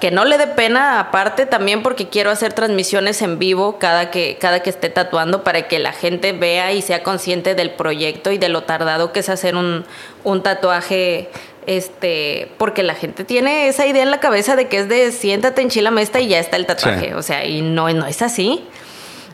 que 0.00 0.10
no 0.10 0.24
le 0.24 0.36
dé 0.36 0.48
pena 0.48 0.98
aparte 0.98 1.46
también 1.46 1.84
porque 1.84 2.08
quiero 2.08 2.30
hacer 2.30 2.52
transmisiones 2.52 3.22
en 3.22 3.38
vivo 3.38 3.78
cada 3.78 4.10
que 4.10 4.36
cada 4.38 4.60
que 4.60 4.68
esté 4.68 4.90
tatuando 4.90 5.42
para 5.42 5.68
que 5.68 5.78
la 5.78 5.92
gente 5.92 6.32
vea 6.32 6.72
y 6.72 6.82
sea 6.82 7.02
consciente 7.02 7.54
del 7.54 7.70
proyecto 7.70 8.30
y 8.30 8.36
de 8.36 8.50
lo 8.50 8.64
tardado 8.64 9.12
que 9.12 9.20
es 9.20 9.30
hacer 9.30 9.56
un, 9.56 9.86
un 10.22 10.42
tatuaje 10.42 11.30
este, 11.66 12.52
porque 12.58 12.84
la 12.84 12.94
gente 12.94 13.24
tiene 13.24 13.68
esa 13.68 13.86
idea 13.86 14.02
en 14.02 14.10
la 14.12 14.20
cabeza 14.20 14.54
de 14.56 14.68
que 14.68 14.78
es 14.78 14.88
de 14.88 15.10
siéntate 15.10 15.62
en 15.62 15.68
chila 15.68 15.90
mesta 15.90 16.20
y 16.20 16.28
ya 16.28 16.38
está 16.38 16.56
el 16.56 16.64
tatuaje, 16.64 17.14
o 17.14 17.22
sea, 17.22 17.44
y 17.44 17.60
no, 17.60 17.92
no 17.92 18.06
es 18.06 18.22
así. 18.22 18.64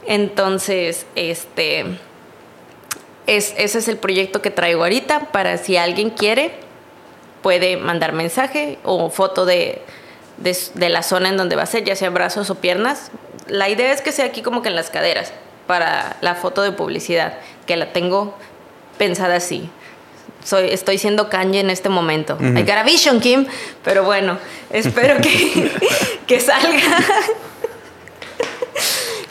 Entonces, 0.07 1.07
este, 1.15 1.85
es, 3.27 3.55
ese 3.59 3.79
es 3.79 3.89
el 3.89 3.99
proyecto 3.99 4.41
que 4.41 4.51
traigo 4.51 4.83
ahorita 4.83 5.31
para 5.31 5.59
si 5.59 5.77
alguien 5.77 6.11
quiere, 6.11 6.53
puede 7.43 7.77
mandar 7.77 8.13
mensaje 8.13 8.79
o 8.83 9.11
foto 9.11 9.45
de, 9.45 9.83
de, 10.39 10.57
de 10.75 10.89
la 10.89 11.03
zona 11.03 11.29
en 11.29 11.37
donde 11.37 11.55
va 11.55 11.65
a 11.65 11.67
ser, 11.67 11.85
ya 11.85 11.97
sea 11.97 12.09
brazos 12.09 12.49
o 12.49 12.55
piernas. 12.57 13.11
La 13.47 13.69
idea 13.69 13.93
es 13.93 14.01
que 14.01 14.11
sea 14.11 14.25
aquí 14.25 14.41
como 14.41 14.63
que 14.63 14.71
en 14.71 14.75
las 14.75 14.89
caderas, 14.89 15.33
para 15.67 16.17
la 16.23 16.35
foto 16.35 16.63
de 16.63 16.73
publicidad, 16.73 17.35
que 17.67 17.77
la 17.77 17.93
tengo 17.93 18.35
pensada 18.97 19.37
así 19.37 19.71
soy, 20.45 20.71
estoy 20.71 20.99
siendo 20.99 21.29
Kanye 21.29 21.61
en 21.61 21.71
este 21.71 21.89
momento. 21.89 22.37
Hay 22.41 22.65
got 22.65 22.85
vision, 22.85 23.21
Kim, 23.21 23.47
pero 23.85 24.05
bueno, 24.05 24.39
espero 24.71 25.21
que, 25.21 25.71
que 26.27 26.41
salga. 26.41 26.99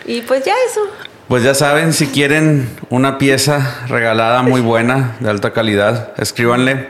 y 0.05 0.21
pues 0.21 0.45
ya 0.45 0.53
eso. 0.69 0.81
Pues 1.27 1.43
ya 1.43 1.53
saben, 1.53 1.93
si 1.93 2.07
quieren 2.07 2.69
una 2.89 3.17
pieza 3.17 3.85
regalada 3.87 4.41
muy 4.41 4.59
buena, 4.59 5.15
de 5.21 5.29
alta 5.29 5.53
calidad, 5.53 6.11
escríbanle. 6.17 6.89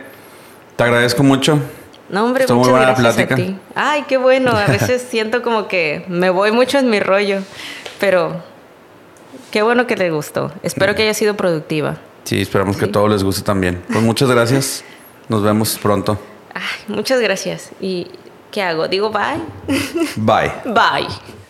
Te 0.76 0.84
agradezco 0.84 1.22
mucho. 1.22 1.60
No, 2.10 2.26
hombre, 2.26 2.43
Estuvo 2.43 2.57
muchas 2.57 2.72
muy 2.72 2.80
buena 2.80 2.93
gracias 2.93 3.15
plática. 3.15 3.34
a 3.35 3.38
ti. 3.38 3.57
Ay, 3.76 4.06
qué 4.07 4.18
bueno. 4.18 4.52
A 4.52 4.65
veces 4.65 5.06
siento 5.10 5.43
como 5.43 5.68
que 5.68 6.03
me 6.07 6.30
voy 6.30 6.52
mucho 6.52 6.80
en 6.80 6.89
mi 6.89 6.99
rollo, 6.99 7.41
pero 7.99 8.43
qué 9.52 9.61
bueno 9.61 9.85
que 9.88 9.95
le 9.95 10.10
gustó. 10.11 10.52
Espero 10.64 10.95
que 10.95 11.03
haya 11.03 11.14
sido 11.14 11.35
productiva. 11.35 11.98
Sí, 12.23 12.41
esperamos 12.41 12.77
que 12.77 12.85
a 12.85 12.91
todos 12.91 13.10
les 13.10 13.23
guste 13.23 13.41
también. 13.41 13.84
Pues 13.88 14.02
muchas 14.02 14.30
gracias. 14.30 14.84
Nos 15.30 15.43
vemos 15.43 15.77
pronto. 15.81 16.19
muchas 16.88 17.19
gracias. 17.22 17.72
¿Y 17.80 18.07
qué 18.52 18.61
hago? 18.61 18.88
Digo 18.88 19.11
bye. 19.11 19.41
Bye. 20.18 20.52
Bye. 20.65 21.40